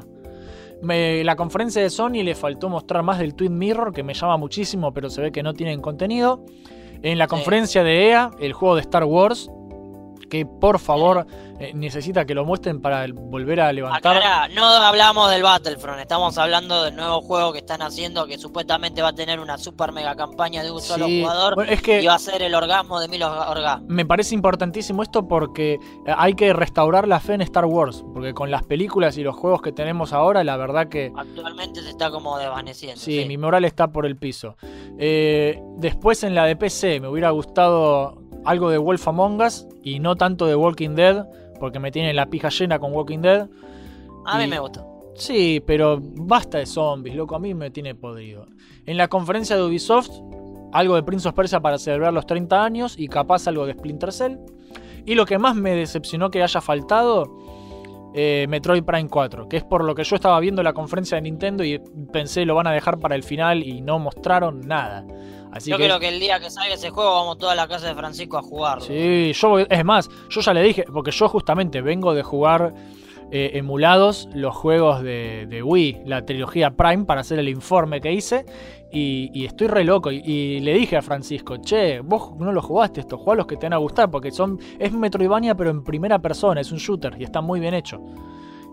[0.82, 4.38] Me- la conferencia de Sony le faltó mostrar más del Twin Mirror, que me llama
[4.38, 6.44] muchísimo, pero se ve que no tienen contenido.
[7.02, 7.30] En la Sí.
[7.30, 9.50] conferencia de EA, el juego de Star Wars,
[10.30, 11.26] que por favor
[11.60, 14.22] eh, necesita que lo muestren para volver a levantar.
[14.56, 19.10] No hablamos del Battlefront, estamos hablando del nuevo juego que están haciendo que supuestamente va
[19.10, 22.16] a tener una super mega campaña de un solo jugador bueno, es que y va
[22.16, 23.90] a ser el orgasmo de mil orga- orgasmos.
[23.90, 25.80] me parece importantísimo esto porque eh,
[26.18, 28.04] hay que restaurar la fe en Star Wars.
[28.14, 31.90] Porque con las películas y los juegos que tenemos ahora, la verdad que Actualmente se
[31.90, 33.00] está como desvaneciendo.
[33.00, 33.28] sí, sí.
[33.28, 34.56] mi moral está por el piso.
[34.98, 40.00] Eh, después en la de PC me hubiera gustado algo de Wolf Among Us y
[40.00, 41.26] no tanto de Walking Dead,
[41.60, 43.48] porque me tiene la pija llena con Walking Dead.
[44.26, 44.86] A mí me gustó.
[45.16, 48.48] Sí, pero basta de zombies, loco, a mí me tiene podrido.
[48.86, 50.12] En la conferencia de Ubisoft,
[50.72, 54.14] algo de Prince of Persia para celebrar los 30 años y capaz algo de Splinter
[54.14, 54.38] Cell.
[55.06, 57.26] Y lo que más me decepcionó que haya faltado,
[58.14, 61.22] eh, Metroid Prime 4, que es por lo que yo estaba viendo la conferencia de
[61.22, 61.80] Nintendo y
[62.12, 65.06] pensé lo van a dejar para el final y no mostraron nada.
[65.52, 67.88] Así Yo que creo que el día que salga ese juego vamos toda la casa
[67.88, 68.86] de Francisco a jugarlo.
[68.86, 72.74] Sí, yo es más, yo ya le dije, porque yo justamente vengo de jugar
[73.32, 78.12] eh, emulados los juegos de, de Wii, la trilogía Prime, para hacer el informe que
[78.12, 78.46] hice.
[78.92, 80.12] Y, y estoy re loco.
[80.12, 83.56] Y, y le dije a Francisco, che, vos no lo jugaste esto, jugá los que
[83.56, 84.60] te van a gustar, porque son.
[84.80, 88.02] Es Metroidvania, pero en primera persona, es un shooter y está muy bien hecho.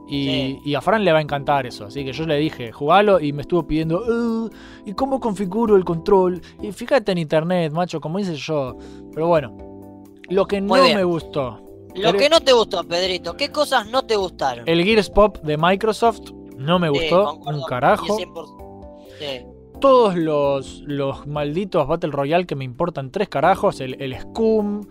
[0.08, 0.60] Y, Sí.
[0.64, 1.86] y a Fran le va a encantar eso.
[1.86, 4.50] Así que yo le dije, jugalo y me estuvo pidiendo, "Uh,
[4.84, 6.40] ¿y cómo configuro el control?
[6.62, 8.76] Y fíjate en internet, macho, como hice yo.
[9.12, 9.56] Pero bueno,
[10.28, 10.96] lo que Muy no bien.
[10.96, 11.60] me gustó,
[11.96, 14.68] Lo que no te gustó, Pedrito, ¿qué cosas no te gustaron?
[14.68, 18.16] el Gears Pop de Microsoft no me Sí, gustó un carajo.
[18.18, 19.06] 100%.
[19.18, 19.46] Sí.
[19.80, 24.82] Todos los, los malditos Battle Royale que me importan tres carajos, el, el Scum,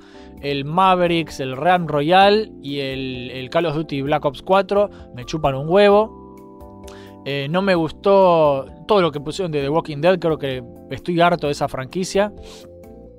[0.41, 5.25] el Mavericks, el Ram Royale y el, el Call of Duty Black Ops 4, me
[5.25, 6.83] chupan un huevo.
[7.25, 11.19] Eh, no me gustó todo lo que pusieron de The Walking Dead, creo que estoy
[11.19, 12.31] harto de esa franquicia.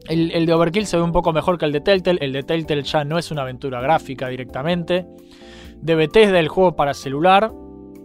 [0.09, 2.45] El, el de Overkill se ve un poco mejor que el de Telltale, el de
[2.45, 5.07] Telltale ya no es una aventura gráfica directamente.
[5.81, 7.53] De Bethesda el juego para celular,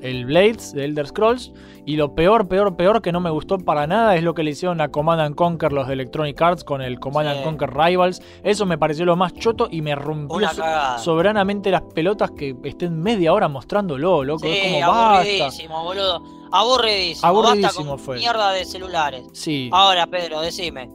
[0.01, 1.51] el Blades de Elder Scrolls.
[1.85, 4.51] Y lo peor, peor, peor que no me gustó para nada es lo que le
[4.51, 7.43] hicieron a Command and Conquer los de Electronic Arts con el Command and.
[7.43, 8.21] Conquer Rivals.
[8.43, 10.63] Eso me pareció lo más choto y me rompió so-
[10.99, 14.45] soberanamente las pelotas que estén media hora mostrándolo, loco.
[14.45, 15.15] es Sí, como basta.
[15.17, 16.23] aburridísimo, boludo.
[16.51, 17.27] Aburridísimo.
[17.27, 18.17] Aburridísimo Basta fue.
[18.17, 19.23] mierda de celulares.
[19.33, 19.69] Sí.
[19.73, 20.89] Ahora, Pedro, decime.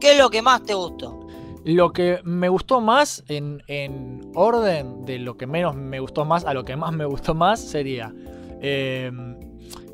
[0.00, 1.20] ¿Qué es lo que más te gustó?
[1.64, 6.46] Lo que me gustó más en, en orden de lo que menos me gustó más
[6.46, 8.10] a lo que más me gustó más sería
[8.60, 9.10] eh,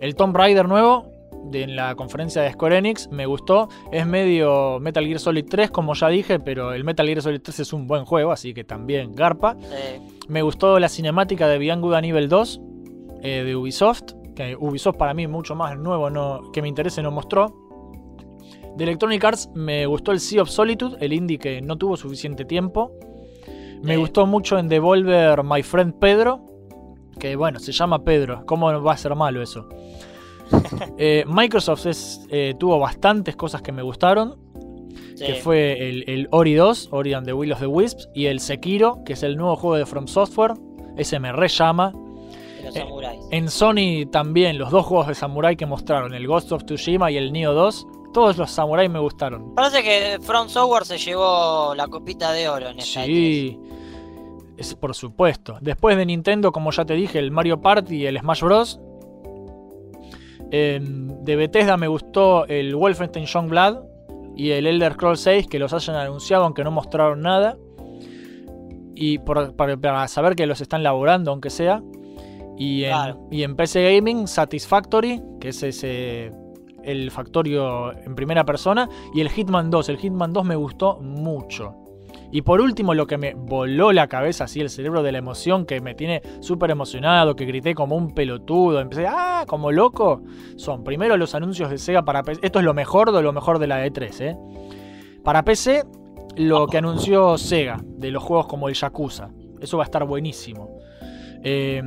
[0.01, 1.17] el Tomb Raider nuevo
[1.51, 3.09] de en la conferencia de Square Enix.
[3.11, 3.69] Me gustó.
[3.93, 7.61] Es medio Metal Gear Solid 3, como ya dije, pero el Metal Gear Solid 3
[7.61, 9.57] es un buen juego, así que también garpa.
[9.73, 12.61] Eh, Me gustó la cinemática de Beyond Good and Evil 2
[13.23, 14.15] eh, de Ubisoft.
[14.35, 17.55] Que Ubisoft para mí mucho más nuevo no, que me interese no mostró.
[18.77, 22.45] De Electronic Arts me gustó el Sea of Solitude, el indie que no tuvo suficiente
[22.45, 22.93] tiempo.
[23.83, 26.45] Me gustó mucho en Devolver My Friend Pedro.
[27.19, 28.45] Que bueno, se llama Pedro.
[28.47, 29.69] ¿Cómo va a ser malo eso?
[30.97, 34.37] Eh, Microsoft es, eh, tuvo bastantes cosas que me gustaron
[35.17, 35.25] sí.
[35.25, 38.41] que fue el, el Ori 2, Ori and the Will of the Wisps, y el
[38.41, 40.55] Sekiro, que es el nuevo juego de From Software.
[40.97, 41.93] Ese me re llama.
[42.65, 43.21] los eh, samuráis.
[43.31, 47.17] En Sony también, los dos juegos de Samurai que mostraron, el Ghost of Tsushima y
[47.17, 49.55] el Nioh 2, todos los Samurai me gustaron.
[49.55, 53.59] Parece que From Software se llevó la copita de oro en esta E3.
[54.57, 55.59] Es, por supuesto.
[55.61, 58.81] Después de Nintendo, como ya te dije, el Mario Party y el Smash Bros.
[60.51, 63.79] Em, de Bethesda me gustó el Wolfenstein Youngblood
[64.37, 67.57] y el Elder Scrolls 6 que los hayan anunciado aunque no mostraron nada.
[68.95, 71.83] Y por- para, para saber que los están laborando aunque sea.
[72.57, 73.29] Y en, Claro.
[73.31, 76.31] y en PC Gaming Satisfactory, que es ese
[76.83, 78.89] el Factorio en primera persona.
[79.15, 79.89] Y el Hitman 2.
[79.91, 81.75] El Hitman 2 me gustó mucho.
[82.31, 85.65] Y por último, lo que me voló la cabeza, así el cerebro de la emoción,
[85.67, 89.45] que me tiene súper emocionado, que grité como un pelotudo, empecé, ¡ah!
[89.47, 90.23] como loco,
[90.57, 92.41] son primero los anuncios de Sega para PC.
[92.45, 94.37] Esto es lo mejor de lo mejor de la E3, ¿eh?
[95.23, 95.85] Para PC,
[96.37, 99.31] lo que anunció Sega, de los juegos como el Yakuza.
[99.61, 100.79] Eso va a estar buenísimo.
[101.43, 101.83] Eh,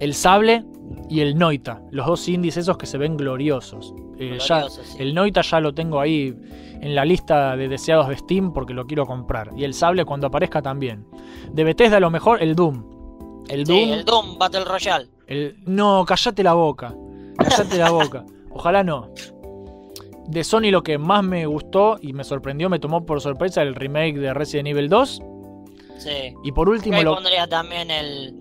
[0.00, 0.64] el Sable
[1.08, 3.94] y el Noita, los dos indies esos que se ven gloriosos.
[4.18, 4.96] Eh, ya- Glorioso, sí.
[5.00, 6.34] el Noita ya lo tengo ahí
[6.80, 9.50] en la lista de deseados de Steam porque lo quiero comprar.
[9.56, 11.06] Y el Sable cuando aparezca también.
[11.52, 13.44] De Bethesda lo mejor, el Doom.
[13.48, 13.92] El Sí, Doom.
[13.98, 15.08] el Doom Battle Royale.
[15.26, 16.94] el- No, callate la boca.
[17.36, 18.24] Callate la boca.
[18.50, 19.10] Ojalá no.
[20.26, 23.74] De Sony lo que más me gustó y me sorprendió, me tomó por sorpresa el
[23.74, 25.22] remake de Resident Evil 2.
[25.98, 26.34] Sí.
[26.44, 27.14] Y por último Ahí lo...
[27.14, 28.34] pondría también el.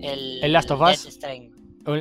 [0.00, 1.04] El, ¿El Last of Us?
[1.20, 1.52] Death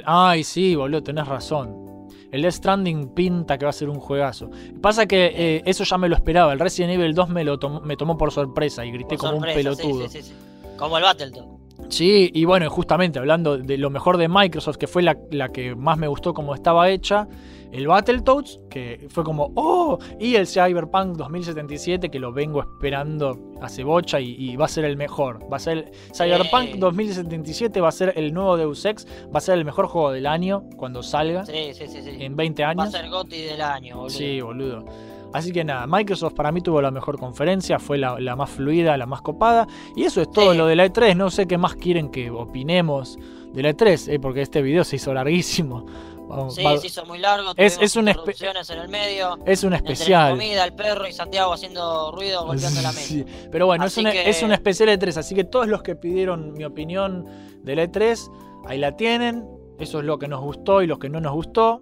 [0.06, 2.08] Ay, sí, boludo, tenés razón.
[2.32, 4.50] El Death Stranding pinta que va a ser un juegazo.
[4.82, 6.52] Pasa que eh, eso ya me lo esperaba.
[6.52, 9.32] El Resident Evil 2 me lo tomó, me tomó por sorpresa y grité Por como
[9.34, 10.10] sorpresa, un pelotudo.
[10.10, 10.34] Sí, sí, sí.
[10.76, 11.46] Como el Battletoad.
[11.90, 15.76] Sí, y bueno, justamente hablando de lo mejor de Microsoft, que fue la, la que
[15.76, 17.28] más me gustó como estaba hecha,
[17.74, 23.84] el Battletoads, que fue como, oh, y el Cyberpunk 2077, que lo vengo esperando hace
[23.84, 25.40] bocha y, y va a ser el mejor.
[25.52, 26.78] Va a ser el- Cyberpunk Sí.
[26.78, 30.28] 2077 va a ser el nuevo Deus Ex, va a ser el mejor juego del
[30.28, 32.02] año cuando salga Sí, sí, sí.
[32.04, 32.12] sí.
[32.20, 32.92] en 20 Va a años.
[32.92, 34.10] ser Gotti del año, boludo.
[34.10, 34.86] Sí, boludo.
[35.34, 38.96] Así que nada, Microsoft para mí tuvo la mejor conferencia, fue la, la más fluida,
[38.98, 39.68] la más copada.
[39.96, 40.58] Y eso es todo Sí.
[40.60, 41.16] lo de la E3.
[41.16, 43.18] No sé qué más quieren que opinemos
[43.52, 45.88] de la E3, eh, porque este video se hizo larguísimo.
[46.36, 47.52] Vamos, Sí, va- se hizo muy largo.
[47.58, 49.38] Es- es un espe- interrupciones en el medio.
[49.46, 50.32] es un Entre la especial.
[50.32, 53.26] comida, el perro y Santiago haciendo ruido golpeando la mesa.
[53.52, 55.96] Pero bueno, es Así un, que- es un especial E3, así que todos los que
[55.96, 57.26] pidieron mi opinión
[57.64, 58.30] de la E3,
[58.68, 59.46] ahí la tienen.
[59.80, 61.82] Eso es lo que nos gustó y lo que no nos gustó.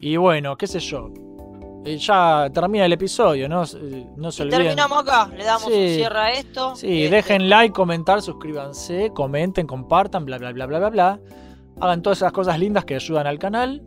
[0.00, 1.10] Y bueno, qué sé yo.
[1.86, 3.62] Eh, ya termina el episodio, ¿no?
[3.64, 4.60] Eh, No se Y olviden.
[4.62, 5.72] terminamos acá, le damos Sí.
[5.74, 6.76] un cierre a esto.
[6.76, 11.20] Sí, Este, dejen like, comentar, suscríbanse, comenten, compartan, bla, bla, bla, bla, bla, bla.
[11.80, 13.82] Hagan todas esas cosas lindas que ayudan al canal.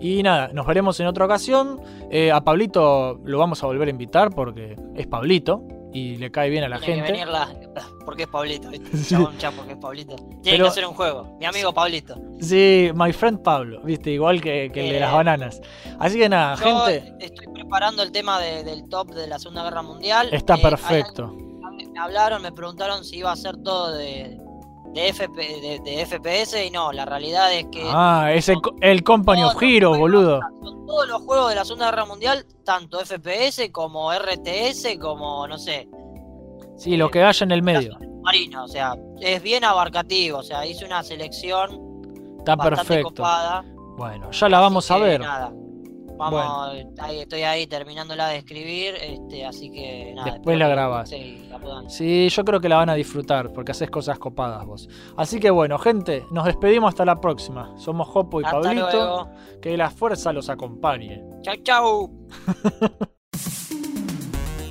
[0.00, 1.80] Y nada, nos veremos en otra ocasión.
[2.10, 6.50] Eh, a Pablito lo vamos a volver a invitar porque es Pablito y le cae
[6.50, 7.12] bien a la tiene que gente.
[7.12, 7.48] venir la-
[8.04, 8.94] Porque es Pablito, ¿viste?
[8.96, 9.14] Sí.
[9.14, 10.14] Chabón, ya porque es Pablito.
[10.16, 11.36] Tiene Pero- que hacer un juego.
[11.40, 12.14] Mi amigo Pablito.
[12.40, 15.60] Sí, my friend Pablo, viste, igual que, que el de las Eh, bananas.
[15.98, 19.62] Así que nada, Yo gente, estoy preparando el tema de- del top de la Segunda
[19.64, 20.28] Guerra Mundial.
[20.32, 21.34] está Eh, hay- perfecto.
[21.92, 24.38] me hablaron, me preguntaron si iba a ser todo de,
[24.94, 29.02] de, FP, de, de FPS y no, la realidad es que Ah, es el, el
[29.02, 30.40] Company of Heroes, boludo.
[30.62, 35.58] son todos los juegos de la Segunda Guerra Mundial, tanto FPS como RTS, como no
[35.58, 35.88] sé,
[36.78, 37.96] Sí, lo que haya en el medio.
[38.22, 41.80] Marino, o sea, es bien abarcativo, o sea, hice una selección
[42.38, 43.08] Está perfecto.
[43.08, 43.64] copada.
[43.96, 45.20] Bueno, ya la vamos a ver.
[45.20, 45.52] Nada.
[46.18, 50.32] Vamos, ahí, estoy ahí terminándola de escribir, este, así que nada.
[50.32, 51.08] Después la grabás.
[51.10, 54.64] Sí, la puedan- Sí, yo creo que la van a disfrutar porque haces cosas copadas
[54.64, 54.88] vos.
[55.16, 57.72] Así que bueno, gente, nos despedimos hasta la próxima.
[57.78, 58.90] Somos Jopo y Hasta Pablito.
[58.90, 59.30] luego.
[59.60, 61.22] Que la fuerza los acompañe.
[61.42, 62.10] Chau, chau.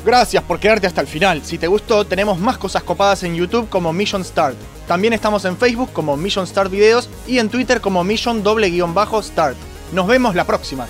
[0.05, 1.41] Gracias por quedarte hasta el final.
[1.41, 4.55] Si te gustó, tenemos más cosas copadas en YouTube como Mission Start.
[4.87, 8.93] También estamos en Facebook como Mission Start Videos y en Twitter como Mission doble guion
[8.93, 9.57] bajo Start.
[9.93, 10.85] Nos vemos la próxima.